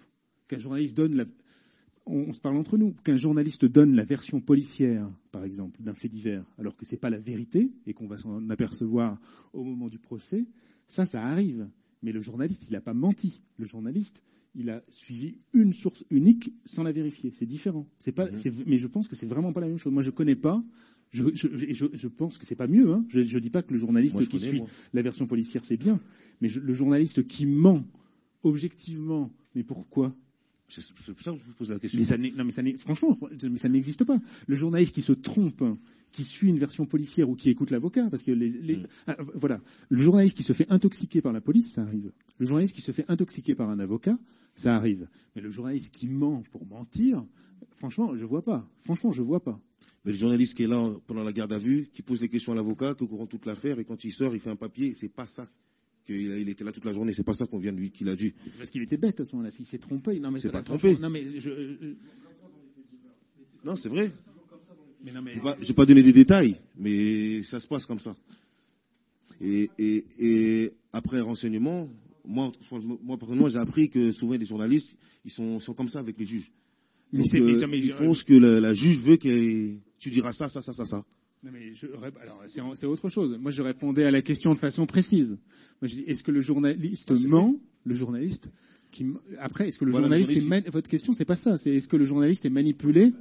qu'un 0.49 0.59
journaliste 0.59 0.97
donne 0.97 1.17
la... 1.17 1.25
On, 2.07 2.29
on, 2.29 2.33
se 2.33 2.41
parle 2.41 2.57
entre 2.57 2.79
nous, 2.79 2.95
qu'un 3.03 3.17
journaliste 3.17 3.65
donne 3.65 3.95
la 3.95 4.05
version 4.05 4.41
policière, 4.41 5.11
par 5.33 5.45
exemple, 5.45 5.83
d'un 5.83 5.95
fait 5.95 6.09
divers, 6.09 6.45
alors 6.59 6.77
que 6.77 6.85
ce 6.85 6.93
n'est 6.93 6.99
pas 6.99 7.11
la 7.11 7.19
vérité, 7.19 7.71
et 7.87 7.95
qu'on 7.95 8.07
va 8.07 8.17
s'en 8.17 8.49
apercevoir 8.49 9.19
au 9.53 9.65
moment 9.65 9.89
du 9.89 9.99
procès, 9.99 10.45
ça, 10.87 11.05
ça 11.05 11.23
arrive. 11.23 11.67
Mais 12.03 12.13
le 12.13 12.21
journaliste, 12.21 12.67
il 12.69 12.75
n'a 12.75 12.81
pas 12.81 12.95
menti. 12.95 13.43
Le 13.59 13.67
journaliste, 13.67 14.23
il 14.55 14.71
a 14.71 14.83
suivi 14.89 15.35
une 15.53 15.73
source 15.73 16.05
unique 16.11 16.53
sans 16.65 16.83
la 16.83 16.93
vérifier. 16.93 17.33
C'est 17.33 17.47
différent. 17.47 17.87
C'est 17.99 18.13
pas, 18.13 18.27
Mhm. 18.31 18.65
mais 18.67 18.79
je 18.79 18.87
pense 18.87 19.09
que 19.09 19.17
c'est 19.17 19.27
vraiment 19.27 19.53
pas 19.53 19.61
la 19.61 19.69
même 19.69 19.79
chose. 19.79 19.93
Moi, 19.93 20.03
je 20.03 20.11
connais 20.11 20.37
pas. 20.37 20.63
Je, 21.11 21.23
je, 21.33 21.49
je, 21.73 21.87
je 21.93 22.09
pense 22.09 22.37
que 22.39 22.45
c'est 22.45 22.57
pas 22.57 22.67
mieux. 22.67 22.93
Hein. 22.93 23.05
Je, 23.09 23.21
je 23.21 23.39
dis 23.39 23.51
pas 23.51 23.63
que 23.63 23.73
le 23.73 23.79
journaliste 23.79 24.15
Moi, 24.17 24.25
qui 24.25 24.31
connais, 24.39 24.51
suit 24.51 24.59
moi. 24.61 24.69
la 24.93 25.03
version 25.03 25.27
policière 25.27 25.65
c'est 25.65 25.77
bien, 25.77 26.01
mais 26.41 26.49
je- 26.49 26.59
le 26.61 26.75
journaliste 26.75 27.27
qui 27.27 27.47
ment 27.47 27.81
objectivement, 28.43 29.31
mais 29.55 29.63
pourquoi? 29.65 30.15
C'est 30.83 31.15
pour 31.15 31.23
ça 31.23 31.33
que 31.33 31.39
je 31.39 31.45
vous 31.45 31.53
pose 31.53 31.71
la 31.71 31.79
question. 31.79 31.99
mais 31.99 32.05
ça 32.05 32.17
n'est- 32.19 32.31
non, 32.33 32.45
mais 32.45 32.53
ça 32.53 32.63
franchement, 32.79 33.19
mais 33.51 33.57
ça 33.59 33.69
n'existe 33.69 34.05
pas. 34.05 34.19
Le 34.47 34.57
journaliste 34.57 34.95
qui 34.95 35.03
se 35.03 35.13
trompe, 35.13 35.63
qui 36.13 36.23
suit 36.23 36.49
une 36.49 36.59
version 36.59 36.87
policière 36.87 37.29
ou 37.29 37.35
qui 37.35 37.51
écoute 37.51 37.71
l'avocat, 37.71 38.09
parce 38.11 38.23
que 38.23 38.31
les, 38.33 38.51
les- 38.51 38.77
Mm. 38.79 38.87
ah, 39.09 39.17
voilà, 39.35 39.61
le 39.89 40.01
journaliste 40.01 40.37
qui 40.37 40.43
se 40.45 40.53
fait 40.53 40.71
intoxiquer 40.73 41.21
par 41.23 41.33
la 41.33 41.41
police, 41.41 41.73
ça 41.73 41.83
arrive. 41.83 42.11
Le 42.39 42.47
journaliste 42.47 42.75
qui 42.75 42.83
se 42.83 42.93
fait 42.93 43.05
intoxiquer 43.11 43.55
par 43.55 43.69
un 43.71 43.79
avocat, 43.81 44.19
ça 44.55 44.75
arrive. 44.77 45.09
Mais 45.35 45.43
le 45.43 45.51
journaliste 45.51 45.95
qui 45.95 46.09
ment 46.09 46.43
pour 46.53 46.65
mentir, 46.67 47.25
franchement, 47.77 48.17
je 48.17 48.25
vois 48.25 48.43
pas. 48.43 48.69
Franchement, 48.85 49.11
je 49.13 49.23
vois 49.23 49.43
pas. 49.43 49.61
Mais 50.05 50.13
le 50.13 50.19
journaliste 50.19 50.55
qui 50.55 50.65
est 50.65 50.69
là 50.69 50.95
pendant 51.07 51.23
la 51.25 51.33
garde 51.33 51.53
à 51.53 51.59
vue, 51.59 51.89
qui 51.93 52.03
pose 52.03 52.21
des 52.21 52.29
questions 52.29 52.53
à 52.53 52.55
l'avocat, 52.55 52.95
qui 52.95 53.07
courant 53.09 53.27
toute 53.27 53.47
l'affaire, 53.47 53.79
et 53.79 53.85
quand 53.85 54.05
il 54.05 54.13
sort, 54.13 54.35
il 54.35 54.41
fait 54.41 54.51
un 54.51 54.57
papier, 54.57 54.93
c'est 54.95 55.09
pas 55.09 55.27
ça. 55.27 55.49
Qu'il 56.05 56.49
était 56.49 56.65
là 56.65 56.73
toute 56.73 56.85
la 56.85 56.93
journée, 56.93 57.13
c'est 57.13 57.23
pas 57.25 57.35
ça 57.35 57.47
qu'on 57.47 57.59
vient 57.59 57.73
de 57.73 57.79
lui, 57.79 57.91
qu'il 57.91 58.09
a 58.09 58.17
dit. 58.17 58.35
C'est 58.49 58.59
parce 58.59 58.71
qu'il 58.71 58.83
était 58.83 58.97
bête 58.97 59.21
à 59.21 59.25
ce 59.25 59.33
moment-là. 59.35 59.51
S'il 59.51 59.67
s'est 59.67 59.79
trompé, 59.79 60.21
non 60.21 60.31
mais 60.31 60.39
C'est 60.41 60.51
pas 60.53 60.63
trompé. 60.63 60.97
Non 60.99 61.11
mais 61.11 61.25
je, 61.39 61.41
je- 61.41 61.95
Non, 63.65 63.77
c'est 63.77 63.89
vrai. 63.89 64.11
mais 65.05 65.13
non 65.13 65.23
mais 65.23 65.35
Je 65.61 65.67
vais 65.69 65.75
pas 65.75 65.87
donner 65.87 66.03
des 66.03 66.13
détails, 66.13 66.57
mais 66.79 67.43
ça 67.43 67.61
se 67.61 67.67
passe 67.67 67.87
comme 67.87 67.99
ça. 67.99 68.15
Et, 69.41 69.71
et, 69.79 70.05
et 70.19 70.73
après 70.93 71.21
renseignement, 71.21 71.89
moi, 72.27 72.53
j'ai 73.51 73.59
appris 73.59 73.91
que 73.91 74.13
souvent 74.13 74.35
les 74.37 74.47
journalistes, 74.47 74.97
ils 75.25 75.31
sont, 75.31 75.61
sont 75.61 75.75
comme 75.75 75.89
ça 75.89 75.99
avec 76.01 76.19
les 76.19 76.25
juges. 76.25 76.53
Mais 77.13 77.19
Donc, 77.21 77.29
c'est- 77.29 77.41
euh, 77.41 77.67
mais 77.69 77.79
ils 77.79 77.93
font 77.93 78.15
ce 78.15 78.25
que 78.25 78.35
la, 78.35 78.61
la 78.61 78.73
juge 78.75 78.99
veut 78.99 79.17
que 79.17 79.75
tu 79.99 80.11
diras 80.11 80.33
ça, 80.33 80.49
ça, 80.49 80.61
ça, 80.61 80.73
ça, 80.73 80.85
ça. 80.85 81.05
Non, 81.45 81.51
mais 81.53 81.75
je, 81.75 81.87
alors, 81.87 82.43
c'est, 82.47 82.87
autre 82.87 83.11
chose. 83.11 83.37
Moi, 83.39 83.51
je 83.51 83.63
répondais 83.63 84.05
à 84.05 84.11
la 84.11 84.23
question 84.23 84.55
de 84.55 84.59
façon 84.59 84.87
précise. 84.87 85.33
Moi, 85.83 85.89
je 85.89 85.97
dis, 85.97 86.05
est-ce 86.07 86.23
que 86.23 86.31
le 86.31 86.41
journaliste 86.41 87.11
ment 87.29 87.55
Le 87.85 87.95
journaliste 87.95 88.49
qui, 88.91 89.05
après, 89.39 89.69
est-ce 89.69 89.77
que 89.77 89.85
le 89.85 89.91
Voilà, 89.91 90.09
le 90.09 90.17
journaliste, 90.17 90.51
est 90.67 90.71
votre 90.71 90.89
question, 90.89 91.13
c'est 91.13 91.25
pas 91.27 91.37
ça. 91.37 91.59
C'est 91.59 91.71
est-ce 91.73 91.89
que 91.89 91.97
le 91.97 92.07
journaliste 92.07 92.47
est 92.47 92.51
manipulé 92.51 93.13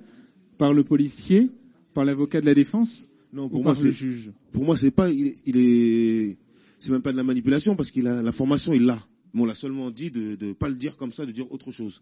par 0.57 0.71
le 0.73 0.83
policier, 0.85 1.49
par 1.93 2.05
l'avocat 2.05 2.39
de 2.39 2.45
la 2.45 2.53
défense 2.53 3.09
Non, 3.33 3.45
ou 3.45 3.49
pour 3.49 3.63
moi, 3.63 3.73
par 3.73 3.83
le 3.83 3.91
juge? 3.91 4.31
Pour 4.53 4.63
moi, 4.63 4.77
c'est 4.77 4.91
pas, 4.91 5.09
il, 5.09 5.27
est- 5.27 5.37
il 5.45 5.57
est, 5.57 6.37
c'est 6.79 6.91
même 6.91 7.01
pas 7.01 7.11
de 7.11 7.17
la 7.17 7.23
manipulation 7.23 7.75
parce 7.75 7.91
qu'il 7.91 8.07
a 8.07 8.21
l'information, 8.21 8.71
il 8.71 8.83
l'a. 8.85 8.99
Mais 9.33 9.41
on 9.41 9.45
l'a 9.45 9.55
seulement 9.55 9.89
dit 9.91 10.11
de 10.11 10.37
ne 10.39 10.53
pas 10.53 10.69
le 10.69 10.75
dire 10.75 10.95
comme 10.95 11.11
ça, 11.11 11.25
de 11.25 11.31
dire 11.31 11.51
autre 11.51 11.71
chose. 11.71 12.01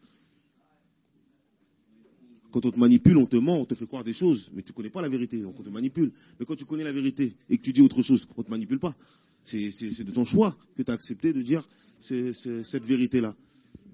Quand 2.51 2.65
on 2.65 2.71
te 2.71 2.79
manipule, 2.79 3.17
on 3.17 3.25
te 3.25 3.37
ment, 3.37 3.61
on 3.61 3.65
te 3.65 3.75
fait 3.75 3.85
croire 3.85 4.03
des 4.03 4.13
choses, 4.13 4.51
mais 4.53 4.61
tu 4.61 4.73
connais 4.73 4.89
pas 4.89 5.01
la 5.01 5.09
vérité, 5.09 5.41
donc 5.41 5.59
on 5.59 5.63
te 5.63 5.69
manipule. 5.69 6.11
Mais 6.39 6.45
quand 6.45 6.55
tu 6.55 6.65
connais 6.65 6.83
la 6.83 6.91
vérité 6.91 7.35
et 7.49 7.57
que 7.57 7.63
tu 7.63 7.71
dis 7.73 7.81
autre 7.81 8.01
chose, 8.01 8.27
on 8.37 8.43
te 8.43 8.49
manipule 8.49 8.79
pas. 8.79 8.95
C'est, 9.43 9.69
de 10.03 10.11
ton 10.11 10.25
choix 10.25 10.57
que 10.75 10.83
tu 10.83 10.91
as 10.91 10.93
accepté 10.93 11.33
de 11.33 11.41
dire 11.41 11.67
cette 11.99 12.85
vérité-là. 12.85 13.35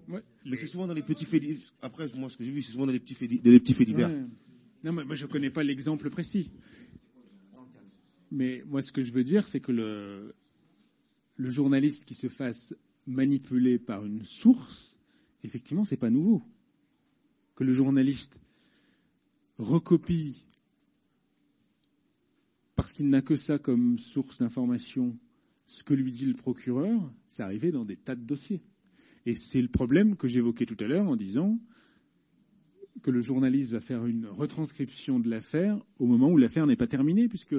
Ouais, 0.09 0.23
Mais 0.45 0.55
c'est 0.55 0.67
souvent 0.67 0.87
dans 0.87 0.93
les 0.93 1.03
petits 1.03 1.25
faits 1.25 1.41
divers. 1.41 1.73
Après, 1.81 2.07
moi, 2.15 2.29
ce 2.29 2.37
que 2.37 2.43
j'ai 2.43 2.51
vu, 2.51 2.61
c'est 2.61 2.71
souvent 2.71 2.85
dans 2.85 2.93
les 2.93 2.99
petits 2.99 3.13
faits, 3.15 3.29
di- 3.29 3.39
dans 3.39 3.51
les 3.51 3.59
petits 3.59 3.73
faits 3.73 3.87
divers. 3.87 4.09
Ouais. 4.09 4.25
Non, 4.83 4.93
mais 4.93 5.03
moi, 5.05 5.15
je 5.15 5.25
connais 5.25 5.49
pas 5.49 5.63
l'exemple 5.63 6.09
précis. 6.09 6.49
Mais 8.31 8.61
moi, 8.67 8.81
ce 8.81 8.91
que 8.91 9.01
je 9.01 9.11
veux 9.11 9.23
dire, 9.23 9.47
c'est 9.47 9.59
que 9.59 9.71
le, 9.71 10.33
le 11.35 11.49
journaliste 11.49 12.05
qui 12.05 12.15
se 12.15 12.27
fasse 12.27 12.73
manipuler 13.05 13.79
par 13.79 14.05
une 14.05 14.23
source, 14.25 14.97
effectivement, 15.43 15.85
c'est 15.85 15.97
pas 15.97 16.09
nouveau. 16.09 16.41
Que 17.55 17.63
le 17.63 17.73
journaliste 17.73 18.39
recopie 19.57 20.45
parce 22.75 22.93
qu'il 22.93 23.09
n'a 23.09 23.21
que 23.21 23.35
ça 23.35 23.57
comme 23.57 23.97
source 23.97 24.37
d'information 24.37 25.17
ce 25.67 25.83
que 25.83 25.93
lui 25.93 26.11
dit 26.11 26.25
le 26.25 26.33
procureur, 26.33 27.11
c'est 27.27 27.43
arrivé 27.43 27.71
dans 27.71 27.85
des 27.85 27.97
tas 27.97 28.15
de 28.15 28.23
dossiers. 28.23 28.61
Et 29.25 29.33
c'est 29.33 29.61
le 29.61 29.67
problème 29.67 30.15
que 30.15 30.27
j'évoquais 30.27 30.65
tout 30.65 30.77
à 30.79 30.87
l'heure 30.87 31.07
en 31.07 31.17
disant 31.17 31.57
que 33.03 33.11
le 33.11 33.21
journaliste 33.21 33.71
va 33.71 33.81
faire 33.81 34.05
une 34.05 34.25
retranscription 34.25 35.19
de 35.19 35.29
l'affaire 35.29 35.79
au 35.99 36.07
moment 36.07 36.29
où 36.31 36.37
l'affaire 36.37 36.65
n'est 36.65 36.77
pas 36.77 36.87
terminée, 36.87 37.27
puisque 37.27 37.55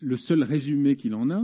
le 0.00 0.16
seul 0.16 0.42
résumé 0.42 0.94
qu'il 0.94 1.14
en 1.14 1.30
a, 1.30 1.42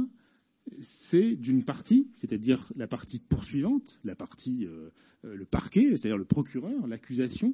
c'est 0.80 1.34
d'une 1.34 1.64
partie, 1.64 2.08
c'est-à-dire 2.14 2.72
la 2.76 2.86
partie 2.86 3.18
poursuivante, 3.18 3.98
la 4.04 4.14
partie, 4.14 4.66
euh, 4.66 4.88
euh, 5.24 5.34
le 5.34 5.44
parquet, 5.44 5.90
c'est-à-dire 5.90 6.16
le 6.16 6.24
procureur, 6.24 6.86
l'accusation. 6.86 7.52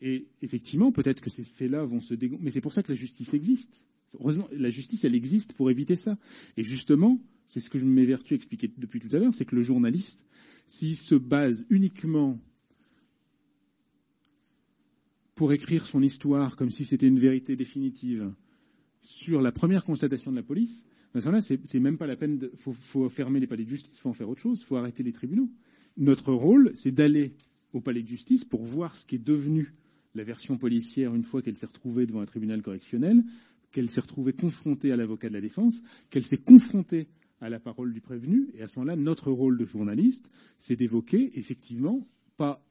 Et 0.00 0.26
effectivement, 0.42 0.92
peut-être 0.92 1.20
que 1.20 1.30
ces 1.30 1.44
faits-là 1.44 1.84
vont 1.84 2.00
se 2.00 2.14
dégonfler. 2.14 2.44
Mais 2.44 2.50
c'est 2.50 2.60
pour 2.60 2.72
ça 2.72 2.82
que 2.82 2.92
la 2.92 2.96
justice 2.96 3.32
existe. 3.34 3.86
Heureusement, 4.20 4.48
la 4.52 4.70
justice, 4.70 5.04
elle 5.04 5.14
existe 5.14 5.54
pour 5.54 5.70
éviter 5.70 5.96
ça. 5.96 6.16
Et 6.56 6.64
justement, 6.64 7.20
c'est 7.46 7.60
ce 7.60 7.70
que 7.70 7.78
je 7.78 7.84
m'évertue 7.84 8.34
à 8.34 8.36
expliquer 8.36 8.70
depuis 8.76 9.00
tout 9.00 9.14
à 9.14 9.18
l'heure, 9.18 9.34
c'est 9.34 9.44
que 9.44 9.56
le 9.56 9.62
journaliste, 9.62 10.24
s'il 10.66 10.96
se 10.96 11.14
base 11.14 11.66
uniquement 11.70 12.38
pour 15.34 15.52
écrire 15.52 15.84
son 15.84 16.02
histoire 16.02 16.56
comme 16.56 16.70
si 16.70 16.84
c'était 16.84 17.08
une 17.08 17.18
vérité 17.18 17.56
définitive 17.56 18.30
sur 19.02 19.42
la 19.42 19.52
première 19.52 19.84
constatation 19.84 20.30
de 20.30 20.36
la 20.36 20.42
police, 20.42 20.84
ben 21.12 21.20
ça, 21.20 21.30
là, 21.30 21.40
c'est 21.40 21.80
même 21.80 21.98
pas 21.98 22.06
la 22.06 22.16
peine. 22.16 22.50
Il 22.52 22.72
faut, 22.72 23.08
fermer 23.08 23.38
les 23.38 23.46
palais 23.46 23.64
de 23.64 23.68
justice, 23.68 24.00
faut 24.00 24.08
en 24.08 24.14
faire 24.14 24.28
autre 24.28 24.40
chose, 24.40 24.64
faut 24.64 24.76
arrêter 24.76 25.02
les 25.02 25.12
tribunaux. 25.12 25.48
Notre 25.96 26.32
rôle, 26.32 26.72
c'est 26.74 26.90
d'aller 26.90 27.36
au 27.72 27.80
palais 27.80 28.02
de 28.02 28.08
justice 28.08 28.44
pour 28.44 28.64
voir 28.64 28.96
ce 28.96 29.06
qui 29.06 29.16
est 29.16 29.24
devenu 29.24 29.74
la 30.14 30.24
version 30.24 30.56
policière 30.56 31.14
une 31.14 31.24
fois 31.24 31.42
qu'elle 31.42 31.56
s'est 31.56 31.66
retrouvée 31.66 32.06
devant 32.06 32.20
un 32.20 32.26
tribunal 32.26 32.62
correctionnel, 32.62 33.22
qu'elle 33.72 33.90
s'est 33.90 34.00
retrouvée 34.00 34.32
confrontée 34.32 34.92
à 34.92 34.96
l'avocat 34.96 35.28
de 35.28 35.34
la 35.34 35.40
défense, 35.40 35.82
qu'elle 36.10 36.26
s'est 36.26 36.38
confrontée 36.38 37.08
à 37.40 37.48
la 37.48 37.58
parole 37.58 37.92
du 37.92 38.00
prévenu. 38.00 38.50
Et 38.54 38.62
à 38.62 38.68
ce 38.68 38.78
moment-là, 38.78 38.96
notre 38.96 39.30
rôle 39.30 39.58
de 39.58 39.64
journaliste, 39.64 40.30
c'est 40.58 40.76
d'évoquer 40.76 41.36
effectivement 41.38 41.98
pas 42.36 42.64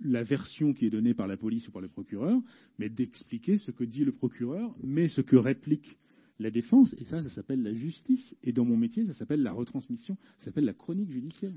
la 0.00 0.22
version 0.22 0.74
qui 0.74 0.86
est 0.86 0.90
donnée 0.90 1.14
par 1.14 1.26
la 1.26 1.36
police 1.36 1.68
ou 1.68 1.70
par 1.70 1.80
le 1.80 1.88
procureur, 1.88 2.40
mais 2.78 2.90
d'expliquer 2.90 3.56
ce 3.56 3.70
que 3.70 3.84
dit 3.84 4.04
le 4.04 4.12
procureur, 4.12 4.76
mais 4.82 5.08
ce 5.08 5.20
que 5.20 5.36
réplique 5.36 5.98
la 6.38 6.50
défense. 6.50 6.94
Et 6.98 7.04
ça, 7.04 7.22
ça 7.22 7.28
s'appelle 7.28 7.62
la 7.62 7.72
justice. 7.72 8.36
Et 8.42 8.52
dans 8.52 8.64
mon 8.64 8.76
métier, 8.76 9.06
ça 9.06 9.14
s'appelle 9.14 9.42
la 9.42 9.52
retransmission, 9.52 10.18
ça 10.36 10.46
s'appelle 10.46 10.64
la 10.64 10.74
chronique 10.74 11.10
judiciaire. 11.10 11.54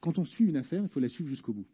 Quand 0.00 0.18
on 0.18 0.24
suit 0.24 0.46
une 0.46 0.56
affaire, 0.56 0.82
il 0.82 0.88
faut 0.88 1.00
la 1.00 1.08
suivre 1.08 1.28
jusqu'au 1.28 1.52
bout. 1.52 1.66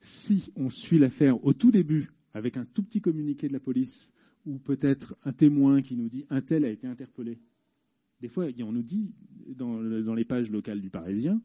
Si 0.00 0.50
on 0.56 0.70
suit 0.70 0.98
l'affaire 0.98 1.44
au 1.44 1.52
tout 1.52 1.70
début, 1.70 2.10
avec 2.32 2.56
un 2.56 2.64
tout 2.64 2.82
petit 2.82 3.00
communiqué 3.00 3.48
de 3.48 3.52
la 3.52 3.60
police, 3.60 4.10
ou 4.46 4.58
peut-être 4.58 5.14
un 5.24 5.32
témoin 5.32 5.82
qui 5.82 5.96
nous 5.96 6.08
dit 6.08 6.24
un 6.30 6.40
tel 6.40 6.64
a 6.64 6.70
été 6.70 6.86
interpellé. 6.86 7.38
Des 8.20 8.28
fois, 8.28 8.46
on 8.62 8.72
nous 8.72 8.82
dit 8.82 9.12
dans, 9.56 9.78
le- 9.78 10.02
dans 10.02 10.14
les 10.14 10.24
pages 10.24 10.50
locales 10.50 10.80
du 10.80 10.90
Parisien, 10.90 11.40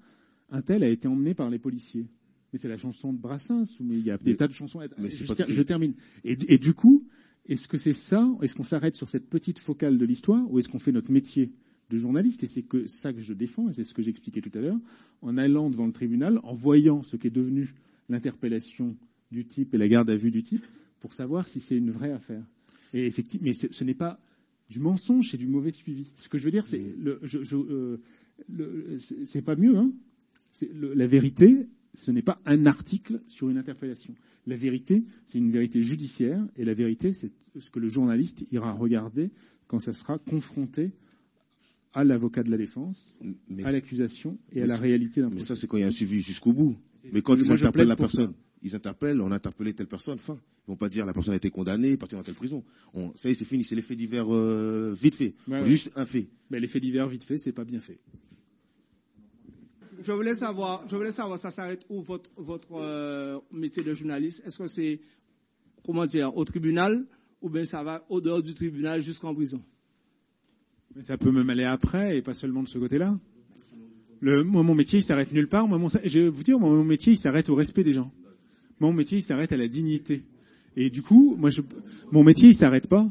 un 0.50 0.62
tel 0.62 0.84
a 0.84 0.90
été 0.90 1.08
emmené 1.08 1.34
par 1.34 1.50
les 1.50 1.60
policiers. 1.60 2.08
Mais 2.54 2.60
c'est 2.60 2.68
la 2.70 2.78
chanson 2.78 3.12
de 3.12 3.18
Brassens, 3.20 3.66
mais 3.82 3.98
il 3.98 4.06
y 4.06 4.12
a 4.12 4.18
des 4.18 4.32
Mais- 4.32 4.36
tas 4.38 4.48
de 4.48 4.54
chansons. 4.54 4.80
mais 4.98 5.10
je, 5.10 5.18
c'est 5.18 5.26
pas 5.26 5.36
ter- 5.36 5.48
tout- 5.48 5.54
je 5.54 5.62
termine. 5.62 5.94
Et, 6.24 6.38
et 6.48 6.58
du 6.58 6.74
coup, 6.74 7.04
est-ce 7.48 7.68
que 7.68 7.78
c'est 7.78 7.92
ça 7.94 8.30
Est-ce 8.42 8.54
qu'on 8.56 8.64
s'arrête 8.64 8.96
sur 8.96 9.10
cette 9.10 9.30
petite 9.30 9.60
focale 9.60 9.98
de 9.98 10.06
l'histoire, 10.06 10.50
ou 10.50 10.60
est-ce 10.60 10.70
qu'on 10.70 10.80
fait 10.80 10.94
notre 10.94 11.12
métier 11.12 11.52
de 11.90 11.98
journaliste? 11.98 12.44
Et 12.44 12.48
c'est 12.48 12.62
que 12.64 12.88
ça 12.88 13.12
que 13.12 13.22
je 13.22 13.34
défends, 13.34 13.68
et 13.70 13.74
c'est 13.74 13.84
ce 13.84 13.94
que 13.94 14.02
j'expliquais 14.02 14.42
tout 14.42 14.58
à 14.58 14.62
l'heure, 14.62 14.80
en 15.22 15.38
allant 15.38 15.70
devant 15.70 15.88
le 15.88 15.92
tribunal, 15.94 16.40
en 16.44 16.54
voyant 16.54 17.04
ce 17.04 17.18
qu'est 17.18 17.34
devenu 17.34 17.74
l'interpellation 18.10 18.96
du 19.32 19.46
type 19.46 19.74
et 19.74 19.78
la 19.78 19.88
garde 19.88 20.10
à 20.10 20.16
vue 20.16 20.32
du 20.32 20.44
type, 20.44 20.66
pour 21.00 21.14
savoir 21.14 21.48
si 21.48 21.60
c'est 21.60 21.78
une 21.78 21.92
vraie 21.92 22.12
affaire. 22.12 22.44
Et 22.94 23.06
effectivement, 23.06 23.46
mais 23.48 23.54
ce 23.54 23.68
ce 23.72 23.84
n'est 23.84 23.94
pas 23.96 24.20
du 24.70 24.80
mensonge, 24.80 25.30
c'est 25.32 25.38
du 25.38 25.48
mauvais 25.48 25.72
suivi. 25.72 26.12
Ce 26.16 26.30
que 26.30 26.38
je 26.38 26.44
veux 26.44 26.52
dire, 26.52 26.66
c'est 26.68 26.94
le, 26.98 27.20
je, 27.24 27.44
je, 27.44 27.56
euh, 27.56 28.02
le- 28.48 28.98
c'est 29.00 29.26
c'est 29.28 29.42
pas 29.42 29.56
mieux. 29.56 29.78
Hein 29.78 29.92
le- 30.74 30.94
la 30.94 31.08
vérité, 31.08 31.68
ce 31.94 32.12
n'est 32.12 32.22
pas 32.22 32.40
un 32.46 32.66
article 32.66 33.22
sur 33.28 33.50
une 33.50 33.58
interpellation. 33.58 34.14
La 34.48 34.56
vérité, 34.56 35.04
c'est 35.26 35.38
une 35.38 35.52
vérité 35.52 35.82
judiciaire, 35.84 36.46
et 36.56 36.64
la 36.66 36.74
vérité, 36.74 37.12
c'est 37.12 37.32
ce 37.60 37.70
que 37.70 37.80
le 37.80 37.90
journaliste 37.90 38.46
ira 38.52 38.72
regarder 38.72 39.32
quand 39.68 39.80
ça 39.80 39.94
sera 39.94 40.18
confronté 40.20 40.92
à 41.94 42.04
l'avocat 42.04 42.44
de 42.44 42.52
la 42.52 42.58
défense, 42.58 43.18
Mais 43.50 43.64
à 43.64 43.72
l'accusation 43.72 44.38
et 44.52 44.60
à 44.60 44.62
mais 44.62 44.68
la 44.68 44.78
réalité 44.78 45.22
d'un 45.22 45.30
Mais 45.30 45.38
procès. 45.38 45.48
ça, 45.48 45.56
c'est 45.56 45.68
quand 45.68 45.78
il 45.78 45.82
y 45.82 45.84
a 45.84 45.88
un 45.88 45.92
suivi 45.92 46.22
jusqu'au 46.22 46.54
bout. 46.54 46.78
Mais 47.12 47.22
quand 47.22 47.36
ils 47.36 47.52
interpellent 47.52 47.88
la 47.88 47.96
personne, 47.96 48.34
ils 48.62 48.76
interpellent, 48.76 49.22
on 49.22 49.32
a 49.32 49.36
interpellé 49.36 49.74
telle 49.74 49.88
personne, 49.88 50.18
fin. 50.18 50.40
Ils 50.68 50.72
vont 50.72 50.78
pas 50.78 50.90
dire 50.90 51.06
la 51.06 51.14
personne 51.14 51.34
a 51.34 51.38
été 51.38 51.50
condamnée, 51.50 51.98
partie 51.98 52.16
dans 52.16 52.24
telle 52.24 52.36
prison. 52.36 52.64
On, 52.94 53.16
ça 53.16 53.30
y 53.30 53.32
est, 53.32 53.36
c'est 53.36 53.46
fini, 53.46 53.64
c'est 53.64 53.76
l'effet 53.76 53.96
divers 53.96 54.34
euh, 54.34 54.94
vite 55.00 55.16
fait. 55.16 55.36
Ouais, 55.48 55.62
ouais. 55.62 55.66
Juste 55.66 55.92
un 55.96 56.06
fait. 56.06 56.28
Mais 56.50 56.60
l'effet 56.60 56.80
divers 56.80 57.08
vite 57.08 57.24
fait, 57.24 57.38
c'est 57.38 57.52
pas 57.52 57.66
bien 57.66 57.80
fait. 57.80 58.00
Je 60.02 60.12
voulais 60.12 60.36
savoir, 60.36 60.84
je 60.90 60.96
voulais 60.96 61.12
savoir, 61.12 61.40
ça 61.40 61.52
s'arrête 61.52 61.86
où 61.90 62.02
votre, 62.02 62.30
votre 62.38 62.74
euh, 62.74 63.40
métier 63.52 63.84
de 63.84 63.94
journaliste? 63.94 64.44
Est-ce 64.46 64.58
que 64.58 64.68
c'est, 64.68 65.00
comment 65.86 66.06
dire, 66.06 66.36
au 66.36 66.44
tribunal 66.44 67.06
ou 67.42 67.50
bien 67.50 67.66
ça 67.66 67.84
va 67.84 68.06
au 68.10 68.20
dehors 68.20 68.42
du 68.42 68.54
tribunal 68.54 69.02
jusqu'en 69.02 69.34
prison? 69.34 69.64
Mais 70.96 71.04
ça 71.04 71.18
peut 71.18 71.32
même 71.32 71.50
aller 71.50 71.64
après 71.64 72.18
et 72.18 72.22
pas 72.22 72.34
seulement 72.34 72.64
de 72.64 72.68
ce 72.68 72.80
côté-là. 72.80 73.18
Le, 74.26 74.44
moi, 74.44 74.64
mon 74.64 74.74
métier, 74.74 74.98
il 74.98 75.04
s'arrête 75.04 75.32
nulle 75.32 75.48
part. 75.48 75.68
Moi, 75.68 75.78
mon, 75.78 75.88
je 75.88 76.20
vais 76.20 76.30
vous 76.30 76.42
dire, 76.42 76.58
moi, 76.60 76.72
mon 76.72 76.84
métier, 76.84 77.14
il 77.14 77.18
s'arrête 77.18 77.48
au 77.48 77.54
respect 77.54 77.84
des 77.84 77.92
gens. 77.92 78.12
Mon 78.80 78.92
métier, 78.92 79.20
il 79.20 79.22
s'arrête 79.22 79.52
à 79.52 79.56
la 79.56 79.68
dignité. 79.68 80.24
Et 80.76 80.90
du 80.90 81.04
coup, 81.04 81.36
moi, 81.38 81.52
je, 81.52 81.62
mon 82.12 82.24
métier, 82.24 82.50
il 82.50 82.56
s'arrête 82.56 82.88
pas. 82.88 83.04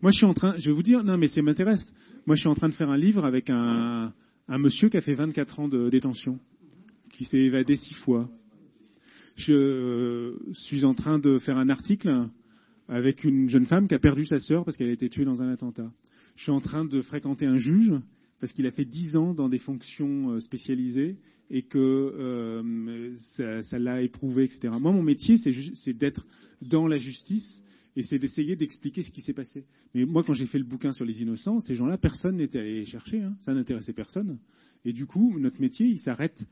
Moi, 0.00 0.12
je 0.12 0.18
suis 0.18 0.26
en 0.26 0.32
train, 0.32 0.56
je 0.58 0.66
vais 0.66 0.72
vous 0.76 0.84
dire, 0.84 1.02
non, 1.02 1.18
mais 1.18 1.26
ça 1.26 1.42
m'intéresse. 1.42 1.92
Moi, 2.24 2.36
je 2.36 2.42
suis 2.42 2.48
en 2.48 2.54
train 2.54 2.68
de 2.68 2.74
faire 2.74 2.88
un 2.88 2.96
livre 2.96 3.24
avec 3.24 3.50
un, 3.50 4.14
un 4.46 4.58
monsieur 4.58 4.88
qui 4.88 4.96
a 4.96 5.00
fait 5.00 5.14
24 5.14 5.58
ans 5.58 5.66
de 5.66 5.90
détention, 5.90 6.38
qui 7.12 7.24
s'est 7.24 7.38
évadé 7.38 7.74
six 7.74 7.94
fois. 7.94 8.30
Je 9.34 10.36
suis 10.52 10.84
en 10.84 10.94
train 10.94 11.18
de 11.18 11.38
faire 11.38 11.58
un 11.58 11.68
article 11.68 12.28
avec 12.86 13.24
une 13.24 13.48
jeune 13.48 13.66
femme 13.66 13.88
qui 13.88 13.96
a 13.96 13.98
perdu 13.98 14.24
sa 14.24 14.38
sœur 14.38 14.64
parce 14.64 14.76
qu'elle 14.76 14.90
a 14.90 14.92
été 14.92 15.08
tuée 15.08 15.24
dans 15.24 15.42
un 15.42 15.48
attentat. 15.48 15.92
Je 16.36 16.44
suis 16.44 16.52
en 16.52 16.60
train 16.60 16.84
de 16.84 17.02
fréquenter 17.02 17.46
un 17.46 17.58
juge 17.58 17.92
parce 18.40 18.52
qu'il 18.52 18.66
a 18.66 18.70
fait 18.70 18.84
dix 18.84 19.16
ans 19.16 19.34
dans 19.34 19.48
des 19.48 19.58
fonctions 19.58 20.30
euh, 20.30 20.40
spécialisées 20.40 21.16
et 21.50 21.62
que 21.62 21.78
euh, 21.78 23.14
ça, 23.16 23.78
l'a 23.78 24.02
éprouvé, 24.02 24.44
etc. 24.44 24.68
Moi, 24.80 24.92
mon 24.92 25.02
métier, 25.02 25.36
c'est 25.36 25.92
d'être 25.94 26.26
dans 26.62 26.86
la 26.86 26.98
justice 26.98 27.62
et 27.96 28.02
c'est 28.02 28.18
d'essayer 28.18 28.54
d'expliquer 28.54 29.02
ce 29.02 29.10
qui 29.10 29.20
s'est 29.20 29.32
passé. 29.32 29.64
Mais 29.94 30.04
moi, 30.04 30.22
quand 30.22 30.34
j'ai 30.34 30.46
fait 30.46 30.58
le 30.58 30.64
bouquin 30.64 30.92
sur 30.92 31.04
les 31.04 31.22
innocents, 31.22 31.60
ces 31.60 31.74
gens-là, 31.74 31.96
personne 31.96 32.36
n'était 32.36 32.60
allé 32.60 32.74
les 32.74 32.84
chercher, 32.84 33.22
hein. 33.22 33.34
ça 33.40 33.54
n'intéressait 33.54 33.92
personne. 33.92 34.38
Et 34.84 34.92
du 34.92 35.06
coup, 35.06 35.38
notre 35.38 35.60
métier, 35.60 35.86
il 35.86 35.98
s'arrête, 35.98 36.46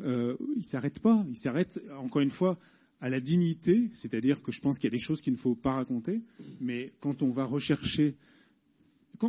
euh, 0.00 0.36
il 0.56 0.64
s'arrête 0.64 1.00
pas, 1.00 1.24
il 1.28 1.36
s'arrête 1.36 1.80
encore 1.98 2.22
une 2.22 2.30
fois 2.30 2.58
à 3.00 3.08
la 3.08 3.18
dignité, 3.18 3.88
c'est-à-dire 3.92 4.42
que 4.42 4.52
je 4.52 4.60
pense 4.60 4.78
qu'il 4.78 4.86
y 4.88 4.92
a 4.92 4.96
des 4.96 5.02
choses 5.02 5.22
qu'il 5.22 5.32
ne 5.32 5.38
faut 5.38 5.56
pas 5.56 5.72
raconter, 5.72 6.22
mais 6.60 6.92
quand 7.00 7.22
on 7.22 7.30
va 7.30 7.44
rechercher 7.44 8.14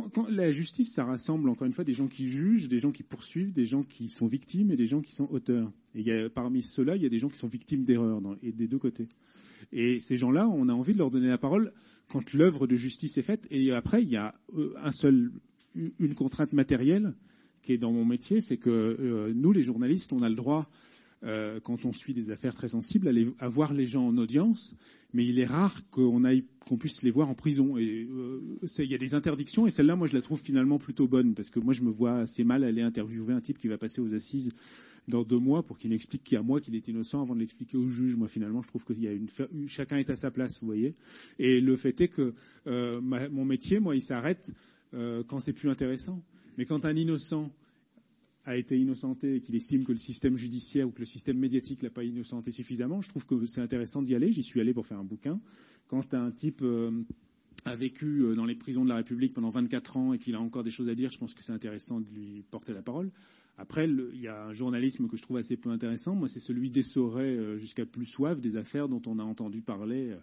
quand, 0.02 0.28
la 0.28 0.52
justice, 0.52 0.92
ça 0.92 1.04
rassemble 1.04 1.48
encore 1.48 1.66
une 1.66 1.72
fois 1.72 1.84
des 1.84 1.94
gens 1.94 2.08
qui 2.08 2.28
jugent, 2.28 2.68
des 2.68 2.78
gens 2.78 2.92
qui 2.92 3.02
poursuivent, 3.02 3.52
des 3.52 3.66
gens 3.66 3.82
qui 3.82 4.08
sont 4.08 4.26
victimes 4.26 4.70
et 4.70 4.76
des 4.76 4.86
gens 4.86 5.00
qui 5.00 5.12
sont 5.12 5.28
auteurs. 5.30 5.70
Et 5.94 6.28
parmi 6.28 6.62
ceux-là, 6.62 6.96
il 6.96 7.02
y 7.02 7.06
a 7.06 7.08
des 7.08 7.18
gens 7.18 7.28
qui 7.28 7.38
sont 7.38 7.48
victimes 7.48 7.84
d'erreurs 7.84 8.20
et 8.42 8.52
des 8.52 8.66
deux 8.66 8.78
côtés. 8.78 9.08
Et 9.72 10.00
ces 10.00 10.16
gens-là, 10.16 10.48
on 10.48 10.68
a 10.68 10.72
envie 10.72 10.92
de 10.92 10.98
leur 10.98 11.10
donner 11.10 11.28
la 11.28 11.38
parole 11.38 11.72
quand 12.08 12.32
l'œuvre 12.32 12.66
de 12.66 12.76
justice 12.76 13.16
est 13.18 13.22
faite. 13.22 13.46
Et 13.50 13.72
après, 13.72 14.02
il 14.02 14.10
y 14.10 14.16
a 14.16 14.34
euh, 14.54 14.74
un 14.82 14.90
seul, 14.90 15.30
une 15.74 16.14
contrainte 16.14 16.52
matérielle 16.52 17.14
qui 17.62 17.72
est 17.72 17.78
dans 17.78 17.92
mon 17.92 18.04
métier, 18.04 18.40
c'est 18.40 18.58
que 18.58 18.70
euh, 18.70 19.32
nous, 19.34 19.52
les 19.52 19.62
journalistes, 19.62 20.12
on 20.12 20.22
a 20.22 20.28
le 20.28 20.34
droit 20.34 20.68
euh, 21.24 21.58
quand 21.60 21.86
on 21.86 21.92
suit 21.92 22.12
des 22.12 22.30
affaires 22.30 22.54
très 22.54 22.68
sensibles, 22.68 23.10
à, 23.38 23.48
voir 23.48 23.72
les 23.72 23.86
gens 23.86 24.06
en 24.06 24.18
audience, 24.18 24.74
mais 25.14 25.24
il 25.24 25.38
est 25.38 25.46
rare 25.46 25.74
qu'on 25.90 26.22
qu'on 26.66 26.76
puisse 26.76 27.02
les 27.02 27.10
voir 27.10 27.28
en 27.28 27.34
prison. 27.34 27.78
Euh, 27.78 28.40
il 28.78 28.90
y 28.90 28.94
a 28.94 28.98
des 28.98 29.14
interdictions, 29.14 29.66
et 29.66 29.70
celle-là, 29.70 29.96
moi, 29.96 30.06
je 30.06 30.14
la 30.14 30.20
trouve 30.20 30.40
finalement 30.40 30.78
plutôt 30.78 31.08
bonne, 31.08 31.34
parce 31.34 31.48
que 31.48 31.60
moi, 31.60 31.72
je 31.72 31.82
me 31.82 31.90
vois 31.90 32.18
assez 32.18 32.44
mal 32.44 32.62
aller 32.62 32.82
interviewer 32.82 33.32
un 33.32 33.40
type 33.40 33.58
qui 33.58 33.68
va 33.68 33.78
passer 33.78 34.02
aux 34.02 34.12
assises 34.12 34.50
dans 35.08 35.22
deux 35.22 35.38
mois 35.38 35.62
pour 35.62 35.78
qu'il 35.78 35.90
m'explique 35.90 36.24
qui 36.24 36.36
à 36.36 36.42
moi 36.42 36.60
qu'il 36.60 36.74
est 36.74 36.88
innocent 36.88 37.22
avant 37.22 37.34
de 37.34 37.40
l'expliquer 37.40 37.78
au 37.78 37.88
juge. 37.88 38.16
Moi, 38.16 38.28
finalement, 38.28 38.60
je 38.60 38.68
trouve 38.68 38.84
une 38.90 39.68
chacun 39.68 39.96
est 39.96 40.10
à 40.10 40.16
sa 40.16 40.30
place, 40.30 40.60
vous 40.60 40.66
voyez. 40.66 40.94
Et 41.38 41.60
le 41.60 41.76
fait 41.76 41.98
est 42.00 42.08
que 42.08 42.34
euh, 42.66 43.00
mon 43.00 43.44
métier, 43.44 43.80
moi, 43.80 43.96
il 43.96 44.02
s'arrête 44.02 44.52
quand 45.26 45.40
c'est 45.40 45.52
plus 45.52 45.68
intéressant. 45.68 46.22
Mais 46.56 46.66
quand 46.66 46.84
un 46.84 46.94
innocent 46.94 47.50
a 48.44 48.56
été 48.56 48.78
innocenté 48.78 49.36
et 49.36 49.40
qu'il 49.40 49.54
estime 49.54 49.84
que 49.84 49.92
le 49.92 49.98
système 49.98 50.36
judiciaire 50.36 50.86
ou 50.86 50.90
que 50.90 51.00
le 51.00 51.06
système 51.06 51.38
médiatique 51.38 51.82
l'a 51.82 51.90
pas 51.90 52.04
innocenté 52.04 52.50
suffisamment, 52.50 53.00
je 53.00 53.08
trouve 53.08 53.24
que 53.24 53.46
c'est 53.46 53.60
intéressant 53.60 54.02
d'y 54.02 54.14
aller. 54.14 54.32
J'y 54.32 54.42
suis 54.42 54.60
allé 54.60 54.74
pour 54.74 54.86
faire 54.86 54.98
un 54.98 55.04
bouquin. 55.04 55.40
Quand 55.88 56.14
un 56.14 56.30
type 56.30 56.60
euh, 56.62 56.90
a 57.64 57.74
vécu 57.74 58.22
euh, 58.22 58.34
dans 58.34 58.44
les 58.44 58.54
prisons 58.54 58.84
de 58.84 58.90
la 58.90 58.96
République 58.96 59.32
pendant 59.32 59.50
24 59.50 59.96
ans 59.96 60.12
et 60.12 60.18
qu'il 60.18 60.34
a 60.34 60.40
encore 60.40 60.62
des 60.62 60.70
choses 60.70 60.88
à 60.88 60.94
dire, 60.94 61.10
je 61.10 61.18
pense 61.18 61.34
que 61.34 61.42
c'est 61.42 61.52
intéressant 61.52 62.00
de 62.00 62.08
lui 62.10 62.44
porter 62.50 62.74
la 62.74 62.82
parole. 62.82 63.10
Après, 63.56 63.86
il 63.86 64.20
y 64.20 64.28
a 64.28 64.44
un 64.44 64.52
journalisme 64.52 65.06
que 65.06 65.16
je 65.16 65.22
trouve 65.22 65.36
assez 65.36 65.56
peu 65.56 65.70
intéressant. 65.70 66.14
Moi, 66.14 66.28
c'est 66.28 66.40
celui 66.40 66.70
d'essorer 66.70 67.36
euh, 67.36 67.56
jusqu'à 67.56 67.86
plus 67.86 68.06
soif 68.06 68.40
des 68.40 68.56
affaires 68.56 68.88
dont 68.88 69.02
on 69.06 69.18
a 69.18 69.22
entendu 69.22 69.62
parler 69.62 70.14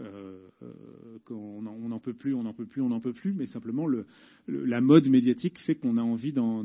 euh, 0.00 0.48
euh, 0.62 1.18
qu'on 1.24 1.66
on 1.66 1.88
n'en 1.88 1.98
peut 1.98 2.14
plus, 2.14 2.34
on 2.34 2.42
n'en 2.42 2.54
peut 2.54 2.64
plus, 2.64 2.80
on 2.80 2.88
n'en 2.88 3.00
peut 3.00 3.12
plus, 3.12 3.32
mais 3.32 3.46
simplement 3.46 3.86
le, 3.86 4.06
le, 4.46 4.64
la 4.64 4.80
mode 4.80 5.08
médiatique 5.08 5.58
fait 5.58 5.74
qu'on 5.74 5.98
a 5.98 6.02
envie 6.02 6.32
d'en, 6.32 6.64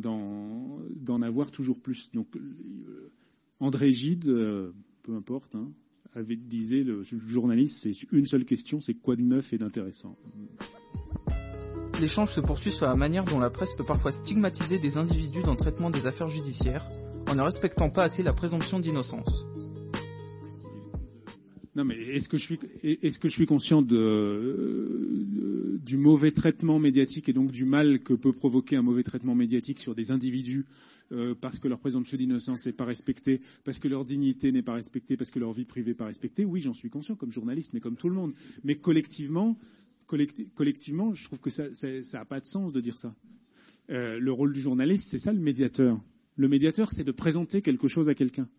avoir 1.21 1.51
toujours 1.51 1.81
plus. 1.81 2.09
Donc 2.13 2.35
euh, 2.35 3.11
André 3.59 3.91
Gide, 3.91 4.27
euh, 4.27 4.71
peu 5.03 5.15
importe, 5.15 5.55
hein, 5.55 5.71
disait 6.15 6.83
le, 6.83 6.99
le 6.99 7.27
journaliste, 7.27 7.81
c'est 7.83 8.11
une 8.11 8.25
seule 8.25 8.45
question, 8.45 8.79
c'est 8.81 8.95
quoi 8.95 9.15
de 9.15 9.23
neuf 9.23 9.51
et 9.53 9.57
d'intéressant. 9.57 10.17
L'échange 11.99 12.31
se 12.31 12.41
poursuit 12.41 12.71
sur 12.71 12.85
la 12.85 12.95
manière 12.95 13.23
dont 13.23 13.39
la 13.39 13.49
presse 13.49 13.73
peut 13.73 13.83
parfois 13.83 14.11
stigmatiser 14.11 14.77
des 14.77 14.97
individus 14.97 15.41
dans 15.41 15.51
le 15.51 15.57
traitement 15.57 15.89
des 15.89 16.05
affaires 16.05 16.27
judiciaires 16.27 16.87
en 17.27 17.35
ne 17.35 17.41
respectant 17.41 17.89
pas 17.89 18.03
assez 18.03 18.21
la 18.21 18.33
présomption 18.33 18.79
d'innocence. 18.79 19.45
Non, 21.77 21.85
mais 21.85 21.95
est-ce 21.95 22.27
que 22.27 22.37
je 22.39 22.43
suis, 22.43 22.59
est-ce 22.81 23.19
que 23.19 23.27
je 23.27 23.33
suis 23.33 23.45
conscient 23.45 23.83
de, 23.83 25.77
du 25.85 25.95
mauvais 25.95 26.31
traitement 26.31 26.79
médiatique 26.79 27.29
et 27.29 27.33
donc 27.33 27.51
du 27.51 27.65
mal 27.65 27.99
que 27.99 28.15
peut 28.15 28.33
provoquer 28.33 28.77
un 28.77 28.81
mauvais 28.81 29.03
traitement 29.03 29.35
médiatique 29.35 29.79
sur 29.79 29.93
des 29.93 30.09
individus 30.09 30.65
euh, 31.11 31.35
parce 31.39 31.59
que 31.59 31.67
leur 31.67 31.79
présomption 31.79 32.17
d'innocence 32.17 32.65
n'est 32.65 32.73
pas 32.73 32.85
respectée, 32.85 33.41
parce 33.63 33.77
que 33.77 33.87
leur 33.87 34.05
dignité 34.05 34.51
n'est 34.51 34.63
pas 34.63 34.73
respectée, 34.73 35.17
parce 35.17 35.29
que 35.29 35.37
leur 35.37 35.53
vie 35.53 35.65
privée 35.65 35.91
n'est 35.91 35.95
pas 35.95 36.07
respectée? 36.07 36.45
Oui, 36.45 36.61
j'en 36.61 36.73
suis 36.73 36.89
conscient 36.89 37.15
comme 37.15 37.31
journaliste, 37.31 37.73
mais 37.75 37.79
comme 37.79 37.95
tout 37.95 38.09
le 38.09 38.15
monde. 38.15 38.33
Mais 38.63 38.73
collectivement, 38.73 39.55
collecti 40.07 40.47
collectivement, 40.55 41.13
je 41.13 41.25
trouve 41.25 41.39
que 41.39 41.51
ça 41.51 41.69
n'a 42.11 42.25
pas 42.25 42.39
de 42.39 42.47
sens 42.47 42.73
de 42.73 42.81
dire 42.81 42.97
ça. 42.97 43.13
Euh, 43.91 44.17
le 44.17 44.31
rôle 44.31 44.51
du 44.51 44.61
journaliste, 44.61 45.09
c'est 45.09 45.19
ça 45.19 45.31
le 45.31 45.39
médiateur. 45.39 46.03
Le 46.37 46.47
médiateur, 46.47 46.89
c'est 46.91 47.03
de 47.03 47.11
présenter 47.11 47.61
quelque 47.61 47.87
chose 47.87 48.09
à 48.09 48.15
quelqu'un. 48.15 48.49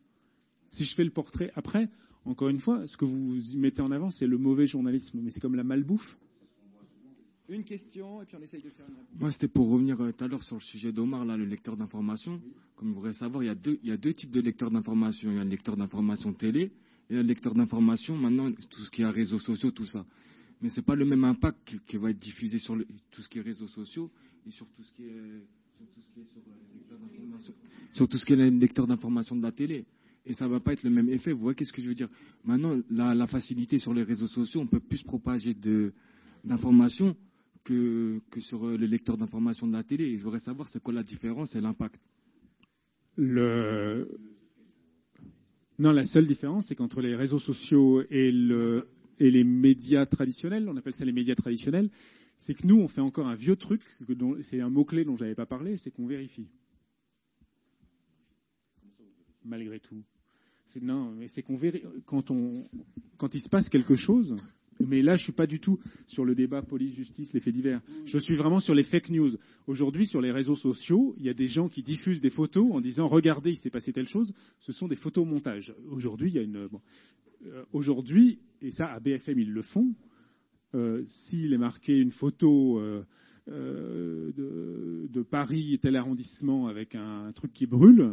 Si 0.71 0.85
je 0.85 0.95
fais 0.95 1.05
le 1.05 1.11
portrait 1.11 1.51
après, 1.57 1.89
encore 2.25 2.49
une 2.49 2.61
fois, 2.61 2.87
ce 2.87 2.97
que 2.97 3.05
vous 3.05 3.37
mettez 3.57 3.83
en 3.83 3.91
avant, 3.91 4.11
c'est 4.11 4.27
le 4.27 4.39
mauvais 4.39 4.67
journalisme, 4.67 5.21
mais 5.23 5.31
c'est 5.31 5.41
comme 5.41 5.55
la 5.55 5.65
malbouffe. 5.65 6.19
Une 7.49 7.65
question, 7.65 8.21
et 8.21 8.27
puis 8.27 8.37
on 8.39 8.43
essaye 8.43 8.61
de 8.61 8.69
faire 8.69 8.85
une 8.87 8.95
réponse. 8.97 9.21
Moi, 9.21 9.33
c'était 9.33 9.49
pour 9.49 9.71
revenir 9.71 9.99
euh, 10.03 10.13
tout 10.13 10.23
à 10.25 10.29
l'heure 10.29 10.43
sur 10.43 10.57
le 10.57 10.61
sujet 10.61 10.93
d'Omar, 10.93 11.25
là, 11.25 11.39
le 11.39 11.47
lecteur 11.47 11.79
d'information. 11.79 12.43
Comme 12.77 12.89
vous 12.89 12.95
voudrez 12.97 13.15
savoir, 13.15 13.43
il 13.43 13.47
y, 13.47 13.49
a 13.49 13.55
deux, 13.55 13.79
il 13.83 13.89
y 13.89 13.93
a 13.93 13.97
deux 13.97 14.13
types 14.13 14.31
de 14.31 14.41
lecteurs 14.43 14.71
d'information. 14.71 15.31
Il 15.31 15.37
y 15.39 15.41
a 15.41 15.45
le 15.45 15.49
lecteur 15.51 15.79
d'information 15.79 16.35
télé 16.35 16.73
et 17.09 17.15
le 17.15 17.23
lecteur 17.23 17.55
d'information, 17.55 18.17
maintenant, 18.17 18.53
tout 18.69 18.85
ce 18.85 18.91
qui 18.91 19.01
est 19.01 19.07
réseaux 19.09 19.39
sociaux, 19.39 19.71
tout 19.71 19.87
ça. 19.87 20.05
Mais 20.61 20.69
c'est 20.69 20.83
pas 20.83 20.95
le 20.95 21.07
même 21.07 21.25
impact 21.25 21.57
qui, 21.65 21.79
qui, 21.87 21.97
va 21.97 22.11
être 22.11 22.19
diffusé 22.19 22.59
sur 22.59 22.77
le, 22.77 22.87
tout 23.11 23.23
ce 23.23 23.31
qui 23.31 23.39
est 23.39 23.43
réseaux 23.43 23.67
sociaux 23.69 24.11
et 24.47 24.51
sur 24.51 24.67
tout 24.71 24.83
ce 24.83 24.93
qui 24.93 25.05
est 25.07 25.47
sur 25.79 25.87
tout 25.95 26.03
ce 26.03 26.11
qui 26.11 26.21
est 26.21 26.25
sur, 26.27 26.41
euh, 26.41 27.53
sur 27.93 28.09
tout 28.09 28.19
ce 28.19 28.27
qui 28.27 28.33
est 28.35 28.51
lecteur 28.51 28.87
d'information 28.87 29.37
de 29.37 29.43
la 29.43 29.53
télé 29.53 29.87
et 30.27 30.33
ça 30.33 30.47
va 30.47 30.61
pas 30.61 30.73
être 30.73 30.83
le 30.83 30.91
même 30.91 31.09
effet. 31.09 31.33
Vous 31.33 31.41
voyez 31.41 31.55
qu'est-ce 31.55 31.73
que 31.73 31.83
je 31.83 31.89
veux 31.89 31.95
dire? 31.95 32.09
Maintenant, 32.45 32.77
la, 32.91 33.27
facilité 33.27 33.79
sur 33.79 33.95
les 33.95 34.03
réseaux 34.03 34.27
sociaux, 34.27 34.61
on 34.61 34.67
peut 34.67 34.81
plus 34.81 35.03
propager 35.03 35.55
d'informations 36.45 37.17
que, 37.65 38.21
que 38.31 38.41
sur 38.41 38.67
euh, 38.67 38.77
le 38.77 38.87
lecteur 38.87 39.17
d'informations 39.17 39.67
de 39.67 39.73
la 39.73 39.83
télé. 39.83 40.05
Et 40.05 40.19
je 40.19 40.23
voudrais 40.23 40.39
savoir 40.39 40.69
c'est 40.69 40.83
quoi 40.83 40.93
la 40.93 41.03
différence 41.03 41.57
et 41.57 41.61
l'impact. 41.61 42.01
Non, 45.79 45.93
la 45.93 46.05
seule 46.05 46.27
différence, 46.27 46.67
c'est 46.67 46.75
qu'entre 46.75 47.01
les 47.01 47.15
réseaux 47.15 47.39
sociaux 47.39 48.03
et, 48.11 48.33
et 49.19 49.31
les 49.31 49.45
médias 49.45 50.07
traditionnels, 50.07 50.69
on 50.69 50.77
appelle 50.77 50.95
ça 50.95 51.05
les 51.05 51.13
médias 51.13 51.35
traditionnels, 51.35 51.91
c'est 52.37 52.55
que 52.55 52.67
nous, 52.67 52.77
on 52.81 52.89
fait 52.89 53.01
encore 53.01 53.27
un 53.27 53.35
vieux 53.35 53.57
truc, 53.57 53.83
c'est 54.43 54.61
un 54.61 54.71
mot-clé 54.71 55.05
dont 55.05 55.17
j'avais 55.17 55.35
pas 55.35 55.47
parlé, 55.47 55.77
c'est 55.77 55.91
qu'on 55.91 56.07
vérifie. 56.07 56.51
Malgré 59.49 59.81
tout. 59.81 60.05
Non, 60.83 61.11
mais 61.13 61.29
c'est 61.29 61.43
qu'on 61.43 61.57
verrait 61.57 61.83
quand 62.05 62.31
on 62.31 62.65
quand 63.17 63.35
il 63.35 63.41
se 63.41 63.49
passe 63.49 63.69
quelque 63.71 63.97
chose. 63.97 64.37
Mais 64.87 65.03
là, 65.03 65.17
je 65.17 65.23
suis 65.25 65.33
pas 65.33 65.49
du 65.49 65.59
tout 65.59 65.81
sur 66.07 66.25
le 66.25 66.37
débat 66.37 66.63
police-justice, 66.63 67.33
les 67.33 67.41
faits 67.41 67.55
divers. 67.55 67.81
Je 68.05 68.17
suis 68.19 68.37
vraiment 68.37 68.61
sur 68.61 68.75
les 68.75 68.85
fake 68.85 69.11
news. 69.11 69.31
Aujourd'hui, 69.67 70.07
sur 70.07 70.21
les 70.21 70.31
réseaux 70.31 70.55
sociaux, 70.55 71.15
il 71.19 71.25
y 71.25 71.29
a 71.29 71.35
des 71.35 71.49
gens 71.49 71.69
qui 71.69 71.83
diffusent 71.83 72.21
des 72.21 72.31
photos 72.31 72.71
en 72.71 72.81
disant 72.81 73.09
"Regardez, 73.09 73.51
il 73.51 73.57
s'est 73.57 73.71
passé 73.71 73.93
telle 73.93 74.07
chose." 74.07 74.35
Ce 74.61 74.73
sont 74.73 74.87
des 74.87 74.95
photomontages. 74.95 75.75
Aujourd'hui, 75.91 76.31
il 76.31 76.35
y 76.37 76.39
a 76.39 76.43
une 76.43 76.69
euh, 77.47 77.65
aujourd'hui, 77.73 78.41
et 78.61 78.71
ça 78.71 78.87
à 78.87 79.01
BFM 79.01 79.39
ils 79.39 79.53
le 79.53 79.63
font. 79.63 79.95
Euh, 80.75 81.03
S'il 81.07 81.55
est 81.55 81.59
marqué 81.59 81.97
une 81.99 82.13
photo 82.13 82.79
euh, 82.79 83.03
de, 83.49 85.07
de, 85.11 85.23
Paris 85.23 85.79
tel 85.81 85.97
arrondissement 85.97 86.67
avec 86.67 86.95
un 86.95 87.33
truc 87.33 87.53
qui 87.53 87.67
brûle, 87.67 88.11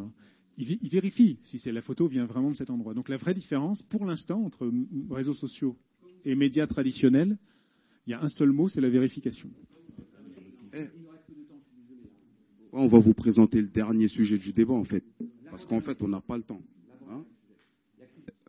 il, 0.58 0.78
il 0.82 0.90
vérifie 0.90 1.40
si 1.44 1.60
c'est 1.60 1.72
la 1.72 1.82
photo 1.82 2.08
vient 2.08 2.26
vraiment 2.26 2.52
de 2.52 2.56
cet 2.56 2.70
endroit. 2.70 2.94
Donc 2.94 3.10
la 3.10 3.18
vraie 3.18 3.34
différence, 3.34 3.82
pour 3.82 4.06
l'instant, 4.06 4.42
entre 4.44 4.72
réseaux 5.10 5.34
sociaux 5.34 5.76
et 6.24 6.36
médias 6.36 6.68
traditionnels, 6.68 7.38
il 8.08 8.12
y 8.12 8.14
a 8.14 8.22
un 8.22 8.30
seul 8.30 8.52
mot, 8.52 8.68
c'est 8.68 8.82
la 8.82 8.90
vérification. 8.90 9.50
Eh. 10.74 10.86
On 12.72 12.88
va 12.88 13.00
vous 13.00 13.14
présenter 13.14 13.62
le 13.62 13.68
dernier 13.68 14.08
sujet 14.08 14.38
du 14.38 14.52
débat, 14.52 14.74
en 14.74 14.84
fait, 14.84 15.04
parce 15.50 15.66
qu'en 15.66 15.80
fait, 15.80 16.04
on 16.04 16.10
n'a 16.10 16.20
pas 16.20 16.38
le 16.38 16.44
temps. 16.44 16.62
Hein 17.10 17.24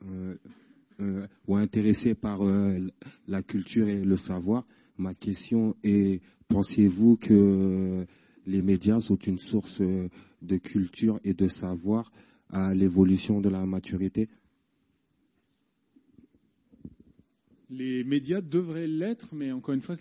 euh, 0.02 0.34
euh, 1.00 1.26
ou 1.46 1.56
intéressé 1.56 2.14
par 2.14 2.44
euh, 2.44 2.78
la 3.28 3.42
culture 3.42 3.86
et 3.88 4.02
le 4.02 4.16
savoir, 4.16 4.64
ma 4.98 5.14
question 5.14 5.76
est 5.84 6.20
pensez-vous 6.48 7.16
que 7.16 8.06
les 8.46 8.62
médias 8.62 9.00
sont 9.00 9.16
une 9.16 9.38
source 9.38 9.80
euh, 9.80 10.08
de 10.42 10.56
culture 10.56 11.20
et 11.24 11.34
de 11.34 11.48
savoir 11.48 12.12
à 12.50 12.74
l'évolution 12.74 13.40
de 13.40 13.48
la 13.48 13.66
maturité 13.66 14.28
Les 17.68 18.04
médias 18.04 18.40
devraient 18.40 18.86
l'être, 18.86 19.34
mais 19.34 19.50
encore 19.50 19.74
une 19.74 19.80
fois, 19.82 19.96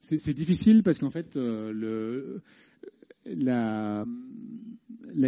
c'est 0.00 0.32
difficile 0.32 0.82
parce 0.82 0.98
qu'en 0.98 1.10
fait, 1.10 1.36
euh, 1.36 2.40
la, 3.26 4.06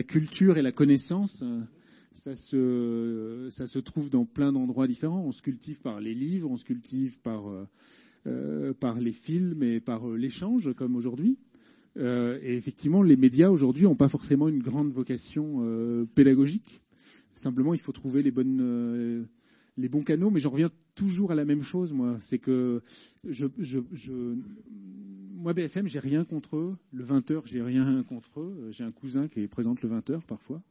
culture 0.03 0.57
et 0.57 0.63
la 0.63 0.73
connaissance, 0.73 1.45
euh, 1.45 1.61
ça 3.51 3.67
se 3.67 3.79
trouve 3.81 4.09
dans 4.09 4.25
plein 4.25 4.51
d'endroits 4.51 4.87
différents. 4.87 5.21
On 5.23 5.33
se 5.33 5.43
cultive 5.43 5.83
par 5.83 6.01
les 6.01 6.15
livres, 6.15 6.51
on 6.51 6.57
se 6.57 6.65
cultive 6.65 7.21
par, 7.21 7.45
euh, 8.27 8.73
par 8.73 8.99
les 8.99 9.13
films 9.13 9.63
et 9.63 9.81
par 9.81 10.09
l'échange, 10.09 10.73
comme 10.75 10.97
aujourd'hui. 10.97 11.39
Euh, 11.97 12.39
et 12.43 12.55
effectivement, 12.55 13.03
les 13.03 13.17
médias 13.17 13.49
aujourd'hui 13.49 13.85
n'ont 13.85 13.97
pas 13.97 14.09
forcément 14.09 14.49
une 14.49 14.63
grande 14.63 14.93
vocation 14.93 15.65
euh, 15.65 16.07
pédagogique. 16.15 16.81
Simplement, 17.35 17.75
il 17.75 17.81
faut 17.81 17.93
trouver 17.93 18.23
les 18.23 18.31
bonnes, 18.31 18.61
euh, 18.61 19.25
les 19.77 19.89
bons 19.89 20.03
canaux. 20.03 20.31
Mais 20.31 20.41
j'en 20.41 20.51
reviens 20.51 20.71
toujours 20.95 21.33
à 21.33 21.35
la 21.35 21.45
même 21.45 21.63
chose, 21.63 21.93
moi. 21.93 22.19
C'est 22.21 22.39
que 22.39 22.83
je, 23.27 23.47
je, 23.59 23.81
je, 23.93 24.37
moi, 25.35 25.53
BFM, 25.53 25.89
j'ai 25.89 26.01
rien 26.01 26.25
contre 26.25 26.57
eux. 26.57 26.77
Le 26.93 27.05
20h, 27.05 27.43
j'ai 27.47 27.63
rien 27.63 28.03
contre 28.05 28.41
eux. 28.41 28.69
J'ai 28.71 28.85
un 28.85 28.93
cousin 28.93 29.27
qui 29.27 29.47
présente 29.49 29.83
le 29.83 29.89
20h 29.89 30.21
parfois. 30.27 30.63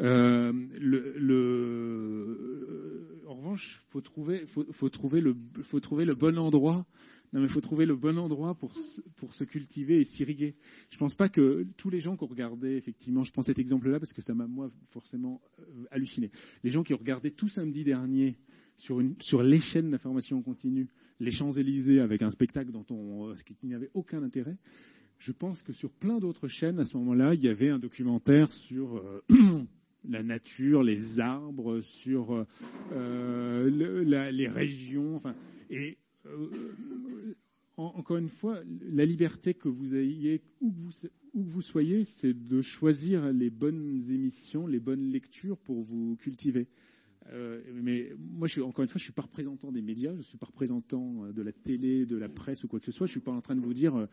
Euh, 0.00 0.52
le, 0.80 1.14
le, 1.16 3.13
en 3.34 3.38
revanche, 3.38 3.82
faut 3.88 4.00
trouver, 4.00 4.46
faut, 4.46 4.88
trouver 4.88 5.20
le, 5.20 6.14
bon 6.14 6.38
endroit. 6.38 6.86
Non, 7.32 7.40
mais 7.40 7.48
faut 7.48 7.60
trouver 7.60 7.84
le 7.84 7.96
bon 7.96 8.16
endroit 8.16 8.54
pour 8.54 8.76
se 8.76 9.44
cultiver 9.44 9.98
et 9.98 10.04
s'irriguer. 10.04 10.54
Je 10.90 10.98
pense 10.98 11.16
pas 11.16 11.28
que 11.28 11.66
tous 11.76 11.90
les 11.90 11.98
gens 11.98 12.16
qui 12.16 12.22
ont 12.22 12.28
regardé, 12.28 12.76
effectivement, 12.76 13.24
je 13.24 13.32
prends 13.32 13.42
cet 13.42 13.58
exemple-là 13.58 13.98
parce 13.98 14.12
que 14.12 14.22
ça 14.22 14.34
m'a 14.34 14.46
moi 14.46 14.70
forcément 14.90 15.40
euh, 15.58 15.84
halluciné. 15.90 16.30
Les 16.62 16.70
gens 16.70 16.84
qui 16.84 16.94
ont 16.94 16.98
regardé 16.98 17.32
tout 17.32 17.48
samedi 17.48 17.82
dernier 17.82 18.36
sur 18.76 19.42
les 19.42 19.60
chaînes 19.60 19.90
d'information 19.90 20.40
continue, 20.40 20.86
les 21.18 21.32
Champs 21.32 21.50
Élysées 21.50 21.98
avec 21.98 22.22
un 22.22 22.30
spectacle 22.30 22.70
dont 22.70 22.86
on 22.90 23.30
euh, 23.30 23.34
qui 23.34 23.66
n'avait 23.66 23.90
aucun 23.94 24.22
intérêt 24.22 24.58
je 25.18 25.32
pense 25.32 25.62
que 25.62 25.72
sur 25.72 25.92
plein 25.94 26.18
d'autres 26.18 26.48
chaînes, 26.48 26.78
à 26.80 26.84
ce 26.84 26.96
moment-là, 26.98 27.34
il 27.34 27.42
y 27.42 27.48
avait 27.48 27.70
un 27.70 27.78
documentaire 27.78 28.50
sur 28.50 28.96
euh, 28.96 29.22
la 30.08 30.22
nature, 30.22 30.82
les 30.82 31.20
arbres, 31.20 31.80
sur 31.80 32.46
euh, 32.92 34.04
la, 34.04 34.30
les 34.30 34.48
régions. 34.48 35.16
Enfin, 35.16 35.34
et 35.70 35.96
euh, 36.26 37.34
en, 37.76 37.92
encore 37.96 38.16
une 38.16 38.28
fois, 38.28 38.60
la 38.82 39.04
liberté 39.04 39.54
que 39.54 39.68
vous 39.68 39.96
ayez, 39.96 40.42
où 40.60 40.72
où 41.34 41.42
que 41.42 41.50
vous 41.50 41.62
soyez, 41.62 42.04
c'est 42.04 42.32
de 42.32 42.62
choisir 42.62 43.32
les 43.32 43.50
bonnes 43.50 44.00
émissions, 44.10 44.66
les 44.68 44.78
bonnes 44.78 45.10
lectures 45.10 45.58
pour 45.58 45.82
vous 45.82 46.16
cultiver. 46.16 46.68
Euh, 47.32 47.60
mais 47.82 48.12
moi, 48.18 48.46
je 48.46 48.52
suis, 48.52 48.62
encore 48.62 48.82
une 48.82 48.88
fois, 48.88 48.98
je 48.98 49.04
suis 49.04 49.12
pas 49.12 49.22
représentant 49.22 49.72
des 49.72 49.82
médias, 49.82 50.14
je 50.16 50.22
suis 50.22 50.38
pas 50.38 50.46
représentant 50.46 51.28
de 51.32 51.42
la 51.42 51.52
télé, 51.52 52.06
de 52.06 52.16
la 52.16 52.28
presse 52.28 52.64
ou 52.64 52.68
quoi 52.68 52.80
que 52.80 52.86
ce 52.86 52.92
soit. 52.92 53.06
Je 53.06 53.12
suis 53.12 53.20
pas 53.20 53.32
en 53.32 53.40
train 53.40 53.56
de 53.56 53.60
vous 53.60 53.74
dire 53.74 54.06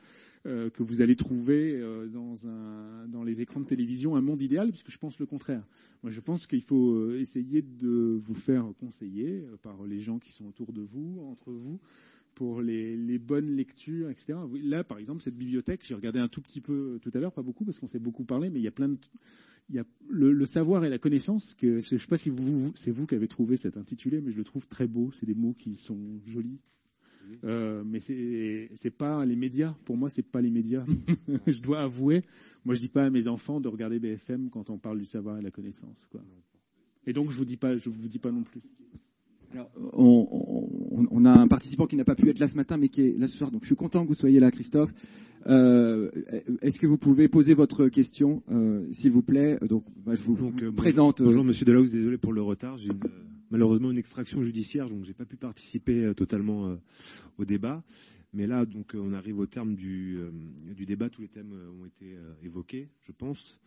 euh, 0.47 0.71
que 0.71 0.81
vous 0.81 1.01
allez 1.03 1.15
trouver 1.15 1.75
euh, 1.75 2.07
dans, 2.07 2.47
un, 2.47 3.07
dans 3.07 3.23
les 3.23 3.41
écrans 3.41 3.59
de 3.59 3.65
télévision 3.65 4.15
un 4.15 4.21
monde 4.21 4.41
idéal, 4.41 4.69
puisque 4.69 4.89
je 4.89 4.97
pense 4.97 5.19
le 5.19 5.27
contraire. 5.27 5.63
Moi, 6.01 6.11
je 6.11 6.19
pense 6.19 6.47
qu'il 6.47 6.63
faut 6.63 6.95
euh, 6.95 7.19
essayer 7.19 7.61
de 7.61 8.19
vous 8.19 8.33
faire 8.33 8.65
conseiller 8.79 9.45
euh, 9.45 9.57
par 9.57 9.83
les 9.83 9.99
gens 9.99 10.17
qui 10.17 10.31
sont 10.31 10.45
autour 10.45 10.73
de 10.73 10.81
vous, 10.81 11.19
entre 11.29 11.51
vous, 11.51 11.79
pour 12.33 12.61
les, 12.61 12.97
les, 12.97 13.19
bonnes 13.19 13.55
lectures, 13.55 14.09
etc. 14.09 14.39
Là, 14.63 14.83
par 14.83 14.97
exemple, 14.97 15.21
cette 15.21 15.35
bibliothèque, 15.35 15.81
j'ai 15.83 15.93
regardé 15.93 16.19
un 16.19 16.27
tout 16.27 16.41
petit 16.41 16.61
peu 16.61 16.97
tout 17.03 17.11
à 17.13 17.19
l'heure, 17.19 17.33
pas 17.33 17.43
beaucoup 17.43 17.65
parce 17.65 17.77
qu'on 17.77 17.87
s'est 17.87 17.99
beaucoup 17.99 18.25
parlé, 18.25 18.49
mais 18.49 18.59
il 18.59 18.63
y 18.63 18.67
a 18.67 18.71
plein 18.71 18.89
de, 18.89 18.97
il 19.69 19.75
y 19.75 19.79
a 19.79 19.85
le, 20.09 20.31
le 20.31 20.45
savoir 20.45 20.83
et 20.83 20.89
la 20.89 20.97
connaissance. 20.97 21.53
Que 21.55 21.81
je 21.81 21.95
ne 21.95 21.99
sais 21.99 22.07
pas 22.07 22.17
si 22.17 22.29
vous, 22.29 22.71
c'est 22.75 22.91
vous 22.91 23.07
qui 23.07 23.15
avez 23.15 23.27
trouvé 23.27 23.57
cet 23.57 23.77
intitulé, 23.77 24.21
mais 24.21 24.31
je 24.31 24.37
le 24.37 24.43
trouve 24.43 24.67
très 24.67 24.87
beau. 24.87 25.11
C'est 25.13 25.25
des 25.25 25.35
mots 25.35 25.53
qui 25.53 25.75
sont 25.75 25.97
jolis. 26.25 26.59
Euh, 27.43 27.83
mais 27.85 27.99
c'est 27.99 28.69
c'est 28.75 28.97
pas 28.97 29.25
les 29.25 29.35
médias. 29.35 29.73
Pour 29.85 29.97
moi, 29.97 30.09
c'est 30.09 30.23
pas 30.23 30.41
les 30.41 30.51
médias. 30.51 30.85
je 31.47 31.61
dois 31.61 31.81
avouer. 31.81 32.23
Moi, 32.65 32.75
je 32.75 32.79
dis 32.79 32.89
pas 32.89 33.05
à 33.05 33.09
mes 33.09 33.27
enfants 33.27 33.61
de 33.61 33.67
regarder 33.67 33.99
BFM 33.99 34.49
quand 34.49 34.69
on 34.69 34.77
parle 34.77 34.99
du 34.99 35.05
savoir 35.05 35.37
et 35.37 35.39
de 35.39 35.45
la 35.45 35.51
connaissance. 35.51 35.97
Quoi. 36.11 36.21
Et 37.05 37.13
donc, 37.13 37.31
je 37.31 37.37
vous 37.37 37.45
dis 37.45 37.57
pas, 37.57 37.75
je 37.75 37.89
vous 37.89 38.07
dis 38.07 38.19
pas 38.19 38.31
non 38.31 38.43
plus. 38.43 38.61
Alors, 39.53 39.71
on, 39.93 40.27
on, 40.91 41.07
on, 41.11 41.25
a 41.25 41.31
un 41.31 41.47
participant 41.47 41.85
qui 41.85 41.95
n'a 41.95 42.05
pas 42.05 42.15
pu 42.15 42.29
être 42.29 42.39
là 42.39 42.47
ce 42.47 42.55
matin, 42.55 42.77
mais 42.77 42.89
qui 42.89 43.01
est 43.01 43.17
là 43.17 43.27
ce 43.27 43.37
soir. 43.37 43.51
Donc, 43.51 43.61
je 43.63 43.67
suis 43.67 43.75
content 43.75 44.03
que 44.03 44.07
vous 44.07 44.15
soyez 44.15 44.39
là, 44.39 44.51
Christophe. 44.51 44.93
Euh, 45.47 46.09
Est-ce 46.61 46.79
que 46.79 46.87
vous 46.87 46.97
pouvez 46.97 47.27
poser 47.27 47.53
votre 47.53 47.87
question, 47.87 48.43
euh, 48.49 48.87
s'il 48.91 49.11
vous 49.11 49.23
plaît? 49.23 49.57
Donc, 49.67 49.83
bah, 50.05 50.15
je 50.15 50.23
vous, 50.23 50.35
donc, 50.35 50.61
euh, 50.61 50.71
présente. 50.71 51.17
Bonjour, 51.17 51.31
bonjour 51.31 51.45
Monsieur 51.45 51.65
Delahousse, 51.65 51.91
désolé 51.91 52.17
pour 52.17 52.33
le 52.33 52.41
retard. 52.41 52.77
J'ai 52.77 52.91
malheureusement 53.49 53.91
une 53.91 53.97
extraction 53.97 54.43
judiciaire, 54.43 54.87
donc 54.87 55.03
j'ai 55.03 55.13
pas 55.13 55.25
pu 55.25 55.35
participer 55.35 56.05
euh, 56.05 56.13
totalement 56.13 56.67
euh, 56.67 56.75
au 57.37 57.45
débat. 57.45 57.83
Mais 58.33 58.47
là, 58.47 58.65
donc, 58.65 58.93
on 58.95 59.13
arrive 59.13 59.39
au 59.39 59.45
terme 59.45 59.75
du, 59.75 60.19
du 60.75 60.85
débat. 60.85 61.09
Tous 61.09 61.21
les 61.21 61.27
thèmes 61.27 61.51
ont 61.81 61.85
été 61.85 62.15
évoqués, 62.43 62.89
je 63.05 63.11
pense. 63.11 63.59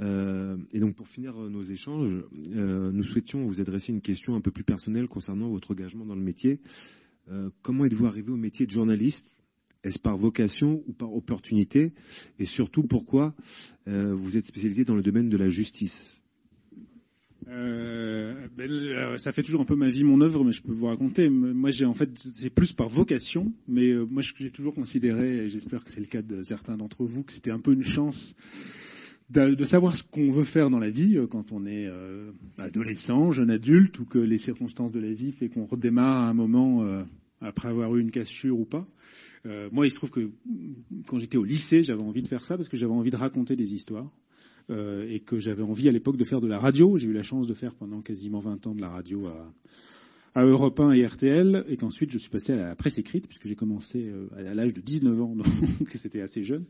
Euh, 0.00 0.56
et 0.72 0.80
donc 0.80 0.94
pour 0.94 1.08
finir 1.08 1.34
nos 1.34 1.62
échanges, 1.62 2.24
euh, 2.54 2.90
nous 2.92 3.02
souhaitions 3.02 3.44
vous 3.44 3.60
adresser 3.60 3.92
une 3.92 4.00
question 4.00 4.34
un 4.34 4.40
peu 4.40 4.50
plus 4.50 4.64
personnelle 4.64 5.08
concernant 5.08 5.50
votre 5.50 5.72
engagement 5.72 6.06
dans 6.06 6.14
le 6.14 6.22
métier. 6.22 6.60
Euh, 7.28 7.50
comment 7.62 7.84
êtes-vous 7.84 8.06
arrivé 8.06 8.32
au 8.32 8.36
métier 8.36 8.66
de 8.66 8.70
journaliste? 8.70 9.28
Est-ce 9.82 9.98
par 9.98 10.16
vocation 10.16 10.82
ou 10.86 10.92
par 10.92 11.12
opportunité? 11.14 11.92
Et 12.38 12.44
surtout, 12.44 12.82
pourquoi 12.82 13.34
vous 13.86 14.36
êtes 14.36 14.44
spécialisé 14.44 14.84
dans 14.84 14.94
le 14.94 15.00
domaine 15.00 15.30
de 15.30 15.38
la 15.38 15.48
justice? 15.48 16.19
Euh, 17.50 18.48
ben, 18.56 19.18
ça 19.18 19.32
fait 19.32 19.42
toujours 19.42 19.60
un 19.60 19.64
peu 19.64 19.74
ma 19.76 19.90
vie, 19.90 20.04
mon 20.04 20.20
œuvre, 20.20 20.44
mais 20.44 20.52
je 20.52 20.62
peux 20.62 20.72
vous 20.72 20.86
raconter. 20.86 21.28
Moi, 21.28 21.70
j'ai 21.70 21.84
en 21.84 21.94
fait, 21.94 22.10
c'est 22.16 22.50
plus 22.50 22.72
par 22.72 22.88
vocation, 22.88 23.46
mais 23.66 23.90
euh, 23.90 24.04
moi, 24.04 24.22
j'ai 24.38 24.50
toujours 24.50 24.74
considéré, 24.74 25.44
et 25.44 25.48
j'espère 25.48 25.84
que 25.84 25.90
c'est 25.90 26.00
le 26.00 26.06
cas 26.06 26.22
de 26.22 26.42
certains 26.42 26.76
d'entre 26.76 27.04
vous, 27.04 27.24
que 27.24 27.32
c'était 27.32 27.50
un 27.50 27.60
peu 27.60 27.72
une 27.72 27.84
chance 27.84 28.34
de, 29.30 29.64
savoir 29.64 29.96
ce 29.96 30.02
qu'on 30.02 30.32
veut 30.32 30.44
faire 30.44 30.70
dans 30.70 30.78
la 30.78 30.90
vie 30.90 31.16
euh, 31.16 31.26
quand 31.26 31.52
on 31.52 31.64
est 31.64 31.86
euh, 31.86 32.32
adolescent, 32.58 33.32
jeune 33.32 33.50
adulte, 33.50 33.98
ou 34.00 34.04
que 34.04 34.18
les 34.18 34.38
circonstances 34.38 34.92
de 34.92 35.00
la 35.00 35.12
vie 35.12 35.32
fait 35.32 35.48
qu'on 35.48 35.66
redémarre 35.66 36.24
à 36.24 36.28
un 36.28 36.34
moment 36.34 36.82
euh, 36.84 37.04
après 37.40 37.68
avoir 37.68 37.94
eu 37.96 38.00
une 38.00 38.10
cassure 38.10 38.58
ou 38.58 38.64
pas. 38.64 38.86
Euh, 39.46 39.68
moi, 39.72 39.86
il 39.86 39.90
se 39.90 39.96
trouve 39.96 40.10
que 40.10 40.30
quand 41.06 41.18
j'étais 41.18 41.38
au 41.38 41.44
lycée, 41.44 41.82
j'avais 41.82 42.02
envie 42.02 42.22
de 42.22 42.28
faire 42.28 42.44
ça 42.44 42.56
parce 42.56 42.68
que 42.68 42.76
j'avais 42.76 42.92
envie 42.92 43.10
de 43.10 43.16
raconter 43.16 43.56
des 43.56 43.72
histoires. 43.72 44.10
Euh, 44.70 45.06
et 45.08 45.20
que 45.20 45.40
j'avais 45.40 45.62
envie 45.62 45.88
à 45.88 45.92
l'époque 45.92 46.16
de 46.16 46.24
faire 46.24 46.40
de 46.40 46.46
la 46.46 46.58
radio. 46.58 46.96
J'ai 46.96 47.08
eu 47.08 47.12
la 47.12 47.22
chance 47.22 47.48
de 47.48 47.54
faire 47.54 47.74
pendant 47.74 48.02
quasiment 48.02 48.38
20 48.38 48.68
ans 48.68 48.74
de 48.74 48.80
la 48.80 48.88
radio 48.88 49.26
à, 49.26 49.52
à 50.34 50.44
Europe 50.44 50.78
1 50.78 50.92
et 50.92 51.04
RTL, 51.04 51.64
et 51.68 51.76
qu'ensuite 51.76 52.12
je 52.12 52.18
suis 52.18 52.30
passé 52.30 52.52
à 52.52 52.56
la 52.56 52.76
presse 52.76 52.98
écrite, 52.98 53.26
puisque 53.26 53.48
j'ai 53.48 53.56
commencé 53.56 54.04
euh, 54.04 54.28
à 54.36 54.54
l'âge 54.54 54.72
de 54.72 54.80
19 54.80 55.20
ans, 55.20 55.34
donc 55.34 55.46
c'était 55.92 56.20
assez 56.20 56.42
jeune, 56.42 56.64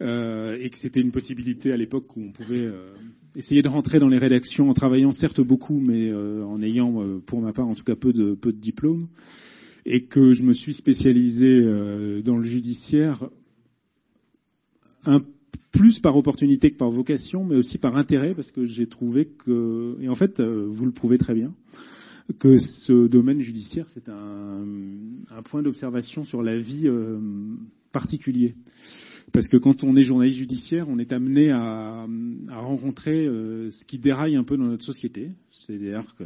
euh, 0.00 0.56
et 0.60 0.70
que 0.70 0.78
c'était 0.78 1.00
une 1.00 1.10
possibilité 1.10 1.72
à 1.72 1.76
l'époque 1.76 2.16
où 2.16 2.22
on 2.22 2.30
pouvait 2.30 2.62
euh, 2.62 2.86
essayer 3.34 3.62
de 3.62 3.68
rentrer 3.68 3.98
dans 3.98 4.08
les 4.08 4.18
rédactions 4.18 4.70
en 4.70 4.74
travaillant 4.74 5.10
certes 5.10 5.40
beaucoup, 5.40 5.80
mais 5.80 6.10
euh, 6.10 6.44
en 6.46 6.62
ayant, 6.62 7.20
pour 7.20 7.40
ma 7.40 7.52
part 7.52 7.66
en 7.66 7.74
tout 7.74 7.84
cas, 7.84 7.96
peu 7.96 8.12
de, 8.12 8.34
peu 8.34 8.52
de 8.52 8.58
diplômes, 8.58 9.08
et 9.84 10.02
que 10.02 10.32
je 10.32 10.42
me 10.42 10.52
suis 10.52 10.74
spécialisé 10.74 11.62
dans 12.22 12.36
le 12.36 12.44
judiciaire 12.44 13.28
un 15.06 15.20
plus 15.72 16.00
par 16.00 16.16
opportunité 16.16 16.70
que 16.70 16.76
par 16.76 16.90
vocation, 16.90 17.44
mais 17.44 17.56
aussi 17.56 17.78
par 17.78 17.96
intérêt, 17.96 18.34
parce 18.34 18.50
que 18.50 18.66
j'ai 18.66 18.86
trouvé 18.86 19.26
que, 19.26 19.96
et 20.00 20.08
en 20.08 20.14
fait, 20.14 20.40
vous 20.40 20.84
le 20.84 20.92
prouvez 20.92 21.18
très 21.18 21.34
bien, 21.34 21.52
que 22.38 22.58
ce 22.58 23.06
domaine 23.06 23.40
judiciaire, 23.40 23.86
c'est 23.88 24.08
un, 24.08 24.64
point 25.44 25.62
d'observation 25.62 26.24
sur 26.24 26.42
la 26.42 26.56
vie 26.58 26.86
euh, 26.86 27.20
particulier. 27.92 28.54
Parce 29.32 29.48
que 29.48 29.56
quand 29.56 29.84
on 29.84 29.94
est 29.96 30.02
journaliste 30.02 30.38
judiciaire, 30.38 30.88
on 30.88 30.98
est 30.98 31.12
amené 31.12 31.50
à, 31.50 32.06
à 32.48 32.58
rencontrer 32.58 33.26
euh, 33.26 33.70
ce 33.70 33.84
qui 33.84 33.98
déraille 33.98 34.36
un 34.36 34.42
peu 34.42 34.56
dans 34.56 34.64
notre 34.64 34.84
société. 34.84 35.30
C'est-à-dire 35.52 36.14
que 36.16 36.24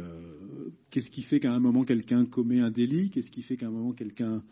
qu'est-ce 0.89 1.11
qui 1.11 1.21
fait 1.21 1.39
qu'à 1.39 1.53
un 1.53 1.59
moment 1.59 1.83
quelqu'un 1.83 2.25
commet 2.25 2.59
un 2.59 2.71
délit, 2.71 3.09
qu'est-ce 3.09 3.31
qui 3.31 3.43
fait 3.43 3.57
qu'à 3.57 3.67
un 3.67 3.71
moment 3.71 3.93
quelqu'un 3.93 4.43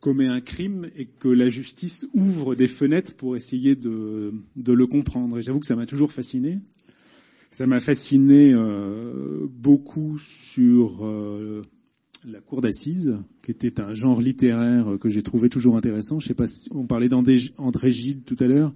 commet 0.00 0.28
un 0.28 0.40
crime 0.40 0.86
et 0.96 1.06
que 1.06 1.28
la 1.28 1.48
justice 1.48 2.06
ouvre 2.14 2.54
des 2.54 2.68
fenêtres 2.68 3.14
pour 3.14 3.36
essayer 3.36 3.74
de, 3.74 4.32
de 4.56 4.72
le 4.72 4.86
comprendre. 4.86 5.38
Et 5.38 5.42
j'avoue 5.42 5.60
que 5.60 5.66
ça 5.66 5.76
m'a 5.76 5.86
toujours 5.86 6.12
fasciné. 6.12 6.60
Ça 7.50 7.66
m'a 7.66 7.80
fasciné 7.80 8.52
euh, 8.52 9.46
beaucoup 9.50 10.18
sur 10.18 11.04
euh, 11.06 11.62
la 12.26 12.40
cour 12.40 12.60
d'assises, 12.60 13.22
qui 13.42 13.50
était 13.50 13.80
un 13.80 13.94
genre 13.94 14.20
littéraire 14.20 14.98
que 15.00 15.08
j'ai 15.08 15.22
trouvé 15.22 15.48
toujours 15.48 15.76
intéressant. 15.76 16.20
Je 16.20 16.28
sais 16.28 16.34
pas 16.34 16.46
si 16.46 16.68
on 16.72 16.86
parlait 16.86 17.08
d'André 17.08 17.38
Gide 17.90 18.24
tout 18.24 18.36
à 18.38 18.46
l'heure. 18.46 18.74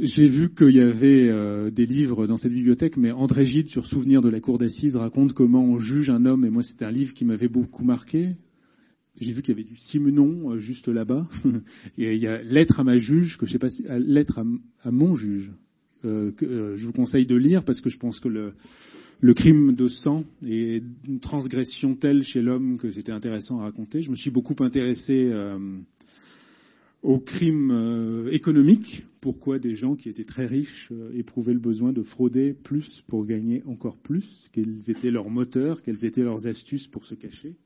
J'ai 0.00 0.26
vu 0.26 0.52
qu'il 0.52 0.74
y 0.74 0.80
avait 0.80 1.28
euh, 1.28 1.70
des 1.70 1.86
livres 1.86 2.26
dans 2.26 2.36
cette 2.36 2.52
bibliothèque, 2.52 2.96
mais 2.96 3.12
André 3.12 3.46
Gide 3.46 3.68
sur 3.68 3.86
Souvenir 3.86 4.20
de 4.20 4.28
la 4.28 4.40
cour 4.40 4.58
d'assises 4.58 4.96
raconte 4.96 5.32
comment 5.32 5.62
on 5.62 5.78
juge 5.78 6.10
un 6.10 6.26
homme, 6.26 6.44
et 6.44 6.50
moi 6.50 6.64
c'était 6.64 6.84
un 6.84 6.90
livre 6.90 7.14
qui 7.14 7.24
m'avait 7.24 7.48
beaucoup 7.48 7.84
marqué. 7.84 8.30
J'ai 9.20 9.32
vu 9.32 9.42
qu'il 9.42 9.54
y 9.54 9.58
avait 9.58 9.68
du 9.68 9.76
Simenon 9.76 10.52
euh, 10.52 10.58
juste 10.58 10.88
là-bas. 10.88 11.28
Et 11.98 12.14
il 12.14 12.22
y 12.22 12.26
a 12.26 12.42
lettre 12.42 12.80
à 12.80 12.84
ma 12.84 12.98
juge, 12.98 13.38
que 13.38 13.46
je 13.46 13.52
sais 13.52 13.58
pas 13.58 13.68
si, 13.68 13.84
lettre 13.88 14.42
à, 14.82 14.90
mon 14.90 15.14
juge, 15.14 15.52
euh, 16.04 16.32
que 16.32 16.44
euh, 16.44 16.76
je 16.76 16.86
vous 16.86 16.92
conseille 16.92 17.26
de 17.26 17.36
lire 17.36 17.64
parce 17.64 17.80
que 17.80 17.90
je 17.90 17.98
pense 17.98 18.18
que 18.18 18.28
le, 18.28 18.54
crime 19.34 19.74
de 19.74 19.88
sang 19.88 20.24
est 20.44 20.82
une 21.06 21.20
transgression 21.20 21.94
telle 21.94 22.22
chez 22.22 22.42
l'homme 22.42 22.76
que 22.76 22.90
c'était 22.90 23.12
intéressant 23.12 23.60
à 23.60 23.64
raconter. 23.64 24.02
Je 24.02 24.10
me 24.10 24.16
suis 24.16 24.30
beaucoup 24.30 24.56
intéressé 24.62 25.28
euh, 25.30 25.58
au 27.04 27.18
crime 27.18 27.70
euh, 27.70 28.32
économique. 28.32 29.06
Pourquoi 29.20 29.58
des 29.58 29.74
gens 29.74 29.94
qui 29.94 30.08
étaient 30.08 30.24
très 30.24 30.46
riches 30.46 30.88
euh, 30.90 31.12
éprouvaient 31.14 31.52
le 31.52 31.60
besoin 31.60 31.92
de 31.92 32.02
frauder 32.02 32.54
plus 32.54 33.02
pour 33.06 33.26
gagner 33.26 33.62
encore 33.66 33.98
plus 33.98 34.48
Quels 34.52 34.90
étaient 34.90 35.10
leurs 35.10 35.30
moteurs 35.30 35.82
Quelles 35.82 36.04
étaient 36.06 36.22
leurs 36.22 36.46
astuces 36.46 36.88
pour 36.88 37.04
se 37.04 37.14
cacher 37.14 37.56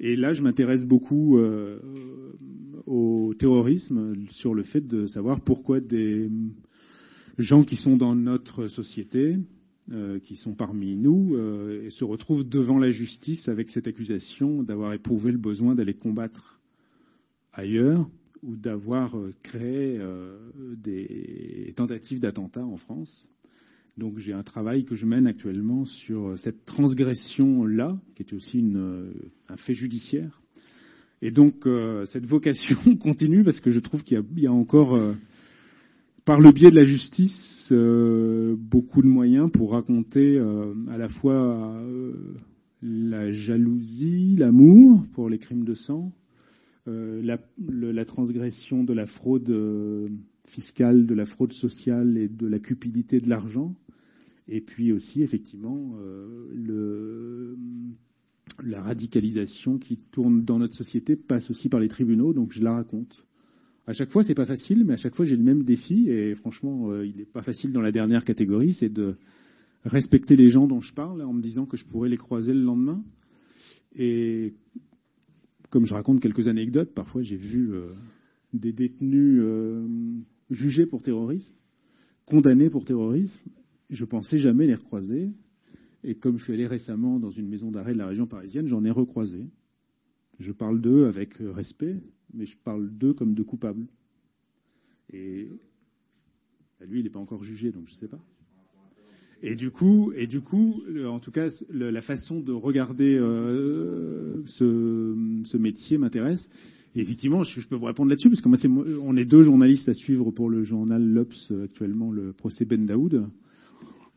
Et 0.00 0.16
là, 0.16 0.32
je 0.32 0.42
m'intéresse 0.42 0.84
beaucoup 0.84 1.38
euh, 1.38 2.36
au 2.86 3.32
terrorisme 3.34 4.14
sur 4.30 4.54
le 4.54 4.62
fait 4.62 4.80
de 4.80 5.06
savoir 5.06 5.40
pourquoi 5.40 5.80
des 5.80 6.30
gens 7.38 7.62
qui 7.62 7.76
sont 7.76 7.96
dans 7.96 8.14
notre 8.14 8.66
société, 8.66 9.38
euh, 9.92 10.18
qui 10.18 10.36
sont 10.36 10.54
parmi 10.54 10.96
nous, 10.96 11.34
euh, 11.34 11.88
se 11.90 12.04
retrouvent 12.04 12.48
devant 12.48 12.78
la 12.78 12.90
justice 12.90 13.48
avec 13.48 13.70
cette 13.70 13.86
accusation 13.86 14.62
d'avoir 14.62 14.92
éprouvé 14.92 15.30
le 15.32 15.38
besoin 15.38 15.74
d'aller 15.74 15.94
combattre 15.94 16.60
ailleurs 17.52 18.08
ou 18.42 18.56
d'avoir 18.56 19.16
créé 19.42 19.98
des 20.76 21.72
tentatives 21.76 22.20
d'attentats 22.20 22.66
en 22.66 22.76
France. 22.76 23.30
Donc 23.96 24.18
j'ai 24.18 24.32
un 24.32 24.42
travail 24.42 24.84
que 24.84 24.96
je 24.96 25.06
mène 25.06 25.26
actuellement 25.26 25.84
sur 25.84 26.36
cette 26.38 26.64
transgression-là, 26.64 27.96
qui 28.14 28.22
est 28.22 28.32
aussi 28.32 28.58
une, 28.58 28.78
euh, 28.78 29.12
un 29.48 29.56
fait 29.56 29.74
judiciaire. 29.74 30.42
Et 31.22 31.30
donc 31.30 31.66
euh, 31.66 32.04
cette 32.04 32.26
vocation 32.26 32.76
continue 33.00 33.44
parce 33.44 33.60
que 33.60 33.70
je 33.70 33.80
trouve 33.80 34.02
qu'il 34.02 34.20
y 34.36 34.40
y 34.42 34.46
a 34.46 34.52
encore, 34.52 34.94
euh, 34.94 35.14
par 36.24 36.40
le 36.40 36.52
biais 36.52 36.70
de 36.70 36.76
la 36.76 36.84
justice, 36.84 37.70
euh, 37.72 38.56
beaucoup 38.58 39.00
de 39.00 39.06
moyens 39.06 39.50
pour 39.50 39.72
raconter 39.72 40.38
euh, 40.38 40.74
à 40.88 40.98
la 40.98 41.08
fois 41.08 41.78
euh, 41.80 42.34
la 42.82 43.30
jalousie, 43.30 44.36
l'amour 44.36 45.06
pour 45.12 45.30
les 45.30 45.38
crimes 45.38 45.64
de 45.64 45.74
sang, 45.74 46.12
euh, 46.88 47.22
la, 47.22 47.38
la, 47.58 48.04
transgression 48.04 48.84
de 48.84 48.92
la 48.92 49.06
fraude 49.06 49.48
euh, 49.48 50.10
fiscale, 50.46 51.06
de 51.06 51.14
la 51.14 51.26
fraude 51.26 51.52
sociale 51.52 52.16
et 52.18 52.28
de 52.28 52.46
la 52.46 52.58
cupidité 52.58 53.20
de 53.20 53.28
l'argent, 53.28 53.74
et 54.48 54.60
puis 54.60 54.92
aussi 54.92 55.22
effectivement 55.22 55.90
euh, 56.02 57.56
la 58.62 58.82
radicalisation 58.82 59.78
qui 59.78 59.96
tourne 59.96 60.44
dans 60.44 60.58
notre 60.58 60.74
société 60.74 61.16
passe 61.16 61.50
aussi 61.50 61.68
par 61.68 61.80
les 61.80 61.88
tribunaux, 61.88 62.32
donc 62.32 62.52
je 62.52 62.62
la 62.62 62.72
raconte. 62.72 63.26
À 63.86 63.92
chaque 63.92 64.10
fois, 64.10 64.22
c'est 64.22 64.34
pas 64.34 64.46
facile, 64.46 64.84
mais 64.86 64.94
à 64.94 64.96
chaque 64.96 65.14
fois, 65.14 65.26
j'ai 65.26 65.36
le 65.36 65.42
même 65.42 65.62
défi, 65.62 66.08
et 66.08 66.34
franchement, 66.34 66.90
euh, 66.90 67.06
il 67.06 67.16
n'est 67.16 67.26
pas 67.26 67.42
facile 67.42 67.72
dans 67.72 67.82
la 67.82 67.92
dernière 67.92 68.24
catégorie, 68.24 68.72
c'est 68.72 68.88
de 68.88 69.16
respecter 69.84 70.36
les 70.36 70.48
gens 70.48 70.66
dont 70.66 70.80
je 70.80 70.94
parle 70.94 71.22
en 71.22 71.34
me 71.34 71.42
disant 71.42 71.66
que 71.66 71.76
je 71.76 71.84
pourrais 71.84 72.08
les 72.08 72.16
croiser 72.16 72.54
le 72.54 72.62
lendemain. 72.62 73.04
Et 73.94 74.54
comme 75.68 75.84
je 75.84 75.92
raconte 75.92 76.20
quelques 76.20 76.48
anecdotes, 76.48 76.94
parfois 76.94 77.20
j'ai 77.22 77.36
vu 77.36 77.74
euh, 77.74 77.92
des 78.54 78.72
détenus 78.72 79.42
jugés 80.50 80.86
pour 80.86 81.02
terrorisme, 81.02 81.54
condamnés 82.26 82.70
pour 82.70 82.84
terrorisme. 82.84 83.42
Je 83.90 84.04
pensais 84.04 84.38
jamais 84.38 84.66
les 84.66 84.74
recroiser. 84.74 85.28
Et 86.02 86.14
comme 86.14 86.38
je 86.38 86.44
suis 86.44 86.52
allé 86.52 86.66
récemment 86.66 87.18
dans 87.18 87.30
une 87.30 87.48
maison 87.48 87.70
d'arrêt 87.70 87.94
de 87.94 87.98
la 87.98 88.06
région 88.06 88.26
parisienne, 88.26 88.66
j'en 88.66 88.84
ai 88.84 88.90
recroisé. 88.90 89.50
Je 90.38 90.52
parle 90.52 90.80
d'eux 90.80 91.06
avec 91.06 91.34
respect, 91.38 92.02
mais 92.32 92.46
je 92.46 92.56
parle 92.58 92.90
d'eux 92.90 93.14
comme 93.14 93.34
de 93.34 93.42
coupables. 93.42 93.86
Et 95.12 95.46
bah, 96.78 96.86
lui, 96.86 97.00
il 97.00 97.04
n'est 97.04 97.10
pas 97.10 97.20
encore 97.20 97.44
jugé, 97.44 97.70
donc 97.70 97.86
je 97.86 97.92
ne 97.92 97.96
sais 97.96 98.08
pas. 98.08 98.18
Et 99.42 99.56
du 99.56 99.70
coup, 99.70 100.12
et 100.16 100.26
du 100.26 100.40
coup, 100.40 100.82
en 101.06 101.20
tout 101.20 101.30
cas, 101.30 101.48
la 101.68 102.00
façon 102.00 102.40
de 102.40 102.52
regarder 102.52 103.14
euh, 103.14 104.42
ce, 104.46 105.42
ce, 105.44 105.56
métier 105.58 105.98
m'intéresse. 105.98 106.48
Effectivement, 106.96 107.42
je, 107.42 107.60
je, 107.60 107.66
peux 107.66 107.76
vous 107.76 107.86
répondre 107.86 108.10
là-dessus, 108.10 108.30
parce 108.30 108.40
que 108.40 108.48
moi, 108.48 108.56
c'est, 108.56 108.68
on 108.68 109.16
est 109.16 109.24
deux 109.24 109.42
journalistes 109.42 109.88
à 109.88 109.94
suivre 109.94 110.30
pour 110.30 110.48
le 110.48 110.62
journal 110.62 111.02
L'Obs 111.02 111.52
actuellement, 111.64 112.12
le 112.12 112.32
procès 112.32 112.64
Ben 112.64 112.86
Daoud. 112.86 113.24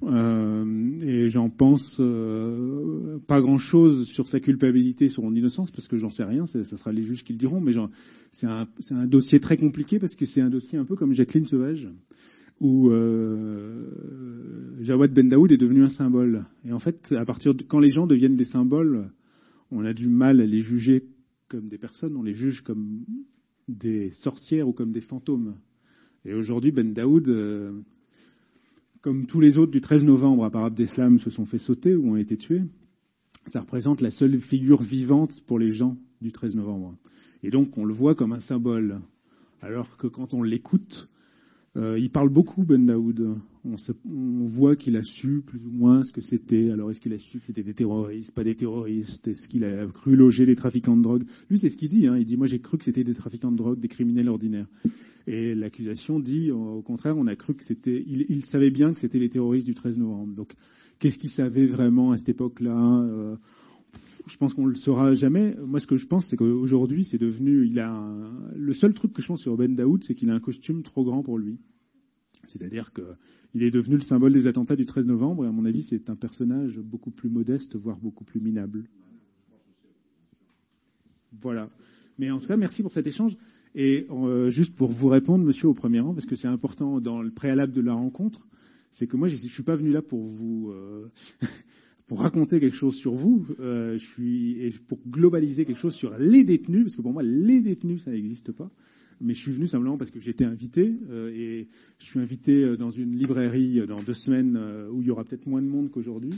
Euh, 0.03 0.99
et 1.01 1.27
j'en 1.27 1.49
pense 1.49 1.97
euh, 1.99 3.17
pas 3.25 3.41
grand-chose 3.41 4.07
sur 4.07 4.27
sa 4.27 4.39
culpabilité, 4.39 5.09
sur 5.09 5.23
son 5.23 5.33
innocence, 5.33 5.71
parce 5.71 5.87
que 5.87 5.97
j'en 5.97 6.11
sais 6.11 6.23
rien, 6.23 6.45
ça 6.45 6.63
sera 6.63 6.91
les 6.91 7.01
juges 7.01 7.23
qui 7.23 7.33
le 7.33 7.39
diront, 7.39 7.59
mais 7.59 7.71
c'est 8.31 8.45
un, 8.45 8.67
un, 8.91 9.07
dossier 9.07 9.39
très 9.39 9.57
compliqué, 9.57 9.97
parce 9.97 10.15
que 10.15 10.25
c'est 10.25 10.41
un 10.41 10.49
dossier 10.49 10.77
un 10.77 10.85
peu 10.85 10.95
comme 10.95 11.13
Jacqueline 11.13 11.47
Sauvage, 11.47 11.89
où 12.59 12.91
euh, 12.91 14.77
Jawad 14.81 15.13
Ben 15.13 15.29
Daoud 15.29 15.51
est 15.51 15.57
devenu 15.57 15.83
un 15.83 15.89
symbole. 15.89 16.45
Et 16.63 16.73
en 16.73 16.79
fait, 16.79 17.11
à 17.17 17.25
partir 17.25 17.55
de 17.55 17.63
quand 17.63 17.79
les 17.79 17.89
gens 17.89 18.05
deviennent 18.05 18.35
des 18.35 18.43
symboles, 18.43 19.07
on 19.71 19.83
a 19.83 19.93
du 19.93 20.07
mal 20.09 20.41
à 20.41 20.45
les 20.45 20.61
juger 20.61 21.05
comme 21.47 21.69
des 21.69 21.77
personnes, 21.77 22.15
on 22.15 22.23
les 22.23 22.33
juge 22.33 22.61
comme 22.61 23.05
des 23.67 24.11
sorcières 24.11 24.67
ou 24.67 24.73
comme 24.73 24.91
des 24.91 25.01
fantômes. 25.01 25.55
Et 26.25 26.33
aujourd'hui, 26.33 26.71
Ben 26.71 26.93
Daoud, 26.93 27.27
euh, 27.29 27.81
comme 29.01 29.25
tous 29.25 29.39
les 29.39 29.57
autres 29.57 29.71
du 29.71 29.81
13 29.81 30.03
novembre 30.03 30.45
à 30.45 30.51
part 30.51 30.65
Abdeslam 30.65 31.19
se 31.19 31.29
sont 31.29 31.45
fait 31.45 31.57
sauter 31.57 31.95
ou 31.95 32.11
ont 32.11 32.17
été 32.17 32.37
tués, 32.37 32.63
ça 33.45 33.61
représente 33.61 34.01
la 34.01 34.11
seule 34.11 34.39
figure 34.39 34.81
vivante 34.81 35.41
pour 35.45 35.59
les 35.59 35.71
gens 35.71 35.97
du 36.21 36.31
13 36.31 36.55
novembre. 36.57 36.97
Et 37.43 37.49
donc 37.49 37.77
on 37.77 37.85
le 37.85 37.93
voit 37.93 38.15
comme 38.15 38.33
un 38.33 38.39
symbole. 38.39 38.99
Alors 39.61 39.97
que 39.97 40.07
quand 40.07 40.33
on 40.33 40.43
l'écoute, 40.43 41.09
euh, 41.77 41.99
il 41.99 42.09
parle 42.09 42.29
beaucoup, 42.29 42.63
Ben 42.63 42.85
Daoud. 42.85 43.37
On, 43.63 43.77
se, 43.77 43.91
on 44.09 44.45
voit 44.47 44.75
qu'il 44.75 44.95
a 44.95 45.03
su 45.03 45.41
plus 45.45 45.59
ou 45.65 45.69
moins 45.69 46.03
ce 46.03 46.11
que 46.11 46.21
c'était. 46.21 46.71
Alors, 46.71 46.89
est-ce 46.89 46.99
qu'il 46.99 47.13
a 47.13 47.19
su 47.19 47.39
que 47.39 47.45
c'était 47.45 47.63
des 47.63 47.73
terroristes, 47.73 48.31
pas 48.31 48.43
des 48.43 48.55
terroristes? 48.55 49.27
Est-ce 49.27 49.47
qu'il 49.47 49.63
a 49.63 49.85
cru 49.87 50.15
loger 50.15 50.45
des 50.45 50.55
trafiquants 50.55 50.97
de 50.97 51.03
drogue? 51.03 51.23
Lui, 51.49 51.59
c'est 51.59 51.69
ce 51.69 51.77
qu'il 51.77 51.89
dit. 51.89 52.07
Hein. 52.07 52.17
Il 52.17 52.25
dit, 52.25 52.37
moi, 52.37 52.47
j'ai 52.47 52.59
cru 52.59 52.77
que 52.77 52.83
c'était 52.83 53.03
des 53.03 53.13
trafiquants 53.13 53.51
de 53.51 53.57
drogue, 53.57 53.79
des 53.79 53.89
criminels 53.89 54.29
ordinaires. 54.29 54.67
Et 55.27 55.53
l'accusation 55.53 56.19
dit, 56.19 56.51
au 56.51 56.81
contraire, 56.81 57.15
on 57.17 57.27
a 57.27 57.35
cru 57.35 57.53
que 57.53 57.63
c'était... 57.63 58.01
Il, 58.07 58.25
il 58.29 58.45
savait 58.45 58.71
bien 58.71 58.93
que 58.93 58.99
c'était 58.99 59.19
les 59.19 59.29
terroristes 59.29 59.67
du 59.67 59.75
13 59.75 59.99
novembre. 59.99 60.33
Donc, 60.33 60.53
qu'est-ce 60.99 61.19
qu'il 61.19 61.29
savait 61.29 61.65
vraiment 61.65 62.11
à 62.11 62.17
cette 62.17 62.29
époque-là 62.29 63.01
euh, 63.03 63.35
je 64.27 64.37
pense 64.37 64.53
qu'on 64.53 64.65
le 64.65 64.75
saura 64.75 65.13
jamais. 65.13 65.55
Moi, 65.55 65.79
ce 65.79 65.87
que 65.87 65.97
je 65.97 66.05
pense, 66.05 66.27
c'est 66.27 66.37
qu'aujourd'hui, 66.37 67.03
c'est 67.03 67.17
devenu, 67.17 67.65
il 67.65 67.79
a 67.79 67.91
un... 67.91 68.51
le 68.55 68.73
seul 68.73 68.93
truc 68.93 69.13
que 69.13 69.21
je 69.21 69.27
pense 69.27 69.41
sur 69.41 69.57
Ben 69.57 69.75
Daoud, 69.75 70.03
c'est 70.03 70.15
qu'il 70.15 70.29
a 70.29 70.33
un 70.33 70.39
costume 70.39 70.83
trop 70.83 71.03
grand 71.03 71.23
pour 71.23 71.37
lui. 71.37 71.59
C'est-à-dire 72.47 72.91
qu'il 72.93 73.63
est 73.63 73.71
devenu 73.71 73.95
le 73.95 74.01
symbole 74.01 74.33
des 74.33 74.47
attentats 74.47 74.75
du 74.75 74.85
13 74.85 75.07
novembre, 75.07 75.45
et 75.45 75.47
à 75.47 75.51
mon 75.51 75.65
avis, 75.65 75.83
c'est 75.83 76.09
un 76.09 76.15
personnage 76.15 76.79
beaucoup 76.79 77.11
plus 77.11 77.29
modeste, 77.29 77.75
voire 77.75 77.97
beaucoup 77.97 78.23
plus 78.23 78.39
minable. 78.39 78.83
Voilà. 81.41 81.69
Mais 82.17 82.31
en 82.31 82.39
tout 82.39 82.47
cas, 82.47 82.57
merci 82.57 82.81
pour 82.81 82.91
cet 82.91 83.07
échange. 83.07 83.37
Et 83.75 84.07
euh, 84.09 84.49
juste 84.49 84.75
pour 84.75 84.91
vous 84.91 85.07
répondre, 85.07 85.43
monsieur, 85.43 85.67
au 85.67 85.73
premier 85.73 85.99
rang, 85.99 86.13
parce 86.13 86.25
que 86.25 86.35
c'est 86.35 86.47
important 86.47 86.99
dans 86.99 87.21
le 87.21 87.31
préalable 87.31 87.73
de 87.73 87.81
la 87.81 87.93
rencontre, 87.93 88.47
c'est 88.91 89.07
que 89.07 89.17
moi, 89.17 89.27
je 89.27 89.41
ne 89.41 89.49
suis 89.49 89.63
pas 89.63 89.75
venu 89.75 89.91
là 89.91 90.01
pour 90.01 90.25
vous... 90.25 90.71
Euh, 90.71 91.11
pour 92.07 92.19
raconter 92.21 92.59
quelque 92.59 92.75
chose 92.75 92.95
sur 92.95 93.13
vous, 93.13 93.45
euh, 93.59 93.99
je 93.99 94.05
suis 94.05 94.61
et 94.61 94.71
pour 94.71 94.99
globaliser 95.07 95.65
quelque 95.65 95.79
chose 95.79 95.93
sur 95.93 96.17
les 96.17 96.43
détenus, 96.43 96.83
parce 96.85 96.95
que 96.95 97.01
pour 97.01 97.13
moi 97.13 97.23
les 97.23 97.61
détenus 97.61 98.03
ça 98.03 98.11
n'existe 98.11 98.51
pas. 98.51 98.69
Mais 99.19 99.33
je 99.33 99.39
suis 99.39 99.51
venu 99.51 99.67
simplement 99.67 99.97
parce 99.97 100.11
que 100.11 100.19
été 100.29 100.45
invité 100.45 100.95
euh, 101.09 101.31
et 101.33 101.67
je 101.99 102.05
suis 102.05 102.19
invité 102.19 102.77
dans 102.77 102.91
une 102.91 103.15
librairie 103.15 103.81
dans 103.87 104.01
deux 104.01 104.13
semaines 104.13 104.55
euh, 104.57 104.89
où 104.91 105.01
il 105.01 105.07
y 105.07 105.11
aura 105.11 105.23
peut-être 105.23 105.47
moins 105.47 105.61
de 105.61 105.67
monde 105.67 105.89
qu'aujourd'hui. 105.89 106.33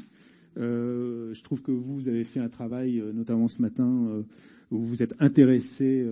Euh, 0.57 1.33
je 1.33 1.43
trouve 1.43 1.61
que 1.61 1.71
vous 1.71 2.07
avez 2.07 2.23
fait 2.23 2.39
un 2.39 2.49
travail, 2.49 3.01
notamment 3.13 3.47
ce 3.47 3.61
matin, 3.61 4.23
où 4.71 4.79
vous 4.79 5.03
êtes 5.03 5.13
intéressé 5.19 6.05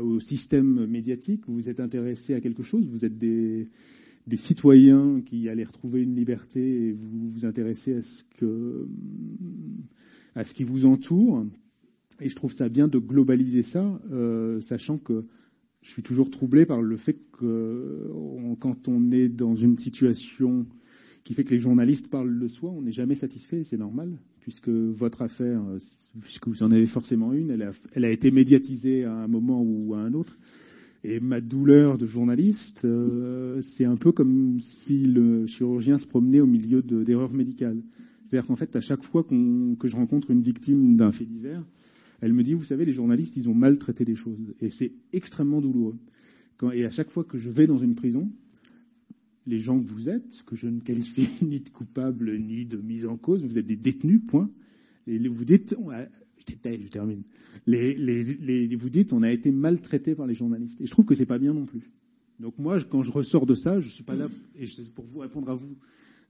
au 0.00 0.20
système 0.20 0.86
médiatique, 0.86 1.42
vous 1.46 1.54
vous 1.54 1.68
êtes 1.68 1.80
intéressé 1.80 2.34
à 2.34 2.40
quelque 2.40 2.62
chose, 2.62 2.88
vous 2.88 3.04
êtes 3.04 3.18
des 3.18 3.68
des 4.26 4.36
citoyens 4.36 5.20
qui 5.20 5.48
allaient 5.48 5.64
retrouver 5.64 6.02
une 6.02 6.14
liberté 6.14 6.88
et 6.88 6.92
vous 6.92 7.26
vous 7.32 7.44
intéressez 7.44 7.96
à 7.96 8.02
ce 8.02 8.22
que 8.36 8.86
à 10.34 10.44
ce 10.44 10.54
qui 10.54 10.64
vous 10.64 10.86
entoure. 10.86 11.44
Et 12.20 12.28
je 12.28 12.36
trouve 12.36 12.52
ça 12.52 12.68
bien 12.68 12.88
de 12.88 12.98
globaliser 12.98 13.62
ça, 13.62 14.00
euh, 14.10 14.60
sachant 14.60 14.98
que 14.98 15.26
je 15.82 15.90
suis 15.90 16.02
toujours 16.02 16.30
troublé 16.30 16.64
par 16.64 16.80
le 16.80 16.96
fait 16.96 17.18
que 17.32 18.10
quand 18.60 18.88
on 18.88 19.10
est 19.10 19.28
dans 19.28 19.54
une 19.54 19.76
situation 19.78 20.66
qui 21.24 21.34
fait 21.34 21.44
que 21.44 21.50
les 21.50 21.58
journalistes 21.58 22.08
parlent 22.08 22.38
de 22.38 22.48
soi, 22.48 22.70
on 22.70 22.82
n'est 22.82 22.92
jamais 22.92 23.14
satisfait, 23.14 23.64
c'est 23.64 23.76
normal, 23.76 24.18
puisque 24.40 24.68
votre 24.68 25.22
affaire, 25.22 25.60
puisque 26.20 26.48
vous 26.48 26.62
en 26.62 26.70
avez 26.70 26.86
forcément 26.86 27.32
une, 27.32 27.50
elle 27.92 28.04
a 28.04 28.10
été 28.10 28.30
médiatisée 28.30 29.04
à 29.04 29.12
un 29.12 29.28
moment 29.28 29.62
ou 29.62 29.94
à 29.94 29.98
un 29.98 30.14
autre. 30.14 30.38
Et 31.06 31.20
ma 31.20 31.42
douleur 31.42 31.98
de 31.98 32.06
journaliste, 32.06 32.86
euh, 32.86 33.60
c'est 33.60 33.84
un 33.84 33.96
peu 33.96 34.10
comme 34.10 34.58
si 34.58 35.04
le 35.04 35.46
chirurgien 35.46 35.98
se 35.98 36.06
promenait 36.06 36.40
au 36.40 36.46
milieu 36.46 36.80
d'erreurs 36.80 37.34
médicales. 37.34 37.82
C'est-à-dire 38.24 38.48
qu'en 38.48 38.56
fait, 38.56 38.74
à 38.74 38.80
chaque 38.80 39.04
fois 39.04 39.22
qu 39.22 39.76
que 39.78 39.86
je 39.86 39.96
rencontre 39.96 40.30
une 40.30 40.40
victime 40.40 40.96
d'un 40.96 41.12
fait 41.12 41.26
divers, 41.26 41.62
Elle 42.22 42.32
me 42.32 42.42
dit, 42.42 42.54
vous 42.54 42.64
savez, 42.64 42.86
les 42.86 42.92
journalistes, 42.92 43.36
ils 43.36 43.50
ont 43.50 43.54
mal 43.54 43.78
traité 43.78 44.06
les 44.06 44.14
choses. 44.14 44.56
Et 44.60 44.70
c'est 44.70 44.94
extrêmement 45.12 45.60
douloureux. 45.60 45.98
Et 46.72 46.86
à 46.86 46.90
chaque 46.90 47.10
fois 47.10 47.24
que 47.24 47.36
je 47.36 47.50
vais 47.50 47.66
dans 47.66 47.76
une 47.76 47.94
prison, 47.94 48.32
les 49.46 49.60
gens 49.60 49.78
que 49.78 49.86
vous 49.86 50.08
êtes, 50.08 50.42
que 50.46 50.56
je 50.56 50.68
ne 50.68 50.80
qualifie 50.80 51.28
ni 51.44 51.60
de 51.60 51.68
coupable 51.68 52.34
ni 52.38 52.64
de 52.64 52.78
mise 52.78 53.06
en 53.06 53.18
cause, 53.18 53.42
vous 53.44 53.58
êtes 53.58 53.66
des 53.66 53.76
détenus, 53.76 54.22
point. 54.26 54.50
Et 55.06 55.18
vous 55.28 55.44
dites, 55.44 55.74
je 56.46 56.54
détaille, 56.54 56.82
je 56.82 56.88
termine. 56.88 57.22
Les, 57.66 57.94
les, 57.96 58.22
les, 58.22 58.76
vous 58.76 58.90
dites, 58.90 59.12
on 59.12 59.22
a 59.22 59.30
été 59.30 59.50
maltraité 59.50 60.14
par 60.14 60.26
les 60.26 60.34
journalistes. 60.34 60.80
Et 60.80 60.86
je 60.86 60.90
trouve 60.90 61.04
que 61.04 61.14
c'est 61.14 61.26
pas 61.26 61.38
bien 61.38 61.52
non 61.52 61.66
plus. 61.66 61.92
Donc 62.40 62.58
moi, 62.58 62.78
quand 62.90 63.02
je 63.02 63.10
ressors 63.10 63.46
de 63.46 63.54
ça, 63.54 63.80
je 63.80 63.88
suis 63.88 64.04
pas 64.04 64.16
là, 64.16 64.28
et 64.58 64.66
c'est 64.66 64.92
pour 64.92 65.04
vous 65.04 65.20
répondre 65.20 65.50
à 65.50 65.54
vous, 65.54 65.76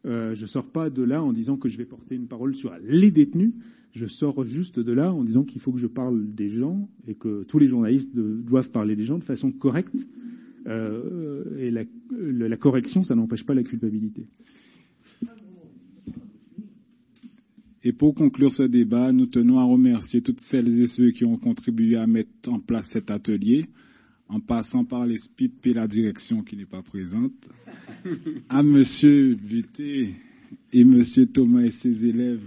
euh, 0.07 0.35
je 0.35 0.45
sors 0.45 0.71
pas 0.71 0.91
de 0.91 1.03
là 1.03 1.23
en 1.23 1.33
disant 1.33 1.57
que 1.57 1.69
je 1.69 1.79
vais 1.79 1.87
porter 1.87 2.15
une 2.15 2.29
parole 2.29 2.55
sur 2.55 2.73
les 2.83 3.11
détenus. 3.11 3.55
Je 3.93 4.07
sors 4.07 4.45
juste 4.45 4.81
de 4.81 4.93
là 4.93 5.13
en 5.13 5.25
disant 5.25 5.45
qu'il 5.45 5.61
faut 5.61 5.73
que 5.73 5.79
je 5.79 5.87
parle 5.87 6.35
des 6.35 6.49
gens 6.49 6.89
et 7.07 7.15
que 7.15 7.45
tous 7.47 7.59
les 7.59 7.69
journalistes 7.69 8.15
doivent 8.15 8.71
parler 8.71 8.97
des 8.97 9.05
gens 9.05 9.19
de 9.19 9.25
façon 9.25 9.51
correcte. 9.51 10.07
Euh, 10.67 11.57
et 11.59 11.71
la, 11.71 11.85
la 12.11 12.57
correction, 12.57 13.03
ça 13.03 13.15
n'empêche 13.15 13.45
pas 13.45 13.55
la 13.55 13.63
culpabilité. 13.63 14.27
Et 17.87 17.93
pour 17.93 18.15
conclure 18.15 18.51
ce 18.51 18.63
débat, 18.63 19.13
nous 19.13 19.27
tenons 19.27 19.59
à 19.59 19.65
remercier 19.65 20.23
toutes 20.23 20.41
celles 20.41 20.81
et 20.81 20.89
ceux 20.89 21.11
qui 21.11 21.27
ont 21.27 21.37
contribué 21.37 21.97
à 21.97 22.07
mettre 22.07 22.49
en 22.49 22.59
place 22.59 22.89
cet 22.95 23.11
atelier, 23.11 23.67
en 24.27 24.41
passant 24.41 24.85
par 24.87 25.07
les 25.07 25.19
SPIP 25.19 25.67
et 25.67 25.75
la 25.75 25.87
direction 25.87 26.43
qui 26.43 26.57
n'est 26.57 26.65
pas 26.65 26.83
présente, 26.83 27.51
à 28.49 28.63
Monsieur 28.63 29.35
Buté 29.35 30.15
et 30.73 30.83
Monsieur 30.85 31.27
Thomas 31.27 31.61
et 31.61 31.71
ses 31.71 32.07
élèves 32.07 32.43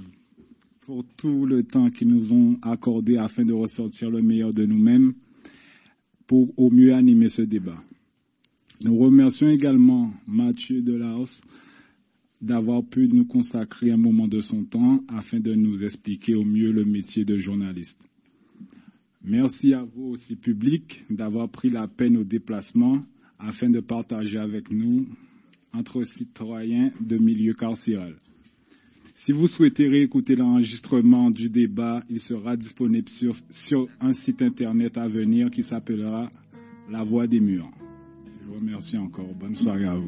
pour 0.82 1.06
tout 1.16 1.46
le 1.46 1.62
temps 1.62 1.92
qu'ils 1.92 2.08
nous 2.08 2.34
ont 2.34 2.58
accordé 2.64 3.18
afin 3.18 3.46
de 3.46 3.54
ressortir 3.54 4.10
le 4.10 4.24
meilleur 4.24 4.54
de 4.56 4.66
nous-mêmes 4.66 5.14
pour 6.26 6.52
au 6.58 6.72
mieux 6.72 6.94
animer 6.96 7.30
ce 7.30 7.44
débat. 7.44 7.84
Nous 8.82 8.98
remercions 8.98 9.50
également 9.50 10.12
Mathieu 10.26 10.82
Delaos 10.82 11.42
d'avoir 12.42 12.84
pu 12.84 13.08
nous 13.08 13.26
consacrer 13.26 13.92
un 13.92 13.98
moment 13.98 14.28
de 14.28 14.42
son 14.42 14.64
temps 14.64 15.04
afin 15.08 15.40
de 15.40 15.54
nous 15.54 15.84
expliquer 15.84 16.36
au 16.36 16.44
mieux 16.46 16.72
le 16.72 16.86
métier 16.86 17.26
de 17.26 17.38
journaliste. 17.38 18.02
Merci 19.24 19.74
à 19.74 19.84
vous 19.84 20.06
aussi, 20.06 20.36
public, 20.36 21.04
d'avoir 21.10 21.50
pris 21.50 21.70
la 21.70 21.88
peine 21.88 22.18
au 22.18 22.24
déplacement 22.24 23.02
afin 23.40 23.70
de 23.70 23.80
partager 23.80 24.38
avec 24.38 24.72
nous 24.72 25.08
entre 25.74 26.04
citoyens 26.04 26.92
de 27.02 27.18
milieu 27.18 27.54
carcéral. 27.54 28.16
Si 29.14 29.32
vous 29.32 29.48
souhaitez 29.48 29.88
réécouter 29.88 30.36
l'enregistrement 30.36 31.32
du 31.32 31.50
débat, 31.50 32.04
il 32.10 32.20
sera 32.20 32.56
disponible 32.56 33.10
sur, 33.10 33.34
sur 33.50 33.88
un 34.00 34.14
site 34.14 34.44
internet 34.44 34.96
à 34.98 35.08
venir 35.08 35.50
qui 35.50 35.64
s'appellera 35.64 36.30
La 36.90 37.04
Voix 37.04 37.26
des 37.26 37.40
Murs. 37.40 37.72
Je 38.42 38.48
vous 38.48 38.58
remercie 38.60 38.98
encore. 38.98 39.34
Bonne 39.34 39.56
soirée 39.56 39.86
à 39.88 39.96
vous. 39.96 40.06